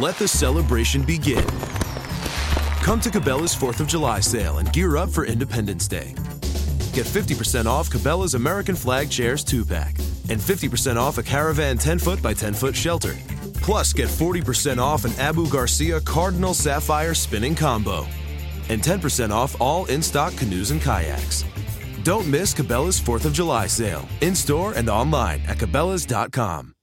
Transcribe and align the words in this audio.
Let 0.00 0.16
the 0.16 0.28
celebration 0.28 1.02
begin. 1.02 1.44
Come 2.84 3.00
to 3.00 3.10
Cabela's 3.10 3.52
4th 3.52 3.80
of 3.80 3.88
July 3.88 4.20
sale 4.20 4.58
and 4.58 4.72
gear 4.72 4.96
up 4.96 5.10
for 5.10 5.26
Independence 5.26 5.88
Day. 5.88 6.14
Get 6.92 7.04
50% 7.04 7.66
off 7.66 7.90
Cabela's 7.90 8.34
American 8.34 8.76
Flag 8.76 9.10
Chairs 9.10 9.42
2 9.42 9.64
pack 9.64 9.98
and 10.28 10.40
50% 10.40 10.94
off 10.94 11.18
a 11.18 11.22
Caravan 11.24 11.78
10 11.78 11.98
foot 11.98 12.22
by 12.22 12.32
10 12.32 12.54
foot 12.54 12.76
shelter. 12.76 13.16
Plus, 13.54 13.92
get 13.92 14.08
40% 14.08 14.78
off 14.78 15.04
an 15.04 15.12
Abu 15.18 15.48
Garcia 15.48 16.00
Cardinal 16.00 16.54
Sapphire 16.54 17.12
spinning 17.14 17.56
combo 17.56 18.06
and 18.68 18.80
10% 18.80 19.30
off 19.30 19.60
all 19.60 19.84
in 19.86 20.00
stock 20.00 20.32
canoes 20.36 20.70
and 20.70 20.80
kayaks. 20.80 21.44
Don't 22.04 22.28
miss 22.28 22.54
Cabela's 22.54 23.00
4th 23.00 23.24
of 23.24 23.32
July 23.32 23.66
sale 23.66 24.08
in 24.20 24.36
store 24.36 24.74
and 24.74 24.88
online 24.88 25.40
at 25.48 25.58
Cabela's.com. 25.58 26.77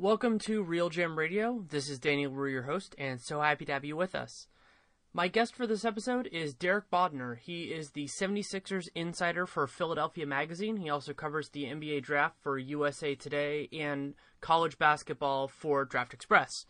Welcome 0.00 0.38
to 0.46 0.64
RealGM 0.64 1.14
Radio. 1.14 1.62
This 1.68 1.90
is 1.90 1.98
Danny 1.98 2.26
Leroux, 2.26 2.50
your 2.50 2.62
host, 2.62 2.94
and 2.96 3.20
so 3.20 3.42
happy 3.42 3.66
to 3.66 3.72
have 3.72 3.84
you 3.84 3.96
with 3.96 4.14
us. 4.14 4.48
My 5.12 5.28
guest 5.28 5.54
for 5.54 5.66
this 5.66 5.84
episode 5.84 6.26
is 6.32 6.54
Derek 6.54 6.90
Bodner. 6.90 7.36
He 7.38 7.64
is 7.64 7.90
the 7.90 8.06
76ers 8.06 8.88
insider 8.94 9.44
for 9.44 9.66
Philadelphia 9.66 10.24
Magazine. 10.24 10.78
He 10.78 10.88
also 10.88 11.12
covers 11.12 11.50
the 11.50 11.64
NBA 11.64 12.02
draft 12.02 12.36
for 12.40 12.56
USA 12.56 13.14
Today 13.14 13.68
and 13.78 14.14
college 14.40 14.78
basketball 14.78 15.48
for 15.48 15.84
Draft 15.84 16.14
Express. 16.14 16.64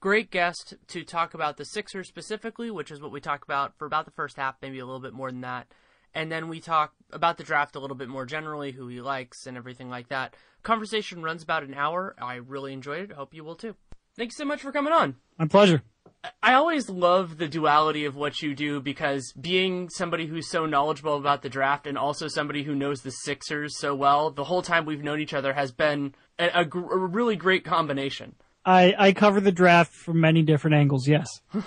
Great 0.00 0.30
guest 0.30 0.72
to 0.86 1.04
talk 1.04 1.34
about 1.34 1.58
the 1.58 1.66
Sixers 1.66 2.08
specifically, 2.08 2.70
which 2.70 2.90
is 2.90 3.02
what 3.02 3.12
we 3.12 3.20
talk 3.20 3.44
about 3.44 3.76
for 3.76 3.84
about 3.84 4.06
the 4.06 4.10
first 4.10 4.38
half, 4.38 4.56
maybe 4.62 4.78
a 4.78 4.86
little 4.86 5.00
bit 5.00 5.12
more 5.12 5.30
than 5.30 5.42
that. 5.42 5.66
And 6.14 6.32
then 6.32 6.48
we 6.48 6.60
talk 6.60 6.94
about 7.12 7.36
the 7.36 7.44
draft 7.44 7.76
a 7.76 7.78
little 7.78 7.96
bit 7.96 8.08
more 8.08 8.24
generally, 8.24 8.72
who 8.72 8.88
he 8.88 9.02
likes, 9.02 9.46
and 9.46 9.58
everything 9.58 9.90
like 9.90 10.08
that. 10.08 10.34
Conversation 10.62 11.22
runs 11.22 11.42
about 11.42 11.62
an 11.62 11.74
hour. 11.74 12.14
I 12.20 12.36
really 12.36 12.72
enjoyed 12.72 13.10
it. 13.10 13.12
I 13.12 13.16
hope 13.16 13.34
you 13.34 13.44
will 13.44 13.56
too. 13.56 13.74
Thanks 14.16 14.36
so 14.36 14.44
much 14.44 14.60
for 14.60 14.72
coming 14.72 14.92
on. 14.92 15.16
My 15.38 15.46
pleasure. 15.46 15.82
I 16.42 16.52
always 16.52 16.90
love 16.90 17.38
the 17.38 17.48
duality 17.48 18.04
of 18.04 18.14
what 18.14 18.42
you 18.42 18.54
do 18.54 18.80
because 18.80 19.32
being 19.40 19.88
somebody 19.88 20.26
who's 20.26 20.50
so 20.50 20.66
knowledgeable 20.66 21.16
about 21.16 21.40
the 21.40 21.48
draft 21.48 21.86
and 21.86 21.96
also 21.96 22.28
somebody 22.28 22.62
who 22.62 22.74
knows 22.74 23.00
the 23.00 23.10
Sixers 23.10 23.78
so 23.78 23.94
well, 23.94 24.30
the 24.30 24.44
whole 24.44 24.60
time 24.60 24.84
we've 24.84 25.02
known 25.02 25.20
each 25.20 25.32
other 25.32 25.54
has 25.54 25.72
been 25.72 26.14
a, 26.38 26.48
a, 26.48 26.64
a 26.64 26.98
really 26.98 27.36
great 27.36 27.64
combination. 27.64 28.34
I, 28.66 28.94
I 28.98 29.12
cover 29.12 29.40
the 29.40 29.52
draft 29.52 29.94
from 29.94 30.20
many 30.20 30.42
different 30.42 30.74
angles, 30.74 31.08
yes. 31.08 31.40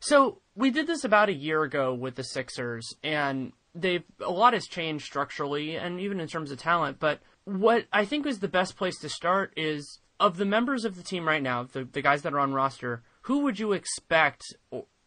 so 0.00 0.40
we 0.56 0.70
did 0.70 0.88
this 0.88 1.04
about 1.04 1.28
a 1.28 1.34
year 1.34 1.62
ago 1.62 1.94
with 1.94 2.16
the 2.16 2.24
Sixers, 2.24 2.92
and 3.04 3.52
they've 3.72 4.04
a 4.20 4.30
lot 4.30 4.54
has 4.54 4.66
changed 4.66 5.04
structurally 5.04 5.76
and 5.76 6.00
even 6.00 6.18
in 6.18 6.26
terms 6.26 6.50
of 6.50 6.58
talent. 6.58 6.98
But 6.98 7.20
what 7.46 7.86
I 7.92 8.04
think 8.04 8.26
is 8.26 8.40
the 8.40 8.48
best 8.48 8.76
place 8.76 8.98
to 8.98 9.08
start 9.08 9.52
is 9.56 10.00
of 10.20 10.36
the 10.36 10.44
members 10.44 10.84
of 10.84 10.96
the 10.96 11.02
team 11.02 11.26
right 11.26 11.42
now, 11.42 11.62
the 11.62 11.84
the 11.84 12.02
guys 12.02 12.22
that 12.22 12.34
are 12.34 12.40
on 12.40 12.52
roster, 12.52 13.02
who 13.22 13.40
would 13.40 13.58
you 13.58 13.72
expect 13.72 14.42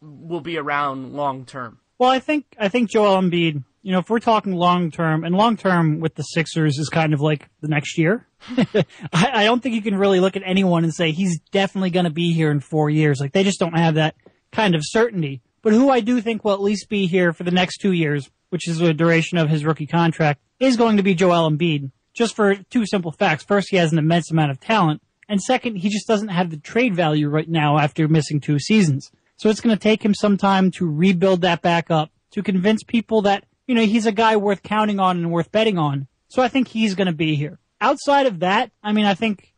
will 0.00 0.40
be 0.40 0.56
around 0.56 1.12
long 1.12 1.44
term? 1.44 1.78
Well, 1.98 2.10
I 2.10 2.18
think 2.18 2.46
I 2.58 2.68
think 2.68 2.90
Joel 2.90 3.20
Embiid. 3.20 3.62
You 3.82 3.92
know, 3.92 3.98
if 4.00 4.10
we're 4.10 4.20
talking 4.20 4.52
long 4.52 4.90
term, 4.90 5.24
and 5.24 5.34
long 5.34 5.56
term 5.56 6.00
with 6.00 6.14
the 6.14 6.22
Sixers 6.22 6.78
is 6.78 6.90
kind 6.90 7.14
of 7.14 7.20
like 7.20 7.48
the 7.60 7.68
next 7.68 7.96
year. 7.96 8.26
I, 8.56 8.84
I 9.12 9.44
don't 9.44 9.62
think 9.62 9.74
you 9.74 9.82
can 9.82 9.96
really 9.96 10.20
look 10.20 10.36
at 10.36 10.42
anyone 10.44 10.84
and 10.84 10.94
say 10.94 11.12
he's 11.12 11.40
definitely 11.50 11.90
going 11.90 12.04
to 12.04 12.10
be 12.10 12.32
here 12.32 12.50
in 12.50 12.60
four 12.60 12.90
years. 12.90 13.20
Like 13.20 13.32
they 13.32 13.44
just 13.44 13.60
don't 13.60 13.76
have 13.76 13.94
that 13.94 14.16
kind 14.52 14.74
of 14.74 14.82
certainty. 14.84 15.40
But 15.62 15.72
who 15.72 15.90
I 15.90 16.00
do 16.00 16.20
think 16.20 16.44
will 16.44 16.54
at 16.54 16.62
least 16.62 16.88
be 16.88 17.06
here 17.06 17.32
for 17.32 17.44
the 17.44 17.50
next 17.50 17.78
two 17.78 17.92
years, 17.92 18.30
which 18.48 18.68
is 18.68 18.78
the 18.78 18.94
duration 18.94 19.38
of 19.38 19.48
his 19.48 19.64
rookie 19.64 19.86
contract, 19.86 20.40
is 20.58 20.76
going 20.76 20.96
to 20.96 21.02
be 21.02 21.14
Joel 21.14 21.50
Embiid. 21.50 21.90
Just 22.20 22.36
for 22.36 22.54
two 22.54 22.84
simple 22.84 23.12
facts. 23.12 23.44
First, 23.44 23.68
he 23.70 23.78
has 23.78 23.92
an 23.92 23.98
immense 23.98 24.30
amount 24.30 24.50
of 24.50 24.60
talent. 24.60 25.00
And 25.26 25.40
second, 25.40 25.76
he 25.76 25.88
just 25.88 26.06
doesn't 26.06 26.28
have 26.28 26.50
the 26.50 26.58
trade 26.58 26.94
value 26.94 27.30
right 27.30 27.48
now 27.48 27.78
after 27.78 28.06
missing 28.08 28.40
two 28.40 28.58
seasons. 28.58 29.10
So 29.38 29.48
it's 29.48 29.62
going 29.62 29.74
to 29.74 29.82
take 29.82 30.04
him 30.04 30.12
some 30.12 30.36
time 30.36 30.70
to 30.72 30.86
rebuild 30.86 31.40
that 31.40 31.62
back 31.62 31.90
up, 31.90 32.10
to 32.32 32.42
convince 32.42 32.82
people 32.82 33.22
that, 33.22 33.46
you 33.66 33.74
know, 33.74 33.86
he's 33.86 34.04
a 34.04 34.12
guy 34.12 34.36
worth 34.36 34.62
counting 34.62 35.00
on 35.00 35.16
and 35.16 35.30
worth 35.30 35.50
betting 35.50 35.78
on. 35.78 36.08
So 36.28 36.42
I 36.42 36.48
think 36.48 36.68
he's 36.68 36.94
going 36.94 37.06
to 37.06 37.14
be 37.14 37.36
here. 37.36 37.58
Outside 37.80 38.26
of 38.26 38.40
that, 38.40 38.70
I 38.82 38.92
mean, 38.92 39.06
I 39.06 39.14
think 39.14 39.54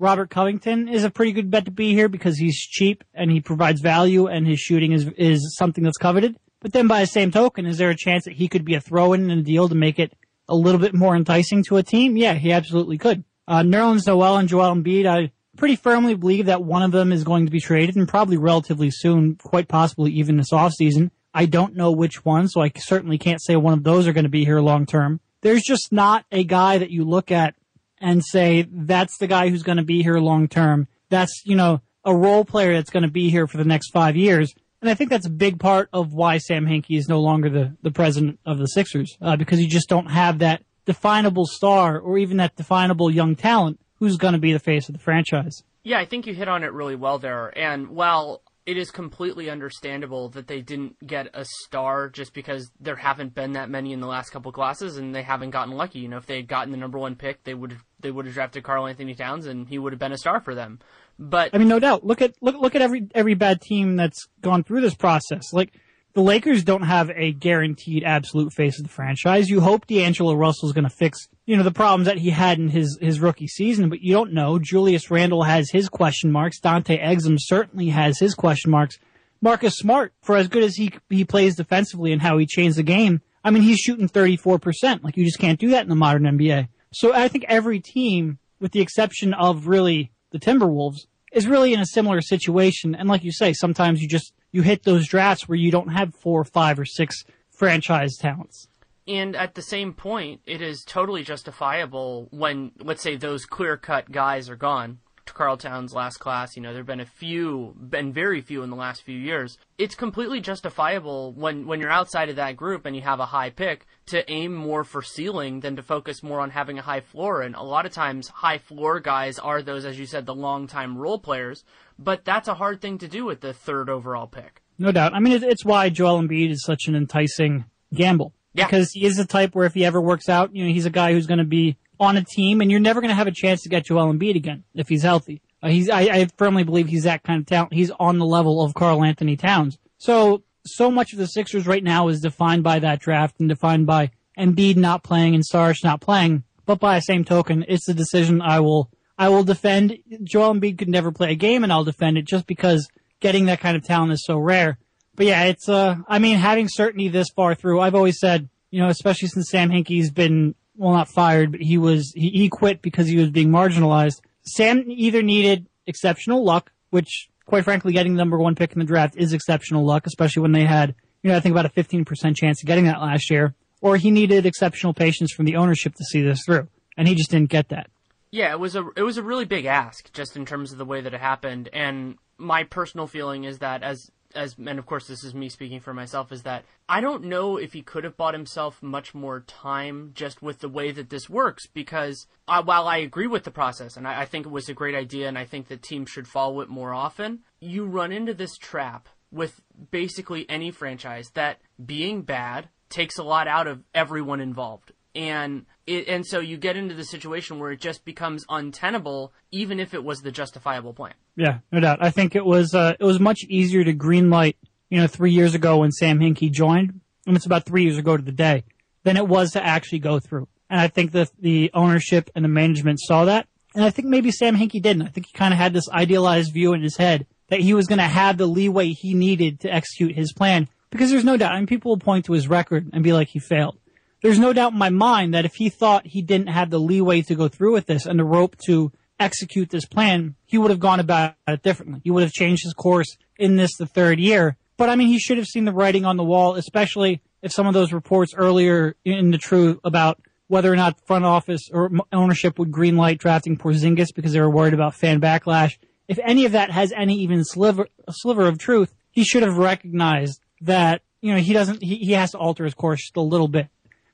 Robert 0.00 0.30
Covington 0.30 0.88
is 0.88 1.04
a 1.04 1.10
pretty 1.10 1.30
good 1.30 1.48
bet 1.48 1.66
to 1.66 1.70
be 1.70 1.94
here 1.94 2.08
because 2.08 2.38
he's 2.38 2.58
cheap 2.58 3.04
and 3.14 3.30
he 3.30 3.40
provides 3.40 3.80
value 3.80 4.26
and 4.26 4.48
his 4.48 4.58
shooting 4.58 4.90
is, 4.90 5.06
is 5.16 5.54
something 5.56 5.84
that's 5.84 5.96
coveted. 5.96 6.34
But 6.58 6.72
then 6.72 6.88
by 6.88 7.02
the 7.02 7.06
same 7.06 7.30
token, 7.30 7.66
is 7.66 7.78
there 7.78 7.90
a 7.90 7.96
chance 7.96 8.24
that 8.24 8.34
he 8.34 8.48
could 8.48 8.64
be 8.64 8.74
a 8.74 8.80
throw 8.80 9.12
in 9.12 9.30
in 9.30 9.38
a 9.38 9.42
deal 9.42 9.68
to 9.68 9.76
make 9.76 10.00
it 10.00 10.12
a 10.50 10.54
little 10.54 10.80
bit 10.80 10.94
more 10.94 11.16
enticing 11.16 11.64
to 11.64 11.78
a 11.78 11.82
team? 11.82 12.16
Yeah, 12.16 12.34
he 12.34 12.52
absolutely 12.52 12.98
could. 12.98 13.24
Uh, 13.48 13.62
Nerlens 13.62 14.06
Noel 14.06 14.36
and 14.36 14.48
Joel 14.48 14.74
Embiid, 14.74 15.06
I 15.06 15.32
pretty 15.56 15.76
firmly 15.76 16.14
believe 16.14 16.46
that 16.46 16.62
one 16.62 16.82
of 16.82 16.92
them 16.92 17.12
is 17.12 17.24
going 17.24 17.46
to 17.46 17.52
be 17.52 17.60
traded 17.60 17.96
and 17.96 18.08
probably 18.08 18.36
relatively 18.36 18.90
soon, 18.90 19.36
quite 19.36 19.68
possibly 19.68 20.12
even 20.12 20.36
this 20.36 20.52
offseason. 20.52 21.10
I 21.32 21.46
don't 21.46 21.76
know 21.76 21.92
which 21.92 22.24
one, 22.24 22.48
so 22.48 22.60
I 22.60 22.72
certainly 22.76 23.18
can't 23.18 23.42
say 23.42 23.56
one 23.56 23.72
of 23.72 23.84
those 23.84 24.06
are 24.06 24.12
going 24.12 24.24
to 24.24 24.30
be 24.30 24.44
here 24.44 24.60
long 24.60 24.84
term. 24.84 25.20
There's 25.42 25.62
just 25.62 25.92
not 25.92 26.24
a 26.30 26.44
guy 26.44 26.78
that 26.78 26.90
you 26.90 27.04
look 27.04 27.30
at 27.30 27.54
and 27.98 28.24
say, 28.24 28.66
that's 28.70 29.18
the 29.18 29.26
guy 29.26 29.48
who's 29.48 29.62
going 29.62 29.78
to 29.78 29.84
be 29.84 30.02
here 30.02 30.18
long 30.18 30.48
term. 30.48 30.88
That's, 31.08 31.42
you 31.44 31.56
know, 31.56 31.80
a 32.04 32.14
role 32.14 32.44
player 32.44 32.72
that's 32.72 32.90
going 32.90 33.02
to 33.02 33.10
be 33.10 33.30
here 33.30 33.46
for 33.46 33.58
the 33.58 33.64
next 33.64 33.90
five 33.90 34.16
years. 34.16 34.54
And 34.80 34.88
I 34.88 34.94
think 34.94 35.10
that's 35.10 35.26
a 35.26 35.30
big 35.30 35.60
part 35.60 35.90
of 35.92 36.14
why 36.14 36.38
Sam 36.38 36.66
Hinkie 36.66 36.96
is 36.96 37.08
no 37.08 37.20
longer 37.20 37.50
the, 37.50 37.76
the 37.82 37.90
president 37.90 38.40
of 38.46 38.58
the 38.58 38.66
Sixers, 38.66 39.16
uh, 39.20 39.36
because 39.36 39.60
you 39.60 39.68
just 39.68 39.88
don't 39.88 40.10
have 40.10 40.38
that 40.38 40.62
definable 40.86 41.46
star 41.46 41.98
or 41.98 42.18
even 42.18 42.38
that 42.38 42.56
definable 42.56 43.10
young 43.10 43.36
talent 43.36 43.78
who's 43.96 44.16
going 44.16 44.32
to 44.32 44.40
be 44.40 44.52
the 44.52 44.58
face 44.58 44.88
of 44.88 44.94
the 44.94 45.00
franchise. 45.00 45.62
Yeah, 45.82 45.98
I 45.98 46.06
think 46.06 46.26
you 46.26 46.34
hit 46.34 46.48
on 46.48 46.64
it 46.64 46.72
really 46.72 46.96
well 46.96 47.18
there. 47.18 47.56
And 47.56 47.88
while 47.88 48.42
it 48.66 48.76
is 48.76 48.90
completely 48.90 49.50
understandable 49.50 50.28
that 50.30 50.46
they 50.46 50.60
didn't 50.60 51.04
get 51.06 51.28
a 51.34 51.44
star 51.64 52.08
just 52.08 52.34
because 52.34 52.70
there 52.78 52.96
haven't 52.96 53.34
been 53.34 53.52
that 53.52 53.70
many 53.70 53.92
in 53.92 54.00
the 54.00 54.06
last 54.06 54.30
couple 54.30 54.52
classes 54.52 54.96
and 54.96 55.14
they 55.14 55.22
haven't 55.22 55.50
gotten 55.50 55.74
lucky. 55.74 55.98
You 55.98 56.08
know, 56.08 56.18
if 56.18 56.26
they 56.26 56.36
had 56.36 56.48
gotten 56.48 56.70
the 56.70 56.76
number 56.76 56.98
one 56.98 57.16
pick, 57.16 57.42
they 57.44 57.54
would 57.54 57.76
they 58.02 58.10
would 58.10 58.26
have 58.26 58.34
drafted 58.34 58.64
Karl-Anthony 58.64 59.14
Towns 59.14 59.46
and 59.46 59.68
he 59.68 59.78
would 59.78 59.92
have 59.92 60.00
been 60.00 60.12
a 60.12 60.18
star 60.18 60.40
for 60.40 60.54
them. 60.54 60.78
But 61.18 61.50
I 61.52 61.58
mean, 61.58 61.68
no 61.68 61.78
doubt. 61.78 62.04
Look 62.04 62.22
at 62.22 62.34
look 62.40 62.56
look 62.56 62.74
at 62.74 62.82
every 62.82 63.08
every 63.14 63.34
bad 63.34 63.60
team 63.60 63.96
that's 63.96 64.26
gone 64.40 64.64
through 64.64 64.80
this 64.80 64.94
process. 64.94 65.52
Like 65.52 65.72
the 66.12 66.22
Lakers 66.22 66.64
don't 66.64 66.82
have 66.82 67.10
a 67.14 67.32
guaranteed 67.32 68.02
absolute 68.04 68.52
face 68.52 68.78
of 68.78 68.84
the 68.84 68.90
franchise. 68.90 69.48
You 69.48 69.60
hope 69.60 69.86
D'Angelo 69.86 70.34
Russell's 70.34 70.72
going 70.72 70.84
to 70.84 70.90
fix, 70.90 71.28
you 71.46 71.56
know, 71.56 71.62
the 71.62 71.70
problems 71.70 72.06
that 72.06 72.18
he 72.18 72.30
had 72.30 72.58
in 72.58 72.68
his, 72.68 72.98
his 73.00 73.20
rookie 73.20 73.46
season, 73.46 73.88
but 73.88 74.00
you 74.00 74.12
don't 74.12 74.32
know. 74.32 74.58
Julius 74.58 75.10
Randle 75.10 75.44
has 75.44 75.70
his 75.70 75.88
question 75.88 76.32
marks. 76.32 76.58
Dante 76.58 76.98
Exum 76.98 77.36
certainly 77.38 77.90
has 77.90 78.18
his 78.18 78.34
question 78.34 78.70
marks. 78.72 78.98
Marcus 79.40 79.74
Smart, 79.76 80.12
for 80.20 80.36
as 80.36 80.48
good 80.48 80.64
as 80.64 80.74
he, 80.74 80.92
he 81.08 81.24
plays 81.24 81.56
defensively 81.56 82.12
and 82.12 82.20
how 82.20 82.38
he 82.38 82.44
changed 82.44 82.76
the 82.76 82.82
game, 82.82 83.22
I 83.42 83.50
mean, 83.50 83.62
he's 83.62 83.78
shooting 83.78 84.08
34%. 84.08 85.02
Like, 85.02 85.16
you 85.16 85.24
just 85.24 85.38
can't 85.38 85.58
do 85.58 85.70
that 85.70 85.82
in 85.82 85.88
the 85.88 85.94
modern 85.94 86.24
NBA. 86.24 86.68
So 86.92 87.12
I 87.12 87.28
think 87.28 87.44
every 87.48 87.80
team, 87.80 88.38
with 88.58 88.72
the 88.72 88.80
exception 88.80 89.32
of 89.34 89.66
really 89.66 90.10
the 90.30 90.38
Timberwolves, 90.38 91.06
is 91.32 91.46
really 91.46 91.72
in 91.72 91.80
a 91.80 91.86
similar 91.86 92.20
situation. 92.20 92.94
And 92.94 93.08
like 93.08 93.22
you 93.22 93.32
say, 93.32 93.52
sometimes 93.52 94.02
you 94.02 94.08
just, 94.08 94.32
you 94.50 94.62
hit 94.62 94.82
those 94.82 95.06
drafts 95.06 95.48
where 95.48 95.56
you 95.58 95.70
don't 95.70 95.92
have 95.92 96.14
four 96.14 96.44
five 96.44 96.78
or 96.78 96.84
six 96.84 97.24
franchise 97.50 98.16
talents. 98.16 98.68
And 99.06 99.34
at 99.34 99.54
the 99.54 99.62
same 99.62 99.92
point, 99.92 100.40
it 100.46 100.62
is 100.62 100.84
totally 100.84 101.22
justifiable 101.22 102.28
when, 102.30 102.72
let's 102.80 103.02
say, 103.02 103.16
those 103.16 103.44
clear 103.44 103.76
cut 103.76 104.12
guys 104.12 104.48
are 104.48 104.56
gone. 104.56 104.98
Karl 105.34 105.56
Towns 105.56 105.94
last 105.94 106.18
class, 106.18 106.56
you 106.56 106.62
know, 106.62 106.70
there 106.70 106.80
have 106.80 106.86
been 106.86 107.00
a 107.00 107.06
few, 107.06 107.74
been 107.78 108.12
very 108.12 108.40
few 108.40 108.62
in 108.62 108.70
the 108.70 108.76
last 108.76 109.02
few 109.02 109.18
years. 109.18 109.58
It's 109.78 109.94
completely 109.94 110.40
justifiable 110.40 111.32
when, 111.32 111.66
when 111.66 111.80
you're 111.80 111.90
outside 111.90 112.28
of 112.28 112.36
that 112.36 112.56
group 112.56 112.86
and 112.86 112.94
you 112.94 113.02
have 113.02 113.20
a 113.20 113.26
high 113.26 113.50
pick 113.50 113.86
to 114.06 114.30
aim 114.30 114.54
more 114.54 114.84
for 114.84 115.02
ceiling 115.02 115.60
than 115.60 115.76
to 115.76 115.82
focus 115.82 116.22
more 116.22 116.40
on 116.40 116.50
having 116.50 116.78
a 116.78 116.82
high 116.82 117.00
floor. 117.00 117.42
And 117.42 117.54
a 117.54 117.62
lot 117.62 117.86
of 117.86 117.92
times, 117.92 118.28
high 118.28 118.58
floor 118.58 119.00
guys 119.00 119.38
are 119.38 119.62
those, 119.62 119.84
as 119.84 119.98
you 119.98 120.06
said, 120.06 120.26
the 120.26 120.34
long 120.34 120.66
time 120.66 120.98
role 120.98 121.18
players. 121.18 121.64
But 121.98 122.24
that's 122.24 122.48
a 122.48 122.54
hard 122.54 122.80
thing 122.80 122.98
to 122.98 123.08
do 123.08 123.24
with 123.24 123.40
the 123.40 123.52
third 123.52 123.88
overall 123.88 124.26
pick. 124.26 124.62
No 124.78 124.92
doubt. 124.92 125.14
I 125.14 125.20
mean, 125.20 125.42
it's 125.42 125.64
why 125.64 125.90
Joel 125.90 126.22
Embiid 126.22 126.50
is 126.50 126.64
such 126.64 126.86
an 126.88 126.96
enticing 126.96 127.66
gamble. 127.92 128.32
Yeah. 128.54 128.66
Because 128.66 128.90
he 128.92 129.04
is 129.04 129.16
the 129.16 129.26
type 129.26 129.54
where 129.54 129.66
if 129.66 129.74
he 129.74 129.84
ever 129.84 130.00
works 130.00 130.28
out, 130.28 130.54
you 130.54 130.64
know, 130.64 130.72
he's 130.72 130.86
a 130.86 130.90
guy 130.90 131.12
who's 131.12 131.26
going 131.26 131.38
to 131.38 131.44
be 131.44 131.76
on 132.00 132.16
a 132.16 132.24
team, 132.24 132.62
and 132.62 132.70
you're 132.70 132.80
never 132.80 133.00
going 133.00 133.10
to 133.10 133.14
have 133.14 133.26
a 133.26 133.32
chance 133.32 133.62
to 133.62 133.68
get 133.68 133.84
Joel 133.84 134.12
Embiid 134.12 134.34
again 134.34 134.64
if 134.74 134.88
he's 134.88 135.02
healthy. 135.02 135.42
Uh, 135.62 135.68
he's, 135.68 135.90
I, 135.90 136.00
I 136.00 136.28
firmly 136.38 136.64
believe 136.64 136.88
he's 136.88 137.04
that 137.04 137.22
kind 137.22 137.40
of 137.40 137.46
talent. 137.46 137.74
He's 137.74 137.90
on 138.00 138.18
the 138.18 138.24
level 138.24 138.64
of 138.64 138.72
Karl-Anthony 138.72 139.36
Towns. 139.36 139.78
So, 139.98 140.42
so 140.64 140.90
much 140.90 141.12
of 141.12 141.18
the 141.18 141.26
Sixers 141.26 141.66
right 141.66 141.84
now 141.84 142.08
is 142.08 142.20
defined 142.20 142.64
by 142.64 142.78
that 142.78 143.00
draft 143.00 143.38
and 143.38 143.48
defined 143.50 143.86
by 143.86 144.10
Embiid 144.38 144.76
not 144.76 145.02
playing 145.02 145.34
and 145.34 145.44
Saric 145.44 145.84
not 145.84 146.00
playing. 146.00 146.44
But 146.64 146.80
by 146.80 146.94
the 146.94 147.02
same 147.02 147.24
token, 147.24 147.66
it's 147.68 147.88
a 147.88 147.94
decision 147.94 148.40
I 148.40 148.60
will, 148.60 148.90
I 149.18 149.28
will 149.28 149.44
defend. 149.44 149.98
Joel 150.22 150.54
Embiid 150.54 150.78
could 150.78 150.88
never 150.88 151.12
play 151.12 151.32
a 151.32 151.34
game, 151.34 151.62
and 151.62 151.72
I'll 151.72 151.84
defend 151.84 152.16
it 152.16 152.26
just 152.26 152.46
because 152.46 152.88
getting 153.20 153.44
that 153.46 153.60
kind 153.60 153.76
of 153.76 153.84
talent 153.84 154.12
is 154.12 154.24
so 154.24 154.38
rare. 154.38 154.78
But 155.16 155.26
yeah, 155.26 155.44
it's, 155.44 155.68
uh, 155.68 155.96
I 156.08 156.18
mean, 156.18 156.38
having 156.38 156.68
certainty 156.68 157.08
this 157.08 157.28
far 157.36 157.54
through, 157.54 157.80
I've 157.80 157.94
always 157.94 158.18
said, 158.18 158.48
you 158.70 158.80
know, 158.80 158.88
especially 158.88 159.28
since 159.28 159.50
Sam 159.50 159.68
Hinkie's 159.68 160.10
been, 160.10 160.54
well, 160.80 160.94
not 160.94 161.08
fired, 161.08 161.52
but 161.52 161.60
he 161.60 161.78
was, 161.78 162.12
he, 162.14 162.30
he 162.30 162.48
quit 162.48 162.82
because 162.82 163.06
he 163.06 163.16
was 163.16 163.30
being 163.30 163.50
marginalized. 163.50 164.20
Sam 164.42 164.84
either 164.86 165.22
needed 165.22 165.66
exceptional 165.86 166.44
luck, 166.44 166.72
which 166.90 167.30
quite 167.50 167.64
frankly, 167.64 167.92
getting 167.92 168.14
the 168.14 168.18
number 168.18 168.38
one 168.38 168.54
pick 168.54 168.72
in 168.72 168.78
the 168.78 168.84
draft 168.84 169.16
is 169.16 169.32
exceptional 169.32 169.84
luck, 169.84 170.06
especially 170.06 170.40
when 170.40 170.52
they 170.52 170.64
had, 170.64 170.94
you 171.22 171.30
know, 171.30 171.36
I 171.36 171.40
think 171.40 171.52
about 171.52 171.66
a 171.66 171.68
15% 171.68 172.36
chance 172.36 172.62
of 172.62 172.66
getting 172.66 172.84
that 172.84 173.00
last 173.02 173.28
year, 173.28 173.54
or 173.82 173.96
he 173.96 174.10
needed 174.12 174.46
exceptional 174.46 174.94
patience 174.94 175.32
from 175.32 175.46
the 175.46 175.56
ownership 175.56 175.94
to 175.96 176.04
see 176.04 176.22
this 176.22 176.42
through. 176.46 176.68
And 176.96 177.08
he 177.08 177.16
just 177.16 177.30
didn't 177.30 177.50
get 177.50 177.68
that. 177.70 177.90
Yeah, 178.30 178.52
it 178.52 178.60
was 178.60 178.76
a 178.76 178.86
it 178.96 179.02
was 179.02 179.16
a 179.16 179.22
really 179.24 179.44
big 179.44 179.64
ask 179.64 180.12
just 180.12 180.36
in 180.36 180.46
terms 180.46 180.70
of 180.70 180.78
the 180.78 180.84
way 180.84 181.00
that 181.00 181.12
it 181.12 181.20
happened 181.20 181.68
and 181.72 182.16
my 182.38 182.62
personal 182.62 183.08
feeling 183.08 183.42
is 183.42 183.58
that 183.58 183.82
as 183.82 184.08
as 184.34 184.56
and 184.58 184.78
of 184.78 184.86
course 184.86 185.06
this 185.06 185.24
is 185.24 185.34
me 185.34 185.48
speaking 185.48 185.80
for 185.80 185.94
myself 185.94 186.32
is 186.32 186.42
that 186.42 186.64
I 186.88 187.00
don't 187.00 187.24
know 187.24 187.56
if 187.56 187.72
he 187.72 187.82
could 187.82 188.04
have 188.04 188.16
bought 188.16 188.34
himself 188.34 188.82
much 188.82 189.14
more 189.14 189.40
time 189.40 190.12
just 190.14 190.42
with 190.42 190.60
the 190.60 190.68
way 190.68 190.92
that 190.92 191.10
this 191.10 191.28
works 191.28 191.66
because 191.66 192.26
uh, 192.48 192.62
while 192.62 192.86
I 192.88 192.98
agree 192.98 193.26
with 193.26 193.44
the 193.44 193.50
process 193.50 193.96
and 193.96 194.06
I, 194.06 194.22
I 194.22 194.24
think 194.24 194.46
it 194.46 194.52
was 194.52 194.68
a 194.68 194.74
great 194.74 194.94
idea 194.94 195.28
and 195.28 195.38
I 195.38 195.44
think 195.44 195.68
that 195.68 195.82
teams 195.82 196.10
should 196.10 196.28
follow 196.28 196.60
it 196.60 196.68
more 196.68 196.92
often, 196.92 197.40
you 197.60 197.86
run 197.86 198.12
into 198.12 198.34
this 198.34 198.56
trap 198.56 199.08
with 199.32 199.60
basically 199.90 200.48
any 200.48 200.70
franchise 200.70 201.30
that 201.34 201.60
being 201.84 202.22
bad 202.22 202.68
takes 202.88 203.18
a 203.18 203.22
lot 203.22 203.46
out 203.46 203.66
of 203.66 203.82
everyone 203.94 204.40
involved 204.40 204.92
and 205.14 205.66
it, 205.86 206.08
and 206.08 206.26
so 206.26 206.38
you 206.38 206.56
get 206.56 206.76
into 206.76 206.94
the 206.94 207.04
situation 207.04 207.58
where 207.58 207.72
it 207.72 207.80
just 207.80 208.04
becomes 208.04 208.44
untenable, 208.48 209.32
even 209.50 209.80
if 209.80 209.94
it 209.94 210.04
was 210.04 210.20
the 210.20 210.30
justifiable 210.30 210.92
plan. 210.92 211.14
Yeah, 211.36 211.58
no 211.72 211.80
doubt. 211.80 211.98
I 212.00 212.10
think 212.10 212.36
it 212.36 212.44
was 212.44 212.74
uh, 212.74 212.94
it 212.98 213.04
was 213.04 213.20
much 213.20 213.44
easier 213.48 213.84
to 213.84 213.92
greenlight, 213.92 214.56
you 214.88 214.98
know, 215.00 215.06
three 215.06 215.32
years 215.32 215.54
ago 215.54 215.78
when 215.78 215.92
Sam 215.92 216.18
Hinkie 216.18 216.52
joined, 216.52 217.00
and 217.26 217.36
it's 217.36 217.46
about 217.46 217.66
three 217.66 217.84
years 217.84 217.98
ago 217.98 218.16
to 218.16 218.22
the 218.22 218.32
day, 218.32 218.64
than 219.02 219.16
it 219.16 219.26
was 219.26 219.52
to 219.52 219.64
actually 219.64 220.00
go 220.00 220.20
through. 220.20 220.48
And 220.68 220.80
I 220.80 220.88
think 220.88 221.12
that 221.12 221.30
the 221.38 221.70
ownership 221.74 222.30
and 222.34 222.44
the 222.44 222.48
management 222.48 223.00
saw 223.00 223.24
that, 223.24 223.48
and 223.74 223.84
I 223.84 223.90
think 223.90 224.08
maybe 224.08 224.30
Sam 224.30 224.56
Hinkie 224.56 224.82
didn't. 224.82 225.02
I 225.02 225.08
think 225.08 225.26
he 225.26 225.32
kind 225.32 225.52
of 225.52 225.58
had 225.58 225.72
this 225.72 225.88
idealized 225.88 226.52
view 226.52 226.72
in 226.72 226.82
his 226.82 226.96
head 226.96 227.26
that 227.48 227.60
he 227.60 227.74
was 227.74 227.86
going 227.86 227.98
to 227.98 228.04
have 228.04 228.38
the 228.38 228.46
leeway 228.46 228.90
he 228.90 229.14
needed 229.14 229.60
to 229.60 229.72
execute 229.72 230.14
his 230.14 230.32
plan. 230.32 230.68
Because 230.90 231.10
there's 231.10 231.24
no 231.24 231.36
doubt, 231.36 231.52
I 231.52 231.56
mean, 231.56 231.66
people 231.68 231.92
will 231.92 231.98
point 231.98 232.24
to 232.24 232.32
his 232.32 232.48
record 232.48 232.90
and 232.92 233.04
be 233.04 233.12
like, 233.12 233.28
he 233.28 233.38
failed 233.38 233.78
there's 234.22 234.38
no 234.38 234.52
doubt 234.52 234.72
in 234.72 234.78
my 234.78 234.90
mind 234.90 235.34
that 235.34 235.44
if 235.44 235.54
he 235.54 235.68
thought 235.68 236.06
he 236.06 236.22
didn't 236.22 236.48
have 236.48 236.70
the 236.70 236.78
leeway 236.78 237.22
to 237.22 237.34
go 237.34 237.48
through 237.48 237.72
with 237.72 237.86
this 237.86 238.06
and 238.06 238.18
the 238.18 238.24
rope 238.24 238.56
to 238.66 238.92
execute 239.18 239.70
this 239.70 239.84
plan, 239.84 240.34
he 240.46 240.58
would 240.58 240.70
have 240.70 240.80
gone 240.80 241.00
about 241.00 241.34
it 241.46 241.62
differently. 241.62 242.00
He 242.02 242.10
would 242.10 242.22
have 242.22 242.32
changed 242.32 242.64
his 242.64 242.74
course 242.74 243.16
in 243.38 243.56
this 243.56 243.76
the 243.76 243.86
third 243.86 244.18
year. 244.18 244.56
But 244.76 244.88
I 244.88 244.96
mean, 244.96 245.08
he 245.08 245.18
should 245.18 245.36
have 245.36 245.46
seen 245.46 245.66
the 245.66 245.72
writing 245.72 246.04
on 246.04 246.16
the 246.16 246.24
wall, 246.24 246.54
especially 246.54 247.20
if 247.42 247.52
some 247.52 247.66
of 247.66 247.74
those 247.74 247.92
reports 247.92 248.34
earlier 248.34 248.96
in 249.04 249.30
the 249.30 249.38
truth 249.38 249.78
about 249.84 250.20
whether 250.48 250.72
or 250.72 250.76
not 250.76 251.06
front 251.06 251.24
office 251.24 251.68
or 251.72 251.90
ownership 252.12 252.58
would 252.58 252.72
greenlight 252.72 253.18
drafting 253.18 253.56
Porzingis 253.56 254.08
because 254.14 254.32
they 254.32 254.40
were 254.40 254.50
worried 254.50 254.74
about 254.74 254.94
fan 254.94 255.20
backlash. 255.20 255.78
If 256.08 256.18
any 256.24 256.44
of 256.44 256.52
that 256.52 256.70
has 256.72 256.92
any 256.92 257.18
even 257.20 257.44
sliver, 257.44 257.86
sliver 258.10 258.46
of 258.46 258.58
truth, 258.58 258.92
he 259.12 259.22
should 259.22 259.42
have 259.42 259.58
recognized 259.58 260.40
that, 260.62 261.02
you 261.20 261.32
know, 261.32 261.38
he 261.38 261.52
doesn't, 261.52 261.82
he, 261.82 261.96
he 261.96 262.12
has 262.12 262.32
to 262.32 262.38
alter 262.38 262.64
his 262.64 262.74
course 262.74 263.00
just 263.00 263.16
a 263.16 263.20
little 263.20 263.48
bit. 263.48 263.68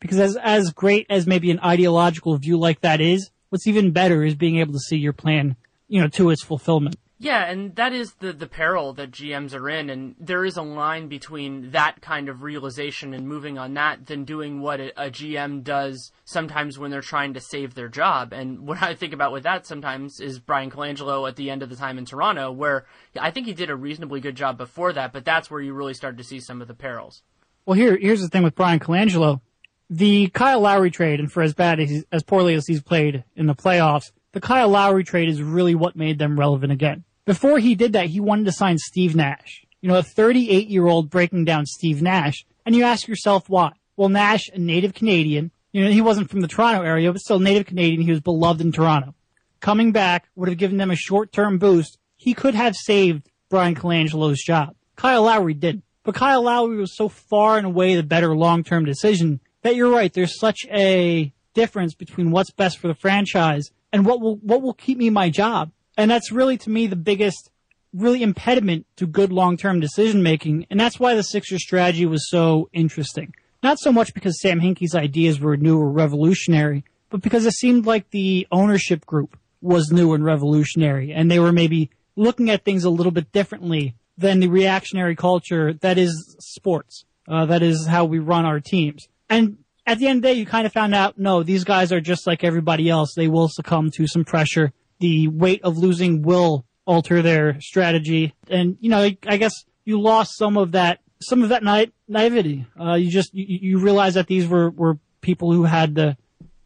Because 0.07 0.21
as, 0.21 0.37
as 0.37 0.73
great 0.73 1.07
as 1.11 1.27
maybe 1.27 1.51
an 1.51 1.61
ideological 1.61 2.37
view 2.39 2.59
like 2.59 2.81
that 2.81 3.01
is, 3.01 3.31
what's 3.51 3.67
even 3.67 3.93
better 3.93 4.25
is 4.25 4.35
being 4.35 4.59
able 4.59 4.73
to 4.73 4.79
see 4.79 4.97
your 4.97 5.13
plan, 5.13 5.57
you 5.89 6.01
know, 6.01 6.09
to 6.09 6.31
its 6.31 6.43
fulfillment. 6.43 6.97
Yeah, 7.19 7.45
and 7.45 7.75
that 7.77 7.95
is 7.95 8.13
the, 8.21 8.35
the 8.35 8.47
peril 8.47 8.93
that 8.95 9.11
GMs 9.11 9.55
are 9.55 9.71
in, 9.71 9.89
and 9.89 10.17
there 10.21 10.45
is 10.45 10.59
a 10.59 10.63
line 10.63 11.09
between 11.09 11.71
that 11.71 12.03
kind 12.03 12.29
of 12.29 12.43
realization 12.43 13.15
and 13.15 13.27
moving 13.27 13.57
on 13.57 13.73
that 13.75 14.07
than 14.07 14.25
doing 14.25 14.61
what 14.61 14.81
a, 14.81 15.07
a, 15.07 15.11
GM 15.11 15.65
does 15.65 16.13
sometimes 16.27 16.79
when 16.79 16.91
they're 16.91 17.01
trying 17.01 17.33
to 17.33 17.41
save 17.41 17.75
their 17.75 17.89
job. 17.89 18.35
And 18.35 18.67
what 18.67 18.83
I 18.83 18.95
think 18.95 19.15
about 19.15 19.33
with 19.33 19.45
that 19.45 19.67
sometimes 19.67 20.21
is 20.21 20.39
Bryan 20.39 20.71
Colangelo 20.71 21.27
at 21.27 21.37
the 21.37 21.49
end 21.49 21.63
of 21.63 21.71
the 21.71 21.77
time 21.77 21.97
in 21.97 22.05
Toronto, 22.05 22.53
where 22.53 22.85
I 23.19 23.31
think 23.31 23.47
he 23.47 23.55
did 23.55 23.71
a 23.71 23.77
reasonably 23.77 24.21
good 24.21 24.37
job 24.37 24.59
before 24.59 24.93
that, 24.93 25.15
but 25.15 25.25
that's 25.25 25.51
where 25.51 25.63
you 25.63 25.73
really 25.73 25.95
start 25.95 26.19
to 26.19 26.25
see 26.25 26.39
some 26.39 26.61
of 26.61 26.69
the 26.69 26.75
perils. 26.75 27.23
Well, 27.65 27.79
here, 27.79 27.97
here's 27.97 28.21
the 28.21 28.29
thing 28.29 28.43
with 28.43 28.55
Bryan 28.55 28.79
Colangelo 28.79 29.41
the 29.89 30.29
Kyle 30.29 30.61
Lowry 30.61 30.91
trade, 30.91 31.21
and 31.21 31.31
for 31.31 31.43
as 31.43 31.55
bad 31.55 31.81
as 31.81 32.05
as 32.13 32.23
poorly 32.23 32.55
as 32.55 32.67
he's 32.67 32.83
played 32.83 33.25
in 33.37 33.47
the 33.47 33.55
playoffs, 33.55 34.13
the 34.33 34.41
Kyle 34.41 34.69
Lowry 34.69 35.05
trade 35.05 35.29
is 35.29 35.43
really 35.43 35.75
what 35.75 35.97
made 35.97 36.19
them 36.19 36.39
relevant 36.39 36.73
again. 36.73 37.05
Before 37.25 37.59
he 37.59 37.75
did 37.75 37.93
that, 37.95 38.07
he 38.07 38.21
wanted 38.21 38.47
to 38.47 38.53
sign 38.53 38.79
Steve 38.79 39.17
Nash. 39.17 39.65
You 39.81 39.89
know, 39.89 39.99
a 39.99 40.03
38 40.03 40.69
year 40.69 40.87
old 40.87 41.11
breaking 41.11 41.45
down 41.45 41.67
Steve 41.67 42.03
Nash, 42.03 42.45
and 42.65 42.75
you 42.75 42.85
ask 42.85 43.09
yourself 43.09 43.49
why. 43.49 43.73
Well, 43.97 44.09
Nash, 44.09 44.49
a 44.53 44.59
native 44.59 44.95
Canadian, 44.95 45.51
you 45.73 45.85
know, 45.85 45.91
he 45.91 46.01
wasn't 46.01 46.31
from 46.31 46.41
the 46.41 46.49
Toronto 46.49 46.83
area, 46.83 47.13
but 47.13 47.21
still 47.21 47.39
native 47.39 47.67
Canadian. 47.67 48.01
He 48.01 48.11
was 48.11 48.21
beloved 48.21 48.61
in 48.61 48.73
Toronto. 48.73 49.15
Coming 49.61 49.93
back 49.93 50.29
would 50.35 50.49
have 50.49 50.59
given 50.59 50.79
them 50.79 50.91
a 50.91 50.97
short 50.97 51.33
term 51.33 51.59
boost. 51.59 51.99
He 52.17 52.35
could 52.35 52.55
have 52.55 52.75
saved 52.75 53.29
Bryan 53.49 53.75
Colangelo's 53.75 54.43
job. 54.43 54.75
Kyle 54.97 55.23
Lowry 55.23 55.55
didn't. 55.55 55.85
But 56.03 56.15
Kyle 56.15 56.43
Lowry 56.43 56.77
was 56.77 56.97
so 56.97 57.09
far 57.09 57.59
and 57.59 57.67
away 57.67 57.95
the 57.95 58.03
better 58.03 58.35
long 58.35 58.65
term 58.65 58.85
decision 58.85 59.41
that 59.67 59.75
you're 59.75 59.91
right. 59.91 60.13
There's 60.13 60.39
such 60.39 60.65
a 60.71 61.33
difference 61.55 61.95
between 61.95 62.31
what's 62.31 62.53
best 62.53 62.79
for 62.79 62.87
the 62.87 62.95
franchise 62.95 63.71
and 63.93 64.07
what 64.07 64.21
will 64.21 64.37
what 64.37 64.63
will 64.63 64.75
keep 64.75 64.99
me 64.99 65.11
my 65.11 65.29
job. 65.29 65.73
And 65.97 66.11
that's 66.11 66.31
really 66.31 66.57
to 66.59 66.71
me 66.71 66.87
the 66.87 66.97
biggest 66.97 67.51
really 67.93 68.23
impediment 68.23 68.87
to 68.97 69.07
good 69.07 69.33
long-term 69.33 69.81
decision 69.81 70.23
making. 70.23 70.67
And 70.71 70.79
that's 70.79 71.01
why 71.01 71.15
the 71.15 71.23
Sixers 71.23 71.63
strategy 71.63 72.07
was 72.07 72.29
so 72.29 72.69
interesting. 72.73 73.35
Not 73.63 73.79
so 73.79 73.91
much 73.91 74.13
because 74.15 74.41
Sam 74.41 74.61
Hinkie's 74.61 74.95
ideas 74.95 75.41
were 75.41 75.57
new 75.57 75.81
or 75.81 75.91
revolutionary, 75.91 76.85
but 77.11 77.23
because 77.23 77.47
it 77.47 77.55
seemed 77.55 77.87
like 77.87 78.11
the 78.11 78.47
ownership 78.53 79.07
group 79.07 79.37
was 79.63 79.91
new 79.91 80.13
and 80.13 80.25
revolutionary 80.25 81.13
and 81.13 81.31
they 81.31 81.41
were 81.41 81.53
maybe 81.53 81.91
looking 82.15 82.51
at 82.51 82.65
things 82.65 82.85
a 82.85 82.91
little 82.91 83.13
bit 83.13 83.33
differently 83.33 83.95
than 84.19 84.41
the 84.41 84.49
reactionary 84.49 85.17
culture 85.17 85.73
that 85.73 85.99
is 85.99 86.37
sports. 86.39 87.05
Uh, 87.29 87.47
that 87.47 87.63
is 87.63 87.87
how 87.87 88.05
we 88.05 88.19
run 88.19 88.45
our 88.45 88.61
teams. 88.61 89.09
And 89.29 89.59
at 89.87 89.99
the 89.99 90.09
end 90.09 90.19
of 90.19 90.23
the 90.23 90.29
day, 90.29 90.35
you 90.35 90.47
kind 90.47 90.67
of 90.67 90.73
found 90.73 90.95
out, 90.95 91.19
no, 91.19 91.43
these 91.43 91.65
guys 91.65 91.93
are 91.93 92.01
just 92.01 92.27
like 92.27 92.45
everybody 92.45 92.89
else. 92.89 93.15
They 93.15 93.29
will 93.29 93.49
succumb 93.49 93.91
to 93.97 94.07
some 94.07 94.25
pressure. 94.25 94.73
The 95.01 95.29
weight 95.29 95.63
of 95.63 95.77
losing 95.79 96.23
will 96.23 96.65
alter 96.87 97.23
their 97.23 97.61
strategy. 97.61 98.35
And, 98.49 98.77
you 98.81 98.91
know, 98.91 99.11
I 99.27 99.37
guess 99.37 99.53
you 99.85 100.01
lost 100.01 100.37
some 100.37 100.57
of 100.57 100.73
that, 100.73 101.01
some 101.21 101.43
of 101.43 101.51
that 101.51 101.63
na- 101.63 101.87
naivety. 102.09 102.67
Uh, 102.81 102.95
you 102.95 103.11
just, 103.11 103.35
you, 103.35 103.59
you 103.61 103.79
realize 103.79 104.15
that 104.15 104.27
these 104.27 104.47
were, 104.47 104.71
were 104.71 104.99
people 105.21 105.53
who 105.53 105.65
had 105.65 105.95
the 105.95 106.17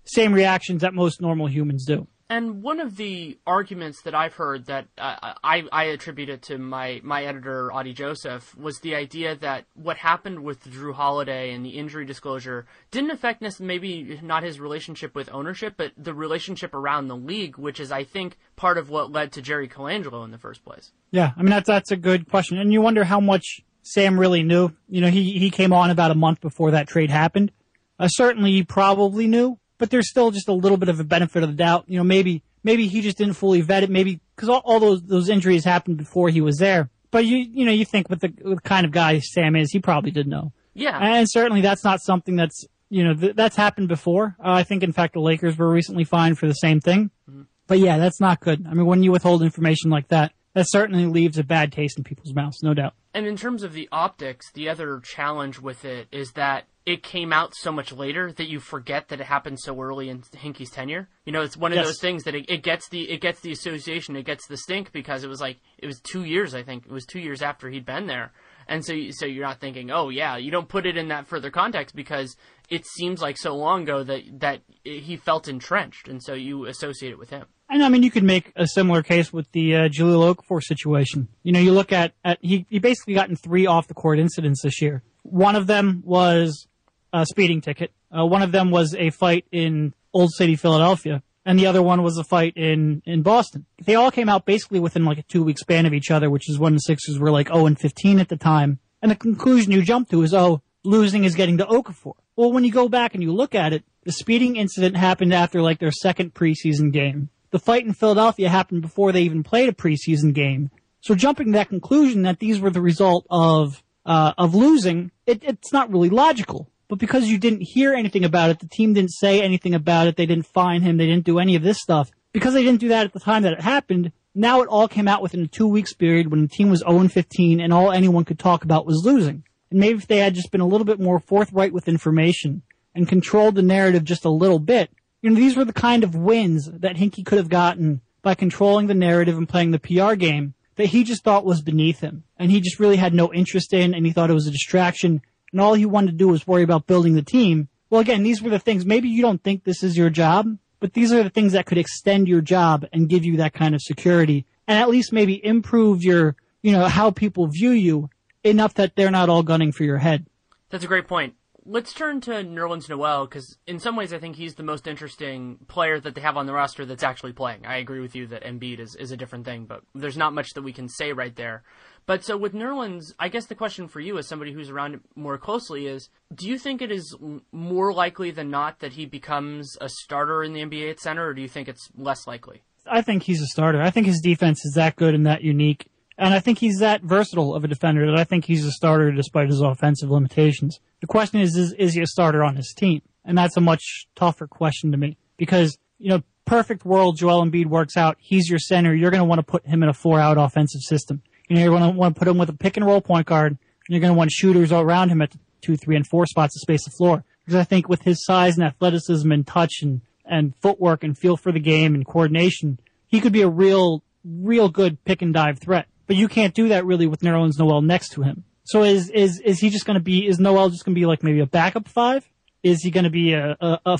same 0.05 0.33
reactions 0.33 0.83
that 0.83 0.95
most 0.95 1.21
normal 1.21 1.47
humans 1.47 1.85
do. 1.87 2.07
And 2.31 2.63
one 2.63 2.79
of 2.79 2.97
the 2.97 3.39
arguments 3.45 4.03
that 4.03 4.15
I've 4.15 4.35
heard 4.35 4.67
that 4.67 4.87
uh, 4.97 5.35
I, 5.43 5.65
I 5.73 5.85
attribute 5.87 6.29
it 6.29 6.43
to 6.43 6.59
my, 6.59 7.01
my 7.03 7.25
editor, 7.25 7.73
Adi 7.73 7.93
Joseph, 7.93 8.57
was 8.57 8.79
the 8.79 8.95
idea 8.95 9.35
that 9.35 9.65
what 9.75 9.97
happened 9.97 10.45
with 10.45 10.63
Jrue 10.63 10.95
Holiday 10.95 11.53
and 11.53 11.67
the 11.67 11.71
injury 11.71 12.05
disclosure 12.05 12.67
didn't 12.93 13.11
affect 13.11 13.43
maybe 13.59 14.21
not 14.23 14.45
his 14.45 14.61
relationship 14.61 15.17
with 15.17 15.29
ownership, 15.33 15.75
but 15.77 15.91
the 15.99 16.15
relationship 16.15 16.73
around 16.73 17.09
the 17.09 17.17
league, 17.17 17.59
which 17.59 17.81
is, 17.81 17.91
I 17.91 18.05
think, 18.05 18.39
part 18.55 18.79
of 18.79 18.89
what 18.91 19.11
led 19.11 19.33
to 19.33 19.43
Jerry 19.43 19.69
Colangelo 19.69 20.25
in 20.25 20.31
the 20.31 20.39
first 20.39 20.65
place. 20.65 20.93
Yeah, 21.11 21.33
I 21.37 21.43
mean, 21.43 21.51
that's, 21.51 21.67
that's 21.67 21.91
a 21.91 21.97
good 21.97 22.31
question. 22.31 22.59
And 22.59 22.73
you 22.73 22.81
wonder 22.81 23.03
how 23.03 23.19
much 23.19 23.61
Sam 23.83 24.21
really 24.21 24.45
knew. 24.45 24.71
You 24.89 25.01
know, 25.01 25.11
he, 25.11 25.37
he 25.39 25.51
came 25.51 25.73
on 25.73 25.91
about 25.91 26.13
a 26.13 26.15
month 26.15 26.41
before 26.41 26.71
that 26.71 26.87
trade 26.87 27.11
happened. 27.11 27.51
Uh, 27.99 28.07
certainly 28.09 28.53
he 28.53 28.63
probably 28.63 29.27
knew, 29.27 29.59
but 29.81 29.91
there's 29.91 30.09
still 30.09 30.31
just 30.31 30.47
a 30.47 30.53
little 30.53 30.77
bit 30.77 30.89
of 30.89 31.01
a 31.01 31.05
benefit 31.05 31.43
of 31.43 31.49
the 31.49 31.57
doubt. 31.57 31.87
You 31.89 31.99
know, 31.99 32.05
maybe, 32.05 32.45
maybe 32.63 32.87
he 32.87 33.01
just 33.01 33.19
didn't 33.19 33.35
fully 33.35 33.63
vet 33.63 33.83
it. 33.83 33.91
Maybe, 33.91 34.21
cause 34.37 34.49
all, 34.49 34.63
all 34.65 34.79
those, 34.79 35.03
those 35.03 35.29
injuries 35.29 35.65
happened 35.65 35.97
before 35.97 36.29
he 36.29 36.41
was 36.41 36.59
there. 36.59 36.91
But 37.11 37.25
you, 37.25 37.39
you 37.39 37.65
know, 37.65 37.73
you 37.73 37.85
think 37.85 38.09
with 38.09 38.21
the, 38.21 38.33
with 38.45 38.63
the 38.63 38.69
kind 38.69 38.87
of 38.87 38.93
guy 38.93 39.19
Sam 39.19 39.57
is, 39.57 39.73
he 39.73 39.81
probably 39.81 40.13
did 40.13 40.29
know. 40.29 40.53
Yeah. 40.75 40.97
And 40.97 41.29
certainly 41.29 41.63
that's 41.63 41.83
not 41.83 42.01
something 42.01 42.37
that's, 42.37 42.65
you 42.91 43.03
know, 43.03 43.15
th- 43.15 43.35
that's 43.35 43.57
happened 43.57 43.89
before. 43.89 44.37
Uh, 44.39 44.53
I 44.53 44.63
think, 44.63 44.83
in 44.83 44.93
fact, 44.93 45.15
the 45.15 45.21
Lakers 45.21 45.57
were 45.59 45.69
recently 45.69 46.05
fined 46.05 46.39
for 46.39 46.47
the 46.47 46.53
same 46.53 46.81
thing. 46.81 47.11
Mm-hmm. 47.29 47.43
But 47.67 47.79
yeah, 47.79 47.99
that's 47.99 48.21
not 48.21 48.41
good. 48.41 48.67
I 48.69 48.75
mean, 48.75 48.87
when 48.87 49.03
you 49.03 49.13
withhold 49.13 49.43
information 49.43 49.91
like 49.91 50.09
that, 50.09 50.33
that 50.55 50.67
certainly 50.69 51.07
leaves 51.07 51.39
a 51.39 51.45
bad 51.45 51.73
taste 51.73 51.97
in 51.97 52.05
people's 52.05 52.35
mouths, 52.35 52.63
no 52.63 52.75
doubt. 52.75 52.95
And 53.13 53.27
in 53.27 53.37
terms 53.37 53.63
of 53.63 53.73
the 53.73 53.89
optics, 53.91 54.53
the 54.53 54.69
other 54.69 55.01
challenge 55.01 55.59
with 55.59 55.85
it 55.85 56.09
is 56.13 56.33
that 56.33 56.67
it 56.87 57.03
came 57.03 57.33
out 57.33 57.55
so 57.55 57.71
much 57.71 57.93
later 57.93 58.33
that 58.33 58.49
you 58.49 58.59
forget 58.59 59.09
that 59.09 59.21
it 59.21 59.27
happened 59.27 59.61
so 59.61 59.81
early 59.81 60.09
in 60.09 60.23
Hinkie's 60.23 60.71
tenure. 60.71 61.09
You 61.25 61.33
know, 61.33 61.43
it's 61.43 61.57
one 61.57 61.73
of 61.73 61.77
yes. 61.77 61.87
those 61.87 62.01
things 62.01 62.25
that 62.25 62.35
it, 62.35 62.47
it, 62.49 62.63
gets 62.63 62.89
the 62.89 63.11
it 63.11 63.21
gets 63.21 63.41
the 63.41 63.53
association, 63.53 64.17
it 64.17 64.25
gets 64.25 64.47
the 64.47 64.57
stink 64.57 64.91
because 64.93 65.23
it 65.23 65.29
was 65.29 65.41
like 65.41 65.59
it 65.79 65.87
was 65.87 66.01
two 66.01 66.25
years, 66.25 66.55
I 66.55 66.63
think, 66.63 66.87
it 66.87 66.93
was 66.93 67.05
two 67.05 67.21
years 67.21 67.43
after 67.43 67.69
he'd 67.69 67.85
been 67.85 68.07
there, 68.07 68.33
and 68.67 68.85
so 68.85 68.95
so 69.11 69.27
you're 69.27 69.45
not 69.45 69.61
thinking, 69.61 69.91
oh 69.91 70.09
yeah, 70.09 70.37
you 70.37 70.51
don't 70.51 70.69
put 70.69 70.87
it 70.87 70.97
in 70.97 71.09
that 71.09 71.27
further 71.27 71.51
context 71.51 71.95
because 71.95 72.37
it 72.71 72.87
seems 72.87 73.21
like 73.21 73.37
so 73.37 73.55
long 73.55 73.83
ago 73.83 74.03
that 74.03 74.23
that 74.41 74.63
he 74.83 75.17
felt 75.17 75.49
entrenched, 75.49 76.09
and 76.09 76.23
so 76.23 76.33
you 76.33 76.67
associate 76.67 77.13
it 77.13 77.19
with 77.19 77.31
him. 77.31 77.47
And 77.73 77.85
I 77.85 77.89
mean, 77.89 78.03
you 78.03 78.11
could 78.11 78.25
make 78.25 78.53
a 78.57 78.67
similar 78.67 79.01
case 79.05 79.33
with 79.33 79.51
the 79.53 79.77
uh, 79.77 79.89
Jahlil 79.89 80.35
Okafor 80.35 80.61
situation. 80.61 81.29
You 81.45 81.53
know, 81.53 81.61
you 81.61 81.73
look 81.73 81.93
at, 81.93 82.13
at 82.25 82.39
he 82.43 82.67
he 82.69 82.81
basically 82.81 83.15
gotten 83.15 83.37
three 83.37 83.65
off 83.65 83.87
the 83.87 83.95
court 83.95 84.19
incidents 84.19 84.63
this 84.63 84.83
year. 84.83 85.05
One 85.23 85.55
of 85.55 85.69
them 85.69 86.03
was 86.05 86.67
a 87.13 87.25
speeding 87.25 87.61
ticket. 87.61 87.93
Uh, 88.11 88.27
one 88.27 88.43
of 88.43 88.51
them 88.51 88.73
was 88.73 88.97
a 88.97 89.11
fight 89.11 89.45
in 89.53 89.95
Old 90.13 90.33
City, 90.33 90.57
Philadelphia, 90.57 91.23
and 91.47 91.61
the 91.61 91.67
other 91.67 91.81
one 91.81 92.03
was 92.03 92.19
a 92.19 92.25
fight 92.25 92.55
in 92.57 93.03
in 93.07 93.23
Boston. 93.23 93.67
They 93.85 93.95
all 93.95 94.11
came 94.11 94.29
out 94.29 94.47
basically 94.47 94.81
within 94.81 95.05
like 95.05 95.19
a 95.19 95.23
two 95.23 95.45
week 95.45 95.59
span 95.59 95.87
of 95.87 95.95
each 95.95 96.11
other, 96.11 96.29
which 96.29 96.51
is 96.51 96.59
when 96.59 96.75
the 96.75 96.81
Sixers 96.81 97.21
were 97.21 97.31
like 97.31 97.49
0 97.49 97.67
and 97.67 97.79
15 97.79 98.19
at 98.19 98.29
the 98.29 98.37
time. 98.37 98.81
And 99.01 99.13
the 99.13 99.17
conclusion 99.17 99.71
you 99.71 99.83
jump 99.83 100.11
to 100.11 100.23
is, 100.23 100.35
oh, 100.35 100.61
losing 100.83 101.23
is 101.23 101.37
getting 101.37 101.59
to 101.59 101.67
Okafor. 101.67 102.15
Well, 102.35 102.53
when 102.53 102.65
you 102.65 102.73
go 102.73 102.89
back 102.89 103.15
and 103.15 103.23
you 103.23 103.33
look 103.33 103.55
at 103.55 103.73
it, 103.73 103.85
the 104.03 104.13
speeding 104.13 104.57
incident 104.57 104.97
happened 104.97 105.33
after 105.33 105.63
like 105.63 105.79
their 105.79 105.93
second 105.93 106.35
preseason 106.35 106.93
game. 106.93 107.31
The 107.51 107.59
fight 107.59 107.85
in 107.85 107.93
Philadelphia 107.93 108.49
happened 108.49 108.83
before 108.83 109.13
they 109.13 109.23
even 109.23 109.43
played 109.43 109.69
a 109.69 109.73
preseason 109.73 110.33
game. 110.33 110.71
So 111.01 111.15
jumping 111.15 111.47
to 111.47 111.53
that 111.53 111.69
conclusion 111.69 112.23
that 112.23 112.39
these 112.39 112.61
were 112.61 112.71
the 112.71 112.81
result 112.81 113.27
of 113.31 113.83
uh, 114.07 114.33
of 114.39 114.55
losing, 114.55 115.11
it, 115.27 115.43
it's 115.43 115.73
not 115.73 115.91
really 115.91 116.11
logical. 116.11 116.69
But 116.89 116.99
because 116.99 117.29
you 117.29 117.39
didn't 117.39 117.63
hear 117.63 117.95
anything 117.95 118.25
about 118.25 118.51
it, 118.51 118.59
the 118.59 118.67
team 118.67 118.95
didn't 118.95 119.13
say 119.13 119.43
anything 119.43 119.75
about 119.75 120.09
it, 120.09 120.17
they 120.17 120.27
didn't 120.27 120.47
fine 120.47 120.83
him, 120.83 120.97
they 120.97 121.07
didn't 121.07 121.25
do 121.25 121.39
any 121.39 121.55
of 121.55 121.63
this 121.63 121.79
stuff. 121.79 122.11
Because 122.33 122.55
they 122.55 122.65
didn't 122.65 122.81
do 122.81 122.89
that 122.89 123.07
at 123.07 123.13
the 123.13 123.21
time 123.21 123.43
that 123.43 123.53
it 123.53 123.61
happened, 123.61 124.13
now 124.35 124.63
it 124.63 124.69
all 124.69 124.89
came 124.89 125.09
out 125.09 125.23
within 125.23 125.43
a 125.43 125.47
two 125.47 125.69
weeks 125.69 125.93
period 125.93 126.31
when 126.31 126.43
the 126.43 126.49
team 126.49 126.71
was 126.71 126.81
0 126.81 127.09
15 127.09 127.61
and 127.61 127.73
all 127.73 127.93
anyone 127.93 128.25
could 128.25 128.39
talk 128.39 128.65
about 128.65 128.87
was 128.87 129.05
losing. 129.05 129.45
And 129.71 129.81
maybe 129.81 129.99
if 129.99 130.07
they 130.07 130.19
had 130.19 130.35
just 130.35 130.51
been 130.51 130.61
a 130.61 130.67
little 130.67 130.85
bit 130.85 131.01
more 131.01 131.21
forthright 131.21 131.73
with 131.73 131.89
information 131.89 132.63
and 132.95 133.09
controlled 133.09 133.55
the 133.55 133.63
narrative 133.63 134.05
just 134.05 134.25
a 134.25 134.31
little 134.31 134.59
bit, 134.59 134.91
you 135.23 135.31
know, 135.31 135.37
these 135.37 135.57
were 135.57 135.65
the 135.65 135.73
kind 135.73 136.05
of 136.05 136.15
wins 136.15 136.71
that 136.71 136.97
Hinkie 136.97 137.25
could 137.25 137.39
have 137.39 137.49
gotten 137.49 138.01
by 138.23 138.35
controlling 138.35 138.87
the 138.87 138.95
narrative 138.95 139.37
and 139.37 139.49
playing 139.49 139.71
the 139.71 139.79
PR 139.79 140.15
game 140.15 140.55
that 140.77 140.87
he 140.87 141.05
just 141.05 141.23
thought 141.23 141.45
was 141.45 141.61
beneath 141.61 142.01
him. 142.01 142.25
And 142.39 142.51
he 142.51 142.61
just 142.61 142.81
really 142.81 142.97
had 142.97 143.15
no 143.15 143.33
interest 143.33 143.73
in, 143.73 143.95
and 143.95 144.07
he 144.07 144.13
thought 144.13 144.31
it 144.31 144.35
was 144.35 144.47
a 144.47 144.53
distraction. 144.53 145.23
And 145.53 145.61
all 145.61 145.75
he 145.75 145.87
wanted 145.87 146.13
to 146.13 146.17
do 146.17 146.29
was 146.29 146.47
worry 146.47 146.63
about 146.63 146.87
building 146.87 147.15
the 147.15 147.23
team. 147.23 147.69
Well, 147.91 148.01
again, 148.01 148.23
these 148.23 148.41
were 148.41 148.51
the 148.51 148.59
things, 148.59 148.87
maybe 148.87 149.09
you 149.09 149.21
don't 149.21 149.43
think 149.43 149.65
this 149.65 149.83
is 149.83 149.97
your 149.97 150.11
job, 150.11 150.57
but 150.79 150.95
these 150.95 151.13
are 151.13 151.23
the 151.23 151.31
things 151.31 151.53
that 151.53 151.67
could 151.67 151.79
extend 151.79 152.29
your 152.29 152.41
job 152.41 152.87
and 152.93 153.09
give 153.09 153.25
you 153.25 153.37
that 153.39 153.53
kind 153.53 153.75
of 153.75 153.83
security 153.83 154.47
and 154.67 154.79
at 154.79 154.89
least 154.89 155.13
maybe 155.13 155.45
improve 155.45 156.05
your, 156.05 156.37
you 156.63 156.71
know, 156.71 156.85
how 156.85 157.11
people 157.11 157.49
view 157.49 157.71
you 157.71 158.09
enough 158.45 158.75
that 158.75 158.95
they're 158.95 159.11
not 159.11 159.29
all 159.29 159.43
gunning 159.43 159.73
for 159.73 159.83
your 159.83 159.99
head. 159.99 160.27
That's 160.71 160.85
a 160.85 160.87
great 160.87 161.09
point. 161.09 161.35
Let's 161.67 161.93
turn 161.93 162.21
to 162.23 162.31
Nerlens 162.31 162.89
Noel 162.89 163.27
because 163.27 163.59
in 163.67 163.79
some 163.79 163.95
ways 163.95 164.13
I 164.13 164.19
think 164.19 164.37
he's 164.37 164.55
the 164.55 164.63
most 164.63 164.87
interesting 164.87 165.59
player 165.69 166.01
that 166.01 166.15
they 166.15 166.21
have 166.21 166.37
on 166.37 166.47
the 166.47 166.53
roster 166.53 166.87
that's 166.87 167.03
actually 167.03 167.33
playing. 167.33 167.67
I 167.67 167.77
agree 167.77 168.01
with 168.01 168.17
you 168.17 168.27
that 168.29 168.45
Embiid 168.45 168.81
is, 168.81 168.97
is 168.97 169.13
a 169.13 169.17
different 169.17 169.45
thing, 169.45 169.67
but 169.67 169.83
there's 169.95 170.17
not 170.17 170.33
much 170.33 170.55
that 170.55 170.63
we 170.63 170.73
can 170.73 170.89
say 170.89 171.13
right 171.13 171.35
there. 171.37 171.63
But 172.07 172.25
so 172.25 172.37
with 172.37 172.55
Nerlens, 172.55 173.13
I 173.19 173.29
guess 173.29 173.47
the 173.47 173.55
question 173.55 173.89
for 173.89 174.01
you 174.01 174.19
as 174.19 174.27
somebody 174.27 174.53
who's 174.53 174.71
around 174.71 174.95
it 174.95 175.01
more 175.15 175.39
closely 175.39 175.87
is, 175.87 176.09
do 176.35 176.49
you 176.49 176.59
think 176.59 176.81
it 176.83 176.91
is 176.91 177.15
more 177.53 177.93
likely 177.93 178.31
than 178.31 178.51
not 178.51 178.81
that 178.81 178.95
he 178.95 179.05
becomes 179.07 179.77
a 179.81 179.89
starter 179.89 180.43
in 180.43 180.53
the 180.53 180.63
NBA 180.63 180.91
at 180.91 181.01
center, 181.01 181.27
or 181.27 181.35
do 181.35 181.43
you 181.43 181.49
think 181.49 181.69
it's 181.69 181.89
less 181.97 182.27
likely? 182.27 182.63
I 182.87 183.03
think 183.03 183.23
he's 183.23 183.43
a 183.43 183.47
starter. 183.47 183.81
I 183.81 183.91
think 183.91 184.07
his 184.07 184.21
defense 184.21 184.65
is 184.65 184.75
that 184.75 184.97
good 184.97 185.15
and 185.15 185.27
that 185.27 185.43
unique 185.43 185.87
and 186.21 186.35
I 186.35 186.39
think 186.39 186.59
he's 186.59 186.81
that 186.81 187.03
versatile 187.03 187.55
of 187.55 187.65
a 187.65 187.69
defender 187.69 188.05
that 188.07 188.21
I 188.21 188.25
think 188.25 188.45
he's 188.45 188.67
a 188.67 188.73
starter 188.73 189.11
despite 189.11 189.49
his 189.49 189.63
offensive 189.63 190.11
limitations. 190.11 190.79
The 191.01 191.07
question 191.07 191.41
is, 191.41 191.57
is, 191.57 191.73
is 191.73 191.95
he 191.95 192.03
a 192.03 192.07
starter 192.07 192.45
on 192.45 192.57
his 192.57 192.75
team? 192.77 193.01
And 193.25 193.39
that's 193.39 193.57
a 193.57 193.61
much 193.61 194.07
tougher 194.15 194.47
question 194.47 194.93
to 194.93 194.99
me 194.99 195.17
because, 195.39 195.79
you 195.99 196.11
know, 196.11 196.23
perfect 196.45 196.85
world, 196.85 197.17
Joel 197.17 197.43
Embiid 197.47 197.67
works 197.67 197.97
out. 197.97 198.19
He's 198.21 198.51
your 198.51 198.59
center. 198.59 198.95
You're 198.95 199.11
going 199.11 199.23
to 199.23 199.25
want 199.25 199.39
to 199.39 199.43
put 199.43 199.67
him 199.67 199.83
in 199.83 199.89
a 199.89 199.95
four 199.95 200.21
out 200.21 200.37
offensive 200.37 200.83
system. 200.83 201.23
You 201.49 201.57
know, 201.57 201.63
you're 201.63 201.79
going 201.79 201.91
to 201.91 201.99
want 201.99 202.15
to 202.15 202.19
put 202.19 202.29
him 202.29 202.37
with 202.37 202.51
a 202.51 202.55
pick 202.55 202.77
and 202.77 202.85
roll 202.85 203.01
point 203.01 203.27
guard. 203.27 203.53
And 203.53 203.59
you're 203.89 204.01
going 204.01 204.13
to 204.13 204.19
want 204.19 204.31
shooters 204.31 204.73
all 204.73 204.83
around 204.83 205.09
him 205.09 205.23
at 205.23 205.33
two, 205.63 205.79
three, 205.79 205.97
and 205.97 206.07
four 206.07 206.27
spots 206.27 206.53
to 206.53 206.61
space 206.61 206.85
the 206.85 206.91
floor. 206.91 207.25
Because 207.47 207.59
I 207.59 207.65
think 207.65 207.89
with 207.89 208.03
his 208.03 208.23
size 208.27 208.59
and 208.59 208.67
athleticism 208.67 209.33
and 209.33 209.47
touch 209.47 209.81
and, 209.81 210.03
and 210.27 210.55
footwork 210.61 211.03
and 211.03 211.17
feel 211.17 211.39
for 211.39 211.51
the 211.51 211.61
game 211.61 211.95
and 211.95 212.07
coordination, 212.07 212.79
he 213.07 213.21
could 213.21 213.33
be 213.33 213.41
a 213.41 213.49
real, 213.49 214.03
real 214.23 214.69
good 214.69 215.03
pick 215.07 215.23
and 215.23 215.33
dive 215.33 215.59
threat. 215.59 215.87
But 216.11 216.17
you 216.17 216.27
can't 216.27 216.53
do 216.55 216.71
that 216.71 216.85
really 216.85 217.07
with 217.07 217.21
Nerlens 217.21 217.57
Noel 217.57 217.83
next 217.83 218.15
to 218.15 218.23
him. 218.23 218.43
So 218.65 218.83
is 218.83 219.11
is 219.11 219.39
is 219.39 219.61
he 219.61 219.71
just 219.71 219.87
going 219.87 219.95
to 219.95 220.03
be? 220.03 220.27
Is 220.27 220.41
Noel 220.41 220.69
just 220.69 220.85
going 220.85 220.93
to 220.93 221.01
be 221.01 221.07
like 221.07 221.23
maybe 221.23 221.39
a 221.39 221.47
backup 221.47 221.87
five? 221.87 222.29
Is 222.65 222.83
he 222.83 222.91
going 222.91 223.05
to 223.05 223.11
be 223.11 223.33
a, 223.33 223.57
a, 223.61 223.97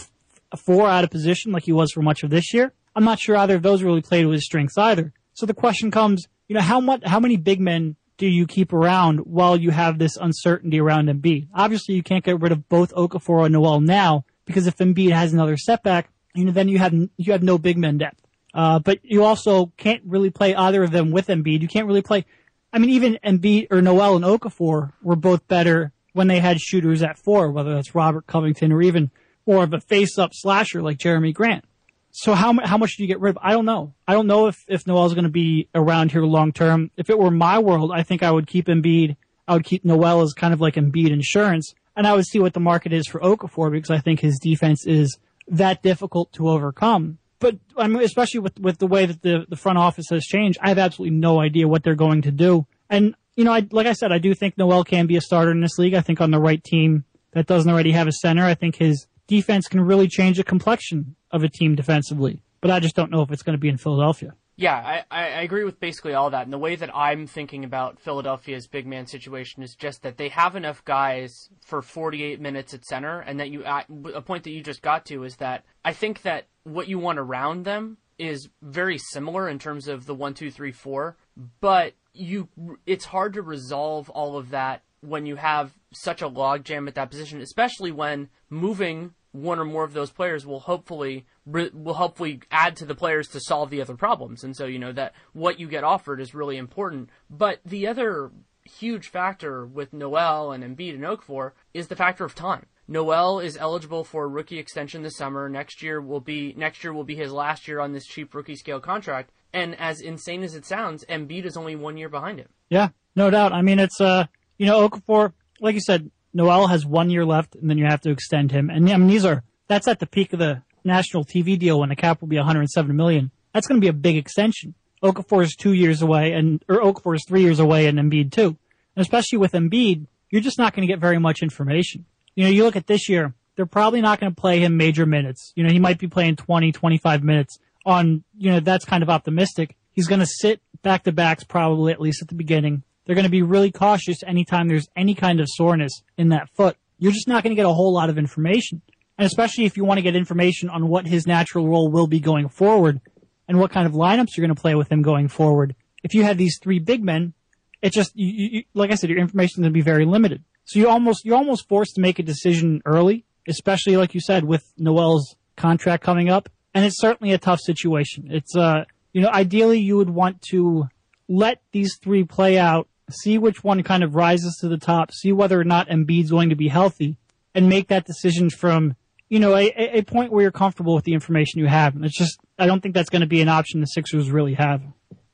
a 0.51 0.57
four 0.57 0.89
out 0.89 1.05
of 1.05 1.11
position 1.11 1.53
like 1.53 1.63
he 1.63 1.73
was 1.73 1.93
for 1.93 2.03
much 2.03 2.25
of 2.25 2.31
this 2.31 2.53
year? 2.53 2.73
I'm 2.97 3.05
not 3.05 3.21
sure 3.21 3.37
either 3.37 3.55
of 3.55 3.63
those 3.63 3.85
really 3.85 4.03
played 4.03 4.23
to 4.23 4.31
his 4.31 4.45
strengths 4.45 4.77
either. 4.77 5.13
So 5.35 5.47
the 5.47 5.55
question 5.55 5.93
comes, 5.93 6.27
you 6.49 6.57
know, 6.57 6.63
how 6.63 6.81
much 6.81 7.03
how 7.05 7.21
many 7.21 7.37
big 7.37 7.61
men 7.61 7.95
do 8.17 8.27
you 8.27 8.45
keep 8.45 8.73
around 8.73 9.21
while 9.21 9.57
you 9.57 9.71
have 9.71 10.01
this 10.01 10.17
uncertainty 10.17 10.81
around 10.81 11.09
Embiid? 11.09 11.47
Obviously, 11.55 11.95
you 11.95 12.03
can't 12.03 12.25
get 12.25 12.41
rid 12.41 12.51
of 12.51 12.69
both 12.69 12.93
Okafor 12.93 13.45
and 13.45 13.53
Noel 13.53 13.81
now 13.81 14.25
because 14.47 14.67
if 14.67 14.79
Embiid 14.79 15.13
has 15.13 15.33
another 15.33 15.57
setback, 15.57 16.11
you 16.35 16.45
know, 16.45 16.51
then 16.51 16.69
you 16.69 16.79
have 16.79 16.93
you 16.93 17.31
have 17.31 17.45
no 17.45 17.57
big 17.57 17.79
men 17.79 17.99
depth. 17.99 18.20
Uh, 18.53 18.79
but 18.79 18.99
you 19.03 19.25
also 19.25 19.67
can't 19.77 20.03
really 20.05 20.31
play 20.31 20.55
either 20.55 20.83
of 20.83 20.91
them 20.91 21.11
with 21.11 21.29
Embiid. 21.29 21.63
You 21.63 21.69
can't 21.69 21.87
really 21.87 22.03
play. 22.03 22.25
I 22.73 22.79
mean, 22.79 22.91
even 22.91 23.19
Embiid 23.25 23.69
or 23.71 23.83
Noel 23.83 24.17
and 24.17 24.25
Okafor 24.25 24.93
were 25.03 25.17
both 25.17 25.47
better 25.49 25.93
when 26.13 26.29
they 26.29 26.41
had 26.41 26.61
shooters 26.61 27.03
at 27.03 27.19
four, 27.19 27.51
whether 27.51 27.75
that's 27.75 27.95
Robert 27.95 28.27
Covington 28.27 28.73
or 28.73 28.83
even 28.83 29.11
more 29.47 29.65
of 29.65 29.73
a 29.73 29.81
face-up 29.81 30.31
slasher 30.33 30.83
like 30.83 30.99
Jeremy 30.99 31.33
Grant. 31.33 31.65
So 32.13 32.35
how 32.35 32.59
how 32.65 32.77
much 32.77 32.97
do 32.97 33.05
you 33.05 33.07
get 33.07 33.21
rid 33.21 33.37
of? 33.37 33.39
I 33.41 33.53
don't 33.53 33.65
know. 33.65 33.95
I 34.07 34.15
don't 34.15 34.27
know 34.27 34.49
if 34.49 34.65
if 34.67 34.87
Noel's 34.87 35.15
going 35.15 35.25
to 35.25 35.31
be 35.31 35.69
around 35.75 36.11
here 36.11 36.23
long 36.23 36.53
term. 36.53 36.91
If 36.97 37.09
it 37.09 37.19
were 37.19 37.31
my 37.31 37.61
world, 37.61 37.93
I 37.95 38.03
think 38.03 38.25
I 38.25 38.33
would 38.33 38.49
keep 38.49 38.67
Embiid. 38.67 39.17
I 39.47 39.55
would 39.55 39.65
keep 39.65 39.85
Noel 39.85 40.23
as 40.23 40.33
kind 40.33 40.53
of 40.53 40.61
like 40.61 40.75
Embiid 40.75 41.11
insurance, 41.11 41.73
and 41.97 42.09
I 42.09 42.15
would 42.15 42.27
see 42.27 42.41
what 42.41 42.53
the 42.53 42.61
market 42.61 42.93
is 42.93 43.07
for 43.07 43.21
Okafor 43.21 43.71
because 43.71 43.91
I 43.91 43.99
think 43.99 44.21
his 44.21 44.41
defense 44.41 44.87
is 44.87 45.19
that 45.47 45.83
difficult 45.83 46.33
to 46.33 46.49
overcome 46.49 47.19
but 47.41 47.57
I 47.77 47.89
mean, 47.89 48.03
especially 48.03 48.41
with 48.41 48.59
with 48.61 48.79
the 48.79 48.87
way 48.87 49.07
that 49.07 49.23
the 49.23 49.47
the 49.49 49.57
front 49.57 49.79
office 49.79 50.07
has 50.11 50.25
changed, 50.25 50.59
I 50.63 50.69
have 50.69 50.79
absolutely 50.79 51.17
no 51.17 51.41
idea 51.41 51.67
what 51.67 51.83
they're 51.83 51.95
going 51.95 52.23
to 52.23 52.31
do. 52.31 52.67
And 52.89 53.15
you 53.37 53.45
know, 53.45 53.53
I, 53.53 53.67
like 53.71 53.87
I 53.87 53.95
said, 53.95 54.13
I 54.13 54.19
do 54.19 54.35
think 54.35 54.59
Noel 54.59 54.85
can 54.85 55.07
be 55.07 55.17
a 55.17 55.21
starter 55.21 55.51
in 55.51 55.61
this 55.61 55.79
league. 55.79 55.95
I 55.95 56.01
think 56.01 56.21
on 56.21 56.31
the 56.31 56.41
right 56.41 56.63
team 56.63 57.05
that 57.33 57.47
doesn't 57.47 57.71
already 57.71 57.93
have 57.93 58.07
a 58.07 58.13
center, 58.13 58.45
I 58.45 58.55
think 58.55 58.77
his 58.77 59.07
defense 59.27 59.69
can 59.69 59.81
really 59.81 60.09
change 60.09 60.37
the 60.37 60.45
complexion 60.45 61.17
of 61.31 61.43
a 61.43 61.49
team 61.49 61.75
defensively. 61.75 62.43
But 62.61 62.71
I 62.71 62.81
just 62.81 62.95
don't 62.95 63.11
know 63.11 63.23
if 63.23 63.31
it's 63.31 63.43
going 63.43 63.57
to 63.57 63.61
be 63.61 63.69
in 63.69 63.79
Philadelphia. 63.79 64.35
Yeah, 64.57 64.77
I, 64.77 65.05
I 65.11 65.41
agree 65.41 65.65
with 65.65 65.81
basically 65.81 66.13
all 66.13 66.29
that. 66.31 66.43
And 66.43 66.53
the 66.53 66.59
way 66.59 66.77
that 66.77 66.95
I'm 66.95 67.27
thinking 67.27 67.65
about 67.65 67.99
Philadelphia's 67.99 68.67
big 68.67 68.87
man 68.87 69.07
situation 69.07 69.63
is 69.63 69.75
just 69.75 70.03
that 70.03 70.19
they 70.19 70.29
have 70.29 70.55
enough 70.55 70.85
guys 70.85 71.49
for 71.65 71.81
48 71.81 72.43
minutes 72.43 72.75
at 72.75 72.85
center, 72.85 73.21
and 73.21 73.41
that 73.41 73.49
you 73.49 73.65
a 73.65 74.21
point 74.21 74.45
that 74.45 74.51
you 74.51 74.63
just 74.63 74.83
got 74.83 75.07
to 75.07 75.25
is 75.25 75.37
that 75.37 75.65
I 75.83 75.95
think 75.95 76.21
that 76.23 76.49
what 76.65 76.89
you 76.89 76.99
want 76.99 77.19
around 77.19 77.65
them 77.65 77.99
is 78.19 78.49
very 78.61 78.99
similar 78.99 79.49
in 79.49 79.59
terms 79.59 79.89
of 79.89 80.07
the 80.07 80.15
one, 80.15 80.35
two, 80.35 80.51
three, 80.51 80.73
four, 80.73 81.17
but 81.61 81.95
you 82.13 82.49
it's 82.87 83.05
hard 83.07 83.35
to 83.35 83.43
resolve 83.43 84.11
all 84.11 84.37
of 84.37 84.51
that 84.51 84.83
when 85.01 85.25
you 85.25 85.37
have 85.37 85.73
such 85.93 86.21
a 86.21 86.29
logjam 86.29 86.87
at 86.87 86.95
that 86.95 87.11
position, 87.11 87.41
especially 87.41 87.91
when 87.91 88.29
moving 88.51 89.15
one 89.33 89.59
or 89.59 89.65
more 89.65 89.85
of 89.85 89.93
those 89.93 90.11
players 90.11 90.45
will 90.45 90.61
hopefully 90.61 91.25
will 91.47 91.95
hopefully 91.95 92.41
add 92.51 92.77
to 92.77 92.85
the 92.85 92.95
players 92.95 93.29
to 93.29 93.41
solve 93.41 93.71
the 93.71 93.81
other 93.81 93.97
problems. 93.97 94.45
And 94.45 94.57
so 94.57 94.67
you 94.67 94.79
know 94.79 94.93
that 94.93 95.15
what 95.33 95.61
you 95.61 95.69
get 95.69 95.85
offered 95.85 96.21
is 96.21 96.35
really 96.35 96.57
important. 96.57 97.11
But 97.31 97.61
the 97.65 97.87
other 97.87 98.31
huge 98.65 99.09
factor 99.09 99.67
with 99.67 99.93
Noel 99.93 100.53
and 100.53 100.63
Embiid 100.63 100.95
and 100.95 101.05
Okafor 101.05 101.53
is 101.73 101.89
the 101.89 101.97
factor 101.97 102.25
of 102.25 102.35
time. 102.35 102.67
Noel 102.91 103.39
is 103.39 103.57
eligible 103.57 104.03
for 104.03 104.25
a 104.25 104.29
rookie 104.29 104.59
extension 104.59 105.03
this 105.05 105.17
summer. 105.17 105.49
Next 105.49 105.81
year 105.81 106.01
will 106.01 106.21
be 106.21 106.53
next 106.57 106.83
year 106.83 106.93
will 106.93 107.05
be 107.05 107.15
his 107.15 107.31
last 107.31 107.69
year 107.69 107.79
on 107.79 107.93
this 107.93 108.05
cheap 108.05 108.35
rookie 108.35 108.57
scale 108.57 108.81
contract. 108.81 109.31
And 109.53 109.79
as 109.79 110.01
insane 110.01 110.43
as 110.43 110.57
it 110.57 110.67
sounds, 110.67 111.05
Embiid 111.09 111.45
is 111.45 111.57
only 111.57 111.77
one 111.77 111.97
year 111.97 112.09
behind 112.09 112.41
him. 112.41 112.49
Yeah, 112.69 112.89
no 113.15 113.31
doubt. 113.31 113.53
I 113.53 113.63
mean, 113.63 113.79
it's 113.79 114.01
uh, 114.01 114.27
you 114.59 114.67
know, 114.67 114.89
Okafor, 114.89 115.33
like 115.61 115.75
you 115.75 115.81
said, 115.81 116.11
Noel 116.35 116.67
has 116.67 116.85
one 116.85 117.11
year 117.11 117.25
left, 117.25 117.55
and 117.55 117.71
then 117.71 117.79
you 117.79 117.87
have 117.87 118.01
to 118.03 118.11
extend 118.11 118.51
him. 118.51 118.71
And 118.71 118.91
I 118.91 118.97
mean, 118.97 119.07
these 119.07 119.25
are 119.25 119.45
that's 119.69 119.87
at 119.87 120.01
the 120.01 120.07
peak 120.07 120.33
of 120.33 120.41
the 120.41 120.63
national 120.83 121.25
TV 121.25 121.57
deal 121.57 121.79
when 121.79 121.91
the 121.91 121.97
cap 121.97 122.21
will 122.21 122.29
be 122.29 122.39
107 122.39 122.97
million. 122.97 123.31
That's 123.55 123.69
going 123.69 123.81
to 123.81 123.85
be 123.85 123.89
a 123.89 123.93
big 123.93 124.17
extension. 124.17 124.75
Okafor 125.01 125.45
is 125.45 125.55
two 125.55 125.75
years 125.75 126.03
away, 126.03 126.33
and 126.33 126.61
or 126.69 126.81
Okafor 126.81 127.15
is 127.15 127.25
three 127.29 127.43
years 127.43 127.61
away, 127.61 127.87
and 127.87 128.01
Embiid 128.01 128.33
too. 128.33 128.57
And 128.97 129.03
especially 129.03 129.39
with 129.39 129.53
Embiid, 129.53 130.07
you're 130.31 130.43
just 130.43 130.59
not 130.59 130.75
going 130.75 130.87
to 130.87 130.93
get 130.93 131.01
very 131.01 131.21
much 131.21 131.41
information. 131.41 132.05
You 132.35 132.45
know, 132.45 132.51
you 132.51 132.65
look 132.65 132.77
at 132.77 132.87
this 132.87 133.09
year, 133.09 133.35
they're 133.57 133.67
probably 133.67 134.01
not 134.01 134.21
going 134.21 134.33
to 134.33 134.41
play 134.41 134.61
him 134.61 134.77
major 134.77 135.07
minutes. 135.07 135.53
You 135.55 135.65
know, 135.65 135.71
he 135.71 135.79
might 135.79 135.99
be 135.99 136.09
playing 136.09 136.37
20, 136.37 136.73
25 136.73 137.23
minutes 137.23 137.59
on, 137.85 138.25
you 138.37 138.51
know, 138.51 138.61
that's 138.61 138.85
kind 138.85 139.03
of 139.03 139.11
optimistic. 139.11 139.77
He's 139.93 140.07
going 140.07 140.21
to 140.21 140.27
sit 140.27 140.61
back 140.83 141.05
to 141.05 141.13
backs 141.13 141.45
probably 141.45 141.93
at 141.93 142.01
least 142.01 142.23
at 142.23 142.29
the 142.29 142.35
beginning. 142.35 142.83
They're 143.05 143.15
going 143.15 143.25
to 143.25 143.31
be 143.31 143.43
really 143.43 143.73
cautious 143.73 144.23
anytime 144.23 144.69
there's 144.69 144.89
any 144.97 145.15
kind 145.15 145.41
of 145.41 145.47
soreness 145.49 146.03
in 146.17 146.29
that 146.31 146.49
foot. 146.55 146.77
You're 146.99 147.13
just 147.13 147.29
not 147.29 147.43
going 147.43 147.51
to 147.51 147.57
get 147.57 147.67
a 147.67 147.73
whole 147.73 147.93
lot 147.93 148.11
of 148.11 148.19
information. 148.19 148.83
And 149.19 149.27
especially 149.27 149.65
if 149.65 149.77
you 149.77 149.85
want 149.85 149.99
to 149.99 150.03
get 150.03 150.17
information 150.17 150.71
on 150.71 150.89
what 150.89 151.07
his 151.07 151.27
natural 151.27 151.69
role 151.69 151.91
will 151.91 152.07
be 152.07 152.21
going 152.21 152.49
forward 152.49 153.01
and 153.49 153.59
what 153.59 153.71
kind 153.71 153.87
of 153.87 153.93
lineups 153.93 154.29
you're 154.37 154.47
going 154.47 154.55
to 154.55 154.61
play 154.61 154.75
with 154.75 154.91
him 154.91 155.03
going 155.03 155.29
forward. 155.29 155.75
If 156.03 156.15
you 156.15 156.23
had 156.23 156.39
these 156.39 156.59
three 156.63 156.79
big 156.79 157.03
men, 157.03 157.35
it 157.83 157.93
just, 157.93 158.13
you, 158.15 158.49
you, 158.51 158.63
like 158.75 158.91
I 158.91 158.95
said, 158.95 159.11
your 159.11 159.19
information 159.19 159.55
is 159.55 159.57
going 159.57 159.73
to 159.73 159.75
be 159.75 159.83
very 159.83 160.05
limited. 160.05 160.45
So 160.65 160.79
you 160.79 160.89
almost, 160.89 161.25
you're 161.25 161.37
almost 161.37 161.69
forced 161.69 161.95
to 161.97 162.01
make 162.01 162.19
a 162.19 162.23
decision 162.23 162.81
early, 162.85 163.25
especially 163.49 163.97
like 163.97 164.15
you 164.15 164.21
said 164.21 164.45
with 164.45 164.73
Noel's 164.79 165.35
contract 165.57 166.05
coming 166.05 166.29
up. 166.29 166.49
And 166.75 166.85
it's 166.85 167.01
certainly 167.01 167.33
a 167.33 167.39
tough 167.39 167.61
situation. 167.61 168.29
It's, 168.31 168.55
uh, 168.55 168.85
you 169.13 169.21
know, 169.21 169.31
ideally 169.31 169.81
you 169.81 169.97
would 169.97 170.11
want 170.11 170.41
to 170.51 170.89
let 171.29 171.63
these 171.73 171.99
three 172.01 172.25
play 172.25 172.59
out, 172.59 172.89
see 173.11 173.39
which 173.39 173.65
one 173.65 173.83
kind 173.83 174.05
of 174.05 174.15
rises 174.15 174.57
to 174.61 174.69
the 174.69 174.79
top, 174.79 175.13
see 175.13 175.33
whether 175.33 175.59
or 175.59 175.65
not 175.65 175.89
Embiid's 175.89 176.31
going 176.31 176.51
to 176.51 176.57
be 176.57 176.69
healthy, 176.69 177.17
and 177.55 177.69
make 177.69 177.89
that 177.89 178.05
decision 178.05 178.51
from, 178.51 178.95
you 179.29 179.41
know, 179.41 179.57
a, 179.57 179.73
a 179.99 180.03
point 180.03 180.31
where 180.31 180.43
you're 180.43 180.53
comfortable 180.53 180.95
with 180.95 181.05
the 181.05 181.15
information 181.15 181.59
you 181.59 181.67
have. 181.67 181.97
And 181.97 182.05
it's 182.05 182.17
just, 182.17 182.39
I 182.59 182.67
don't 182.67 182.81
think 182.81 182.95
that's 182.95 183.11
going 183.11 183.23
to 183.23 183.27
be 183.27 183.41
an 183.41 183.49
option 183.49 183.81
the 183.81 183.87
Sixers 183.87 184.31
really 184.31 184.55
have. 184.55 184.83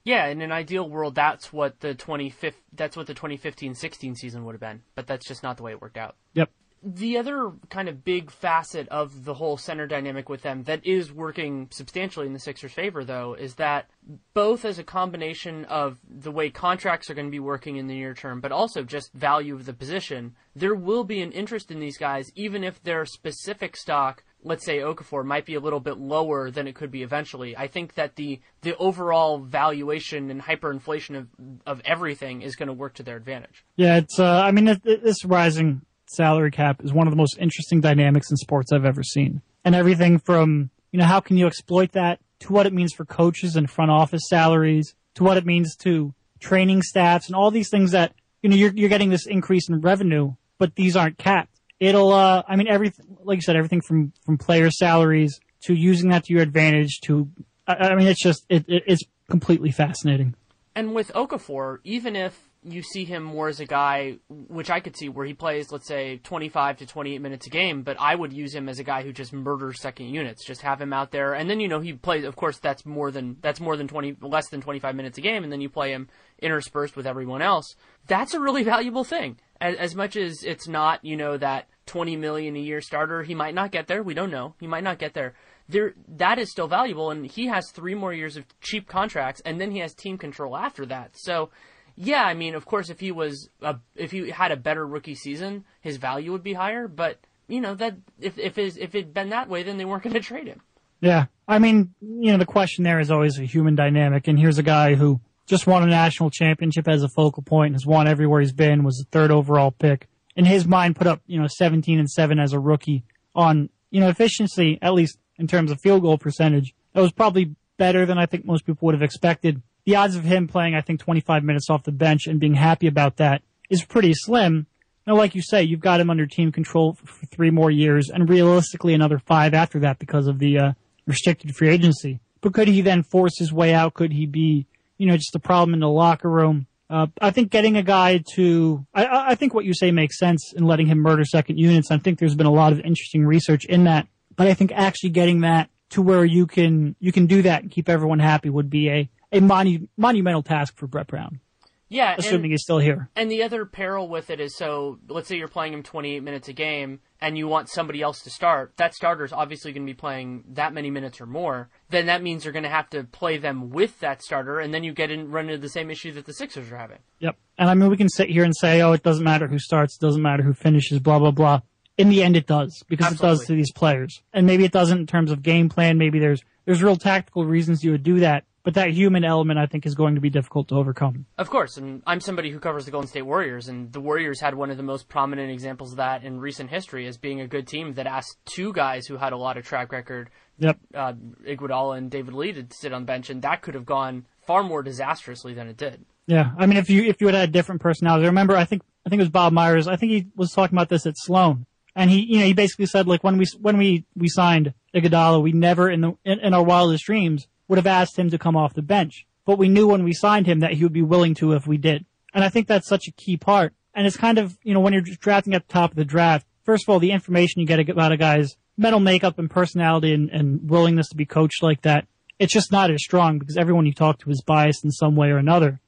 Yeah, 0.06 0.28
in 0.28 0.40
an 0.40 0.52
ideal 0.52 0.88
world, 0.88 1.16
that's 1.16 1.52
what 1.52 1.80
the 1.80 1.92
25th, 1.92 2.54
that's 2.72 2.96
what 2.96 3.08
the 3.08 3.14
2015-16 3.14 4.16
season 4.16 4.44
would 4.44 4.52
have 4.52 4.60
been, 4.60 4.82
but 4.94 5.08
that's 5.08 5.26
just 5.26 5.42
not 5.42 5.56
the 5.56 5.64
way 5.64 5.72
it 5.72 5.82
worked 5.82 5.96
out. 5.96 6.14
Yep. 6.34 6.48
The 6.84 7.18
other 7.18 7.50
kind 7.70 7.88
of 7.88 8.04
big 8.04 8.30
facet 8.30 8.88
of 8.88 9.24
the 9.24 9.34
whole 9.34 9.56
center 9.56 9.88
dynamic 9.88 10.28
with 10.28 10.42
them 10.42 10.62
that 10.64 10.86
is 10.86 11.12
working 11.12 11.66
substantially 11.72 12.26
in 12.26 12.34
the 12.34 12.38
Sixers' 12.38 12.70
favor, 12.70 13.04
though, 13.04 13.34
is 13.34 13.56
that 13.56 13.90
both 14.32 14.64
as 14.64 14.78
a 14.78 14.84
combination 14.84 15.64
of 15.64 15.98
the 16.08 16.30
way 16.30 16.50
contracts 16.50 17.10
are 17.10 17.14
going 17.14 17.26
to 17.26 17.30
be 17.32 17.40
working 17.40 17.74
in 17.74 17.88
the 17.88 17.94
near 17.94 18.14
term, 18.14 18.40
but 18.40 18.52
also 18.52 18.84
just 18.84 19.12
value 19.12 19.56
of 19.56 19.66
the 19.66 19.74
position, 19.74 20.36
there 20.54 20.76
will 20.76 21.02
be 21.02 21.20
an 21.20 21.32
interest 21.32 21.72
in 21.72 21.80
these 21.80 21.98
guys, 21.98 22.30
even 22.36 22.62
if 22.62 22.80
their 22.84 23.04
specific 23.04 23.76
stock 23.76 24.22
let's 24.46 24.64
say 24.64 24.78
Okafor 24.78 25.24
might 25.24 25.44
be 25.44 25.54
a 25.54 25.60
little 25.60 25.80
bit 25.80 25.98
lower 25.98 26.50
than 26.50 26.68
it 26.68 26.74
could 26.74 26.90
be 26.90 27.02
eventually. 27.02 27.56
I 27.56 27.66
think 27.66 27.94
that 27.94 28.16
the 28.16 28.40
the 28.62 28.76
overall 28.76 29.38
valuation 29.38 30.30
and 30.30 30.40
hyperinflation 30.40 31.18
of 31.18 31.28
of 31.66 31.82
everything 31.84 32.42
is 32.42 32.56
going 32.56 32.68
to 32.68 32.72
work 32.72 32.94
to 32.94 33.02
their 33.02 33.16
advantage. 33.16 33.64
Yeah, 33.76 33.98
it's. 33.98 34.18
Uh, 34.18 34.40
I 34.40 34.52
mean, 34.52 34.68
it, 34.68 34.80
it, 34.84 35.02
this 35.02 35.24
rising 35.24 35.82
salary 36.06 36.52
cap 36.52 36.82
is 36.84 36.92
one 36.92 37.08
of 37.08 37.12
the 37.12 37.16
most 37.16 37.36
interesting 37.38 37.80
dynamics 37.80 38.30
in 38.30 38.36
sports 38.36 38.72
I've 38.72 38.84
ever 38.84 39.02
seen, 39.02 39.42
and 39.64 39.74
everything 39.74 40.18
from 40.18 40.70
you 40.92 40.98
know 40.98 41.06
how 41.06 41.20
can 41.20 41.36
you 41.36 41.46
exploit 41.46 41.92
that 41.92 42.20
to 42.40 42.52
what 42.52 42.66
it 42.66 42.72
means 42.72 42.92
for 42.92 43.04
coaches 43.04 43.56
and 43.56 43.68
front 43.68 43.90
office 43.90 44.22
salaries 44.28 44.94
to 45.14 45.24
what 45.24 45.36
it 45.36 45.44
means 45.44 45.74
to 45.76 46.14
training 46.38 46.82
staffs 46.82 47.26
and 47.26 47.34
all 47.34 47.50
these 47.50 47.70
things 47.70 47.90
that 47.90 48.14
you 48.42 48.48
know 48.48 48.56
you're 48.56 48.72
you're 48.72 48.88
getting 48.88 49.10
this 49.10 49.26
increase 49.26 49.68
in 49.68 49.80
revenue, 49.80 50.34
but 50.58 50.76
these 50.76 50.94
aren't 50.94 51.18
capped 51.18 51.55
it'll 51.80 52.12
uh 52.12 52.42
I 52.48 52.56
mean 52.56 52.68
everything 52.68 53.18
like 53.22 53.36
you 53.36 53.42
said 53.42 53.56
everything 53.56 53.80
from 53.80 54.12
from 54.24 54.38
player 54.38 54.70
salaries 54.70 55.40
to 55.62 55.74
using 55.74 56.10
that 56.10 56.24
to 56.24 56.32
your 56.32 56.42
advantage 56.42 57.00
to 57.04 57.28
I, 57.66 57.74
I 57.74 57.94
mean 57.94 58.06
it's 58.06 58.22
just 58.22 58.44
it, 58.48 58.64
it, 58.68 58.84
it's 58.86 59.02
completely 59.30 59.70
fascinating. 59.70 60.34
And 60.74 60.94
with 60.94 61.10
Okafor, 61.14 61.78
even 61.84 62.16
if 62.16 62.50
you 62.62 62.82
see 62.82 63.04
him 63.04 63.22
more 63.22 63.48
as 63.48 63.60
a 63.60 63.64
guy, 63.64 64.18
which 64.28 64.70
I 64.70 64.80
could 64.80 64.96
see 64.96 65.08
where 65.08 65.24
he 65.24 65.32
plays, 65.32 65.70
let's 65.70 65.86
say, 65.86 66.18
25 66.18 66.78
to 66.78 66.86
28 66.86 67.20
minutes 67.22 67.46
a 67.46 67.50
game, 67.50 67.82
but 67.82 67.96
I 67.98 68.14
would 68.14 68.32
use 68.32 68.54
him 68.54 68.68
as 68.68 68.78
a 68.78 68.84
guy 68.84 69.02
who 69.02 69.12
just 69.12 69.32
murders 69.32 69.80
second 69.80 70.06
units. 70.06 70.44
Just 70.44 70.62
have 70.62 70.80
him 70.80 70.92
out 70.92 71.12
there, 71.12 71.32
and 71.32 71.48
then 71.48 71.60
you 71.60 71.68
know 71.68 71.80
he 71.80 71.92
plays. 71.92 72.24
Of 72.24 72.36
course, 72.36 72.58
that's 72.58 72.84
more 72.84 73.10
than 73.10 73.36
that's 73.40 73.60
more 73.60 73.76
than 73.76 73.88
20, 73.88 74.16
less 74.20 74.48
than 74.48 74.60
25 74.60 74.94
minutes 74.94 75.16
a 75.16 75.20
game, 75.20 75.44
and 75.44 75.52
then 75.52 75.60
you 75.60 75.68
play 75.68 75.92
him 75.92 76.08
interspersed 76.40 76.96
with 76.96 77.06
everyone 77.06 77.42
else. 77.42 77.74
That's 78.06 78.34
a 78.34 78.40
really 78.40 78.62
valuable 78.62 79.04
thing. 79.04 79.38
As, 79.60 79.76
as 79.76 79.94
much 79.94 80.16
as 80.16 80.42
it's 80.44 80.68
not, 80.68 81.04
you 81.04 81.16
know, 81.16 81.36
that 81.38 81.68
20 81.86 82.16
million 82.16 82.56
a 82.56 82.60
year 82.60 82.80
starter, 82.80 83.22
he 83.22 83.34
might 83.34 83.54
not 83.54 83.70
get 83.70 83.86
there. 83.86 84.02
We 84.02 84.14
don't 84.14 84.30
know. 84.30 84.54
He 84.60 84.66
might 84.66 84.84
not 84.84 84.98
get 84.98 85.14
there. 85.14 85.34
There, 85.68 85.94
that 86.08 86.38
is 86.38 86.50
still 86.50 86.68
valuable, 86.68 87.10
and 87.10 87.26
he 87.26 87.46
has 87.46 87.70
three 87.70 87.94
more 87.94 88.12
years 88.12 88.36
of 88.36 88.44
cheap 88.60 88.86
contracts, 88.86 89.42
and 89.44 89.60
then 89.60 89.72
he 89.72 89.80
has 89.80 89.94
team 89.94 90.16
control 90.16 90.56
after 90.56 90.86
that. 90.86 91.12
So 91.14 91.50
yeah, 91.96 92.22
I 92.22 92.34
mean, 92.34 92.54
of 92.54 92.66
course, 92.66 92.90
if 92.90 93.00
he 93.00 93.10
was 93.10 93.48
a, 93.62 93.76
if 93.96 94.12
he 94.12 94.30
had 94.30 94.52
a 94.52 94.56
better 94.56 94.86
rookie 94.86 95.14
season, 95.14 95.64
his 95.80 95.96
value 95.96 96.30
would 96.32 96.42
be 96.42 96.52
higher. 96.52 96.86
But 96.86 97.18
you 97.48 97.60
know 97.60 97.74
that 97.74 97.96
if 98.20 98.38
if 98.38 98.58
if 98.58 98.94
it'd 98.94 99.14
been 99.14 99.30
that 99.30 99.48
way, 99.48 99.62
then 99.62 99.78
they 99.78 99.84
weren't 99.84 100.02
going 100.02 100.14
to 100.14 100.20
trade 100.20 100.46
him. 100.46 100.60
Yeah, 101.00 101.26
I 101.48 101.58
mean, 101.58 101.94
you 102.00 102.32
know, 102.32 102.38
the 102.38 102.46
question 102.46 102.84
there 102.84 103.00
is 103.00 103.10
always 103.10 103.38
a 103.38 103.44
human 103.44 103.74
dynamic, 103.74 104.28
and 104.28 104.38
here's 104.38 104.58
a 104.58 104.62
guy 104.62 104.94
who 104.94 105.20
just 105.46 105.66
won 105.66 105.82
a 105.82 105.86
national 105.86 106.30
championship 106.30 106.88
as 106.88 107.02
a 107.02 107.08
focal 107.08 107.42
point, 107.42 107.74
has 107.74 107.86
won 107.86 108.08
everywhere 108.08 108.40
he's 108.40 108.52
been, 108.52 108.84
was 108.84 108.98
the 108.98 109.06
third 109.10 109.30
overall 109.30 109.70
pick. 109.70 110.08
In 110.34 110.44
his 110.44 110.66
mind, 110.66 110.96
put 110.96 111.06
up 111.06 111.22
you 111.26 111.40
know 111.40 111.46
17 111.48 111.98
and 111.98 112.10
seven 112.10 112.38
as 112.38 112.52
a 112.52 112.58
rookie 112.58 113.04
on 113.34 113.70
you 113.90 114.00
know 114.00 114.08
efficiency, 114.08 114.78
at 114.82 114.94
least 114.94 115.18
in 115.38 115.46
terms 115.46 115.70
of 115.70 115.80
field 115.80 116.02
goal 116.02 116.18
percentage. 116.18 116.74
That 116.92 117.00
was 117.00 117.12
probably 117.12 117.54
better 117.76 118.06
than 118.06 118.18
I 118.18 118.26
think 118.26 118.44
most 118.44 118.64
people 118.64 118.86
would 118.86 118.94
have 118.94 119.02
expected 119.02 119.62
the 119.86 119.96
odds 119.96 120.16
of 120.16 120.24
him 120.24 120.48
playing, 120.48 120.74
I 120.74 120.80
think, 120.80 121.00
25 121.00 121.44
minutes 121.44 121.70
off 121.70 121.84
the 121.84 121.92
bench 121.92 122.26
and 122.26 122.40
being 122.40 122.54
happy 122.54 122.88
about 122.88 123.16
that 123.16 123.42
is 123.70 123.84
pretty 123.84 124.12
slim. 124.14 124.66
Now, 125.06 125.14
like 125.14 125.36
you 125.36 125.42
say, 125.42 125.62
you've 125.62 125.80
got 125.80 126.00
him 126.00 126.10
under 126.10 126.26
team 126.26 126.50
control 126.50 126.94
for 126.94 127.26
three 127.26 127.50
more 127.50 127.70
years 127.70 128.10
and 128.12 128.28
realistically 128.28 128.94
another 128.94 129.20
five 129.20 129.54
after 129.54 129.78
that 129.80 130.00
because 130.00 130.26
of 130.26 130.40
the 130.40 130.58
uh, 130.58 130.72
restricted 131.06 131.54
free 131.54 131.68
agency. 131.68 132.18
But 132.40 132.52
could 132.52 132.66
he 132.66 132.80
then 132.80 133.04
force 133.04 133.38
his 133.38 133.52
way 133.52 133.72
out? 133.72 133.94
Could 133.94 134.12
he 134.12 134.26
be, 134.26 134.66
you 134.98 135.06
know, 135.06 135.16
just 135.16 135.32
the 135.32 135.40
problem 135.40 135.74
in 135.74 135.80
the 135.80 135.88
locker 135.88 136.30
room? 136.30 136.66
Uh, 136.88 137.08
I 137.20 137.30
think 137.30 137.50
getting 137.50 137.76
a 137.76 137.82
guy 137.82 138.22
to, 138.34 138.86
I, 138.94 139.32
I 139.32 139.34
think 139.34 139.54
what 139.54 139.64
you 139.64 139.74
say 139.74 139.90
makes 139.90 140.18
sense 140.18 140.52
in 140.54 140.64
letting 140.64 140.86
him 140.86 140.98
murder 140.98 141.24
second 141.24 141.58
units. 141.58 141.90
I 141.90 141.98
think 141.98 142.18
there's 142.18 142.36
been 142.36 142.46
a 142.46 142.52
lot 142.52 142.72
of 142.72 142.80
interesting 142.80 143.26
research 143.26 143.64
in 143.64 143.84
that, 143.84 144.06
but 144.36 144.46
I 144.46 144.54
think 144.54 144.72
actually 144.72 145.10
getting 145.10 145.40
that 145.40 145.68
to 145.90 146.02
where 146.02 146.24
you 146.24 146.46
can, 146.46 146.94
you 147.00 147.10
can 147.10 147.26
do 147.26 147.42
that 147.42 147.62
and 147.62 147.70
keep 147.70 147.88
everyone 147.88 148.20
happy 148.20 148.50
would 148.50 148.70
be 148.70 148.88
a, 148.88 149.10
a 149.32 149.40
monu- 149.40 149.88
monumental 149.96 150.42
task 150.42 150.76
for 150.76 150.86
Brett 150.86 151.08
Brown. 151.08 151.40
Yeah, 151.88 152.16
assuming 152.18 152.46
and, 152.46 152.52
he's 152.52 152.62
still 152.62 152.78
here. 152.78 153.08
And 153.14 153.30
the 153.30 153.42
other 153.42 153.64
peril 153.64 154.08
with 154.08 154.30
it 154.30 154.40
is 154.40 154.56
so 154.56 154.98
let's 155.08 155.28
say 155.28 155.36
you're 155.36 155.48
playing 155.48 155.72
him 155.72 155.82
28 155.82 156.22
minutes 156.22 156.48
a 156.48 156.52
game 156.52 157.00
and 157.20 157.38
you 157.38 157.48
want 157.48 157.68
somebody 157.68 158.02
else 158.02 158.20
to 158.22 158.30
start. 158.30 158.72
That 158.76 158.94
starter 158.94 159.24
is 159.24 159.32
obviously 159.32 159.72
going 159.72 159.86
to 159.86 159.90
be 159.90 159.96
playing 159.96 160.44
that 160.48 160.72
many 160.72 160.90
minutes 160.90 161.20
or 161.20 161.26
more. 161.26 161.68
Then 161.90 162.06
that 162.06 162.22
means 162.22 162.44
you're 162.44 162.52
going 162.52 162.64
to 162.64 162.68
have 162.68 162.90
to 162.90 163.04
play 163.04 163.38
them 163.38 163.70
with 163.70 163.98
that 164.00 164.22
starter, 164.22 164.60
and 164.60 164.72
then 164.72 164.84
you 164.84 164.92
get 164.92 165.10
in 165.10 165.30
run 165.30 165.48
into 165.48 165.60
the 165.60 165.68
same 165.68 165.90
issue 165.90 166.12
that 166.12 166.26
the 166.26 166.34
Sixers 166.34 166.70
are 166.70 166.76
having. 166.76 166.98
Yep. 167.20 167.36
And 167.58 167.70
I 167.70 167.74
mean, 167.74 167.90
we 167.90 167.96
can 167.96 168.08
sit 168.08 168.28
here 168.28 168.44
and 168.44 168.54
say, 168.56 168.82
oh, 168.82 168.92
it 168.92 169.02
doesn't 169.02 169.24
matter 169.24 169.48
who 169.48 169.58
starts, 169.58 169.96
it 169.96 170.04
doesn't 170.04 170.22
matter 170.22 170.42
who 170.42 170.52
finishes, 170.52 170.98
blah 170.98 171.18
blah 171.18 171.30
blah. 171.30 171.60
In 171.98 172.10
the 172.10 172.22
end, 172.22 172.36
it 172.36 172.46
does 172.46 172.82
because 172.88 173.06
Absolutely. 173.06 173.28
it 173.28 173.38
does 173.38 173.46
to 173.46 173.54
these 173.54 173.72
players, 173.72 174.22
and 174.32 174.46
maybe 174.46 174.64
it 174.64 174.72
doesn't 174.72 174.98
in 174.98 175.06
terms 175.06 175.30
of 175.30 175.42
game 175.42 175.68
plan. 175.68 175.96
Maybe 175.96 176.18
there's 176.18 176.42
there's 176.66 176.82
real 176.82 176.96
tactical 176.96 177.46
reasons 177.46 177.82
you 177.82 177.92
would 177.92 178.02
do 178.02 178.20
that 178.20 178.44
but 178.66 178.74
that 178.74 178.90
human 178.90 179.24
element 179.24 179.60
I 179.60 179.66
think 179.66 179.86
is 179.86 179.94
going 179.94 180.16
to 180.16 180.20
be 180.20 180.28
difficult 180.28 180.66
to 180.68 180.74
overcome. 180.74 181.24
Of 181.38 181.48
course, 181.48 181.76
and 181.76 182.02
I'm 182.04 182.20
somebody 182.20 182.50
who 182.50 182.58
covers 182.58 182.84
the 182.84 182.90
Golden 182.90 183.06
State 183.06 183.22
Warriors, 183.22 183.68
and 183.68 183.92
the 183.92 184.00
Warriors 184.00 184.40
had 184.40 184.56
one 184.56 184.72
of 184.72 184.76
the 184.76 184.82
most 184.82 185.08
prominent 185.08 185.52
examples 185.52 185.92
of 185.92 185.98
that 185.98 186.24
in 186.24 186.40
recent 186.40 186.68
history 186.70 187.06
as 187.06 187.16
being 187.16 187.40
a 187.40 187.46
good 187.46 187.68
team 187.68 187.94
that 187.94 188.08
asked 188.08 188.38
two 188.44 188.72
guys 188.72 189.06
who 189.06 189.18
had 189.18 189.32
a 189.32 189.36
lot 189.36 189.56
of 189.56 189.64
track 189.64 189.92
record, 189.92 190.30
yep, 190.58 190.80
uh, 190.92 191.12
Iguodala 191.46 191.96
and 191.96 192.10
David 192.10 192.34
Lee, 192.34 192.52
to 192.54 192.66
sit 192.70 192.92
on 192.92 193.04
bench, 193.04 193.30
and 193.30 193.40
that 193.42 193.62
could 193.62 193.74
have 193.74 193.86
gone 193.86 194.26
far 194.48 194.64
more 194.64 194.82
disastrously 194.82 195.54
than 195.54 195.68
it 195.68 195.76
did. 195.76 196.04
Yeah, 196.26 196.50
I 196.58 196.66
mean, 196.66 196.76
if 196.76 196.90
you 196.90 197.04
if 197.04 197.20
you 197.20 197.28
had 197.28 197.36
had 197.36 197.52
different 197.52 197.80
personalities, 197.80 198.26
remember, 198.26 198.56
I 198.56 198.64
think 198.64 198.82
I 199.06 199.10
think 199.10 199.20
it 199.20 199.22
was 199.22 199.30
Bob 199.30 199.52
Myers. 199.52 199.86
I 199.86 199.94
think 199.94 200.10
he 200.10 200.26
was 200.34 200.50
talking 200.50 200.76
about 200.76 200.88
this 200.88 201.06
at 201.06 201.14
Sloan, 201.16 201.66
and 201.94 202.10
he 202.10 202.18
you 202.18 202.40
know 202.40 202.46
he 202.46 202.52
basically 202.52 202.86
said 202.86 203.06
like 203.06 203.22
when 203.22 203.38
we 203.38 203.46
when 203.60 203.78
we 203.78 204.06
we 204.16 204.26
signed 204.26 204.74
Iguodala, 204.92 205.40
we 205.40 205.52
never 205.52 205.88
in 205.88 206.00
the 206.00 206.14
in, 206.24 206.40
in 206.40 206.52
our 206.52 206.64
wildest 206.64 207.04
dreams 207.04 207.46
would 207.68 207.78
have 207.78 207.86
asked 207.86 208.18
him 208.18 208.30
to 208.30 208.38
come 208.38 208.56
off 208.56 208.74
the 208.74 208.82
bench. 208.82 209.26
But 209.44 209.58
we 209.58 209.68
knew 209.68 209.88
when 209.88 210.04
we 210.04 210.12
signed 210.12 210.46
him 210.46 210.60
that 210.60 210.74
he 210.74 210.82
would 210.82 210.92
be 210.92 211.02
willing 211.02 211.34
to 211.36 211.52
if 211.52 211.66
we 211.66 211.76
did. 211.76 212.04
And 212.34 212.44
I 212.44 212.48
think 212.48 212.66
that's 212.66 212.88
such 212.88 213.06
a 213.08 213.12
key 213.12 213.36
part. 213.36 213.72
And 213.94 214.06
it's 214.06 214.16
kind 214.16 214.38
of, 214.38 214.58
you 214.62 214.74
know, 214.74 214.80
when 214.80 214.92
you're 214.92 215.02
drafting 215.02 215.54
at 215.54 215.66
the 215.66 215.72
top 215.72 215.92
of 215.92 215.96
the 215.96 216.04
draft, 216.04 216.46
first 216.64 216.84
of 216.84 216.88
all, 216.90 216.98
the 216.98 217.12
information 217.12 217.60
you 217.60 217.66
get 217.66 217.88
about 217.88 218.12
a 218.12 218.16
guy's 218.16 218.56
mental 218.76 219.00
makeup 219.00 219.38
and 219.38 219.50
personality 219.50 220.12
and, 220.12 220.28
and 220.30 220.68
willingness 220.68 221.08
to 221.08 221.16
be 221.16 221.24
coached 221.24 221.62
like 221.62 221.82
that, 221.82 222.06
it's 222.38 222.52
just 222.52 222.70
not 222.70 222.90
as 222.90 223.02
strong 223.02 223.38
because 223.38 223.56
everyone 223.56 223.86
you 223.86 223.94
talk 223.94 224.18
to 224.18 224.30
is 224.30 224.42
biased 224.42 224.84
in 224.84 224.90
some 224.90 225.16
way 225.16 225.30
or 225.30 225.38
another. 225.38 225.80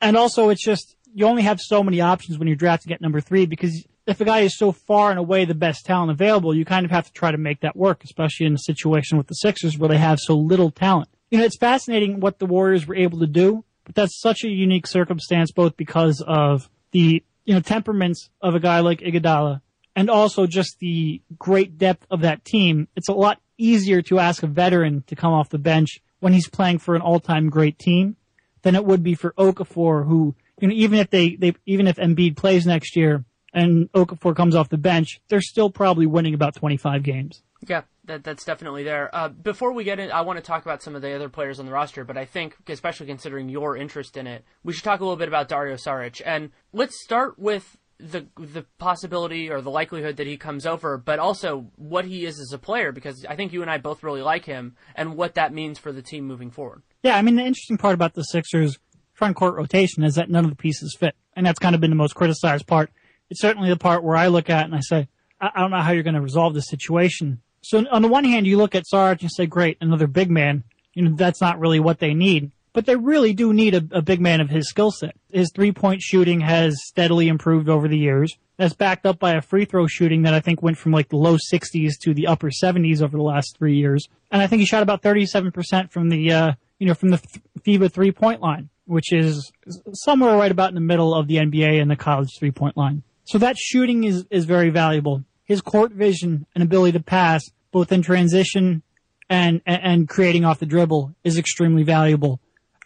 And 0.00 0.16
also, 0.16 0.48
it's 0.48 0.64
just, 0.64 0.96
you 1.14 1.26
only 1.26 1.42
have 1.42 1.60
so 1.60 1.82
many 1.82 2.00
options 2.00 2.38
when 2.38 2.48
you're 2.48 2.56
drafting 2.56 2.92
at 2.92 3.00
number 3.00 3.20
three 3.20 3.44
because 3.44 3.86
if 4.06 4.20
a 4.20 4.24
guy 4.24 4.40
is 4.40 4.56
so 4.56 4.72
far 4.72 5.10
and 5.10 5.18
away 5.18 5.44
the 5.44 5.54
best 5.54 5.84
talent 5.86 6.10
available, 6.10 6.54
you 6.54 6.64
kind 6.64 6.84
of 6.84 6.90
have 6.90 7.06
to 7.06 7.12
try 7.12 7.30
to 7.30 7.38
make 7.38 7.60
that 7.60 7.76
work, 7.76 8.04
especially 8.04 8.46
in 8.46 8.54
a 8.54 8.58
situation 8.58 9.16
with 9.16 9.28
the 9.28 9.34
Sixers 9.34 9.78
where 9.78 9.88
they 9.88 9.98
have 9.98 10.18
so 10.20 10.36
little 10.36 10.70
talent. 10.70 11.08
You 11.30 11.38
know, 11.38 11.44
it's 11.44 11.58
fascinating 11.58 12.20
what 12.20 12.38
the 12.38 12.46
Warriors 12.46 12.86
were 12.86 12.94
able 12.94 13.18
to 13.20 13.26
do, 13.26 13.64
but 13.84 13.94
that's 13.94 14.20
such 14.20 14.44
a 14.44 14.48
unique 14.48 14.86
circumstance, 14.86 15.52
both 15.52 15.76
because 15.76 16.22
of 16.26 16.68
the, 16.92 17.24
you 17.44 17.54
know, 17.54 17.60
temperaments 17.60 18.30
of 18.42 18.54
a 18.54 18.60
guy 18.60 18.80
like 18.80 19.00
Iguodala 19.00 19.62
and 19.96 20.10
also 20.10 20.46
just 20.46 20.78
the 20.80 21.22
great 21.38 21.78
depth 21.78 22.06
of 22.10 22.20
that 22.20 22.44
team. 22.44 22.88
It's 22.96 23.08
a 23.08 23.12
lot 23.12 23.40
easier 23.56 24.02
to 24.02 24.18
ask 24.18 24.42
a 24.42 24.46
veteran 24.46 25.04
to 25.06 25.16
come 25.16 25.32
off 25.32 25.48
the 25.48 25.58
bench 25.58 26.00
when 26.20 26.32
he's 26.32 26.48
playing 26.48 26.78
for 26.78 26.94
an 26.94 27.02
all-time 27.02 27.48
great 27.48 27.78
team 27.78 28.16
than 28.62 28.74
it 28.74 28.84
would 28.84 29.02
be 29.02 29.14
for 29.14 29.32
Okafor, 29.38 30.06
who, 30.06 30.34
you 30.60 30.68
know, 30.68 30.74
even 30.74 30.98
if 30.98 31.10
they, 31.10 31.36
they 31.36 31.54
even 31.66 31.86
if 31.86 31.96
Embiid 31.96 32.36
plays 32.36 32.66
next 32.66 32.96
year, 32.96 33.24
and 33.54 33.90
Okafor 33.92 34.36
comes 34.36 34.56
off 34.56 34.68
the 34.68 34.76
bench, 34.76 35.20
they're 35.28 35.40
still 35.40 35.70
probably 35.70 36.06
winning 36.06 36.34
about 36.34 36.56
25 36.56 37.02
games. 37.02 37.42
Yeah, 37.66 37.82
that, 38.04 38.24
that's 38.24 38.44
definitely 38.44 38.82
there. 38.82 39.14
Uh, 39.14 39.28
before 39.28 39.72
we 39.72 39.84
get 39.84 39.98
in, 39.98 40.10
I 40.10 40.20
want 40.22 40.38
to 40.38 40.44
talk 40.44 40.64
about 40.64 40.82
some 40.82 40.94
of 40.94 41.00
the 41.00 41.14
other 41.14 41.28
players 41.28 41.58
on 41.60 41.66
the 41.66 41.72
roster, 41.72 42.04
but 42.04 42.18
I 42.18 42.26
think, 42.26 42.56
especially 42.68 43.06
considering 43.06 43.48
your 43.48 43.76
interest 43.76 44.16
in 44.16 44.26
it, 44.26 44.44
we 44.64 44.72
should 44.72 44.84
talk 44.84 45.00
a 45.00 45.04
little 45.04 45.16
bit 45.16 45.28
about 45.28 45.48
Dario 45.48 45.76
Saric. 45.76 46.20
And 46.26 46.50
let's 46.72 47.02
start 47.02 47.38
with 47.38 47.78
the 47.98 48.26
the 48.36 48.66
possibility 48.78 49.48
or 49.48 49.60
the 49.60 49.70
likelihood 49.70 50.16
that 50.16 50.26
he 50.26 50.36
comes 50.36 50.66
over, 50.66 50.98
but 50.98 51.20
also 51.20 51.70
what 51.76 52.04
he 52.04 52.26
is 52.26 52.40
as 52.40 52.52
a 52.52 52.58
player, 52.58 52.90
because 52.90 53.24
I 53.26 53.36
think 53.36 53.52
you 53.52 53.62
and 53.62 53.70
I 53.70 53.78
both 53.78 54.02
really 54.02 54.20
like 54.20 54.44
him, 54.44 54.74
and 54.96 55.16
what 55.16 55.34
that 55.36 55.54
means 55.54 55.78
for 55.78 55.92
the 55.92 56.02
team 56.02 56.26
moving 56.26 56.50
forward. 56.50 56.82
Yeah, 57.04 57.16
I 57.16 57.22
mean, 57.22 57.36
the 57.36 57.44
interesting 57.44 57.78
part 57.78 57.94
about 57.94 58.14
the 58.14 58.24
Sixers' 58.24 58.78
front 59.12 59.36
court 59.36 59.54
rotation 59.54 60.02
is 60.02 60.16
that 60.16 60.28
none 60.28 60.44
of 60.44 60.50
the 60.50 60.56
pieces 60.56 60.96
fit, 60.98 61.14
and 61.34 61.46
that's 61.46 61.60
kind 61.60 61.74
of 61.74 61.80
been 61.80 61.90
the 61.90 61.96
most 61.96 62.16
criticized 62.16 62.66
part 62.66 62.90
it's 63.30 63.40
certainly 63.40 63.68
the 63.68 63.76
part 63.76 64.02
where 64.02 64.16
I 64.16 64.28
look 64.28 64.50
at 64.50 64.64
and 64.64 64.74
I 64.74 64.80
say, 64.80 65.08
I, 65.40 65.50
I 65.54 65.60
don't 65.60 65.70
know 65.70 65.80
how 65.80 65.92
you're 65.92 66.02
going 66.02 66.14
to 66.14 66.20
resolve 66.20 66.54
this 66.54 66.68
situation. 66.68 67.40
So 67.62 67.84
on 67.90 68.02
the 68.02 68.08
one 68.08 68.24
hand, 68.24 68.46
you 68.46 68.58
look 68.58 68.74
at 68.74 68.86
Sarge 68.86 69.22
and 69.22 69.30
say, 69.32 69.46
great, 69.46 69.78
another 69.80 70.06
big 70.06 70.30
man. 70.30 70.64
You 70.92 71.04
know, 71.04 71.16
that's 71.16 71.40
not 71.40 71.58
really 71.58 71.80
what 71.80 71.98
they 71.98 72.14
need. 72.14 72.52
But 72.74 72.86
they 72.86 72.96
really 72.96 73.32
do 73.32 73.52
need 73.52 73.74
a, 73.74 73.82
a 73.92 74.02
big 74.02 74.20
man 74.20 74.40
of 74.40 74.50
his 74.50 74.68
skill 74.68 74.90
set. 74.90 75.14
His 75.30 75.50
three 75.54 75.70
point 75.70 76.02
shooting 76.02 76.40
has 76.40 76.76
steadily 76.86 77.28
improved 77.28 77.68
over 77.68 77.86
the 77.86 77.96
years. 77.96 78.36
That's 78.56 78.74
backed 78.74 79.06
up 79.06 79.18
by 79.18 79.32
a 79.34 79.40
free 79.40 79.64
throw 79.64 79.86
shooting 79.86 80.22
that 80.22 80.34
I 80.34 80.40
think 80.40 80.60
went 80.60 80.76
from 80.76 80.92
like 80.92 81.08
the 81.08 81.16
low 81.16 81.36
60s 81.36 81.92
to 82.02 82.14
the 82.14 82.26
upper 82.26 82.50
70s 82.50 83.00
over 83.00 83.16
the 83.16 83.22
last 83.22 83.56
three 83.56 83.76
years. 83.76 84.08
And 84.30 84.42
I 84.42 84.48
think 84.48 84.60
he 84.60 84.66
shot 84.66 84.82
about 84.82 85.02
37% 85.02 85.90
from 85.90 86.08
the, 86.08 86.32
uh, 86.32 86.52
you 86.78 86.86
know, 86.86 86.94
from 86.94 87.10
the 87.10 87.20
FIBA 87.60 87.92
three 87.92 88.12
point 88.12 88.40
line, 88.40 88.68
which 88.86 89.12
is 89.12 89.52
somewhere 89.92 90.36
right 90.36 90.50
about 90.50 90.68
in 90.70 90.74
the 90.74 90.80
middle 90.80 91.14
of 91.14 91.28
the 91.28 91.36
NBA 91.36 91.80
and 91.80 91.90
the 91.90 91.96
college 91.96 92.30
three 92.38 92.50
point 92.50 92.76
line. 92.76 93.04
So 93.24 93.38
that 93.38 93.56
shooting 93.58 94.04
is, 94.04 94.26
is 94.30 94.44
very 94.44 94.70
valuable. 94.70 95.24
His 95.44 95.60
court 95.60 95.92
vision 95.92 96.46
and 96.54 96.62
ability 96.62 96.92
to 96.92 97.02
pass, 97.02 97.42
both 97.72 97.92
in 97.92 98.02
transition 98.02 98.82
and, 99.28 99.62
and, 99.66 100.08
creating 100.08 100.44
off 100.44 100.58
the 100.58 100.66
dribble, 100.66 101.14
is 101.24 101.38
extremely 101.38 101.82
valuable. 101.82 102.40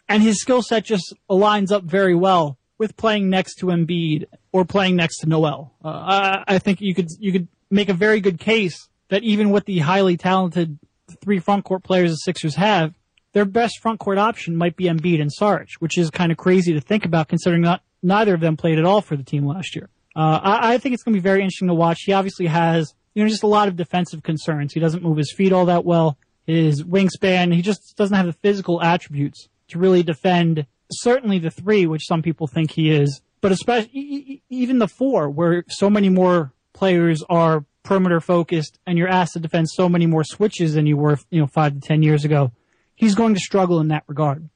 And 0.07 0.23
his 0.23 0.41
skill 0.41 0.61
set 0.61 0.85
just 0.85 1.13
aligns 1.29 1.71
up 1.71 1.83
very 1.83 2.15
well 2.15 2.57
with 2.77 2.95
playing 2.95 3.29
next 3.29 3.55
to 3.55 3.67
Embiid 3.67 4.25
or 4.51 4.65
playing 4.65 4.95
next 4.95 5.19
to 5.19 5.27
Noel. 5.27 5.73
Uh, 5.83 5.87
I, 5.87 6.43
I 6.55 6.59
think 6.59 6.81
you 6.81 6.95
could 6.95 7.07
you 7.19 7.31
could 7.31 7.47
make 7.69 7.89
a 7.89 7.93
very 7.93 8.21
good 8.21 8.39
case 8.39 8.87
that 9.09 9.23
even 9.23 9.51
with 9.51 9.65
the 9.65 9.79
highly 9.79 10.17
talented 10.17 10.79
three 11.21 11.39
front 11.39 11.65
court 11.65 11.83
players 11.83 12.11
the 12.11 12.17
Sixers 12.17 12.55
have, 12.55 12.93
their 13.33 13.45
best 13.45 13.79
front 13.79 13.99
court 13.99 14.17
option 14.17 14.55
might 14.55 14.75
be 14.75 14.85
Embiid 14.85 15.21
and 15.21 15.31
Sarge, 15.31 15.75
which 15.79 15.97
is 15.97 16.09
kind 16.09 16.31
of 16.31 16.37
crazy 16.37 16.73
to 16.73 16.81
think 16.81 17.05
about 17.05 17.27
considering 17.27 17.61
not 17.61 17.83
neither 18.01 18.33
of 18.33 18.39
them 18.39 18.57
played 18.57 18.79
at 18.79 18.85
all 18.85 19.01
for 19.01 19.15
the 19.15 19.23
team 19.23 19.45
last 19.45 19.75
year. 19.75 19.89
Uh, 20.19 20.37
I, 20.43 20.73
I, 20.73 20.77
think 20.79 20.93
it's 20.93 21.03
going 21.03 21.13
to 21.13 21.21
be 21.21 21.23
very 21.23 21.39
interesting 21.39 21.69
to 21.69 21.73
watch. 21.73 22.01
He 22.01 22.11
obviously 22.11 22.47
has, 22.47 22.93
you 23.13 23.23
know, 23.23 23.29
just 23.29 23.43
a 23.43 23.47
lot 23.47 23.69
of 23.69 23.77
defensive 23.77 24.21
concerns. 24.21 24.73
He 24.73 24.81
doesn't 24.81 25.01
move 25.01 25.15
his 25.15 25.31
feet 25.31 25.53
all 25.53 25.67
that 25.67 25.85
well. 25.85 26.17
His 26.45 26.83
wingspan, 26.83 27.53
he 27.53 27.61
just 27.61 27.95
doesn't 27.95 28.17
have 28.17 28.25
the 28.25 28.33
physical 28.33 28.81
attributes 28.81 29.47
to 29.69 29.79
really 29.79 30.03
defend 30.03 30.65
certainly 30.91 31.39
the 31.39 31.49
three, 31.49 31.85
which 31.85 32.05
some 32.05 32.21
people 32.21 32.47
think 32.47 32.71
he 32.71 32.91
is, 32.91 33.21
but 33.39 33.53
especially 33.53 34.43
even 34.49 34.79
the 34.79 34.89
four, 34.89 35.29
where 35.29 35.63
so 35.69 35.89
many 35.89 36.09
more 36.09 36.51
players 36.73 37.23
are 37.29 37.63
perimeter 37.83 38.19
focused 38.19 38.77
and 38.85 38.97
you're 38.97 39.07
asked 39.07 39.33
to 39.33 39.39
defend 39.39 39.69
so 39.69 39.87
many 39.87 40.05
more 40.05 40.25
switches 40.25 40.73
than 40.73 40.85
you 40.85 40.97
were, 40.97 41.17
you 41.29 41.39
know, 41.39 41.47
five 41.47 41.75
to 41.75 41.79
ten 41.79 42.03
years 42.03 42.25
ago. 42.25 42.51
He's 42.93 43.15
going 43.15 43.35
to 43.35 43.39
struggle 43.39 43.79
in 43.79 43.87
that 43.87 44.03
regard. 44.07 44.49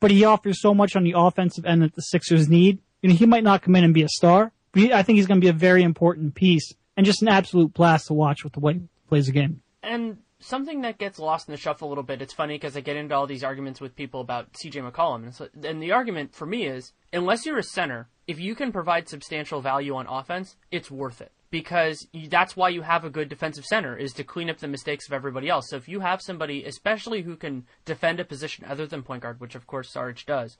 But 0.00 0.10
he 0.10 0.24
offers 0.24 0.60
so 0.60 0.74
much 0.74 0.96
on 0.96 1.04
the 1.04 1.14
offensive 1.16 1.64
end 1.64 1.82
that 1.82 1.94
the 1.94 2.02
Sixers 2.02 2.48
need. 2.48 2.80
You 3.00 3.10
know, 3.10 3.14
he 3.14 3.26
might 3.26 3.44
not 3.44 3.62
come 3.62 3.76
in 3.76 3.84
and 3.84 3.94
be 3.94 4.02
a 4.02 4.08
star, 4.08 4.52
I 4.74 5.02
think 5.02 5.16
he's 5.16 5.26
going 5.26 5.40
to 5.40 5.44
be 5.44 5.50
a 5.50 5.52
very 5.52 5.82
important 5.82 6.34
piece 6.34 6.74
and 6.96 7.06
just 7.06 7.22
an 7.22 7.28
absolute 7.28 7.72
blast 7.74 8.08
to 8.08 8.14
watch 8.14 8.44
with 8.44 8.52
the 8.52 8.60
way 8.60 8.74
he 8.74 8.80
plays 9.08 9.26
the 9.26 9.32
game. 9.32 9.62
And 9.82 10.18
something 10.40 10.82
that 10.82 10.98
gets 10.98 11.18
lost 11.18 11.48
in 11.48 11.52
the 11.52 11.58
shuffle 11.58 11.88
a 11.88 11.90
little 11.90 12.04
bit. 12.04 12.22
It's 12.22 12.32
funny 12.32 12.54
because 12.54 12.76
I 12.76 12.80
get 12.80 12.96
into 12.96 13.14
all 13.14 13.26
these 13.26 13.44
arguments 13.44 13.80
with 13.80 13.96
people 13.96 14.20
about 14.20 14.52
CJ 14.52 14.90
McCollum, 14.90 15.24
and, 15.24 15.34
so, 15.34 15.48
and 15.64 15.82
the 15.82 15.92
argument 15.92 16.34
for 16.34 16.46
me 16.46 16.66
is 16.66 16.92
unless 17.12 17.46
you're 17.46 17.58
a 17.58 17.62
center, 17.62 18.08
if 18.26 18.38
you 18.38 18.54
can 18.54 18.72
provide 18.72 19.08
substantial 19.08 19.60
value 19.60 19.94
on 19.94 20.06
offense, 20.06 20.56
it's 20.70 20.90
worth 20.90 21.20
it 21.20 21.32
because 21.50 22.06
that's 22.28 22.56
why 22.56 22.68
you 22.68 22.82
have 22.82 23.04
a 23.04 23.10
good 23.10 23.28
defensive 23.28 23.64
center 23.64 23.96
is 23.96 24.12
to 24.12 24.24
clean 24.24 24.50
up 24.50 24.58
the 24.58 24.68
mistakes 24.68 25.06
of 25.06 25.14
everybody 25.14 25.48
else. 25.48 25.70
So 25.70 25.76
if 25.76 25.88
you 25.88 26.00
have 26.00 26.20
somebody, 26.20 26.64
especially 26.64 27.22
who 27.22 27.36
can 27.36 27.64
defend 27.84 28.20
a 28.20 28.24
position 28.24 28.66
other 28.68 28.86
than 28.86 29.02
point 29.02 29.22
guard, 29.22 29.40
which 29.40 29.54
of 29.54 29.66
course 29.66 29.90
Sarge 29.90 30.26
does, 30.26 30.58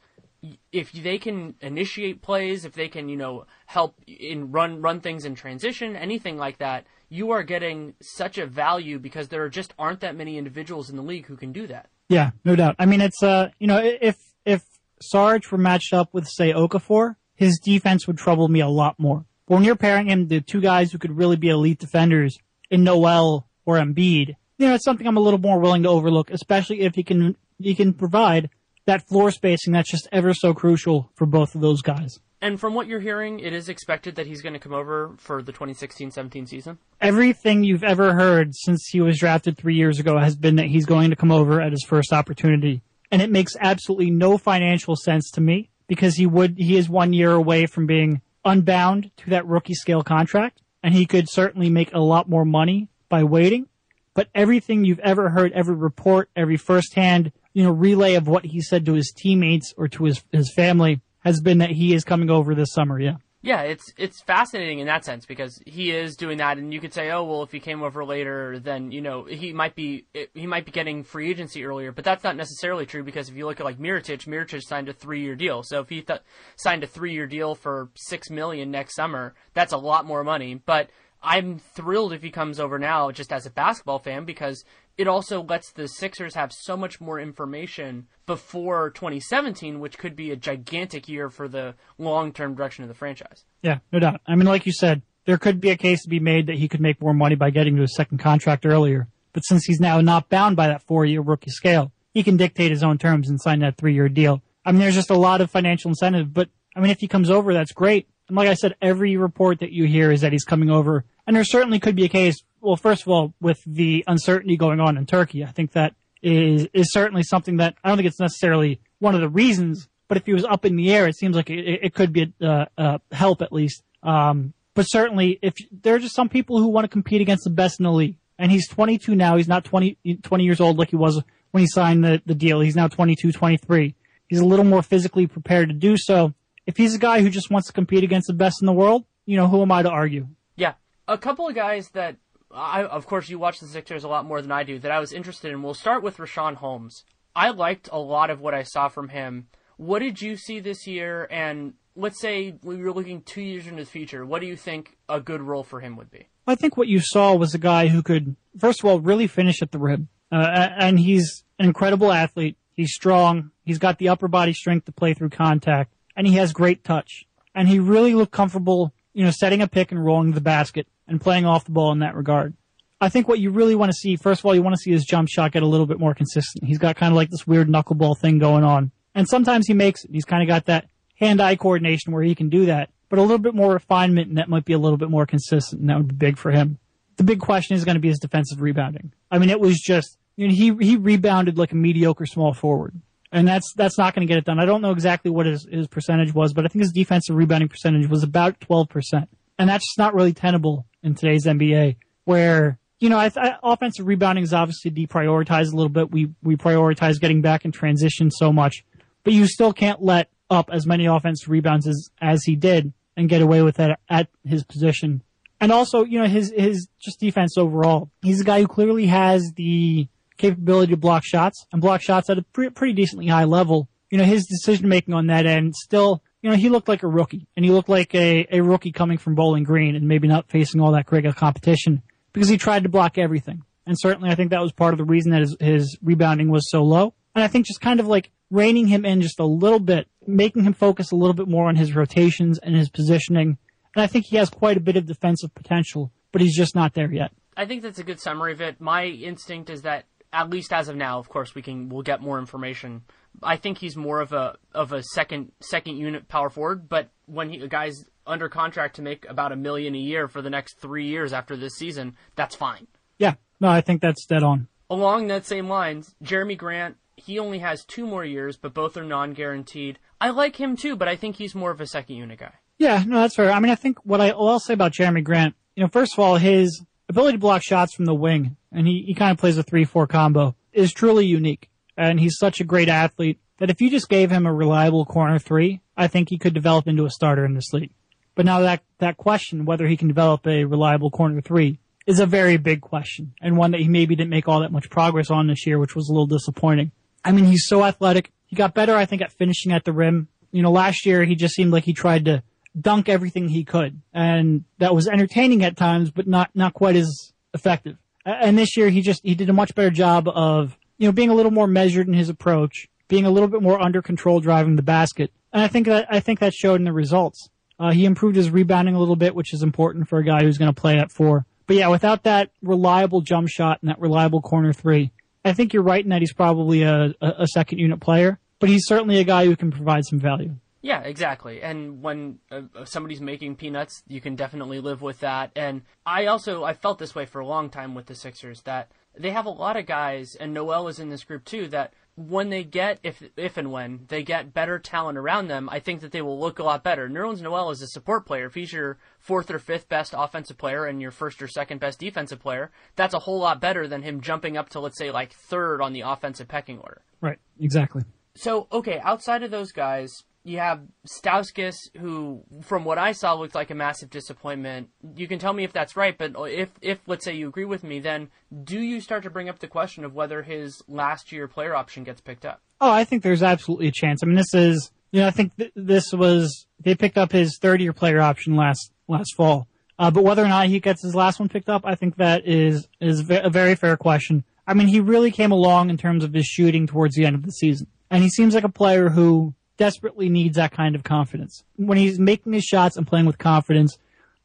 if 0.73 0.93
they 0.93 1.19
can 1.19 1.55
initiate 1.61 2.23
plays, 2.23 2.65
if 2.65 2.73
they 2.73 2.89
can, 2.89 3.09
you 3.09 3.17
know, 3.17 3.47
help 3.67 3.97
in 4.07 4.53
run 4.53 4.81
run 4.81 5.01
things 5.01 5.25
in 5.25 5.35
transition, 5.35 5.97
anything 5.97 6.37
like 6.37 6.59
that, 6.59 6.87
you 7.09 7.31
are 7.31 7.43
getting 7.43 7.95
such 8.01 8.39
a 8.39 8.47
value 8.47 8.99
because 8.99 9.29
there 9.29 9.49
just 9.49 9.75
aren't 9.79 10.01
that 10.01 10.17
many 10.17 10.39
individuals 10.39 10.91
in 10.91 10.97
the 10.97 11.03
league 11.03 11.27
who 11.27 11.37
can 11.37 11.53
do 11.53 11.67
that. 11.67 11.89
Yeah, 12.09 12.31
no 12.45 12.57
doubt. 12.57 12.77
I 12.79 12.87
mean, 12.87 13.01
it's 13.01 13.23
uh, 13.23 13.51
you 13.59 13.67
know, 13.67 13.79
if 13.79 14.17
if 14.45 14.63
Sarge 15.01 15.51
were 15.51 15.59
matched 15.59 15.93
up 15.93 16.13
with 16.13 16.29
say 16.29 16.53
Okafor, 16.53 17.17
his 17.35 17.59
defense 17.59 18.07
would 18.07 18.19
trouble 18.19 18.49
me 18.49 18.61
a 18.61 18.69
lot 18.69 18.99
more. 18.99 19.25
But 19.47 19.55
when 19.57 19.65
you're 19.65 19.77
pairing 19.77 20.09
him 20.09 20.29
to 20.29 20.41
two 20.41 20.61
guys 20.61 20.93
who 20.93 20.99
could 20.99 21.17
really 21.17 21.37
be 21.37 21.49
elite 21.49 21.79
defenders 21.79 22.39
in 22.71 22.85
Noel 22.85 23.49
or 23.65 23.77
Embiid, 23.77 24.37
you 24.59 24.67
know, 24.67 24.75
it's 24.75 24.85
something 24.85 25.07
I'm 25.07 25.17
a 25.17 25.21
little 25.21 25.41
more 25.41 25.59
willing 25.59 25.83
to 25.85 25.89
overlook, 25.89 26.31
especially 26.31 26.81
if 26.81 26.95
he 26.95 27.03
can 27.03 27.37
he 27.59 27.75
can 27.75 27.93
provide 27.93 28.51
that 28.89 29.07
floor 29.07 29.31
spacing 29.31 29.75
that's 29.75 29.91
just 29.91 30.09
ever 30.13 30.33
so 30.33 30.55
crucial 30.55 31.11
for 31.15 31.27
both 31.27 31.55
of 31.55 31.61
those 31.61 31.83
guys. 31.83 32.21
And 32.41 32.59
from 32.59 32.73
what 32.73 32.87
you're 32.87 33.01
hearing, 33.01 33.39
it 33.39 33.53
is 33.53 33.69
expected 33.69 34.17
that 34.17 34.27
he's 34.27 34.41
going 34.41 34.55
to 34.55 34.59
come 34.59 34.73
over 34.73 35.13
for 35.19 35.43
the 35.43 35.53
2016-17 35.53 36.49
season. 36.49 36.79
Everything 36.99 37.65
you've 37.65 37.85
ever 37.85 38.15
heard 38.15 38.55
since 38.55 38.87
he 38.91 39.03
was 39.03 39.19
drafted 39.19 39.59
three 39.59 39.75
years 39.75 39.99
ago 39.99 40.19
has 40.19 40.37
been 40.37 40.57
that 40.57 40.69
he's 40.69 40.87
going 40.87 41.11
to 41.11 41.17
come 41.17 41.31
over 41.31 41.61
at 41.61 41.73
his 41.73 41.85
first 41.85 42.15
opportunity, 42.15 42.81
and 43.13 43.21
it 43.21 43.31
makes 43.31 43.57
absolutely 43.61 44.11
no 44.11 44.39
financial 44.39 44.97
sense 44.97 45.31
to 45.33 45.43
me 45.43 45.69
because 45.87 46.17
he 46.17 46.25
would 46.25 46.57
he 46.57 46.79
is 46.79 46.89
one 46.89 47.13
year 47.13 47.33
away 47.33 47.67
from 47.67 47.87
being 47.87 48.23
unbound 48.43 49.11
to 49.19 49.31
that 49.31 49.47
rookie 49.47 49.75
scale 49.75 50.03
contract, 50.03 50.63
and 50.83 50.95
he 50.95 51.05
could 51.05 51.29
certainly 51.29 51.69
make 51.69 51.93
a 51.93 52.01
lot 52.01 52.27
more 52.27 52.47
money 52.47 52.89
by 53.11 53.23
waiting. 53.23 53.67
But 54.15 54.29
everything 54.35 54.85
you've 54.85 54.99
ever 55.01 55.29
heard, 55.29 55.53
every 55.53 55.75
report, 55.75 56.31
every 56.35 56.57
firsthand 56.57 57.33
you 57.53 57.65
know, 57.65 57.71
relay 57.71 58.15
of 58.15 58.29
what 58.29 58.45
he 58.45 58.61
said 58.61 58.87
to 58.87 58.95
his 58.95 59.13
teammates 59.17 59.75
or 59.77 59.89
to 59.89 60.05
his 60.05 60.23
his 60.33 60.53
family 60.53 61.01
has 61.21 61.41
been 61.41 61.59
that 61.59 61.71
he 61.71 61.95
is 61.95 62.05
coming 62.05 62.31
over 62.31 62.55
this 62.55 62.73
summer. 62.73 63.01
Yeah. 63.01 63.17
Yeah, 63.41 63.63
it's 63.63 63.93
it's 63.97 64.21
fascinating 64.21 64.81
in 64.81 64.89
that 64.89 65.05
sense 65.05 65.25
because 65.25 65.61
he 65.65 65.93
is 65.93 66.17
doing 66.17 66.39
that, 66.39 66.59
and 66.59 66.75
you 66.75 66.81
could 66.81 66.93
say, 66.93 67.11
oh 67.13 67.23
well, 67.23 67.45
if 67.45 67.53
he 67.53 67.61
came 67.61 67.85
over 67.85 68.05
later, 68.05 68.59
then 68.59 68.91
you 68.91 69.01
know 69.01 69.25
he 69.25 69.53
might 69.53 69.77
be 69.77 70.07
he 70.35 70.47
might 70.49 70.65
be 70.65 70.73
getting 70.73 71.05
free 71.05 71.31
agency 71.31 71.65
earlier, 71.65 71.93
but 71.93 72.05
that's 72.05 72.25
not 72.25 72.35
necessarily 72.35 72.85
true 72.85 73.05
because 73.05 73.29
if 73.29 73.37
you 73.37 73.47
look 73.47 73.61
at 73.61 73.65
like 73.65 73.79
Mirotic, 73.79 74.27
Mirotic 74.27 74.63
signed 74.63 74.89
a 74.89 74.93
three 74.93 75.23
year 75.23 75.37
deal, 75.37 75.63
so 75.63 75.81
if 75.81 75.89
he 75.89 76.03
th- 76.03 76.21
signed 76.57 76.83
a 76.83 76.89
three 76.89 77.13
year 77.13 77.29
deal 77.29 77.55
for 77.55 77.91
six 77.95 78.29
million 78.29 78.73
next 78.73 78.97
summer, 78.97 79.35
that's 79.55 79.73
a 79.73 79.79
lot 79.79 80.05
more 80.05 80.25
money, 80.25 80.55
but. 80.55 80.91
I'm 81.21 81.59
thrilled 81.59 82.13
if 82.13 82.23
he 82.23 82.31
comes 82.31 82.61
over 82.61 82.79
now 82.79 83.11
just 83.11 83.33
as 83.33 83.45
a 83.45 83.51
basketball 83.51 83.99
fan 83.99 84.25
because 84.25 84.65
it 84.99 85.07
also 85.07 85.43
lets 85.43 85.71
the 85.71 85.87
Sixers 85.87 86.35
have 86.35 86.53
so 86.53 86.77
much 86.77 87.01
more 87.01 87.21
information 87.21 88.09
before 88.27 88.91
2017, 88.91 89.79
which 89.79 89.97
could 89.97 90.17
be 90.17 90.33
a 90.33 90.37
gigantic 90.37 91.09
year 91.09 91.31
for 91.31 91.49
the 91.49 91.77
long 91.97 92.33
term 92.33 92.55
direction 92.55 92.83
of 92.83 92.89
the 92.89 92.95
franchise. 92.95 93.45
Yeah, 93.63 93.79
no 93.93 94.01
doubt. 94.01 94.21
I 94.27 94.35
mean, 94.35 94.47
like 94.47 94.67
you 94.67 94.73
said, 94.73 95.03
there 95.25 95.39
could 95.39 95.61
be 95.61 95.71
a 95.71 95.77
case 95.77 96.03
to 96.03 96.09
be 96.09 96.21
made 96.21 96.49
that 96.49 96.57
he 96.57 96.69
could 96.69 96.81
make 96.81 97.01
more 97.01 97.15
money 97.15 97.37
by 97.37 97.51
getting 97.51 97.77
to 97.77 97.83
a 97.85 97.89
second 97.89 98.19
contract 98.19 98.67
earlier. 98.67 99.09
But 99.33 99.45
since 99.45 99.65
he's 99.65 99.81
now 99.81 100.01
not 100.01 100.29
bound 100.29 100.57
by 100.57 100.67
that 100.67 100.83
four 100.83 101.05
year 101.05 101.21
rookie 101.21 101.51
scale, 101.51 101.93
he 102.13 102.25
can 102.25 102.37
dictate 102.37 102.73
his 102.73 102.83
own 102.83 102.99
terms 102.99 103.29
and 103.31 103.41
sign 103.41 103.61
that 103.61 103.77
three 103.77 103.95
year 103.95 104.09
deal. 104.09 104.43
I 104.65 104.73
mean, 104.73 104.81
there's 104.81 104.97
just 104.97 105.11
a 105.11 105.17
lot 105.17 105.41
of 105.41 105.51
financial 105.51 105.91
incentive, 105.91 106.35
but 106.35 106.49
I 106.75 106.81
mean, 106.81 106.91
if 106.91 106.99
he 106.99 107.07
comes 107.07 107.31
over, 107.31 107.55
that's 107.55 107.73
great. 107.73 108.09
And 108.27 108.37
like 108.37 108.49
I 108.49 108.55
said, 108.55 108.75
every 108.83 109.17
report 109.17 109.61
that 109.61 109.71
you 109.71 109.85
hear 109.85 110.11
is 110.11 110.23
that 110.23 110.33
he's 110.33 110.45
coming 110.45 110.71
over. 110.71 111.05
And 111.27 111.37
there 111.37 111.45
certainly 111.45 111.79
could 111.79 111.95
be 111.95 112.05
a 112.05 112.09
case, 112.09 112.43
well, 112.61 112.77
first 112.77 113.03
of 113.03 113.09
all, 113.09 113.35
with 113.41 113.59
the 113.67 114.05
uncertainty 114.07 114.57
going 114.57 114.81
on 114.81 114.97
in 114.97 115.07
Turkey, 115.07 115.45
I 115.45 115.49
think 115.49 115.73
that 115.73 115.95
is, 116.23 116.69
is 116.73 116.93
certainly 116.93 117.23
something 117.23 117.59
that 117.59 117.77
I 117.83 117.89
don't 117.89 117.97
think 117.97 118.09
it's 118.09 118.21
necessarily 118.21 118.81
one 118.99 119.15
of 119.15 119.21
the 119.21 119.29
reasons, 119.29 119.89
but 120.09 120.17
if 120.17 120.27
he 120.27 120.33
was 120.33 120.45
up 120.45 120.65
in 120.65 120.77
the 120.77 120.93
air, 120.93 121.07
it 121.07 121.17
seems 121.17 121.37
like 121.37 121.51
it, 121.51 121.81
it 121.83 121.95
could 121.95 122.13
be 122.13 122.33
a, 122.41 122.47
uh, 122.47 122.67
uh, 122.77 122.99
help 123.13 123.43
at 123.43 123.53
least. 123.53 123.83
Um, 124.03 124.55
but 124.75 124.85
certainly 124.85 125.39
if 125.43 125.55
there 125.71 125.95
are 125.95 125.99
just 125.99 126.15
some 126.15 126.29
people 126.29 126.59
who 126.59 126.69
want 126.69 126.85
to 126.85 126.89
compete 126.89 127.21
against 127.21 127.45
the 127.45 127.51
best 127.51 127.81
in 127.81 127.85
the 127.85 127.93
league 127.93 128.17
and 128.39 128.51
he's 128.51 128.69
22 128.69 129.15
now, 129.15 129.37
he's 129.37 129.49
not 129.49 129.65
20, 129.65 129.99
20 130.23 130.45
years 130.45 130.61
old 130.61 130.79
like 130.79 130.91
he 130.91 130.97
was 130.97 131.23
when 131.51 131.63
he 131.63 131.67
signed 131.67 132.05
the, 132.05 132.23
the 132.27 132.35
deal. 132.35 132.61
He's 132.61 132.77
now 132.77 132.89
22, 132.89 133.33
23. 133.33 133.95
He's 134.29 134.41
a 134.41 134.45
little 134.45 134.65
more 134.65 134.83
physically 134.83 135.27
prepared 135.27 135.69
to 135.69 135.75
do 135.75 135.97
so. 135.97 136.35
If 136.67 136.77
he's 136.77 136.95
a 136.95 136.99
guy 136.99 137.23
who 137.23 137.31
just 137.31 137.51
wants 137.51 137.67
to 137.69 137.73
compete 137.73 138.05
against 138.05 138.29
the 138.29 138.35
best 138.35 138.61
in 138.61 138.67
the 138.67 138.73
world, 138.73 139.05
you 139.27 139.37
know, 139.37 139.49
who 139.49 139.63
am 139.63 139.73
I 139.73 139.83
to 139.83 139.91
argue? 139.91 140.29
Yeah. 140.57 140.75
A 141.07 141.17
couple 141.17 141.49
of 141.49 141.55
guys 141.55 141.89
that 141.91 142.17
I, 142.51 142.85
of 142.85 143.07
course, 143.07 143.29
you 143.29 143.39
watch 143.39 143.61
the 143.61 143.67
Sixers 143.67 144.05
a 144.05 144.09
lot 144.09 144.25
more 144.25 144.41
than 144.41 144.53
I 144.53 144.63
do. 144.63 144.79
That 144.79 144.91
I 144.91 145.01
was 145.01 145.13
interested 145.13 145.53
in. 145.53 145.63
We'll 145.63 145.75
start 145.75 146.03
with 146.03 146.17
Richaun 146.17 146.55
Holmes. 146.55 147.05
I 147.37 147.51
liked 147.51 147.89
a 147.93 147.99
lot 147.99 148.31
of 148.31 148.41
what 148.41 148.55
I 148.55 148.63
saw 148.63 148.89
from 148.89 149.11
him. 149.11 149.49
What 149.77 150.01
did 150.01 150.21
you 150.21 150.37
see 150.37 150.61
this 150.61 150.87
year? 150.87 151.29
And 151.31 151.75
let's 151.95 152.21
say 152.21 152.55
we 152.63 152.77
were 152.79 152.93
looking 152.93 153.23
two 153.23 153.43
years 153.43 153.67
into 153.67 153.85
the 153.85 153.91
future. 153.91 154.25
What 154.25 154.41
do 154.41 154.47
you 154.47 154.57
think 154.57 154.97
a 155.09 155.21
good 155.21 155.43
role 155.43 155.63
for 155.63 155.81
him 155.81 155.97
would 155.97 156.11
be? 156.11 156.29
I 156.47 156.55
think 156.55 156.77
what 156.77 156.89
you 156.89 157.01
saw 157.01 157.35
was 157.35 157.55
a 157.55 157.59
guy 157.59 157.89
who 157.89 158.03
could, 158.03 158.35
first 158.59 158.81
of 158.81 158.87
all, 158.87 159.01
really 159.01 159.27
finish 159.27 159.63
at 159.63 159.71
the 159.71 159.79
rim. 159.79 160.09
Uh, 160.33 160.69
and 160.79 160.99
he's 160.99 161.45
an 161.59 161.67
incredible 161.67 162.13
athlete. 162.13 162.57
He's 162.75 162.93
strong. 162.93 163.51
He's 163.65 163.79
got 163.79 163.99
the 163.99 164.09
upper 164.09 164.29
body 164.29 164.53
strength 164.53 164.87
to 164.87 164.93
play 164.93 165.13
through 165.13 165.31
contact, 165.31 165.95
and 166.17 166.27
he 166.27 166.35
has 166.35 166.53
great 166.53 166.85
touch. 166.85 167.27
And 167.55 167.69
he 167.69 167.79
really 167.79 168.15
looked 168.15 168.33
comfortable, 168.33 168.95
you 169.13 169.25
know, 169.25 169.31
setting 169.31 169.61
a 169.63 169.69
pick 169.69 169.91
and 169.91 170.05
rolling 170.05 170.33
the 170.33 170.41
basket 170.41 170.87
and 171.09 171.21
playing 171.21 171.47
off 171.47 171.65
the 171.65 171.73
ball 171.73 171.93
in 171.93 172.01
that 172.01 172.15
regard. 172.15 172.55
I 173.01 173.09
think 173.09 173.29
what 173.29 173.39
you 173.39 173.51
really 173.51 173.75
want 173.75 173.91
to 173.91 173.97
see, 173.97 174.17
first 174.17 174.41
of 174.41 174.47
all, 174.47 174.55
you 174.55 174.63
want 174.63 174.75
to 174.75 174.81
see 174.81 174.91
his 174.91 175.05
jump 175.05 175.29
shot 175.29 175.53
get 175.53 175.63
a 175.63 175.67
little 175.67 175.87
bit 175.87 176.01
more 176.01 176.15
consistent. 176.15 176.65
He's 176.65 176.79
got 176.79 176.97
kind 176.97 177.13
of 177.13 177.17
like 177.17 177.31
this 177.31 177.47
weird 177.47 177.69
knuckleball 177.69 178.19
thing 178.19 178.39
going 178.39 178.65
on. 178.65 178.91
And 179.15 179.29
sometimes 179.29 179.67
he 179.67 179.75
makes 179.75 180.05
it. 180.05 180.11
He's 180.13 180.25
kind 180.25 180.43
of 180.43 180.49
got 180.49 180.67
that 180.67 180.89
hand-eye 181.15 181.57
coordination 181.57 182.13
where 182.13 182.23
he 182.23 182.35
can 182.35 182.49
do 182.49 182.67
that. 182.67 182.91
But 183.09 183.19
a 183.19 183.23
little 183.23 183.39
bit 183.39 183.55
more 183.55 183.73
refinement 183.73 184.29
and 184.29 184.39
that 184.39 184.49
might 184.49 184.65
be 184.65 184.73
a 184.73 184.79
little 184.79 184.99
bit 184.99 185.11
more 185.11 185.27
consistent 185.27 185.81
and 185.81 185.91
that 185.91 185.97
would 185.97 186.09
be 186.09 186.15
big 186.15 186.39
for 186.39 186.51
him. 186.51 186.79
The 187.17 187.25
big 187.25 187.41
question 187.41 187.77
is 187.77 187.85
going 187.85 187.95
to 187.95 188.01
be 188.01 188.09
his 188.09 188.19
defensive 188.19 188.61
rebounding. 188.61 189.13
I 189.31 189.39
mean, 189.39 189.51
it 189.51 189.61
was 189.61 189.81
just, 189.81 190.19
you 190.37 190.49
know, 190.49 190.55
he, 190.55 190.75
he 190.85 190.97
rebounded 190.97 191.57
like 191.57 191.73
a 191.73 191.77
mediocre 191.77 192.27
small 192.27 192.53
forward. 192.53 192.95
And 193.33 193.47
that's, 193.47 193.73
that's 193.75 193.99
not 193.99 194.15
going 194.15 194.27
to 194.27 194.31
get 194.31 194.39
it 194.39 194.45
done. 194.45 194.61
I 194.61 194.65
don't 194.65 194.83
know 194.83 194.93
exactly 194.93 195.31
what 195.31 195.47
his, 195.47 195.67
his 195.71 195.87
percentage 195.87 196.35
was, 196.35 196.53
but 196.53 196.65
I 196.65 196.69
think 196.69 196.83
his 196.83 196.93
defensive 196.93 197.37
rebounding 197.37 197.69
percentage 197.69 198.09
was 198.09 198.23
about 198.23 198.61
12%. 198.61 199.27
And 199.59 199.69
that's 199.69 199.85
just 199.85 199.99
not 199.99 200.15
really 200.15 200.33
tenable 200.33 200.87
in 201.03 201.15
today's 201.15 201.47
NBA 201.47 201.97
where 202.25 202.79
you 203.01 203.09
know, 203.09 203.19
I, 203.19 203.31
I, 203.37 203.57
offensive 203.63 204.07
rebounding 204.07 204.43
is 204.43 204.53
obviously 204.53 204.91
deprioritized 204.91 205.73
a 205.73 205.77
little 205.77 205.89
bit. 205.89 206.11
We 206.11 206.31
we 206.43 206.57
prioritize 206.57 207.21
getting 207.21 207.43
back 207.43 207.65
in 207.65 207.73
transition 207.73 208.31
so 208.31 208.53
much, 208.53 208.85
but 209.25 209.33
you 209.33 209.47
still 209.47 209.73
can't 209.73 210.03
let 210.03 210.31
up 210.51 210.71
as 210.73 210.87
many 210.87 211.07
offensive 211.07 211.49
rebounds 211.49 211.87
as 211.87 212.11
as 212.21 212.43
he 212.45 212.57
did 212.57 212.93
and 213.17 213.29
get 213.29 213.43
away 213.43 213.63
with 213.63 213.77
that 213.77 214.01
at 214.09 214.29
his 214.45 214.65
position. 214.65 215.23
And 215.61 215.73
also, 215.73 216.05
you 216.05 216.19
know, 216.19 216.27
his 216.27 216.53
his 216.57 216.89
just 217.01 217.21
defense 217.21 217.57
overall. 217.57 218.11
He's 218.23 218.41
a 218.41 218.45
guy 218.45 218.61
who 218.61 218.69
clearly 218.69 219.07
has 219.07 219.53
the 219.57 220.09
capability 220.37 220.93
to 220.93 220.97
block 220.97 221.25
shots 221.25 221.67
and 221.73 221.83
block 221.83 222.01
shots 222.01 222.31
at 222.31 222.39
a 222.39 222.43
pretty, 222.43 222.71
pretty 222.71 222.95
decently 222.95 223.27
high 223.27 223.45
level. 223.45 223.89
You 224.11 224.19
know, 224.19 224.25
his 224.25 224.47
decision 224.47 224.89
making 224.89 225.15
on 225.15 225.27
that 225.27 225.47
end 225.47 225.75
still, 225.75 226.23
you 226.43 226.51
know, 226.51 226.57
he 226.57 226.69
looked 226.69 226.89
like 226.89 227.03
a 227.03 227.09
rookie 227.09 227.47
and 227.57 227.65
he 227.65 227.71
looked 227.71 227.89
like 227.89 228.15
a, 228.15 228.47
a 228.51 228.61
rookie 228.61 228.93
coming 228.93 229.19
from 229.19 229.35
Bowling 229.35 229.65
Green 229.65 229.97
and 229.97 230.07
maybe 230.07 230.29
not 230.29 230.49
facing 230.49 230.81
all 230.81 230.93
that 230.93 231.07
great 231.07 231.27
of 231.27 231.37
competition 231.37 232.03
because 232.33 232.49
he 232.49 232.57
tried 232.57 232.85
to 232.85 232.89
block 232.89 233.19
everything. 233.19 233.63
And 233.87 233.97
certainly 233.99 234.31
I 234.31 234.35
think 234.35 234.51
that 234.51 234.63
was 234.63 234.73
part 234.73 234.95
of 234.95 234.99
the 234.99 235.05
reason 235.05 235.33
that 235.33 235.41
his, 235.41 235.57
his 235.61 235.99
rebounding 236.03 236.51
was 236.51 236.71
so 236.71 236.83
low. 236.83 237.15
And 237.35 237.43
I 237.43 237.49
think 237.49 237.67
just 237.67 237.81
kind 237.81 238.01
of 238.01 238.07
like 238.07 238.31
reining 238.51 238.87
him 238.87 239.05
in 239.05 239.21
just 239.21 239.41
a 239.41 239.45
little 239.45 239.81
bit, 239.81 240.09
making 240.27 240.65
him 240.65 240.75
focus 240.75 241.11
a 241.11 241.17
little 241.17 241.35
bit 241.35 241.49
more 241.49 241.69
on 241.69 241.77
his 241.77 241.95
rotations 241.95 242.59
and 242.59 242.77
his 242.77 242.89
positioning. 242.89 243.59
And 243.95 244.03
I 244.03 244.07
think 244.07 244.27
he 244.27 244.37
has 244.37 244.51
quite 244.51 244.77
a 244.77 244.81
bit 244.81 244.97
of 244.97 245.07
defensive 245.07 245.55
potential, 245.55 246.13
but 246.33 246.41
he's 246.41 246.57
just 246.57 246.75
not 246.75 246.95
there 246.95 247.13
yet. 247.13 247.33
I 247.57 247.67
think 247.67 247.83
that's 247.83 247.99
a 247.99 248.05
good 248.05 248.21
summary 248.21 248.53
of 248.53 248.61
it. 248.61 248.81
My 248.81 249.07
instinct 249.07 249.71
is 249.71 249.83
that 249.83 250.05
at 250.33 250.51
least 250.51 250.73
as 250.73 250.89
of 250.89 250.97
now, 250.97 251.19
of 251.19 251.29
course, 251.29 251.55
we 251.55 251.63
can 251.63 251.89
we'll 251.89 252.03
get 252.03 252.21
more 252.21 252.39
information. 252.39 253.03
I 253.43 253.57
think 253.57 253.79
he's 253.79 253.97
more 253.97 254.21
of 254.21 254.33
a 254.33 254.57
of 254.75 254.93
a 254.93 255.03
second 255.03 255.53
second 255.61 255.97
unit 255.97 256.29
power 256.29 256.51
forward, 256.51 256.89
but 256.89 257.11
when 257.27 257.51
he, 257.51 257.61
a 257.61 257.69
guy's 257.69 258.05
under 258.27 258.49
contract 258.49 258.97
to 258.97 259.03
make 259.03 259.27
about 259.29 259.53
a 259.53 259.57
million 259.57 259.95
a 259.95 259.99
year 259.99 260.29
for 260.29 260.43
the 260.43 260.51
next 260.51 260.79
three 260.79 261.07
years 261.07 261.33
after 261.33 261.57
this 261.57 261.75
season, 261.75 262.17
that's 262.37 262.55
fine. 262.55 262.87
Yeah, 263.19 263.35
no, 263.61 263.69
I 263.69 263.81
think 263.81 264.03
that's 264.03 264.27
dead 264.27 264.43
on. 264.43 264.69
Along 264.91 265.27
that 265.29 265.47
same 265.47 265.69
lines, 265.69 266.15
Jeremy 266.23 266.55
Grant, 266.55 266.97
he 267.17 267.39
only 267.39 267.59
has 267.59 267.85
two 267.85 268.07
more 268.07 268.25
years, 268.25 268.57
but 268.57 268.75
both 268.75 268.97
are 268.97 269.05
non 269.05 269.33
guaranteed. 269.33 269.99
I 270.21 270.31
like 270.31 270.57
him 270.57 270.77
too, 270.77 270.97
but 270.97 271.09
I 271.09 271.17
think 271.17 271.37
he's 271.37 271.55
more 271.55 271.71
of 271.71 271.81
a 271.81 271.87
second 271.87 272.17
unit 272.17 272.39
guy. 272.39 272.53
Yeah, 272.79 273.03
no, 273.07 273.21
that's 273.21 273.35
fair. 273.35 273.51
I 273.51 273.61
mean, 273.61 273.73
I 273.73 273.75
think 273.75 273.99
what 274.05 274.21
I 274.21 274.33
will 274.33 274.61
say 274.61 274.75
about 274.75 274.93
Jeremy 274.93 275.21
Grant, 275.21 275.55
you 275.75 275.83
know, 275.83 275.89
first 275.89 276.13
of 276.13 276.21
all, 276.21 276.37
his 276.37 276.85
ability 277.09 277.37
to 277.37 277.41
block 277.41 277.63
shots 277.63 277.95
from 277.95 278.05
the 278.05 278.15
wing, 278.15 278.57
and 278.73 278.87
he, 278.87 279.03
he 279.07 279.15
kind 279.15 279.33
of 279.33 279.39
plays 279.39 279.59
a 279.59 279.65
3-4 279.65 280.09
combo, 280.09 280.55
is 280.73 280.93
truly 280.93 281.27
unique. 281.27 281.69
And 281.99 282.21
he's 282.21 282.39
such 282.39 282.61
a 282.61 282.65
great 282.65 282.89
athlete 282.89 283.41
that 283.59 283.71
if 283.71 283.81
you 283.81 283.91
just 283.91 284.09
gave 284.09 284.31
him 284.31 284.47
a 284.47 284.55
reliable 284.55 285.05
corner 285.05 285.39
three, 285.41 285.81
I 285.97 286.07
think 286.07 286.31
he 286.31 286.39
could 286.39 286.55
develop 286.55 286.87
into 286.87 287.05
a 287.05 287.11
starter 287.11 287.45
in 287.45 287.55
this 287.55 287.73
league. 287.73 287.91
But 288.37 288.47
now 288.47 288.61
that, 288.61 288.85
that 288.99 289.17
question, 289.17 289.65
whether 289.65 289.89
he 289.89 289.97
can 289.97 290.07
develop 290.07 290.47
a 290.47 290.65
reliable 290.65 291.11
corner 291.11 291.41
three, 291.41 291.81
is 292.07 292.21
a 292.21 292.27
very 292.27 292.57
big 292.57 292.81
question 292.81 293.35
and 293.43 293.59
one 293.59 293.73
that 293.73 293.81
he 293.81 293.89
maybe 293.89 294.17
didn't 294.17 294.31
make 294.31 294.49
all 294.49 294.61
that 294.61 294.73
much 294.73 294.89
progress 294.89 295.29
on 295.29 295.49
this 295.49 295.67
year, 295.67 295.79
which 295.79 295.97
was 295.97 296.09
a 296.09 296.13
little 296.13 296.27
disappointing. 296.27 296.93
I 297.25 297.33
mean, 297.33 297.45
he's 297.45 297.67
so 297.67 297.85
athletic. 297.85 298.33
He 298.47 298.55
got 298.55 298.75
better, 298.75 298.95
I 298.95 299.05
think, 299.05 299.21
at 299.21 299.33
finishing 299.33 299.73
at 299.73 299.85
the 299.85 299.93
rim. 299.93 300.29
You 300.53 300.63
know, 300.63 300.71
last 300.71 301.05
year 301.05 301.25
he 301.25 301.35
just 301.35 301.55
seemed 301.55 301.73
like 301.73 301.85
he 301.85 301.93
tried 301.93 302.25
to 302.27 302.43
dunk 302.81 303.09
everything 303.09 303.49
he 303.49 303.65
could, 303.65 304.01
and 304.15 304.65
that 304.79 304.95
was 304.95 305.09
entertaining 305.09 305.65
at 305.65 305.77
times, 305.77 306.11
but 306.11 306.27
not 306.27 306.51
not 306.55 306.73
quite 306.73 306.97
as 306.97 307.33
effective. 307.53 307.99
And 308.25 308.57
this 308.57 308.77
year 308.77 308.89
he 308.89 309.03
just 309.03 309.21
he 309.23 309.35
did 309.35 309.51
a 309.51 309.53
much 309.53 309.75
better 309.75 309.91
job 309.91 310.29
of 310.29 310.79
you 310.99 311.09
know 311.09 311.13
being 311.13 311.31
a 311.31 311.35
little 311.35 311.53
more 311.53 311.67
measured 311.67 312.07
in 312.07 312.15
his 312.15 312.29
approach, 312.29 312.89
being 313.09 313.25
a 313.25 313.31
little 313.31 313.49
bit 313.49 313.63
more 313.63 313.81
under 313.81 314.03
control 314.03 314.41
driving 314.41 314.77
the 314.77 314.83
basket, 314.83 315.33
and 315.53 315.63
I 315.63 315.69
think 315.69 315.87
that 315.87 316.07
I 316.11 316.21
think 316.21 316.41
that 316.41 316.53
showed 316.53 316.81
in 316.81 316.85
the 316.85 316.93
results. 316.93 317.49
Uh, 317.81 317.93
he 317.93 318.05
improved 318.05 318.35
his 318.35 318.51
rebounding 318.51 318.97
a 318.97 318.99
little 318.99 319.17
bit, 319.17 319.37
which 319.37 319.55
is 319.55 319.63
important 319.63 320.09
for 320.09 320.19
a 320.19 320.25
guy 320.25 320.43
who's 320.43 320.59
going 320.59 320.73
to 320.73 320.79
play 320.79 320.99
at 320.99 321.13
four. 321.13 321.47
But 321.69 321.77
yeah, 321.77 321.89
without 321.89 322.25
that 322.25 322.51
reliable 322.61 323.21
jump 323.21 323.49
shot 323.49 323.79
and 323.81 323.91
that 323.91 324.01
reliable 324.01 324.43
corner 324.43 324.73
three, 324.73 325.13
I 325.45 325.53
think 325.53 325.73
you're 325.73 325.83
right 325.83 326.03
in 326.03 326.11
that 326.11 326.21
he's 326.21 326.33
probably 326.33 326.83
a, 326.83 327.15
a 327.21 327.47
second 327.47 327.79
unit 327.79 328.01
player, 328.01 328.41
but 328.59 328.69
he's 328.69 328.87
certainly 328.87 329.19
a 329.19 329.25
guy 329.25 329.45
who 329.45 329.55
can 329.55 329.71
provide 329.71 330.05
some 330.05 330.19
value. 330.19 330.57
Yeah, 330.81 331.01
exactly. 331.01 331.61
And 331.61 332.03
when 332.03 332.39
uh, 332.51 332.63
somebody's 332.85 333.21
making 333.21 333.57
peanuts, 333.57 334.03
you 334.07 334.21
can 334.21 334.37
definitely 334.37 334.81
live 334.81 335.03
with 335.03 335.21
that. 335.21 335.51
And 335.57 335.83
I 336.07 336.27
also 336.27 336.65
I 336.65 336.73
felt 336.73 336.99
this 336.99 337.15
way 337.15 337.27
for 337.27 337.41
a 337.41 337.47
long 337.47 337.69
time 337.69 337.95
with 337.95 338.07
the 338.07 338.15
Sixers 338.15 338.63
that 338.63 338.91
they 339.19 339.31
have 339.31 339.47
a 339.47 339.51
lot 339.51 339.77
of 339.77 339.87
guys, 339.87 340.35
and 340.35 340.55
Noel 340.55 340.89
is 340.89 340.99
in 340.99 341.11
this 341.11 341.25
group 341.25 341.45
too, 341.45 341.69
that 341.69 341.93
when 342.19 342.51
they 342.51 342.65
get 342.65 342.99
if 343.05 343.23
if 343.37 343.57
and 343.57 343.71
when 343.71 344.01
they 344.09 344.25
get 344.25 344.53
better 344.53 344.79
talent 344.79 345.17
around 345.17 345.47
them, 345.47 345.69
I 345.71 345.79
think 345.79 346.01
that 346.01 346.11
they 346.11 346.21
will 346.21 346.39
look 346.39 346.59
a 346.59 346.65
lot 346.65 346.83
better. 346.83 347.09
Nerlens 347.09 347.41
Noel 347.41 347.71
is 347.71 347.81
a 347.81 347.87
support 347.87 348.27
player. 348.27 348.47
If 348.47 348.55
he's 348.55 348.73
your 348.73 348.99
fourth 349.21 349.51
or 349.51 349.61
fifth 349.61 349.89
best 349.89 350.15
offensive 350.17 350.59
player 350.59 350.85
and 350.85 351.01
your 351.01 351.13
first 351.13 351.41
or 351.41 351.47
second 351.47 351.79
best 351.79 352.01
defensive 352.01 352.41
player, 352.41 352.73
that's 352.97 353.15
a 353.15 353.21
whole 353.21 353.39
lot 353.39 353.61
better 353.61 353.87
than 353.87 354.03
him 354.03 354.21
jumping 354.21 354.57
up 354.57 354.69
to 354.71 354.81
let's 354.81 354.99
say 354.99 355.13
like 355.13 355.33
third 355.33 355.81
on 355.81 355.93
the 355.93 356.01
offensive 356.01 356.49
pecking 356.49 356.79
order. 356.81 357.03
Right. 357.21 357.39
Exactly. 357.61 358.03
So 358.35 358.67
okay, 358.73 359.01
outside 359.05 359.45
of 359.45 359.53
those 359.53 359.71
guys, 359.71 360.25
you 360.49 360.59
have 360.59 360.81
Stauskas, 361.07 361.77
who, 361.99 362.43
from 362.63 362.85
what 362.85 362.97
I 362.97 363.13
saw, 363.13 363.35
looked 363.35 363.55
like 363.55 363.71
a 363.71 363.75
massive 363.75 364.09
disappointment. 364.09 364.89
You 365.15 365.29
can 365.29 365.39
tell 365.39 365.53
me 365.53 365.63
if 365.63 365.73
that's 365.73 365.95
right, 365.95 366.17
but 366.17 366.33
if, 366.49 366.71
if 366.81 366.99
let's 367.07 367.25
say 367.25 367.35
you 367.35 367.49
agree 367.49 367.67
with 367.67 367.85
me, 367.85 368.01
then 368.01 368.31
do 368.65 368.81
you 368.81 369.01
start 369.01 369.25
to 369.25 369.31
bring 369.31 369.49
up 369.49 369.59
the 369.59 369.69
question 369.69 370.05
of 370.05 370.15
whether 370.15 370.43
his 370.43 370.83
last 370.89 371.33
year 371.33 371.49
player 371.49 371.75
option 371.75 372.03
gets 372.03 372.23
picked 372.23 372.47
up? 372.47 372.63
Oh, 372.81 372.91
I 372.91 373.05
think 373.05 373.23
there's 373.23 373.43
absolutely 373.43 373.89
a 373.89 373.93
chance. 373.93 374.23
I 374.23 374.27
mean, 374.27 374.37
this 374.37 374.55
is, 374.55 374.91
you 375.13 375.21
know, 375.21 375.27
I 375.27 375.31
think 375.31 375.55
th- 375.57 375.73
this 375.77 376.13
was 376.13 376.67
they 376.81 376.95
picked 376.95 377.19
up 377.19 377.31
his 377.31 377.59
third 377.61 377.83
year 377.83 377.93
player 377.93 378.21
option 378.21 378.57
last 378.57 378.93
last 379.07 379.35
fall. 379.37 379.69
Uh, 379.99 380.11
but 380.11 380.23
whether 380.23 380.45
or 380.45 380.49
not 380.49 380.69
he 380.69 380.81
gets 380.81 381.03
his 381.03 381.15
last 381.15 381.41
one 381.41 381.49
picked 381.49 381.69
up, 381.69 381.83
I 381.85 381.95
think 381.95 382.17
that 382.17 382.47
is 382.47 382.89
is 383.01 383.29
a 383.29 383.51
very 383.51 383.75
fair 383.75 383.97
question. 383.97 384.45
I 384.67 384.75
mean, 384.75 384.87
he 384.87 385.01
really 385.01 385.31
came 385.31 385.51
along 385.51 385.91
in 385.91 385.97
terms 385.97 386.25
of 386.25 386.33
his 386.33 386.47
shooting 386.47 386.87
towards 386.87 387.17
the 387.17 387.27
end 387.27 387.35
of 387.35 387.43
the 387.43 387.53
season, 387.53 387.89
and 388.11 388.23
he 388.23 388.31
seems 388.31 388.55
like 388.55 388.65
a 388.65 388.69
player 388.69 389.09
who 389.09 389.55
desperately 389.79 390.29
needs 390.29 390.57
that 390.57 390.73
kind 390.73 390.95
of 390.95 391.03
confidence. 391.03 391.65
When 391.77 391.97
he's 391.97 392.19
making 392.19 392.53
his 392.53 392.65
shots 392.65 392.97
and 392.97 393.07
playing 393.07 393.25
with 393.25 393.39
confidence, 393.39 393.97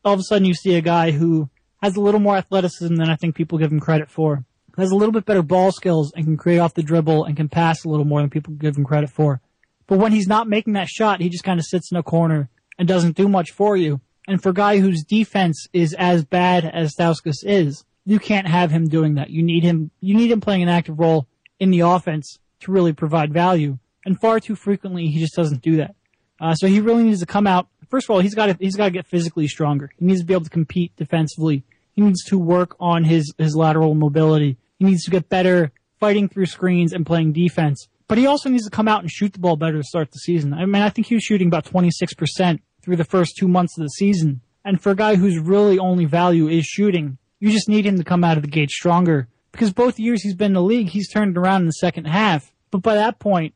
all 0.05 0.13
of 0.13 0.19
a 0.19 0.23
sudden 0.23 0.45
you 0.45 0.53
see 0.53 0.75
a 0.75 0.81
guy 0.81 1.11
who 1.11 1.49
has 1.81 1.97
a 1.97 2.01
little 2.01 2.21
more 2.21 2.37
athleticism 2.37 2.95
than 2.95 3.09
I 3.09 3.17
think 3.17 3.35
people 3.35 3.57
give 3.57 3.71
him 3.71 3.79
credit 3.79 4.09
for. 4.09 4.45
Has 4.77 4.91
a 4.91 4.95
little 4.95 5.11
bit 5.11 5.25
better 5.25 5.43
ball 5.43 5.71
skills 5.71 6.13
and 6.15 6.25
can 6.25 6.37
create 6.37 6.59
off 6.59 6.73
the 6.73 6.81
dribble 6.81 7.25
and 7.25 7.35
can 7.37 7.49
pass 7.49 7.83
a 7.83 7.89
little 7.89 8.05
more 8.05 8.21
than 8.21 8.29
people 8.29 8.53
give 8.53 8.77
him 8.77 8.85
credit 8.85 9.09
for. 9.09 9.41
But 9.85 9.99
when 9.99 10.13
he's 10.13 10.27
not 10.27 10.47
making 10.47 10.73
that 10.73 10.87
shot, 10.87 11.21
he 11.21 11.29
just 11.29 11.43
kind 11.43 11.59
of 11.59 11.65
sits 11.65 11.91
in 11.91 11.97
a 11.97 12.03
corner 12.03 12.49
and 12.79 12.87
doesn't 12.87 13.17
do 13.17 13.27
much 13.27 13.51
for 13.51 13.77
you. 13.77 14.01
And 14.27 14.41
for 14.41 14.49
a 14.49 14.53
guy 14.53 14.79
whose 14.79 15.03
defense 15.03 15.67
is 15.73 15.93
as 15.93 16.23
bad 16.23 16.65
as 16.65 16.95
Stauskas 16.95 17.43
is, 17.43 17.83
you 18.05 18.19
can't 18.19 18.47
have 18.47 18.71
him 18.71 18.87
doing 18.87 19.15
that. 19.15 19.29
You 19.29 19.43
need 19.43 19.63
him, 19.63 19.91
you 19.99 20.15
need 20.15 20.31
him 20.31 20.41
playing 20.41 20.63
an 20.63 20.69
active 20.69 20.97
role 20.97 21.27
in 21.59 21.69
the 21.69 21.81
offense 21.81 22.39
to 22.61 22.71
really 22.71 22.93
provide 22.93 23.33
value. 23.33 23.77
And 24.05 24.19
far 24.19 24.39
too 24.39 24.55
frequently, 24.55 25.07
he 25.07 25.19
just 25.19 25.35
doesn't 25.35 25.61
do 25.61 25.77
that. 25.77 25.95
Uh, 26.39 26.53
so 26.55 26.67
he 26.67 26.81
really 26.81 27.03
needs 27.03 27.19
to 27.21 27.25
come 27.25 27.47
out. 27.47 27.67
First 27.89 28.07
of 28.07 28.11
all, 28.11 28.19
he's 28.19 28.35
got 28.35 28.47
to, 28.47 28.57
he's 28.59 28.75
got 28.75 28.85
to 28.85 28.91
get 28.91 29.07
physically 29.07 29.47
stronger. 29.47 29.91
He 29.97 30.05
needs 30.05 30.19
to 30.19 30.25
be 30.25 30.33
able 30.33 30.43
to 30.43 30.49
compete 30.49 30.95
defensively. 30.97 31.63
He 31.93 32.01
needs 32.01 32.23
to 32.25 32.37
work 32.37 32.75
on 32.79 33.03
his, 33.03 33.33
his 33.37 33.55
lateral 33.55 33.93
mobility. 33.93 34.57
He 34.79 34.85
needs 34.85 35.03
to 35.05 35.11
get 35.11 35.29
better 35.29 35.71
fighting 35.99 36.27
through 36.27 36.47
screens 36.47 36.91
and 36.91 37.05
playing 37.05 37.33
defense. 37.33 37.87
But 38.07 38.17
he 38.17 38.25
also 38.25 38.49
needs 38.49 38.65
to 38.65 38.69
come 38.69 38.87
out 38.87 39.01
and 39.01 39.11
shoot 39.11 39.33
the 39.33 39.39
ball 39.39 39.55
better 39.55 39.77
to 39.77 39.83
start 39.83 40.11
the 40.11 40.19
season. 40.19 40.53
I 40.53 40.65
mean, 40.65 40.81
I 40.81 40.89
think 40.89 41.07
he 41.07 41.15
was 41.15 41.23
shooting 41.23 41.47
about 41.47 41.65
26% 41.65 42.59
through 42.81 42.95
the 42.97 43.05
first 43.05 43.37
two 43.37 43.47
months 43.47 43.77
of 43.77 43.83
the 43.83 43.89
season. 43.89 44.41
And 44.65 44.81
for 44.81 44.91
a 44.91 44.95
guy 44.95 45.15
whose 45.15 45.39
really 45.39 45.79
only 45.79 46.05
value 46.05 46.47
is 46.47 46.65
shooting, 46.65 47.17
you 47.39 47.51
just 47.51 47.69
need 47.69 47.85
him 47.85 47.97
to 47.97 48.03
come 48.03 48.23
out 48.23 48.37
of 48.37 48.43
the 48.43 48.49
gate 48.49 48.71
stronger. 48.71 49.27
Because 49.51 49.71
both 49.71 49.99
years 49.99 50.23
he's 50.23 50.35
been 50.35 50.47
in 50.47 50.53
the 50.53 50.61
league, 50.61 50.89
he's 50.89 51.11
turned 51.11 51.37
around 51.37 51.61
in 51.61 51.67
the 51.67 51.73
second 51.73 52.05
half. 52.05 52.51
But 52.71 52.81
by 52.81 52.95
that 52.95 53.19
point, 53.19 53.53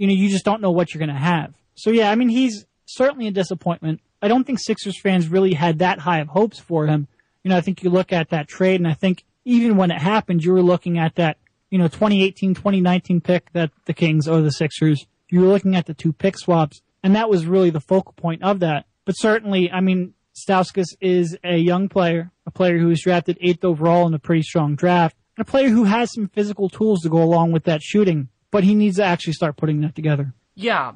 you 0.00 0.06
know, 0.06 0.14
you 0.14 0.30
just 0.30 0.46
don't 0.46 0.62
know 0.62 0.70
what 0.70 0.94
you're 0.94 0.98
going 0.98 1.14
to 1.14 1.22
have. 1.22 1.52
So 1.74 1.90
yeah, 1.90 2.10
I 2.10 2.14
mean, 2.14 2.30
he's 2.30 2.64
certainly 2.86 3.26
a 3.26 3.30
disappointment. 3.30 4.00
I 4.22 4.28
don't 4.28 4.44
think 4.44 4.58
Sixers 4.58 4.98
fans 4.98 5.28
really 5.28 5.52
had 5.52 5.80
that 5.80 5.98
high 5.98 6.20
of 6.20 6.28
hopes 6.28 6.58
for 6.58 6.86
him. 6.86 7.06
You 7.44 7.50
know, 7.50 7.58
I 7.58 7.60
think 7.60 7.82
you 7.82 7.90
look 7.90 8.10
at 8.10 8.30
that 8.30 8.48
trade 8.48 8.80
and 8.80 8.88
I 8.88 8.94
think 8.94 9.24
even 9.44 9.76
when 9.76 9.90
it 9.90 10.00
happened, 10.00 10.42
you 10.42 10.52
were 10.52 10.62
looking 10.62 10.98
at 10.98 11.16
that, 11.16 11.36
you 11.68 11.76
know, 11.76 11.86
2018, 11.86 12.54
2019 12.54 13.20
pick 13.20 13.52
that 13.52 13.72
the 13.84 13.92
Kings 13.92 14.26
or 14.26 14.40
the 14.40 14.52
Sixers, 14.52 15.04
you 15.28 15.42
were 15.42 15.48
looking 15.48 15.76
at 15.76 15.84
the 15.84 15.92
two 15.92 16.14
pick 16.14 16.38
swaps 16.38 16.80
and 17.02 17.14
that 17.14 17.28
was 17.28 17.44
really 17.44 17.68
the 17.68 17.80
focal 17.80 18.14
point 18.14 18.42
of 18.42 18.60
that. 18.60 18.86
But 19.04 19.12
certainly, 19.12 19.70
I 19.70 19.80
mean, 19.80 20.14
Stauskas 20.34 20.96
is 21.02 21.36
a 21.44 21.58
young 21.58 21.90
player, 21.90 22.32
a 22.46 22.50
player 22.50 22.78
who 22.78 22.88
was 22.88 23.02
drafted 23.02 23.36
eighth 23.42 23.64
overall 23.66 24.06
in 24.06 24.14
a 24.14 24.18
pretty 24.18 24.42
strong 24.42 24.76
draft, 24.76 25.16
and 25.36 25.46
a 25.46 25.50
player 25.50 25.68
who 25.68 25.84
has 25.84 26.10
some 26.14 26.28
physical 26.28 26.70
tools 26.70 27.02
to 27.02 27.10
go 27.10 27.22
along 27.22 27.52
with 27.52 27.64
that 27.64 27.82
shooting, 27.82 28.28
but 28.50 28.64
he 28.64 28.74
needs 28.74 28.96
to 28.96 29.04
actually 29.04 29.32
start 29.32 29.56
putting 29.56 29.80
that 29.80 29.94
together. 29.94 30.32
Yeah. 30.54 30.92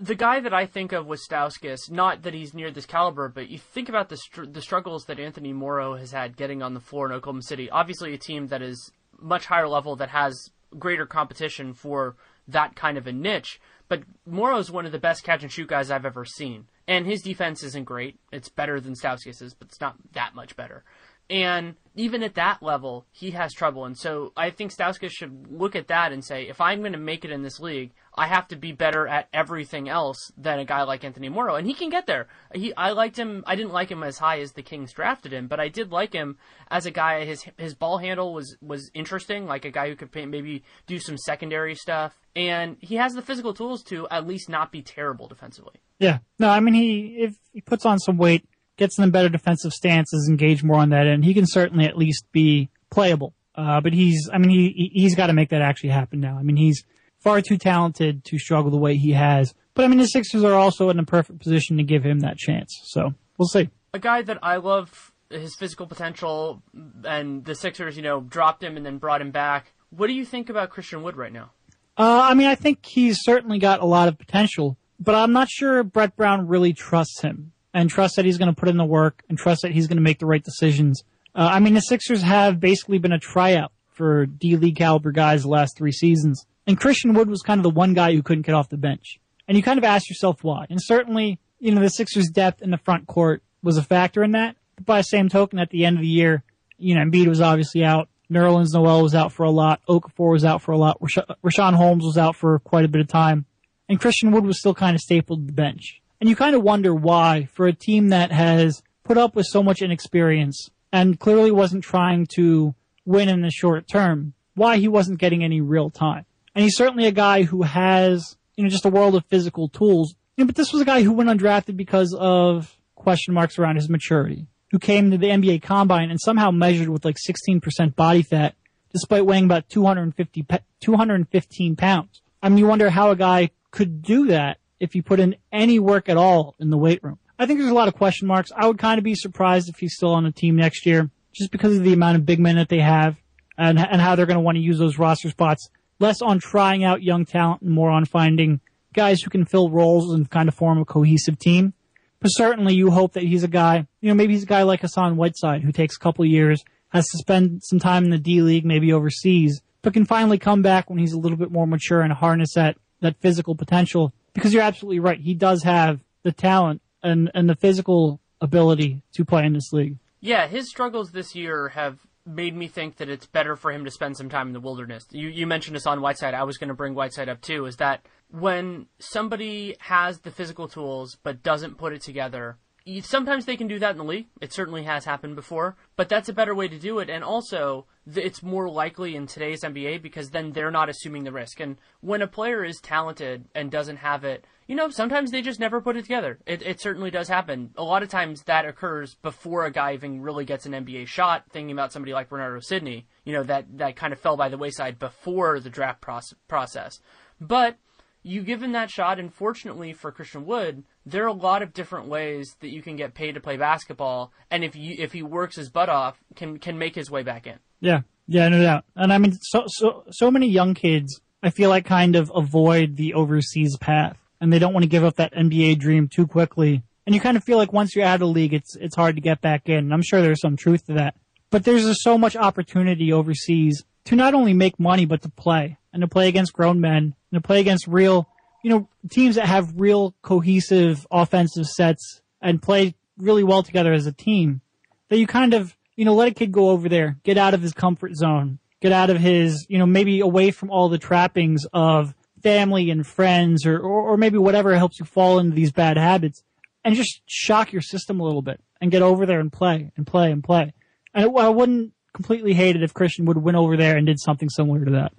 The 0.00 0.14
guy 0.14 0.40
that 0.40 0.54
I 0.54 0.64
think 0.64 0.92
of 0.92 1.06
with 1.06 1.20
Stauskas, 1.28 1.90
not 1.90 2.22
that 2.22 2.32
he's 2.32 2.54
near 2.54 2.70
this 2.70 2.86
caliber, 2.86 3.28
but 3.28 3.48
you 3.50 3.58
think 3.58 3.88
about 3.88 4.08
the 4.08 4.16
str- 4.16 4.46
the 4.46 4.62
struggles 4.62 5.04
that 5.04 5.20
Anthony 5.20 5.52
Morrow 5.52 5.96
has 5.96 6.12
had 6.12 6.36
getting 6.36 6.62
on 6.62 6.72
the 6.72 6.80
floor 6.80 7.06
in 7.06 7.12
Oklahoma 7.12 7.42
City. 7.42 7.68
Obviously, 7.68 8.14
a 8.14 8.18
team 8.18 8.46
that 8.46 8.62
is 8.62 8.90
much 9.18 9.46
higher 9.46 9.68
level, 9.68 9.96
that 9.96 10.08
has 10.08 10.50
greater 10.78 11.04
competition 11.04 11.74
for 11.74 12.16
that 12.48 12.76
kind 12.76 12.96
of 12.96 13.06
a 13.06 13.12
niche. 13.12 13.60
But 13.88 14.04
Morrow's 14.24 14.70
one 14.70 14.86
of 14.86 14.92
the 14.92 14.98
best 14.98 15.24
catch 15.24 15.42
and 15.42 15.52
shoot 15.52 15.68
guys 15.68 15.90
I've 15.90 16.06
ever 16.06 16.24
seen. 16.24 16.66
And 16.86 17.06
his 17.06 17.22
defense 17.22 17.62
isn't 17.62 17.84
great. 17.84 18.18
It's 18.32 18.48
better 18.48 18.80
than 18.80 18.94
Stauskas's, 18.94 19.54
but 19.54 19.68
it's 19.68 19.80
not 19.80 19.96
that 20.12 20.34
much 20.34 20.56
better. 20.56 20.84
And 21.30 21.76
even 21.94 22.22
at 22.24 22.34
that 22.34 22.60
level, 22.62 23.06
he 23.12 23.30
has 23.30 23.52
trouble. 23.52 23.84
And 23.84 23.96
so 23.96 24.32
I 24.36 24.50
think 24.50 24.72
Stauskas 24.72 25.12
should 25.12 25.46
look 25.50 25.76
at 25.76 25.88
that 25.88 26.12
and 26.12 26.24
say, 26.24 26.48
if 26.48 26.60
I'm 26.60 26.80
going 26.80 26.92
to 26.92 26.98
make 26.98 27.24
it 27.24 27.30
in 27.30 27.42
this 27.42 27.60
league, 27.60 27.92
I 28.16 28.26
have 28.26 28.48
to 28.48 28.56
be 28.56 28.72
better 28.72 29.06
at 29.06 29.28
everything 29.32 29.88
else 29.88 30.32
than 30.36 30.58
a 30.58 30.64
guy 30.64 30.82
like 30.82 31.04
Anthony 31.04 31.28
Morrow. 31.28 31.54
And 31.54 31.66
he 31.66 31.74
can 31.74 31.88
get 31.88 32.06
there. 32.06 32.26
He, 32.52 32.74
I 32.74 32.90
liked 32.90 33.16
him. 33.16 33.44
I 33.46 33.54
didn't 33.54 33.72
like 33.72 33.90
him 33.90 34.02
as 34.02 34.18
high 34.18 34.40
as 34.40 34.52
the 34.52 34.62
Kings 34.62 34.92
drafted 34.92 35.32
him, 35.32 35.46
but 35.46 35.60
I 35.60 35.68
did 35.68 35.92
like 35.92 36.12
him 36.12 36.36
as 36.68 36.84
a 36.84 36.90
guy. 36.90 37.24
His 37.24 37.44
his 37.56 37.74
ball 37.74 37.98
handle 37.98 38.34
was 38.34 38.56
was 38.60 38.90
interesting, 38.92 39.46
like 39.46 39.64
a 39.64 39.70
guy 39.70 39.88
who 39.88 39.94
could 39.96 40.12
maybe 40.14 40.64
do 40.86 40.98
some 40.98 41.16
secondary 41.16 41.76
stuff. 41.76 42.18
And 42.34 42.76
he 42.80 42.96
has 42.96 43.14
the 43.14 43.22
physical 43.22 43.54
tools 43.54 43.82
to 43.84 44.08
at 44.10 44.26
least 44.26 44.48
not 44.48 44.72
be 44.72 44.82
terrible 44.82 45.28
defensively. 45.28 45.74
Yeah. 45.98 46.18
No, 46.38 46.48
I 46.48 46.60
mean 46.60 46.74
he 46.74 47.16
if 47.20 47.34
he 47.52 47.60
puts 47.60 47.86
on 47.86 47.98
some 47.98 48.16
weight 48.16 48.44
gets 48.80 48.98
in 48.98 49.10
better 49.10 49.28
defensive 49.28 49.72
stances, 49.72 50.26
engage 50.28 50.64
more 50.64 50.80
on 50.80 50.88
that 50.88 51.06
end, 51.06 51.24
he 51.24 51.34
can 51.34 51.46
certainly 51.46 51.84
at 51.84 51.96
least 51.96 52.24
be 52.32 52.68
playable. 52.90 53.34
Uh, 53.54 53.80
but 53.80 53.92
he's, 53.92 54.28
I 54.32 54.38
mean, 54.38 54.50
he, 54.50 54.90
he's 54.92 55.14
got 55.14 55.28
to 55.28 55.32
make 55.32 55.50
that 55.50 55.62
actually 55.62 55.90
happen 55.90 56.18
now. 56.18 56.36
I 56.38 56.42
mean, 56.42 56.56
he's 56.56 56.82
far 57.18 57.42
too 57.42 57.58
talented 57.58 58.24
to 58.24 58.38
struggle 58.38 58.70
the 58.70 58.78
way 58.78 58.96
he 58.96 59.12
has. 59.12 59.54
But 59.74 59.84
I 59.84 59.88
mean, 59.88 59.98
the 59.98 60.06
Sixers 60.06 60.42
are 60.42 60.54
also 60.54 60.88
in 60.90 60.98
a 60.98 61.04
perfect 61.04 61.38
position 61.38 61.76
to 61.76 61.84
give 61.84 62.02
him 62.02 62.20
that 62.20 62.38
chance. 62.38 62.74
So 62.86 63.14
we'll 63.38 63.48
see. 63.48 63.68
A 63.92 63.98
guy 63.98 64.22
that 64.22 64.38
I 64.42 64.56
love 64.56 65.12
his 65.28 65.54
physical 65.54 65.86
potential 65.86 66.62
and 67.04 67.44
the 67.44 67.54
Sixers, 67.54 67.96
you 67.96 68.02
know, 68.02 68.20
dropped 68.20 68.64
him 68.64 68.76
and 68.76 68.84
then 68.84 68.98
brought 68.98 69.20
him 69.20 69.30
back. 69.30 69.72
What 69.90 70.06
do 70.06 70.14
you 70.14 70.24
think 70.24 70.48
about 70.48 70.70
Christian 70.70 71.02
Wood 71.02 71.16
right 71.16 71.32
now? 71.32 71.50
Uh, 71.98 72.22
I 72.24 72.34
mean, 72.34 72.46
I 72.46 72.54
think 72.54 72.86
he's 72.86 73.18
certainly 73.20 73.58
got 73.58 73.80
a 73.80 73.84
lot 73.84 74.08
of 74.08 74.18
potential, 74.18 74.78
but 74.98 75.14
I'm 75.14 75.32
not 75.32 75.50
sure 75.50 75.82
Brett 75.84 76.16
Brown 76.16 76.48
really 76.48 76.72
trusts 76.72 77.20
him 77.20 77.52
and 77.72 77.88
trust 77.90 78.16
that 78.16 78.24
he's 78.24 78.38
going 78.38 78.52
to 78.52 78.58
put 78.58 78.68
in 78.68 78.76
the 78.76 78.84
work 78.84 79.22
and 79.28 79.38
trust 79.38 79.62
that 79.62 79.72
he's 79.72 79.86
going 79.86 79.96
to 79.96 80.02
make 80.02 80.18
the 80.18 80.26
right 80.26 80.42
decisions. 80.42 81.02
Uh, 81.34 81.48
I 81.52 81.60
mean, 81.60 81.74
the 81.74 81.80
Sixers 81.80 82.22
have 82.22 82.60
basically 82.60 82.98
been 82.98 83.12
a 83.12 83.18
tryout 83.18 83.72
for 83.92 84.26
D 84.26 84.56
League 84.56 84.76
caliber 84.76 85.12
guys 85.12 85.42
the 85.42 85.48
last 85.48 85.76
three 85.76 85.92
seasons. 85.92 86.46
And 86.66 86.78
Christian 86.78 87.14
Wood 87.14 87.30
was 87.30 87.42
kind 87.42 87.58
of 87.58 87.62
the 87.62 87.70
one 87.70 87.94
guy 87.94 88.12
who 88.12 88.22
couldn't 88.22 88.46
get 88.46 88.54
off 88.54 88.68
the 88.68 88.76
bench. 88.76 89.20
And 89.46 89.56
you 89.56 89.62
kind 89.62 89.78
of 89.78 89.84
ask 89.84 90.08
yourself 90.08 90.42
why. 90.42 90.66
And 90.70 90.80
certainly, 90.82 91.38
you 91.58 91.72
know, 91.74 91.80
the 91.80 91.90
Sixers' 91.90 92.28
depth 92.28 92.62
in 92.62 92.70
the 92.70 92.78
front 92.78 93.06
court 93.06 93.42
was 93.62 93.76
a 93.76 93.82
factor 93.82 94.22
in 94.22 94.32
that. 94.32 94.56
But 94.76 94.86
by 94.86 94.98
the 94.98 95.04
same 95.04 95.28
token, 95.28 95.58
at 95.58 95.70
the 95.70 95.84
end 95.84 95.96
of 95.96 96.02
the 96.02 96.08
year, 96.08 96.42
you 96.78 96.94
know, 96.94 97.02
Embiid 97.02 97.26
was 97.26 97.40
obviously 97.40 97.84
out. 97.84 98.08
Nerlens 98.30 98.72
Noel 98.72 99.02
was 99.02 99.14
out 99.14 99.32
for 99.32 99.42
a 99.42 99.50
lot. 99.50 99.80
Okafor 99.88 100.32
was 100.32 100.44
out 100.44 100.62
for 100.62 100.72
a 100.72 100.78
lot. 100.78 101.00
Richaun 101.00 101.74
Holmes 101.74 102.04
was 102.04 102.16
out 102.16 102.36
for 102.36 102.60
quite 102.60 102.84
a 102.84 102.88
bit 102.88 103.00
of 103.00 103.08
time. 103.08 103.44
And 103.88 104.00
Christian 104.00 104.30
Wood 104.30 104.46
was 104.46 104.60
still 104.60 104.74
kind 104.74 104.94
of 104.94 105.00
stapled 105.00 105.40
to 105.40 105.46
the 105.46 105.52
bench. 105.52 106.00
And 106.20 106.28
you 106.28 106.36
kind 106.36 106.54
of 106.54 106.62
wonder 106.62 106.94
why, 106.94 107.48
for 107.52 107.66
a 107.66 107.72
team 107.72 108.08
that 108.08 108.30
has 108.30 108.82
put 109.04 109.16
up 109.16 109.34
with 109.34 109.46
so 109.46 109.62
much 109.62 109.80
inexperience 109.80 110.68
and 110.92 111.18
clearly 111.18 111.50
wasn't 111.50 111.82
trying 111.82 112.26
to 112.34 112.74
win 113.06 113.28
in 113.28 113.40
the 113.40 113.50
short 113.50 113.88
term, 113.88 114.34
why 114.54 114.76
he 114.76 114.88
wasn't 114.88 115.18
getting 115.18 115.42
any 115.42 115.60
real 115.60 115.90
time. 115.90 116.26
And 116.54 116.62
he's 116.62 116.76
certainly 116.76 117.06
a 117.06 117.12
guy 117.12 117.44
who 117.44 117.62
has, 117.62 118.36
you 118.56 118.64
know, 118.64 118.70
just 118.70 118.84
a 118.84 118.90
world 118.90 119.14
of 119.14 119.24
physical 119.26 119.68
tools. 119.68 120.14
You 120.36 120.44
know, 120.44 120.46
but 120.46 120.56
this 120.56 120.72
was 120.72 120.82
a 120.82 120.84
guy 120.84 121.02
who 121.02 121.12
went 121.12 121.30
undrafted 121.30 121.76
because 121.76 122.14
of 122.18 122.76
question 122.94 123.32
marks 123.32 123.58
around 123.58 123.76
his 123.76 123.88
maturity, 123.88 124.46
who 124.70 124.78
came 124.78 125.10
to 125.10 125.18
the 125.18 125.28
NBA 125.28 125.62
combine 125.62 126.10
and 126.10 126.20
somehow 126.20 126.50
measured 126.50 126.88
with 126.88 127.04
like 127.04 127.16
16% 127.16 127.96
body 127.96 128.22
fat 128.22 128.54
despite 128.92 129.24
weighing 129.24 129.44
about 129.44 129.68
250, 129.68 130.46
215 130.80 131.76
pounds. 131.76 132.22
I 132.42 132.48
mean, 132.48 132.58
you 132.58 132.66
wonder 132.66 132.90
how 132.90 133.10
a 133.10 133.16
guy 133.16 133.50
could 133.70 134.02
do 134.02 134.26
that 134.26 134.58
if 134.80 134.92
he 134.92 135.02
put 135.02 135.20
in 135.20 135.36
any 135.52 135.78
work 135.78 136.08
at 136.08 136.16
all 136.16 136.56
in 136.58 136.70
the 136.70 136.78
weight 136.78 137.04
room. 137.04 137.18
I 137.38 137.46
think 137.46 137.58
there's 137.58 137.70
a 137.70 137.74
lot 137.74 137.88
of 137.88 137.94
question 137.94 138.26
marks. 138.26 138.50
I 138.54 138.66
would 138.66 138.78
kind 138.78 138.98
of 138.98 139.04
be 139.04 139.14
surprised 139.14 139.68
if 139.68 139.78
he's 139.78 139.94
still 139.94 140.12
on 140.12 140.24
the 140.24 140.32
team 140.32 140.56
next 140.56 140.84
year, 140.84 141.10
just 141.32 141.50
because 141.50 141.76
of 141.76 141.84
the 141.84 141.92
amount 141.92 142.16
of 142.16 142.26
big 142.26 142.40
men 142.40 142.56
that 142.56 142.68
they 142.68 142.80
have 142.80 143.16
and, 143.56 143.78
and 143.78 144.00
how 144.00 144.14
they're 144.14 144.26
going 144.26 144.36
to 144.36 144.42
want 144.42 144.56
to 144.56 144.62
use 144.62 144.78
those 144.78 144.98
roster 144.98 145.30
spots. 145.30 145.70
Less 145.98 146.22
on 146.22 146.38
trying 146.38 146.82
out 146.82 147.02
young 147.02 147.24
talent 147.24 147.62
and 147.62 147.70
more 147.70 147.90
on 147.90 148.04
finding 148.04 148.60
guys 148.92 149.22
who 149.22 149.30
can 149.30 149.44
fill 149.44 149.70
roles 149.70 150.12
and 150.12 150.28
kind 150.30 150.48
of 150.48 150.54
form 150.54 150.78
a 150.78 150.84
cohesive 150.84 151.38
team. 151.38 151.74
But 152.20 152.28
certainly 152.28 152.74
you 152.74 152.90
hope 152.90 153.14
that 153.14 153.22
he's 153.22 153.42
a 153.44 153.48
guy, 153.48 153.86
you 154.00 154.08
know, 154.08 154.14
maybe 154.14 154.34
he's 154.34 154.42
a 154.42 154.46
guy 154.46 154.62
like 154.62 154.80
Hassan 154.80 155.16
Whiteside 155.16 155.62
who 155.62 155.72
takes 155.72 155.96
a 155.96 156.00
couple 156.00 156.24
years, 156.24 156.62
has 156.88 157.06
to 157.08 157.18
spend 157.18 157.62
some 157.62 157.78
time 157.78 158.04
in 158.04 158.10
the 158.10 158.18
D 158.18 158.42
League, 158.42 158.66
maybe 158.66 158.92
overseas, 158.92 159.62
but 159.82 159.94
can 159.94 160.04
finally 160.04 160.38
come 160.38 160.60
back 160.60 160.90
when 160.90 160.98
he's 160.98 161.12
a 161.12 161.18
little 161.18 161.38
bit 161.38 161.50
more 161.50 161.66
mature 161.66 162.02
and 162.02 162.12
harness 162.12 162.52
that, 162.54 162.76
that 163.00 163.20
physical 163.20 163.54
potential 163.54 164.12
because 164.34 164.52
you're 164.52 164.62
absolutely 164.62 165.00
right. 165.00 165.20
He 165.20 165.34
does 165.34 165.62
have 165.62 166.00
the 166.22 166.32
talent 166.32 166.82
and, 167.02 167.30
and 167.34 167.48
the 167.48 167.56
physical 167.56 168.20
ability 168.40 169.02
to 169.12 169.24
play 169.24 169.44
in 169.44 169.52
this 169.52 169.72
league. 169.72 169.96
Yeah, 170.20 170.46
his 170.46 170.68
struggles 170.68 171.12
this 171.12 171.34
year 171.34 171.68
have 171.68 171.98
made 172.26 172.54
me 172.54 172.68
think 172.68 172.96
that 172.96 173.08
it's 173.08 173.26
better 173.26 173.56
for 173.56 173.72
him 173.72 173.84
to 173.84 173.90
spend 173.90 174.16
some 174.16 174.28
time 174.28 174.48
in 174.48 174.52
the 174.52 174.60
wilderness. 174.60 175.06
You, 175.10 175.28
you 175.28 175.46
mentioned 175.46 175.76
this 175.76 175.86
on 175.86 176.00
Whiteside. 176.00 176.34
I 176.34 176.44
was 176.44 176.58
going 176.58 176.68
to 176.68 176.74
bring 176.74 176.94
Whiteside 176.94 177.28
up 177.28 177.40
too. 177.40 177.66
Is 177.66 177.76
that 177.76 178.04
when 178.30 178.86
somebody 178.98 179.76
has 179.80 180.20
the 180.20 180.30
physical 180.30 180.68
tools 180.68 181.16
but 181.22 181.42
doesn't 181.42 181.78
put 181.78 181.92
it 181.92 182.02
together, 182.02 182.58
sometimes 183.02 183.44
they 183.44 183.56
can 183.56 183.68
do 183.68 183.78
that 183.78 183.92
in 183.92 183.98
the 183.98 184.04
league. 184.04 184.26
It 184.40 184.52
certainly 184.52 184.84
has 184.84 185.04
happened 185.04 185.36
before, 185.36 185.76
but 185.96 186.08
that's 186.08 186.28
a 186.28 186.32
better 186.32 186.54
way 186.54 186.68
to 186.68 186.78
do 186.78 186.98
it. 186.98 187.10
And 187.10 187.22
also, 187.22 187.86
it's 188.06 188.42
more 188.42 188.68
likely 188.68 189.16
in 189.16 189.26
today's 189.26 189.62
NBA 189.62 190.02
because 190.02 190.30
then 190.30 190.52
they're 190.52 190.70
not 190.70 190.88
assuming 190.88 191.24
the 191.24 191.32
risk. 191.32 191.60
And 191.60 191.76
when 192.00 192.22
a 192.22 192.26
player 192.26 192.64
is 192.64 192.80
talented 192.80 193.46
and 193.54 193.70
doesn't 193.70 193.98
have 193.98 194.24
it, 194.24 194.46
you 194.66 194.76
know, 194.76 194.88
sometimes 194.88 195.30
they 195.30 195.42
just 195.42 195.60
never 195.60 195.80
put 195.80 195.96
it 195.96 196.02
together. 196.02 196.38
It, 196.46 196.62
it 196.62 196.80
certainly 196.80 197.10
does 197.10 197.28
happen. 197.28 197.70
A 197.76 197.82
lot 197.82 198.02
of 198.02 198.08
times 198.08 198.42
that 198.44 198.64
occurs 198.64 199.16
before 199.16 199.64
a 199.64 199.72
guy 199.72 199.94
even 199.94 200.20
really 200.20 200.44
gets 200.44 200.64
an 200.64 200.72
NBA 200.72 201.06
shot. 201.06 201.44
Thinking 201.50 201.72
about 201.72 201.92
somebody 201.92 202.12
like 202.12 202.30
Renardo 202.30 202.62
Sidney, 202.62 203.06
you 203.24 203.32
know, 203.32 203.42
that 203.42 203.66
that 203.78 203.96
kind 203.96 204.12
of 204.12 204.20
fell 204.20 204.36
by 204.36 204.48
the 204.48 204.58
wayside 204.58 204.98
before 204.98 205.60
the 205.60 205.70
draft 205.70 206.00
process. 206.48 207.00
But 207.40 207.78
you 208.22 208.42
give 208.42 208.62
him 208.62 208.72
that 208.72 208.90
shot, 208.90 209.18
and 209.18 209.32
fortunately 209.32 209.92
for 209.92 210.12
Christian 210.12 210.44
Wood, 210.44 210.84
there 211.06 211.24
are 211.24 211.28
a 211.28 211.32
lot 211.32 211.62
of 211.62 211.72
different 211.72 212.08
ways 212.08 212.56
that 212.60 212.68
you 212.68 212.82
can 212.82 212.96
get 212.96 213.14
paid 213.14 213.32
to 213.32 213.40
play 213.40 213.56
basketball, 213.56 214.32
and 214.50 214.64
if 214.64 214.76
you 214.76 214.96
if 214.98 215.12
he 215.12 215.22
works 215.22 215.56
his 215.56 215.70
butt 215.70 215.88
off, 215.88 216.18
can 216.36 216.58
can 216.58 216.78
make 216.78 216.94
his 216.94 217.10
way 217.10 217.22
back 217.22 217.46
in. 217.46 217.58
Yeah, 217.80 218.02
yeah, 218.26 218.48
no 218.48 218.62
doubt. 218.62 218.84
And 218.96 219.12
I 219.12 219.18
mean, 219.18 219.32
so 219.40 219.64
so 219.66 220.04
so 220.10 220.30
many 220.30 220.48
young 220.48 220.74
kids 220.74 221.20
I 221.42 221.50
feel 221.50 221.70
like 221.70 221.84
kind 221.86 222.16
of 222.16 222.30
avoid 222.34 222.96
the 222.96 223.14
overseas 223.14 223.76
path 223.78 224.18
and 224.40 224.52
they 224.52 224.58
don't 224.58 224.72
want 224.72 224.84
to 224.84 224.88
give 224.88 225.04
up 225.04 225.16
that 225.16 225.34
NBA 225.34 225.78
dream 225.78 226.08
too 226.08 226.26
quickly. 226.26 226.82
And 227.06 227.14
you 227.14 227.20
kind 227.20 227.36
of 227.36 227.44
feel 227.44 227.56
like 227.56 227.72
once 227.72 227.94
you're 227.94 228.04
out 228.04 228.14
of 228.14 228.20
the 228.20 228.26
league, 228.26 228.52
it's, 228.52 228.76
it's 228.76 228.94
hard 228.94 229.16
to 229.16 229.22
get 229.22 229.40
back 229.40 229.68
in. 229.68 229.78
And 229.78 229.94
I'm 229.94 230.02
sure 230.02 230.20
there's 230.20 230.40
some 230.40 230.56
truth 230.56 230.86
to 230.86 230.94
that. 230.94 231.14
But 231.50 231.64
there's 231.64 231.84
just 231.84 232.02
so 232.02 232.18
much 232.18 232.36
opportunity 232.36 233.12
overseas 233.12 233.84
to 234.04 234.16
not 234.16 234.34
only 234.34 234.52
make 234.52 234.78
money, 234.78 235.06
but 235.06 235.22
to 235.22 235.30
play 235.30 235.78
and 235.92 236.02
to 236.02 236.08
play 236.08 236.28
against 236.28 236.52
grown 236.52 236.80
men 236.80 237.14
and 237.32 237.42
to 237.42 237.46
play 237.46 237.60
against 237.60 237.86
real, 237.86 238.28
you 238.62 238.70
know, 238.70 238.88
teams 239.10 239.36
that 239.36 239.46
have 239.46 239.80
real 239.80 240.14
cohesive 240.22 241.06
offensive 241.10 241.66
sets 241.66 242.22
and 242.40 242.62
play 242.62 242.94
really 243.16 243.44
well 243.44 243.62
together 243.62 243.92
as 243.92 244.06
a 244.06 244.12
team 244.12 244.60
that 245.08 245.18
you 245.18 245.26
kind 245.26 245.54
of, 245.54 245.76
you 245.96 246.04
know, 246.04 246.14
let 246.14 246.28
a 246.28 246.34
kid 246.34 246.52
go 246.52 246.70
over 246.70 246.88
there, 246.88 247.18
get 247.22 247.38
out 247.38 247.54
of 247.54 247.62
his 247.62 247.72
comfort 247.72 248.14
zone, 248.14 248.58
get 248.80 248.92
out 248.92 249.10
of 249.10 249.18
his, 249.18 249.66
you 249.68 249.78
know, 249.78 249.86
maybe 249.86 250.20
away 250.20 250.50
from 250.50 250.70
all 250.70 250.88
the 250.88 250.98
trappings 250.98 251.66
of 251.72 252.14
family 252.42 252.90
and 252.90 253.06
friends 253.06 253.66
or, 253.66 253.78
or, 253.78 254.12
or 254.12 254.16
maybe 254.16 254.38
whatever 254.38 254.74
helps 254.76 254.98
you 254.98 255.04
fall 255.04 255.38
into 255.38 255.54
these 255.54 255.72
bad 255.72 255.96
habits 255.96 256.42
and 256.84 256.94
just 256.94 257.20
shock 257.26 257.72
your 257.72 257.82
system 257.82 258.20
a 258.20 258.24
little 258.24 258.42
bit 258.42 258.60
and 258.80 258.90
get 258.90 259.02
over 259.02 259.26
there 259.26 259.40
and 259.40 259.52
play 259.52 259.90
and 259.96 260.06
play 260.06 260.30
and 260.30 260.42
play. 260.42 260.72
And 261.12 261.36
I 261.36 261.48
wouldn't 261.48 261.92
completely 262.12 262.54
hate 262.54 262.76
it 262.76 262.82
if 262.82 262.94
Christian 262.94 263.26
Wood 263.26 263.36
win 263.38 263.56
over 263.56 263.76
there 263.76 263.96
and 263.96 264.06
did 264.06 264.20
something 264.20 264.48
similar 264.48 264.84
to 264.84 264.90
that. 264.92 265.12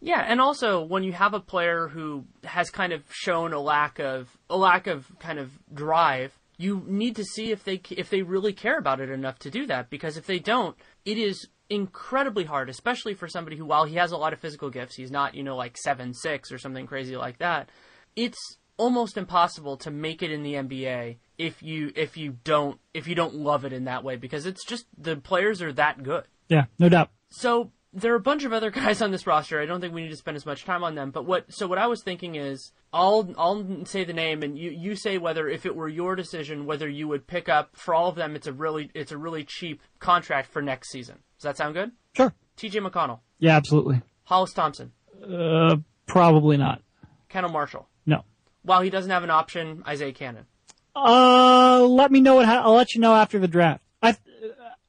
Yeah, 0.00 0.24
and 0.26 0.40
also 0.40 0.82
when 0.82 1.02
you 1.02 1.12
have 1.12 1.34
a 1.34 1.40
player 1.40 1.88
who 1.88 2.24
has 2.44 2.70
kind 2.70 2.92
of 2.92 3.02
shown 3.10 3.52
a 3.52 3.60
lack 3.60 3.98
of 3.98 4.36
a 4.50 4.56
lack 4.56 4.86
of 4.86 5.10
kind 5.18 5.38
of 5.38 5.50
drive, 5.72 6.38
you 6.58 6.84
need 6.86 7.16
to 7.16 7.24
see 7.24 7.50
if 7.50 7.64
they 7.64 7.80
if 7.90 8.10
they 8.10 8.22
really 8.22 8.52
care 8.52 8.78
about 8.78 9.00
it 9.00 9.10
enough 9.10 9.38
to 9.40 9.50
do 9.50 9.66
that 9.66 9.90
because 9.90 10.16
if 10.16 10.26
they 10.26 10.38
don't, 10.38 10.76
it 11.04 11.18
is 11.18 11.48
incredibly 11.68 12.44
hard, 12.44 12.68
especially 12.68 13.14
for 13.14 13.26
somebody 13.26 13.56
who 13.56 13.64
while 13.64 13.84
he 13.84 13.96
has 13.96 14.12
a 14.12 14.16
lot 14.16 14.32
of 14.32 14.38
physical 14.38 14.70
gifts, 14.70 14.96
he's 14.96 15.10
not, 15.10 15.34
you 15.34 15.42
know, 15.42 15.56
like 15.56 15.76
7-6 15.84 16.52
or 16.52 16.58
something 16.58 16.86
crazy 16.86 17.16
like 17.16 17.38
that. 17.38 17.70
It's 18.14 18.58
almost 18.76 19.16
impossible 19.16 19.76
to 19.78 19.90
make 19.90 20.22
it 20.22 20.30
in 20.30 20.42
the 20.42 20.54
NBA 20.54 21.16
if 21.38 21.62
you 21.62 21.92
if 21.96 22.16
you 22.16 22.36
don't 22.44 22.78
if 22.94 23.06
you 23.06 23.14
don't 23.14 23.34
love 23.34 23.64
it 23.64 23.72
in 23.72 23.84
that 23.84 24.04
way 24.04 24.16
because 24.16 24.46
it's 24.46 24.64
just 24.64 24.86
the 24.96 25.16
players 25.16 25.62
are 25.62 25.72
that 25.72 26.02
good. 26.02 26.24
Yeah, 26.48 26.66
no 26.78 26.88
doubt. 26.88 27.10
So 27.30 27.72
there 27.96 28.12
are 28.12 28.16
a 28.16 28.20
bunch 28.20 28.44
of 28.44 28.52
other 28.52 28.70
guys 28.82 29.00
on 29.02 29.10
this 29.10 29.26
roster. 29.26 29.60
I 29.60 29.66
don't 29.66 29.80
think 29.80 29.94
we 29.94 30.02
need 30.02 30.10
to 30.10 30.16
spend 30.16 30.36
as 30.36 30.46
much 30.46 30.64
time 30.64 30.84
on 30.84 30.94
them. 30.94 31.10
But 31.10 31.24
what 31.26 31.52
so 31.52 31.66
what 31.66 31.78
I 31.78 31.86
was 31.86 32.02
thinking 32.02 32.36
is 32.36 32.72
I'll 32.92 33.32
I'll 33.36 33.84
say 33.86 34.04
the 34.04 34.12
name 34.12 34.42
and 34.42 34.58
you 34.58 34.70
you 34.70 34.94
say 34.94 35.18
whether 35.18 35.48
if 35.48 35.66
it 35.66 35.74
were 35.74 35.88
your 35.88 36.14
decision 36.14 36.66
whether 36.66 36.88
you 36.88 37.08
would 37.08 37.26
pick 37.26 37.48
up 37.48 37.70
for 37.74 37.94
all 37.94 38.08
of 38.08 38.14
them 38.14 38.36
it's 38.36 38.46
a 38.46 38.52
really 38.52 38.90
it's 38.94 39.12
a 39.12 39.18
really 39.18 39.44
cheap 39.44 39.80
contract 39.98 40.52
for 40.52 40.62
next 40.62 40.90
season. 40.90 41.16
Does 41.38 41.44
that 41.44 41.56
sound 41.56 41.74
good? 41.74 41.92
Sure. 42.14 42.32
T.J. 42.56 42.80
McConnell. 42.80 43.20
Yeah, 43.38 43.56
absolutely. 43.56 44.00
Hollis 44.24 44.52
Thompson. 44.52 44.92
Uh, 45.22 45.76
probably 46.06 46.56
not. 46.56 46.80
Kendall 47.28 47.52
Marshall. 47.52 47.88
No. 48.06 48.24
While 48.62 48.80
he 48.80 48.88
doesn't 48.90 49.10
have 49.10 49.24
an 49.24 49.30
option, 49.30 49.82
Isaiah 49.86 50.12
Canaan. 50.12 50.46
Uh, 50.94 51.86
let 51.86 52.10
me 52.10 52.20
know 52.20 52.36
what 52.36 52.46
ha- 52.46 52.62
I'll 52.64 52.74
let 52.74 52.94
you 52.94 53.00
know 53.02 53.14
after 53.14 53.38
the 53.38 53.48
draft. 53.48 53.84
I 54.02 54.16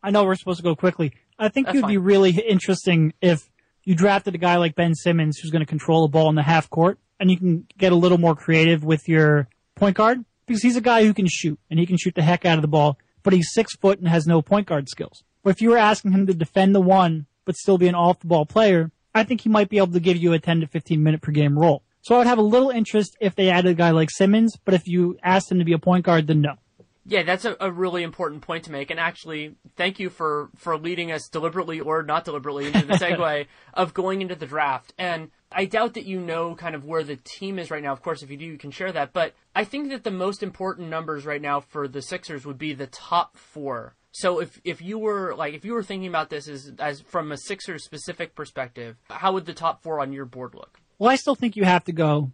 I 0.02 0.12
know 0.12 0.24
we're 0.24 0.36
supposed 0.36 0.58
to 0.60 0.64
go 0.64 0.76
quickly. 0.76 1.12
I 1.40 1.50
think 1.50 1.68
it 1.68 1.76
would 1.76 1.88
be 1.88 1.98
really 1.98 2.32
interesting 2.32 3.14
if 3.22 3.50
you 3.84 3.96
drafted 3.96 4.36
a 4.36 4.38
guy 4.38 4.58
like 4.58 4.76
Ben 4.76 4.96
Simmons 4.96 5.38
who's 5.38 5.52
going 5.52 5.62
to 5.62 5.68
control 5.68 6.08
the 6.08 6.12
ball 6.12 6.30
in 6.30 6.36
the 6.36 6.44
half 6.44 6.70
court 6.70 7.00
and 7.20 7.32
you 7.32 7.38
can 7.38 7.68
get 7.78 7.92
a 7.92 7.96
little 7.96 8.18
more 8.18 8.36
creative 8.36 8.84
with 8.84 9.08
your 9.08 9.48
point 9.76 9.96
guard 9.96 10.26
because 10.46 10.62
he's 10.62 10.76
a 10.76 10.82
guy 10.82 11.06
who 11.06 11.14
can 11.14 11.28
shoot 11.28 11.60
and 11.70 11.80
he 11.80 11.86
can 11.86 11.98
shoot 11.98 12.16
the 12.16 12.24
heck 12.24 12.46
out 12.46 12.58
of 12.58 12.62
the 12.62 12.68
ball, 12.68 12.98
but 13.24 13.34
he's 13.34 13.54
six 13.54 13.76
foot 13.76 14.00
and 14.00 14.08
has 14.08 14.26
no 14.26 14.42
point 14.42 14.68
guard 14.68 14.90
skills. 14.90 15.24
But 15.44 15.52
if 15.52 15.62
you 15.62 15.70
were 15.70 15.78
asking 15.78 16.12
him 16.12 16.28
to 16.28 16.34
defend 16.34 16.74
the 16.74 16.82
one 16.82 17.28
but 17.46 17.56
still 17.56 17.78
be 17.78 17.88
an 17.88 17.96
off 17.96 18.20
the 18.20 18.28
ball 18.28 18.46
player, 18.46 18.92
I 19.14 19.24
think 19.24 19.42
he 19.42 19.50
might 19.50 19.70
be 19.70 19.78
able 19.78 19.94
to 19.94 20.00
give 20.00 20.18
you 20.18 20.34
a 20.34 20.40
10 20.40 20.62
to 20.62 20.68
15 20.68 21.02
minute 21.02 21.22
per 21.22 21.32
game 21.32 21.58
role. 21.58 21.84
So 22.02 22.16
I 22.16 22.20
would 22.20 22.28
have 22.28 22.38
a 22.38 22.44
little 22.44 22.70
interest 22.70 23.18
if 23.20 23.36
they 23.36 23.50
added 23.50 23.72
a 23.72 23.74
guy 23.74 23.92
like 23.92 24.10
Simmons, 24.10 24.58
but 24.64 24.74
if 24.74 24.88
you 24.88 25.18
asked 25.24 25.52
him 25.52 25.60
to 25.60 25.66
be 25.66 25.74
a 25.74 25.80
point 25.80 26.06
guard, 26.06 26.28
then 26.28 26.42
no. 26.42 26.56
Yeah, 27.10 27.24
that's 27.24 27.46
a, 27.46 27.56
a 27.62 27.72
really 27.72 28.04
important 28.04 28.42
point 28.42 28.66
to 28.66 28.72
make. 28.72 28.92
And 28.92 29.00
actually, 29.00 29.56
thank 29.78 29.98
you 29.98 30.10
for, 30.10 30.50
for 30.58 30.78
leading 30.78 31.12
us 31.12 31.30
deliberately 31.30 31.80
or 31.80 32.04
not 32.04 32.26
deliberately 32.26 32.68
into 32.68 32.86
the 32.86 32.94
segue 32.96 33.48
of 33.74 33.94
going 33.94 34.22
into 34.22 34.36
the 34.36 34.46
draft. 34.46 34.94
And 34.98 35.32
I 35.50 35.66
doubt 35.66 35.94
that 35.94 36.06
you 36.06 36.20
know 36.20 36.54
kind 36.56 36.76
of 36.76 36.84
where 36.84 37.04
the 37.04 37.16
team 37.16 37.60
is 37.60 37.72
right 37.72 37.82
now. 37.82 37.94
Of 37.94 38.02
course, 38.02 38.24
if 38.24 38.30
you 38.30 38.36
do, 38.36 38.46
you 38.46 38.58
can 38.58 38.72
share 38.72 38.92
that. 38.92 39.14
But 39.14 39.34
I 39.56 39.64
think 39.64 39.90
that 39.90 40.04
the 40.04 40.12
most 40.12 40.44
important 40.44 40.90
numbers 40.90 41.26
right 41.26 41.42
now 41.42 41.62
for 41.62 41.88
the 41.88 42.02
Sixers 42.02 42.46
would 42.46 42.58
be 42.58 42.74
the 42.74 42.88
top 42.88 43.38
four. 43.38 43.96
So 44.12 44.40
if, 44.40 44.60
if 44.66 44.82
you 44.82 44.98
were 44.98 45.36
like 45.36 45.54
if 45.54 45.64
you 45.64 45.74
were 45.74 45.84
thinking 45.84 46.10
about 46.10 46.30
this 46.30 46.48
as 46.50 46.74
as 46.80 47.02
from 47.02 47.32
a 47.32 47.38
Sixers 47.38 47.86
specific 47.86 48.36
perspective, 48.36 48.98
how 49.10 49.34
would 49.34 49.46
the 49.46 49.54
top 49.54 49.84
four 49.84 50.02
on 50.02 50.12
your 50.12 50.26
board 50.26 50.56
look? 50.56 50.80
Well, 51.00 51.10
I 51.10 51.16
still 51.16 51.36
think 51.36 51.56
you 51.56 51.64
have 51.64 51.84
to 51.86 51.94
go, 51.94 52.32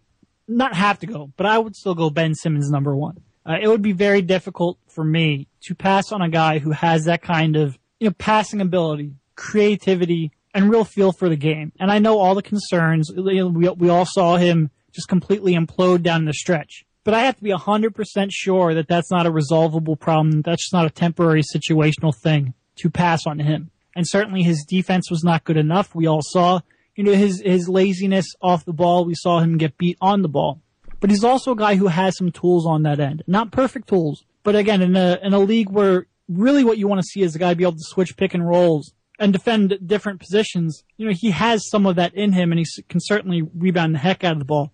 not 0.48 0.74
have 0.74 0.98
to 1.00 1.06
go, 1.06 1.30
but 1.36 1.46
I 1.46 1.58
would 1.58 1.76
still 1.76 1.94
go 1.94 2.10
Ben 2.10 2.34
Simmons 2.34 2.70
number 2.70 2.96
one. 2.96 3.20
Uh, 3.46 3.56
it 3.60 3.68
would 3.68 3.82
be 3.82 3.92
very 3.92 4.22
difficult 4.22 4.78
for 4.88 5.04
me 5.04 5.48
to 5.62 5.74
pass 5.74 6.12
on 6.12 6.22
a 6.22 6.28
guy 6.28 6.58
who 6.58 6.70
has 6.70 7.04
that 7.04 7.22
kind 7.22 7.56
of, 7.56 7.78
you 8.00 8.08
know, 8.08 8.14
passing 8.18 8.60
ability, 8.60 9.12
creativity, 9.36 10.32
and 10.54 10.70
real 10.70 10.84
feel 10.84 11.12
for 11.12 11.28
the 11.28 11.36
game. 11.36 11.72
And 11.78 11.90
I 11.90 11.98
know 11.98 12.18
all 12.18 12.34
the 12.34 12.42
concerns. 12.42 13.12
We, 13.12 13.42
we 13.42 13.88
all 13.88 14.06
saw 14.06 14.36
him 14.36 14.70
just 14.92 15.08
completely 15.08 15.54
implode 15.54 16.02
down 16.02 16.24
the 16.24 16.32
stretch. 16.32 16.84
But 17.02 17.12
I 17.12 17.20
have 17.20 17.36
to 17.36 17.42
be 17.42 17.50
100% 17.50 18.28
sure 18.30 18.74
that 18.74 18.88
that's 18.88 19.10
not 19.10 19.26
a 19.26 19.30
resolvable 19.30 19.96
problem. 19.98 20.40
That's 20.40 20.62
just 20.62 20.72
not 20.72 20.86
a 20.86 20.90
temporary 20.90 21.42
situational 21.42 22.14
thing 22.22 22.54
to 22.76 22.88
pass 22.88 23.26
on 23.26 23.40
him. 23.40 23.70
And 23.94 24.08
certainly 24.08 24.42
his 24.42 24.64
defense 24.66 25.10
was 25.10 25.22
not 25.22 25.44
good 25.44 25.58
enough. 25.58 25.94
We 25.94 26.06
all 26.06 26.22
saw, 26.22 26.60
you 26.96 27.04
know, 27.04 27.12
his, 27.12 27.42
his 27.44 27.68
laziness 27.68 28.26
off 28.40 28.64
the 28.64 28.72
ball. 28.72 29.04
We 29.04 29.14
saw 29.14 29.40
him 29.40 29.58
get 29.58 29.76
beat 29.76 29.98
on 30.00 30.22
the 30.22 30.28
ball. 30.28 30.62
But 31.04 31.10
he's 31.10 31.22
also 31.22 31.52
a 31.52 31.56
guy 31.56 31.74
who 31.74 31.88
has 31.88 32.16
some 32.16 32.32
tools 32.32 32.64
on 32.64 32.84
that 32.84 32.98
end. 32.98 33.24
Not 33.26 33.52
perfect 33.52 33.90
tools, 33.90 34.24
but 34.42 34.56
again, 34.56 34.80
in 34.80 34.96
a, 34.96 35.18
in 35.22 35.34
a 35.34 35.38
league 35.38 35.68
where 35.68 36.06
really 36.30 36.64
what 36.64 36.78
you 36.78 36.88
want 36.88 37.02
to 37.02 37.06
see 37.06 37.20
is 37.20 37.36
a 37.36 37.38
guy 37.38 37.52
be 37.52 37.64
able 37.64 37.72
to 37.72 37.78
switch 37.82 38.16
pick 38.16 38.32
and 38.32 38.48
rolls 38.48 38.94
and 39.18 39.30
defend 39.30 39.78
different 39.84 40.18
positions. 40.18 40.82
You 40.96 41.06
know, 41.06 41.12
he 41.14 41.30
has 41.32 41.68
some 41.68 41.84
of 41.84 41.96
that 41.96 42.14
in 42.14 42.32
him 42.32 42.52
and 42.52 42.58
he 42.58 42.64
can 42.88 43.00
certainly 43.02 43.42
rebound 43.42 43.94
the 43.94 43.98
heck 43.98 44.24
out 44.24 44.32
of 44.32 44.38
the 44.38 44.46
ball. 44.46 44.72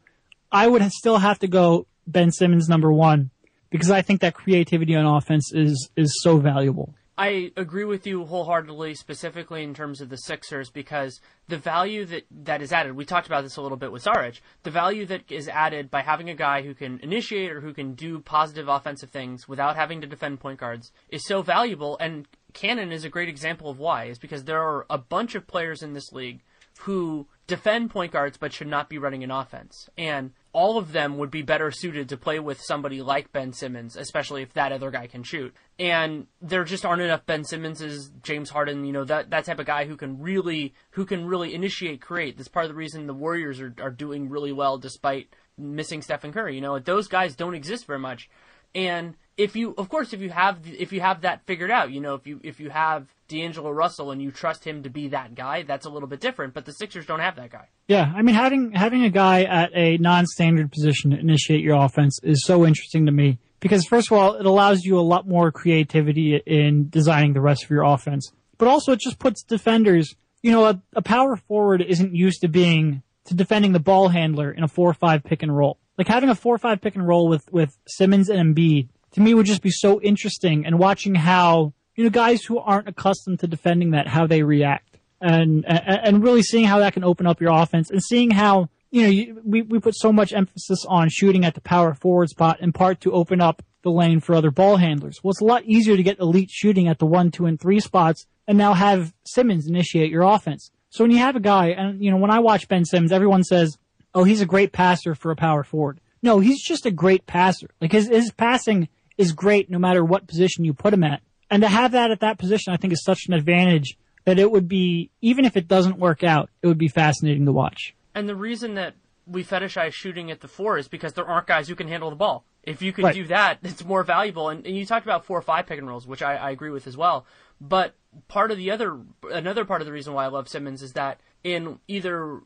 I 0.52 0.68
would 0.68 0.84
still 0.92 1.18
have 1.18 1.40
to 1.40 1.48
go 1.48 1.88
Ben 2.06 2.30
Simmons 2.30 2.68
number 2.68 2.92
one 2.92 3.30
because 3.70 3.90
I 3.90 4.00
think 4.00 4.20
that 4.20 4.34
creativity 4.34 4.94
on 4.94 5.06
offense 5.06 5.52
is, 5.52 5.90
is 5.96 6.16
so 6.22 6.36
valuable. 6.36 6.94
I 7.20 7.52
agree 7.58 7.84
with 7.84 8.06
you 8.06 8.24
wholeheartedly, 8.24 8.94
specifically 8.94 9.62
in 9.62 9.74
terms 9.74 10.00
of 10.00 10.08
the 10.08 10.16
Sixers, 10.16 10.70
because 10.70 11.20
the 11.48 11.58
value 11.58 12.06
that, 12.06 12.24
that 12.30 12.62
is 12.62 12.72
added, 12.72 12.96
we 12.96 13.04
talked 13.04 13.26
about 13.26 13.42
this 13.42 13.58
a 13.58 13.60
little 13.60 13.76
bit 13.76 13.92
with 13.92 14.02
Saric, 14.02 14.40
the 14.62 14.70
value 14.70 15.04
that 15.04 15.30
is 15.30 15.46
added 15.46 15.90
by 15.90 16.00
having 16.00 16.30
a 16.30 16.34
guy 16.34 16.62
who 16.62 16.72
can 16.72 16.98
initiate 17.02 17.52
or 17.52 17.60
who 17.60 17.74
can 17.74 17.92
do 17.92 18.20
positive 18.20 18.68
offensive 18.68 19.10
things 19.10 19.46
without 19.46 19.76
having 19.76 20.00
to 20.00 20.06
defend 20.06 20.40
point 20.40 20.60
guards 20.60 20.92
is 21.10 21.26
so 21.26 21.42
valuable, 21.42 21.98
and 21.98 22.26
Canaan 22.54 22.90
is 22.90 23.04
a 23.04 23.10
great 23.10 23.28
example 23.28 23.68
of 23.68 23.78
why, 23.78 24.04
is 24.04 24.18
because 24.18 24.44
there 24.44 24.62
are 24.62 24.86
a 24.88 24.96
bunch 24.96 25.34
of 25.34 25.46
players 25.46 25.82
in 25.82 25.92
this 25.92 26.12
league 26.12 26.40
who 26.80 27.26
defend 27.46 27.90
point 27.90 28.12
guards 28.12 28.38
but 28.38 28.54
should 28.54 28.66
not 28.66 28.88
be 28.88 28.96
running 28.96 29.22
an 29.22 29.30
offense. 29.30 29.90
And 29.98 30.32
all 30.52 30.78
of 30.78 30.92
them 30.92 31.16
would 31.18 31.30
be 31.30 31.42
better 31.42 31.70
suited 31.70 32.08
to 32.08 32.16
play 32.16 32.40
with 32.40 32.60
somebody 32.60 33.02
like 33.02 33.32
Ben 33.32 33.52
Simmons, 33.52 33.96
especially 33.96 34.42
if 34.42 34.52
that 34.54 34.72
other 34.72 34.90
guy 34.90 35.06
can 35.06 35.22
shoot. 35.22 35.54
And 35.78 36.26
there 36.42 36.64
just 36.64 36.84
aren't 36.84 37.02
enough 37.02 37.24
Ben 37.24 37.44
Simmonses, 37.44 38.10
James 38.22 38.50
Harden, 38.50 38.84
you 38.84 38.92
know, 38.92 39.04
that, 39.04 39.30
that 39.30 39.44
type 39.44 39.60
of 39.60 39.66
guy 39.66 39.84
who 39.84 39.96
can 39.96 40.20
really 40.20 40.74
who 40.90 41.06
can 41.06 41.26
really 41.26 41.54
initiate, 41.54 42.00
create. 42.00 42.36
That's 42.36 42.48
part 42.48 42.66
of 42.66 42.70
the 42.70 42.76
reason 42.76 43.06
the 43.06 43.14
Warriors 43.14 43.60
are, 43.60 43.74
are 43.80 43.90
doing 43.90 44.28
really 44.28 44.52
well 44.52 44.76
despite 44.76 45.28
missing 45.56 46.02
Stephen 46.02 46.32
Curry. 46.32 46.56
You 46.56 46.60
know, 46.60 46.78
those 46.78 47.06
guys 47.06 47.36
don't 47.36 47.54
exist 47.54 47.86
very 47.86 48.00
much. 48.00 48.28
And 48.74 49.16
if 49.36 49.56
you, 49.56 49.74
of 49.78 49.88
course, 49.88 50.12
if 50.12 50.20
you 50.20 50.30
have 50.30 50.58
if 50.64 50.92
you 50.92 51.00
have 51.00 51.22
that 51.22 51.46
figured 51.46 51.70
out, 51.70 51.92
you 51.92 52.00
know, 52.00 52.14
if 52.14 52.26
you 52.26 52.40
if 52.42 52.60
you 52.60 52.70
have 52.70 53.06
D'Angelo 53.30 53.70
Russell 53.70 54.10
and 54.10 54.20
you 54.20 54.30
trust 54.30 54.64
him 54.64 54.82
to 54.82 54.90
be 54.90 55.08
that 55.08 55.34
guy, 55.34 55.62
that's 55.62 55.86
a 55.86 55.88
little 55.88 56.08
bit 56.08 56.20
different. 56.20 56.52
But 56.52 56.66
the 56.66 56.72
Sixers 56.72 57.06
don't 57.06 57.20
have 57.20 57.36
that 57.36 57.50
guy. 57.50 57.68
Yeah, 57.88 58.12
I 58.14 58.22
mean 58.22 58.34
having 58.34 58.72
having 58.72 59.04
a 59.04 59.10
guy 59.10 59.44
at 59.44 59.70
a 59.74 59.96
non-standard 59.96 60.70
position 60.70 61.12
to 61.12 61.18
initiate 61.18 61.62
your 61.62 61.82
offense 61.82 62.18
is 62.22 62.44
so 62.44 62.66
interesting 62.66 63.06
to 63.06 63.12
me 63.12 63.38
because 63.60 63.86
first 63.86 64.10
of 64.10 64.18
all, 64.18 64.34
it 64.34 64.44
allows 64.44 64.82
you 64.82 64.98
a 64.98 65.00
lot 65.00 65.26
more 65.26 65.50
creativity 65.50 66.36
in 66.36 66.88
designing 66.90 67.32
the 67.32 67.40
rest 67.40 67.64
of 67.64 67.70
your 67.70 67.84
offense. 67.84 68.30
But 68.58 68.68
also 68.68 68.92
it 68.92 69.00
just 69.00 69.18
puts 69.18 69.42
defenders, 69.42 70.14
you 70.42 70.50
know, 70.50 70.66
a, 70.66 70.82
a 70.94 71.02
power 71.02 71.36
forward 71.36 71.80
isn't 71.80 72.14
used 72.14 72.42
to 72.42 72.48
being 72.48 73.02
to 73.26 73.34
defending 73.34 73.72
the 73.72 73.80
ball 73.80 74.08
handler 74.08 74.50
in 74.50 74.64
a 74.64 74.68
4-5 74.68 75.24
pick 75.24 75.42
and 75.42 75.56
roll. 75.56 75.78
Like 75.96 76.08
having 76.08 76.30
a 76.30 76.34
4-5 76.34 76.80
pick 76.80 76.94
and 76.96 77.06
roll 77.06 77.28
with 77.28 77.50
with 77.52 77.78
Simmons 77.86 78.28
and 78.28 78.56
Embiid 78.56 78.88
to 79.12 79.20
me 79.20 79.34
would 79.34 79.46
just 79.46 79.62
be 79.62 79.70
so 79.70 80.00
interesting 80.00 80.64
and 80.66 80.78
watching 80.78 81.14
how, 81.14 81.72
you 82.00 82.04
know, 82.04 82.10
guys 82.10 82.42
who 82.44 82.58
aren't 82.58 82.88
accustomed 82.88 83.40
to 83.40 83.46
defending 83.46 83.90
that 83.90 84.08
how 84.08 84.26
they 84.26 84.42
react 84.42 84.96
and 85.20 85.66
and, 85.68 86.22
really 86.22 86.40
seeing 86.40 86.64
how 86.64 86.78
that 86.78 86.94
can 86.94 87.04
open 87.04 87.26
up 87.26 87.42
your 87.42 87.52
offense 87.52 87.90
and 87.90 88.02
seeing 88.02 88.30
how 88.30 88.70
you 88.90 89.02
know 89.02 89.08
you, 89.10 89.42
we 89.44 89.60
we 89.60 89.78
put 89.78 89.94
so 89.94 90.10
much 90.10 90.32
emphasis 90.32 90.82
on 90.88 91.10
shooting 91.10 91.44
at 91.44 91.54
the 91.54 91.60
power 91.60 91.92
forward 91.92 92.30
spot 92.30 92.58
in 92.62 92.72
part 92.72 93.02
to 93.02 93.12
open 93.12 93.42
up 93.42 93.62
the 93.82 93.90
lane 93.90 94.18
for 94.18 94.34
other 94.34 94.50
ball 94.50 94.78
handlers. 94.78 95.20
Well, 95.22 95.32
it's 95.32 95.42
a 95.42 95.44
lot 95.44 95.66
easier 95.66 95.94
to 95.94 96.02
get 96.02 96.18
elite 96.20 96.50
shooting 96.50 96.88
at 96.88 96.98
the 97.00 97.04
one, 97.04 97.30
two, 97.30 97.44
and 97.44 97.60
three 97.60 97.80
spots 97.80 98.24
and 98.48 98.56
now 98.56 98.72
have 98.72 99.12
Simmons 99.26 99.66
initiate 99.66 100.10
your 100.10 100.22
offense. 100.22 100.70
So 100.88 101.04
when 101.04 101.10
you 101.10 101.18
have 101.18 101.36
a 101.36 101.40
guy, 101.40 101.68
and 101.68 102.02
you 102.02 102.10
know, 102.10 102.16
when 102.16 102.30
I 102.30 102.38
watch 102.38 102.66
Ben 102.66 102.86
Simmons, 102.86 103.12
everyone 103.12 103.44
says, 103.44 103.76
"Oh, 104.14 104.24
he's 104.24 104.40
a 104.40 104.46
great 104.46 104.72
passer 104.72 105.14
for 105.14 105.30
a 105.30 105.36
power 105.36 105.64
forward." 105.64 106.00
No, 106.22 106.40
he's 106.40 106.62
just 106.62 106.86
a 106.86 106.90
great 106.90 107.26
passer. 107.26 107.68
Like 107.78 107.92
his 107.92 108.08
his 108.08 108.32
passing 108.32 108.88
is 109.18 109.32
great 109.32 109.68
no 109.68 109.78
matter 109.78 110.02
what 110.02 110.26
position 110.26 110.64
you 110.64 110.72
put 110.72 110.94
him 110.94 111.04
at. 111.04 111.20
And 111.50 111.62
to 111.62 111.68
have 111.68 111.92
that 111.92 112.10
at 112.10 112.20
that 112.20 112.38
position, 112.38 112.72
I 112.72 112.76
think 112.76 112.92
is 112.92 113.02
such 113.04 113.26
an 113.26 113.34
advantage 113.34 113.96
that 114.24 114.38
it 114.38 114.50
would 114.50 114.68
be, 114.68 115.10
even 115.20 115.44
if 115.44 115.56
it 115.56 115.66
doesn't 115.66 115.98
work 115.98 116.22
out, 116.22 116.50
it 116.62 116.66
would 116.66 116.78
be 116.78 116.88
fascinating 116.88 117.46
to 117.46 117.52
watch. 117.52 117.94
And 118.14 118.28
the 118.28 118.36
reason 118.36 118.74
that 118.74 118.94
we 119.26 119.42
fetishize 119.44 119.92
shooting 119.92 120.30
at 120.30 120.40
the 120.40 120.48
four 120.48 120.78
is 120.78 120.88
because 120.88 121.12
there 121.14 121.26
aren't 121.26 121.46
guys 121.46 121.68
who 121.68 121.74
can 121.74 121.88
handle 121.88 122.10
the 122.10 122.16
ball. 122.16 122.44
If 122.62 122.82
you 122.82 122.92
can 122.92 123.04
Right. 123.06 123.14
do 123.14 123.26
that, 123.28 123.58
it's 123.64 123.84
more 123.84 124.02
valuable. 124.04 124.48
And, 124.48 124.66
and 124.66 124.76
you 124.76 124.84
talked 124.86 125.06
about 125.06 125.24
four 125.24 125.38
or 125.38 125.42
five 125.42 125.66
pick 125.66 125.78
and 125.78 125.88
rolls, 125.88 126.06
which 126.06 126.22
I, 126.22 126.36
I 126.36 126.50
agree 126.50 126.70
with 126.70 126.86
as 126.86 126.96
well. 126.96 127.24
But 127.60 127.94
part 128.28 128.50
of 128.50 128.56
the 128.58 128.70
other, 128.70 128.98
another 129.30 129.64
part 129.64 129.80
of 129.80 129.86
the 129.86 129.92
reason 129.92 130.12
why 130.14 130.24
I 130.24 130.28
love 130.28 130.48
Simmons 130.48 130.82
is 130.82 130.92
that 130.92 131.20
in 131.42 131.78
either 131.88 132.40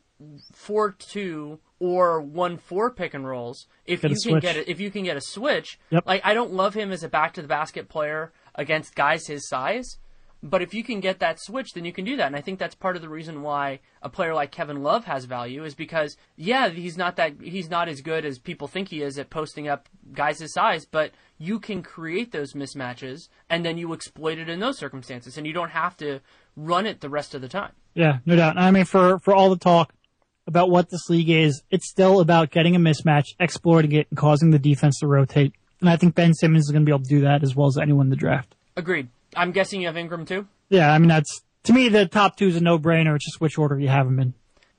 four 0.53 0.91
two 0.97 1.59
or 1.79 2.21
one 2.21 2.57
four 2.57 2.89
pick 2.91 3.13
and 3.13 3.27
rolls, 3.27 3.67
if 3.85 4.01
Get 4.01 4.11
you 4.11 4.15
can 4.15 4.21
switch. 4.21 4.41
get 4.41 4.55
it, 4.55 4.67
if 4.69 4.79
you 4.79 4.89
can 4.91 5.03
get 5.03 5.17
a 5.17 5.21
switch, 5.21 5.77
Yep. 5.89 6.05
like 6.05 6.21
I 6.23 6.33
don't 6.33 6.53
love 6.53 6.73
him 6.73 6.91
as 6.91 7.03
a 7.03 7.09
back 7.09 7.33
to 7.33 7.41
the 7.41 7.47
basket 7.47 7.89
player 7.89 8.31
against 8.55 8.95
guys 8.95 9.27
his 9.27 9.47
size. 9.47 9.97
But 10.43 10.61
if 10.61 10.75
you 10.75 10.83
can 10.83 10.99
get 10.99 11.19
that 11.19 11.39
switch, 11.39 11.71
then 11.73 11.85
you 11.85 11.93
can 11.93 12.05
do 12.05 12.17
that. 12.17 12.27
And 12.27 12.35
I 12.35 12.41
think 12.41 12.59
that's 12.59 12.75
part 12.75 12.95
of 12.95 13.01
the 13.01 13.09
reason 13.09 13.41
why 13.41 13.79
a 14.03 14.09
player 14.09 14.35
like 14.35 14.51
Kevin 14.51 14.83
Love 14.83 15.05
has 15.05 15.25
value 15.25 15.63
is 15.63 15.73
because, 15.73 16.17
yeah, 16.35 16.69
he's 16.69 16.97
not 16.97 17.15
that, 17.15 17.41
he's 17.41 17.69
not 17.69 17.87
as 17.87 18.01
good 18.01 18.25
as 18.25 18.37
people 18.37 18.67
think 18.67 18.89
he 18.89 19.01
is 19.01 19.17
at 19.17 19.31
posting 19.31 19.67
up 19.67 19.89
guys 20.13 20.39
his 20.39 20.53
size, 20.53 20.85
but 20.85 21.11
you 21.39 21.59
can 21.59 21.81
create 21.81 22.31
those 22.31 22.53
mismatches 22.53 23.27
and 23.49 23.65
then 23.65 23.79
you 23.79 23.91
exploit 23.91 24.37
it 24.37 24.47
in 24.47 24.59
those 24.59 24.77
circumstances 24.77 25.35
and 25.35 25.47
you 25.47 25.53
don't 25.53 25.71
have 25.71 25.97
to 25.97 26.19
run 26.55 26.85
it 26.85 27.01
the 27.01 27.09
rest 27.09 27.33
of 27.33 27.41
the 27.41 27.49
time. 27.49 27.71
Yeah, 27.95 28.19
no 28.25 28.35
doubt. 28.35 28.57
I 28.57 28.69
mean, 28.71 28.85
for 28.85 29.19
for 29.19 29.33
all 29.33 29.49
the 29.49 29.57
talk 29.57 29.93
about 30.47 30.69
what 30.69 30.89
this 30.89 31.09
league 31.09 31.29
is, 31.29 31.63
it's 31.71 31.89
still 31.89 32.19
about 32.19 32.51
getting 32.51 32.75
a 32.75 32.79
mismatch, 32.79 33.35
exploiting 33.39 33.93
it, 33.93 34.07
and 34.11 34.17
causing 34.17 34.51
the 34.51 34.59
defense 34.59 34.99
to 34.99 35.07
rotate. 35.07 35.53
And 35.81 35.89
I 35.89 35.97
think 35.97 36.15
Ben 36.15 36.33
Simmons 36.33 36.65
is 36.65 36.71
going 36.71 36.83
to 36.83 36.85
be 36.85 36.91
able 36.91 37.03
to 37.03 37.09
do 37.09 37.21
that 37.21 37.43
as 37.43 37.55
well 37.55 37.67
as 37.67 37.77
anyone 37.77 38.07
in 38.07 38.09
the 38.09 38.15
draft. 38.15 38.55
Agreed. 38.75 39.09
I'm 39.35 39.51
guessing 39.51 39.81
you 39.81 39.87
have 39.87 39.97
Ingram 39.97 40.25
too? 40.25 40.47
Yeah, 40.69 40.91
I 40.91 40.97
mean 40.97 41.09
that's 41.09 41.41
to 41.63 41.73
me 41.73 41.89
the 41.89 42.05
top 42.05 42.37
two 42.37 42.47
is 42.47 42.55
a 42.55 42.61
no 42.61 42.79
brainer. 42.79 43.15
It's 43.15 43.25
just 43.25 43.41
which 43.41 43.57
order 43.57 43.79
you 43.79 43.89
have 43.89 44.05
them 44.05 44.19
in. 44.19 44.33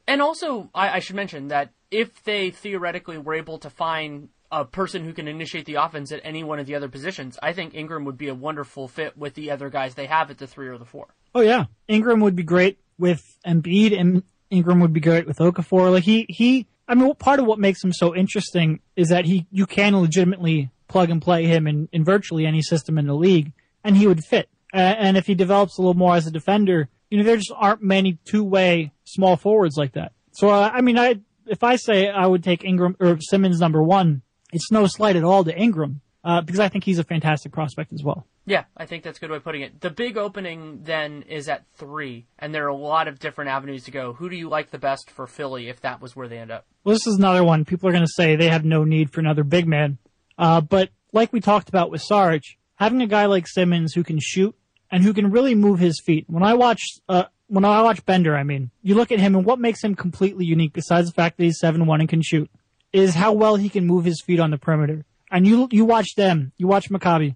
And 0.09 0.22
also, 0.22 0.70
I, 0.74 0.97
I 0.97 0.99
should 1.01 1.16
mention 1.16 1.49
that 1.49 1.70
if 1.90 2.22
they 2.24 2.51
theoretically 2.51 3.18
were 3.18 3.34
able 3.34 3.59
to 3.59 3.70
find 3.70 4.28
a 4.53 4.64
person 4.64 5.05
who 5.05 5.12
can 5.12 5.26
initiate 5.26 5.66
the 5.66 5.74
offense 5.74 6.12
at 6.12 6.20
any 6.22 6.44
one 6.44 6.59
of 6.59 6.66
the 6.66 6.74
other 6.74 6.88
positions, 6.88 7.38
I 7.42 7.53
think 7.53 7.74
Ingram 7.74 8.05
would 8.05 8.16
be 8.16 8.28
a 8.28 8.34
wonderful 8.34 8.86
fit 8.88 9.16
with 9.16 9.34
the 9.34 9.51
other 9.51 9.70
guys 9.70 9.94
they 9.94 10.07
have 10.07 10.30
at 10.30 10.38
the 10.38 10.47
three 10.47 10.68
or 10.68 10.78
the 10.78 10.84
four. 10.84 11.09
Oh 11.34 11.40
yeah, 11.40 11.64
Ingram 11.88 12.20
would 12.20 12.36
be 12.36 12.44
great 12.44 12.78
with 12.99 13.36
Embiid, 13.47 13.99
and 13.99 14.22
Ingram 14.51 14.80
would 14.80 14.92
be 14.92 15.01
great 15.01 15.26
with 15.26 15.38
Okafor. 15.38 15.92
Like 15.92 16.05
he 16.05 16.26
he. 16.28 16.66
I 16.88 16.94
mean, 16.94 17.12
part 17.16 17.40
of 17.40 17.47
what 17.47 17.59
makes 17.59 17.82
him 17.82 17.92
so 17.92 18.14
interesting 18.14 18.80
is 18.94 19.09
that 19.09 19.24
he 19.24 19.47
you 19.51 19.66
can 19.66 19.97
legitimately 20.01 20.70
plug 20.89 21.11
and 21.11 21.20
play 21.20 21.47
him 21.47 21.66
in, 21.66 21.89
in 21.93 22.05
virtually 22.05 22.47
any 22.47 22.62
system 22.62 22.99
in 22.99 23.07
the 23.07 23.14
league, 23.14 23.53
and 23.84 23.97
he 23.97 24.07
would 24.07 24.24
fit. 24.24 24.49
Uh, 24.72 24.78
and 24.78 25.16
if 25.16 25.26
he 25.26 25.34
develops 25.34 25.78
a 25.78 25.80
little 25.80 25.95
more 25.95 26.14
as 26.14 26.26
a 26.26 26.30
defender, 26.30 26.89
you 27.11 27.18
know, 27.18 27.24
there 27.24 27.37
just 27.37 27.53
aren't 27.55 27.82
many 27.82 28.18
two 28.24 28.45
way 28.45 28.93
small 29.05 29.37
forwards 29.37 29.76
like 29.76 29.93
that. 29.93 30.12
So 30.32 30.49
uh, 30.49 30.70
I 30.72 30.80
mean, 30.80 30.99
I 30.99 31.20
if 31.47 31.62
I 31.62 31.76
say 31.76 32.09
I 32.09 32.26
would 32.26 32.45
take 32.45 32.64
Ingram 32.64 32.97
or 33.01 33.18
Simmons 33.20 33.61
number 33.61 33.82
one, 33.82 34.22
it's 34.53 34.70
no 34.70 34.87
slight 34.87 35.16
at 35.16 35.24
all 35.24 35.45
to 35.45 35.57
Ingram 35.57 36.01
uh, 36.24 36.41
because 36.41 36.61
I 36.61 36.68
think 36.68 36.84
he's 36.84 36.99
a 36.99 37.05
fantastic 37.05 37.53
prospect 37.53 37.93
as 37.93 38.03
well. 38.03 38.26
Yeah, 38.49 38.64
I 38.76 38.87
think 38.87 39.03
that's 39.03 39.18
a 39.18 39.20
good 39.20 39.30
way 39.30 39.39
of 39.39 39.45
putting 39.45 39.62
it. 39.62 39.80
The 39.80 39.91
big 39.91 40.16
opening 40.16 40.82
then 40.84 41.22
is 41.22 41.49
at 41.49 41.64
three, 41.74 42.26
and 42.39 42.55
there 42.55 42.64
are 42.66 42.68
a 42.68 42.76
lot 42.76 43.09
of 43.09 43.18
different 43.18 43.51
avenues 43.51 43.84
to 43.84 43.91
go. 43.91 44.12
Who 44.12 44.28
do 44.28 44.37
you 44.37 44.49
like 44.49 44.70
the 44.70 44.78
best 44.78 45.11
for 45.11 45.26
Philly 45.26 45.68
if 45.68 45.80
that 45.80 46.01
was 46.01 46.14
where 46.14 46.28
they 46.28 46.39
end 46.39 46.53
up? 46.53 46.64
Well, 46.84 46.95
this 46.95 47.07
is 47.09 47.16
another 47.16 47.43
one. 47.43 47.64
People 47.64 47.89
are 47.89 47.93
going 47.93 48.05
to 48.05 48.12
say 48.14 48.37
they 48.37 48.49
have 48.49 48.64
no 48.64 48.84
need 48.84 49.11
for 49.11 49.18
another 49.20 49.43
big 49.43 49.66
man. 49.66 49.99
Uh, 50.39 50.61
but 50.61 50.91
like 51.12 51.32
we 51.32 51.41
talked 51.41 51.68
about 51.68 51.91
with 51.91 52.03
Saric, 52.03 52.43
having 52.76 53.01
a 53.03 53.07
guy 53.07 53.26
like 53.26 53.47
Simmons 53.49 53.95
who 53.95 54.05
can 54.05 54.18
shoot 54.20 54.55
and 54.91 55.03
who 55.03 55.12
can 55.12 55.30
really 55.30 55.55
move 55.55 55.78
his 55.78 56.01
feet. 56.05 56.24
When 56.28 56.43
I 56.43 56.55
watch, 56.55 56.82
uh, 57.09 57.24
when 57.49 57.64
I 57.64 57.82
watch 57.82 58.05
Bender, 58.05 58.37
I 58.37 58.43
mean, 58.43 58.70
you 58.82 58.95
look 58.95 59.12
at 59.12 59.20
him 59.20 59.34
and 59.34 59.45
what 59.45 59.59
makes 59.59 59.82
him 59.82 59.95
completely 59.95 60.45
unique 60.45 60.72
besides 60.72 61.09
the 61.09 61.14
fact 61.14 61.37
that 61.37 61.45
he's 61.45 61.61
7-1 61.61 62.01
and 62.01 62.09
can 62.09 62.22
shoot 62.22 62.51
is 62.93 63.14
how 63.14 63.32
well 63.32 63.57
he 63.57 63.68
can 63.68 63.87
move 63.87 64.05
his 64.05 64.22
feet 64.22 64.41
on 64.41 64.51
the 64.51 64.59
perimeter. 64.59 65.05
And 65.30 65.47
you, 65.47 65.68
you 65.70 65.84
watch 65.84 66.14
them, 66.16 66.53
you 66.57 66.66
watch 66.66 66.89
Maccabi, 66.89 67.34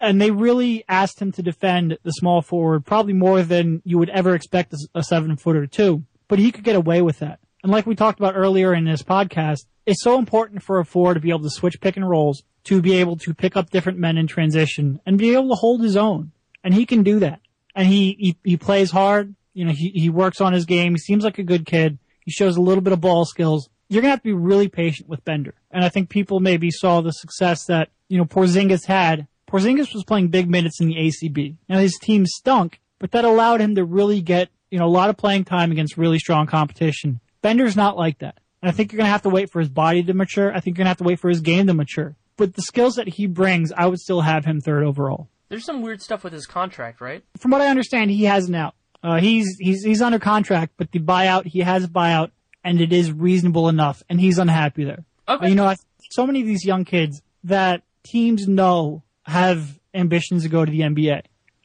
and 0.00 0.20
they 0.20 0.30
really 0.30 0.84
asked 0.88 1.20
him 1.20 1.32
to 1.32 1.42
defend 1.42 1.96
the 2.02 2.10
small 2.10 2.42
forward 2.42 2.84
probably 2.84 3.12
more 3.12 3.42
than 3.42 3.82
you 3.84 3.98
would 3.98 4.10
ever 4.10 4.34
expect 4.34 4.74
a, 4.94 5.02
seven 5.02 5.36
footer 5.36 5.66
to. 5.66 6.04
But 6.28 6.38
he 6.38 6.50
could 6.50 6.64
get 6.64 6.76
away 6.76 7.02
with 7.02 7.20
that. 7.20 7.38
And 7.62 7.70
like 7.70 7.86
we 7.86 7.94
talked 7.94 8.18
about 8.18 8.36
earlier 8.36 8.74
in 8.74 8.84
this 8.84 9.02
podcast, 9.02 9.66
it's 9.86 10.02
so 10.02 10.18
important 10.18 10.62
for 10.62 10.78
a 10.78 10.84
forward 10.84 11.14
to 11.14 11.20
be 11.20 11.30
able 11.30 11.42
to 11.42 11.50
switch 11.50 11.80
pick 11.80 11.96
and 11.96 12.08
rolls, 12.08 12.42
to 12.64 12.82
be 12.82 12.94
able 12.94 13.16
to 13.18 13.34
pick 13.34 13.56
up 13.56 13.70
different 13.70 13.98
men 13.98 14.18
in 14.18 14.26
transition, 14.26 15.00
and 15.06 15.18
be 15.18 15.34
able 15.34 15.48
to 15.50 15.54
hold 15.54 15.82
his 15.82 15.96
own. 15.96 16.32
And 16.64 16.74
he 16.74 16.86
can 16.86 17.02
do 17.02 17.20
that. 17.20 17.40
And 17.74 17.86
he, 17.86 18.16
he, 18.18 18.38
he 18.44 18.56
plays 18.56 18.90
hard. 18.90 19.34
You 19.54 19.64
know, 19.64 19.72
he, 19.72 19.90
he 19.90 20.10
works 20.10 20.40
on 20.40 20.52
his 20.52 20.64
game. 20.64 20.92
He 20.92 20.98
seems 20.98 21.24
like 21.24 21.38
a 21.38 21.44
good 21.44 21.66
kid. 21.66 21.98
He 22.24 22.30
shows 22.30 22.56
a 22.56 22.60
little 22.60 22.82
bit 22.82 22.92
of 22.92 23.00
ball 23.00 23.24
skills. 23.24 23.68
You're 23.88 24.02
gonna 24.02 24.10
have 24.10 24.20
to 24.20 24.28
be 24.28 24.32
really 24.32 24.68
patient 24.68 25.08
with 25.08 25.24
Bender. 25.24 25.54
And 25.70 25.84
I 25.84 25.88
think 25.88 26.08
people 26.08 26.40
maybe 26.40 26.70
saw 26.70 27.00
the 27.00 27.12
success 27.12 27.66
that, 27.66 27.90
you 28.08 28.18
know, 28.18 28.24
Porzingis 28.24 28.86
had. 28.86 29.26
Porzingis 29.48 29.92
was 29.92 30.04
playing 30.04 30.28
big 30.28 30.48
minutes 30.48 30.80
in 30.80 30.88
the 30.88 30.94
ACB. 30.94 31.56
Now 31.68 31.78
his 31.78 31.98
team 32.00 32.24
stunk, 32.26 32.80
but 32.98 33.10
that 33.10 33.24
allowed 33.24 33.60
him 33.60 33.74
to 33.74 33.84
really 33.84 34.22
get, 34.22 34.48
you 34.70 34.78
know, 34.78 34.86
a 34.86 34.88
lot 34.88 35.10
of 35.10 35.16
playing 35.16 35.44
time 35.44 35.72
against 35.72 35.98
really 35.98 36.18
strong 36.18 36.46
competition. 36.46 37.20
Bender's 37.42 37.76
not 37.76 37.96
like 37.96 38.20
that. 38.20 38.38
And 38.62 38.70
I 38.70 38.72
think 38.72 38.92
you're 38.92 38.98
gonna 38.98 39.10
have 39.10 39.22
to 39.22 39.28
wait 39.28 39.50
for 39.50 39.58
his 39.58 39.68
body 39.68 40.02
to 40.04 40.14
mature. 40.14 40.54
I 40.54 40.60
think 40.60 40.76
you're 40.76 40.84
gonna 40.84 40.90
have 40.90 40.98
to 40.98 41.04
wait 41.04 41.18
for 41.20 41.28
his 41.28 41.40
game 41.40 41.66
to 41.66 41.74
mature. 41.74 42.16
But 42.36 42.54
the 42.54 42.62
skills 42.62 42.94
that 42.94 43.08
he 43.08 43.26
brings, 43.26 43.72
I 43.72 43.86
would 43.86 43.98
still 43.98 44.22
have 44.22 44.44
him 44.44 44.60
third 44.60 44.84
overall. 44.84 45.28
There's 45.48 45.64
some 45.64 45.82
weird 45.82 46.00
stuff 46.00 46.24
with 46.24 46.32
his 46.32 46.46
contract, 46.46 47.00
right? 47.00 47.22
From 47.36 47.50
what 47.50 47.60
I 47.60 47.66
understand, 47.66 48.10
he 48.10 48.24
has 48.24 48.48
an 48.48 48.54
out. 48.54 48.74
Uh, 49.02 49.18
he's 49.18 49.56
he's 49.58 49.82
he's 49.82 50.00
under 50.00 50.18
contract, 50.18 50.74
but 50.76 50.92
the 50.92 51.00
buyout 51.00 51.44
he 51.44 51.60
has 51.60 51.84
a 51.84 51.88
buyout, 51.88 52.30
and 52.64 52.80
it 52.80 52.92
is 52.92 53.12
reasonable 53.12 53.68
enough, 53.68 54.02
and 54.08 54.20
he's 54.20 54.38
unhappy 54.38 54.84
there. 54.84 55.04
Okay. 55.28 55.50
You 55.50 55.54
know, 55.54 55.74
so 56.10 56.26
many 56.26 56.40
of 56.40 56.46
these 56.46 56.64
young 56.64 56.84
kids 56.84 57.20
that 57.44 57.82
teams 58.04 58.46
know 58.46 59.02
have 59.24 59.78
ambitions 59.94 60.44
to 60.44 60.48
go 60.48 60.64
to 60.64 60.70
the 60.70 60.80
NBA. 60.80 61.22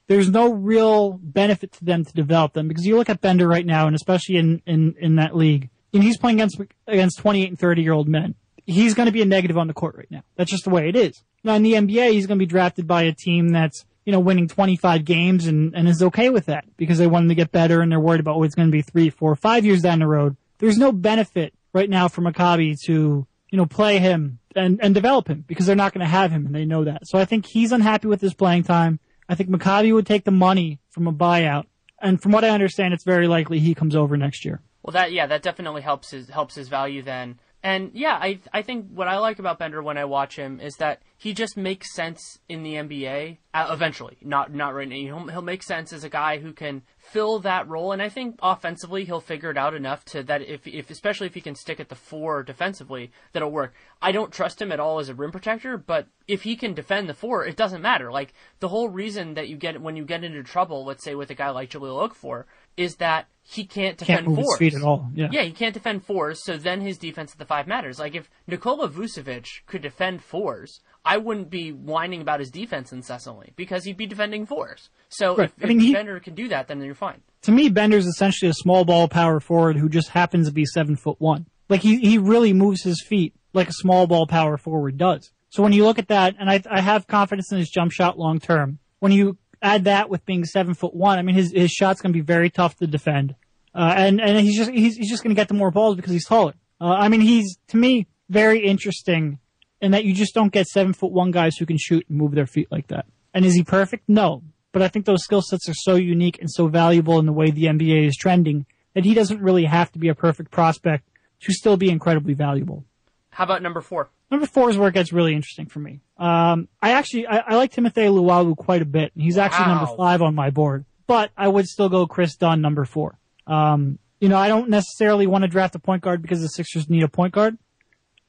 There's 0.07 0.29
no 0.29 0.53
real 0.53 1.13
benefit 1.21 1.73
to 1.73 1.85
them 1.85 2.05
to 2.05 2.13
develop 2.13 2.53
them 2.53 2.67
because 2.67 2.85
you 2.85 2.95
look 2.95 3.09
at 3.09 3.21
Bender 3.21 3.47
right 3.47 3.65
now, 3.65 3.87
and 3.87 3.95
especially 3.95 4.37
in 4.37 4.61
in 4.65 4.95
in 4.99 5.15
that 5.17 5.35
league, 5.35 5.69
and 5.93 6.03
he's 6.03 6.17
playing 6.17 6.37
against 6.37 6.59
against 6.87 7.19
28 7.19 7.49
and 7.49 7.59
30 7.59 7.81
year 7.81 7.93
old 7.93 8.07
men. 8.07 8.35
He's 8.65 8.93
going 8.93 9.05
to 9.05 9.13
be 9.13 9.21
a 9.21 9.25
negative 9.25 9.57
on 9.57 9.67
the 9.67 9.73
court 9.73 9.95
right 9.95 10.11
now. 10.11 10.23
That's 10.35 10.51
just 10.51 10.65
the 10.65 10.69
way 10.69 10.89
it 10.89 10.95
is. 10.95 11.23
Now 11.43 11.55
in 11.55 11.63
the 11.63 11.73
NBA, 11.73 12.11
he's 12.11 12.27
going 12.27 12.37
to 12.37 12.43
be 12.43 12.49
drafted 12.49 12.87
by 12.87 13.03
a 13.03 13.13
team 13.13 13.49
that's 13.49 13.85
you 14.05 14.13
know 14.13 14.19
winning 14.19 14.47
25 14.47 15.03
games 15.03 15.45
and 15.45 15.75
and 15.75 15.87
is 15.87 16.01
okay 16.01 16.29
with 16.29 16.45
that 16.45 16.65
because 16.77 16.97
they 16.97 17.07
want 17.07 17.23
him 17.23 17.29
to 17.29 17.35
get 17.35 17.51
better 17.51 17.81
and 17.81 17.91
they're 17.91 17.99
worried 17.99 18.21
about 18.21 18.37
what's 18.37 18.47
it's 18.47 18.55
going 18.55 18.69
to 18.69 18.71
be 18.71 18.81
three, 18.81 19.09
four, 19.09 19.35
five 19.35 19.65
years 19.65 19.81
down 19.81 19.99
the 19.99 20.07
road. 20.07 20.37
There's 20.59 20.77
no 20.77 20.91
benefit 20.91 21.53
right 21.73 21.89
now 21.89 22.07
for 22.07 22.21
Maccabi 22.21 22.79
to 22.85 23.27
you 23.51 23.57
know 23.57 23.65
play 23.65 23.99
him 23.99 24.39
and 24.55 24.79
and 24.81 24.95
develop 24.95 25.27
him 25.27 25.43
because 25.47 25.65
they're 25.65 25.75
not 25.75 25.93
going 25.93 26.05
to 26.05 26.09
have 26.09 26.31
him 26.31 26.45
and 26.45 26.55
they 26.55 26.65
know 26.65 26.85
that. 26.85 27.07
So 27.07 27.19
I 27.19 27.25
think 27.25 27.45
he's 27.45 27.73
unhappy 27.73 28.07
with 28.07 28.21
his 28.21 28.33
playing 28.33 28.63
time. 28.63 28.99
I 29.29 29.35
think 29.35 29.49
Maccabi 29.49 29.93
would 29.93 30.07
take 30.07 30.23
the 30.23 30.31
money 30.31 30.79
from 30.89 31.07
a 31.07 31.13
buyout, 31.13 31.65
and 32.01 32.21
from 32.21 32.31
what 32.31 32.43
I 32.43 32.49
understand, 32.49 32.93
it's 32.93 33.03
very 33.03 33.27
likely 33.27 33.59
he 33.59 33.75
comes 33.75 33.95
over 33.95 34.15
next 34.17 34.45
year. 34.45 34.61
Well, 34.83 34.93
that 34.93 35.11
yeah, 35.11 35.27
that 35.27 35.41
definitely 35.41 35.81
helps 35.81 36.11
his 36.11 36.29
helps 36.29 36.55
his 36.55 36.69
value 36.69 37.01
then. 37.01 37.39
And 37.67 37.91
yeah, 37.93 38.17
I 38.21 38.39
I 38.53 38.61
think 38.61 38.87
what 38.93 39.09
I 39.09 39.17
like 39.17 39.39
about 39.39 39.59
Bender 39.59 39.83
when 39.83 39.97
I 39.97 40.05
watch 40.05 40.37
him 40.37 40.61
is 40.61 40.75
that 40.75 41.01
he 41.17 41.33
just 41.33 41.57
makes 41.57 41.93
sense 41.93 42.39
in 42.47 42.63
the 42.63 42.75
NBA 42.75 43.39
uh, 43.53 43.67
eventually. 43.69 44.15
Not 44.21 44.53
not 44.53 44.73
right 44.73 44.87
now. 44.87 44.95
He'll, 44.95 45.27
he'll 45.27 45.41
make 45.41 45.61
sense 45.61 45.91
as 45.91 46.05
a 46.05 46.09
guy 46.09 46.37
who 46.37 46.53
can 46.53 46.83
fill 46.97 47.39
that 47.39 47.67
role. 47.67 47.91
And 47.91 48.01
I 48.01 48.07
think 48.07 48.39
offensively 48.41 49.03
he'll 49.03 49.19
figure 49.19 49.51
it 49.51 49.57
out 49.57 49.73
enough 49.73 50.05
to 50.05 50.23
that 50.23 50.43
if 50.43 50.65
if 50.65 50.89
especially 50.89 51.27
if 51.27 51.33
he 51.33 51.41
can 51.41 51.55
stick 51.55 51.81
at 51.81 51.89
the 51.89 51.95
four 51.95 52.41
defensively, 52.41 53.11
that'll 53.33 53.51
work. 53.51 53.73
I 54.01 54.13
don't 54.13 54.31
trust 54.31 54.61
him 54.61 54.71
at 54.71 54.79
all 54.79 54.99
as 54.99 55.09
a 55.09 55.13
rim 55.13 55.33
protector, 55.33 55.77
but 55.77 56.07
if 56.25 56.43
he 56.43 56.55
can 56.55 56.73
defend 56.73 57.09
the 57.09 57.13
four, 57.13 57.45
it 57.45 57.57
doesn't 57.57 57.81
matter. 57.81 58.13
Like 58.13 58.33
the 58.61 58.69
whole 58.69 58.87
reason 58.87 59.33
that 59.33 59.49
you 59.49 59.57
get 59.57 59.81
when 59.81 59.97
you 59.97 60.05
get 60.05 60.23
into 60.23 60.41
trouble, 60.41 60.85
let's 60.85 61.03
say 61.03 61.15
with 61.15 61.31
a 61.31 61.35
guy 61.35 61.49
like 61.49 61.71
Jahlil 61.71 62.09
Okafor, 62.09 62.45
is 62.77 62.95
that 62.97 63.27
he 63.49 63.65
can't 63.65 63.97
defend 63.97 64.25
Can't 64.25 64.27
move 64.27 64.35
fours. 64.43 64.59
his 64.59 64.73
feet 64.73 64.75
at 64.75 64.83
all. 64.85 65.09
Yeah. 65.15 65.29
Yeah, 65.31 65.43
he 65.43 65.51
can't 65.51 65.73
defend 65.73 66.03
fours, 66.05 66.43
so 66.43 66.57
then 66.57 66.81
his 66.81 66.97
defense 66.97 67.31
at 67.31 67.37
the 67.39 67.45
five 67.45 67.65
matters. 67.65 67.97
Like 67.97 68.13
if 68.13 68.29
Nikola 68.45 68.89
Vucevic 68.89 69.47
could 69.65 69.81
defend 69.81 70.21
fours, 70.21 70.81
I 71.05 71.15
wouldn't 71.17 71.49
be 71.49 71.71
whining 71.71 72.21
about 72.21 72.41
his 72.41 72.51
defense 72.51 72.91
incessantly 72.91 73.53
because 73.55 73.85
he'd 73.85 73.95
be 73.95 74.05
defending 74.05 74.45
fours. 74.45 74.89
So 75.09 75.35
Right. 75.37 75.51
if, 75.57 75.63
I 75.63 75.67
mean, 75.67 75.77
if 75.79 75.83
he- 75.83 75.93
Bender 75.93 76.19
can 76.19 76.35
do 76.35 76.49
that, 76.49 76.67
then 76.67 76.81
you're 76.81 76.93
fine. 76.93 77.21
to 77.43 77.51
me, 77.53 77.69
Bender's 77.69 78.05
essentially 78.05 78.49
a 78.49 78.53
small 78.53 78.83
ball 78.83 79.07
power 79.07 79.39
forward 79.39 79.77
who 79.77 79.87
just 79.87 80.09
happens 80.09 80.47
to 80.47 80.53
be 80.53 80.65
seven 80.65 80.97
foot 80.97 81.15
one. 81.21 81.45
Like 81.69 81.81
he, 81.81 81.97
he 81.99 82.17
really 82.17 82.51
moves 82.53 82.83
his 82.83 83.01
feet 83.07 83.33
like 83.53 83.69
a 83.69 83.73
small 83.73 84.07
ball 84.07 84.27
power 84.27 84.57
forward 84.57 84.97
does. 84.97 85.31
So 85.49 85.63
when 85.63 85.71
you 85.71 85.85
look 85.85 85.97
at 85.99 86.09
that, 86.09 86.35
and 86.37 86.49
I, 86.49 86.61
I 86.69 86.81
have 86.81 87.07
confidence 87.07 87.49
in 87.53 87.57
his 87.59 87.69
jump 87.69 87.93
shot 87.93 88.19
long 88.19 88.39
term. 88.41 88.79
When 88.99 89.13
you 89.13 89.37
add 89.61 89.85
that 89.85 90.09
with 90.09 90.25
being 90.25 90.45
seven 90.45 90.73
foot 90.73 90.93
one, 90.93 91.19
I 91.19 91.21
mean 91.21 91.35
his 91.35 91.51
his 91.51 91.71
shot's 91.71 92.01
going 92.01 92.13
to 92.13 92.17
be 92.17 92.25
very 92.25 92.49
tough 92.49 92.75
to 92.77 92.87
defend. 92.87 93.35
Uh, 93.77 93.93
and, 93.95 94.19
and 94.19 94.39
he's 94.39 94.57
just, 94.57 94.71
he's, 94.71 94.97
he's 94.97 95.09
just 95.09 95.21
going 95.21 95.35
to 95.35 95.39
get 95.39 95.49
the 95.49 95.53
more 95.53 95.69
balls 95.69 95.95
because 95.95 96.11
he's 96.11 96.25
taller. 96.25 96.55
Uh, 96.81 96.85
I 96.85 97.09
mean, 97.09 97.21
he's, 97.21 97.57
to 97.67 97.77
me, 97.77 98.07
very 98.27 98.65
interesting 98.65 99.37
in 99.81 99.91
that 99.91 100.03
you 100.03 100.15
just 100.15 100.33
don't 100.33 100.51
get 100.51 100.65
seven 100.65 100.93
foot 100.93 101.11
one 101.11 101.29
guys 101.29 101.57
who 101.57 101.65
can 101.67 101.77
shoot 101.77 102.03
and 102.09 102.17
move 102.17 102.33
their 102.33 102.47
feet 102.47 102.71
like 102.71 102.87
that. 102.87 103.05
And 103.35 103.45
is 103.45 103.53
he 103.53 103.63
perfect? 103.63 104.05
No. 104.07 104.41
But 104.71 104.81
I 104.81 104.87
think 104.87 105.05
those 105.05 105.23
skill 105.23 105.43
sets 105.43 105.69
are 105.69 105.75
so 105.75 105.93
unique 105.93 106.39
and 106.39 106.49
so 106.49 106.67
valuable 106.67 107.19
in 107.19 107.27
the 107.27 107.33
way 107.33 107.51
the 107.51 107.65
NBA 107.65 108.07
is 108.07 108.15
trending 108.15 108.65
that 108.95 109.05
he 109.05 109.13
doesn't 109.13 109.41
really 109.41 109.65
have 109.65 109.91
to 109.91 109.99
be 109.99 110.07
a 110.07 110.15
perfect 110.15 110.49
prospect 110.49 111.07
to 111.41 111.53
still 111.53 111.77
be 111.77 111.91
incredibly 111.91 112.33
valuable. 112.33 112.83
How 113.29 113.43
about 113.43 113.61
number 113.61 113.81
four? 113.81 114.09
Number 114.31 114.47
four 114.47 114.71
is 114.71 114.77
where 114.77 114.89
it 114.89 114.93
gets 114.95 115.13
really 115.13 115.35
interesting 115.35 115.67
for 115.67 115.79
me. 115.79 116.01
Um, 116.17 116.67
I 116.81 116.91
actually, 116.93 117.27
I, 117.27 117.37
I 117.39 117.55
like 117.55 117.71
Timothy 117.71 118.01
Luwawu 118.01 118.55
quite 118.57 118.81
a 118.81 118.85
bit. 118.85 119.11
He's 119.15 119.37
actually 119.37 119.67
Wow. 119.67 119.75
number 119.75 119.95
five 119.95 120.21
on 120.21 120.33
my 120.35 120.49
board, 120.49 120.85
but 121.05 121.29
I 121.37 121.47
would 121.47 121.67
still 121.67 121.89
go 121.89 122.07
Kris 122.07 122.35
Dunn 122.35 122.59
number 122.61 122.85
four. 122.85 123.19
Um, 123.45 123.99
you 124.19 124.29
know, 124.29 124.37
I 124.37 124.47
don't 124.47 124.69
necessarily 124.69 125.27
want 125.27 125.43
to 125.43 125.47
draft 125.47 125.75
a 125.75 125.79
point 125.79 126.01
guard 126.01 126.21
because 126.23 126.41
the 126.41 126.47
Sixers 126.49 126.89
need 126.89 127.03
a 127.03 127.07
point 127.07 127.33
guard. 127.33 127.57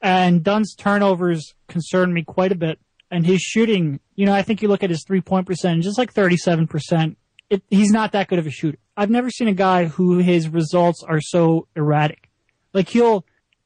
And 0.01 0.43
Dunn's 0.43 0.75
turnovers 0.75 1.55
concern 1.67 2.13
me 2.13 2.23
quite 2.23 2.51
a 2.51 2.55
bit. 2.55 2.79
And 3.11 3.25
his 3.25 3.41
shooting, 3.41 3.99
you 4.15 4.25
know, 4.27 4.33
I 4.33 4.43
think 4.43 4.61
you 4.61 4.67
look 4.67 4.83
at 4.83 4.91
his 4.91 5.03
three 5.05 5.19
point 5.21 5.47
percentage, 5.47 5.87
it's 5.87 5.97
like 5.97 6.13
37%. 6.13 7.15
It, 7.49 7.63
he's 7.69 7.91
not 7.91 8.11
that 8.11 8.27
good 8.27 8.37
of 8.37 8.45
a 8.45 8.51
shooter. 8.51 8.77
I've 8.95 9.09
never 9.09 9.31
seen 9.31 9.47
a 9.47 9.53
guy 9.53 9.85
who 9.85 10.19
his 10.19 10.47
results 10.47 11.03
are 11.03 11.19
so 11.19 11.67
erratic. 11.75 12.29
Like 12.71 12.87
he'll 12.89 13.25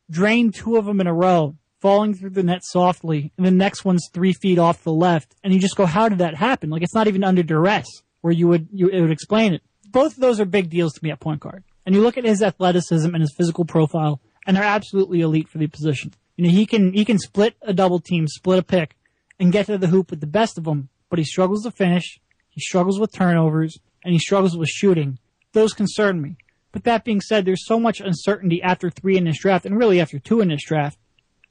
drain 0.09 0.51
two 0.53 0.77
of 0.77 0.85
them 0.85 1.01
in 1.01 1.07
a 1.07 1.13
row, 1.13 1.55
falling 1.83 2.13
through 2.13 2.29
the 2.29 2.41
net 2.41 2.63
softly, 2.63 3.33
and 3.37 3.45
the 3.45 3.51
next 3.51 3.83
one's 3.83 4.07
three 4.13 4.31
feet 4.31 4.57
off 4.57 4.85
the 4.85 4.93
left, 4.93 5.35
and 5.43 5.53
you 5.53 5.59
just 5.59 5.75
go, 5.75 5.85
how 5.85 6.07
did 6.07 6.19
that 6.19 6.33
happen? 6.33 6.69
Like 6.69 6.81
it's 6.81 6.95
not 6.95 7.09
even 7.09 7.25
under 7.25 7.43
duress 7.43 7.85
where 8.21 8.31
you 8.31 8.47
would 8.47 8.69
you 8.71 8.87
it 8.87 9.01
would 9.01 9.11
explain 9.11 9.53
it. 9.53 9.61
Both 9.91 10.13
of 10.13 10.21
those 10.21 10.39
are 10.39 10.45
big 10.45 10.69
deals 10.69 10.93
to 10.93 11.03
me 11.03 11.11
at 11.11 11.19
point 11.19 11.41
guard. 11.41 11.65
And 11.85 11.93
you 11.93 12.01
look 12.01 12.17
at 12.17 12.23
his 12.23 12.41
athleticism 12.41 13.13
and 13.13 13.21
his 13.21 13.35
physical 13.37 13.65
profile, 13.65 14.21
and 14.47 14.55
they're 14.55 14.63
absolutely 14.63 15.19
elite 15.19 15.49
for 15.49 15.57
the 15.57 15.67
position. 15.67 16.13
You 16.37 16.45
know, 16.45 16.51
he 16.51 16.65
can 16.65 16.93
he 16.93 17.03
can 17.03 17.19
split 17.19 17.55
a 17.61 17.73
double 17.73 17.99
team, 17.99 18.27
split 18.27 18.59
a 18.59 18.63
pick, 18.63 18.95
and 19.37 19.51
get 19.51 19.65
to 19.65 19.77
the 19.77 19.87
hoop 19.87 20.09
with 20.09 20.21
the 20.21 20.25
best 20.25 20.57
of 20.57 20.63
them, 20.63 20.87
but 21.09 21.19
he 21.19 21.25
struggles 21.25 21.63
to 21.63 21.71
finish. 21.71 22.17
He 22.47 22.61
struggles 22.61 22.97
with 22.97 23.11
turnovers, 23.11 23.77
and 24.05 24.13
he 24.13 24.19
struggles 24.19 24.55
with 24.55 24.69
shooting. 24.69 25.19
Those 25.51 25.73
concern 25.73 26.21
me. 26.21 26.37
But 26.71 26.85
that 26.85 27.03
being 27.03 27.21
said, 27.21 27.45
there's 27.45 27.67
so 27.67 27.79
much 27.79 27.99
uncertainty 27.99 28.61
after 28.63 28.89
three 28.89 29.17
in 29.17 29.25
this 29.25 29.39
draft, 29.39 29.65
and 29.65 29.77
really 29.77 29.99
after 29.99 30.17
two 30.17 30.39
in 30.39 30.47
this 30.47 30.63
draft, 30.65 30.97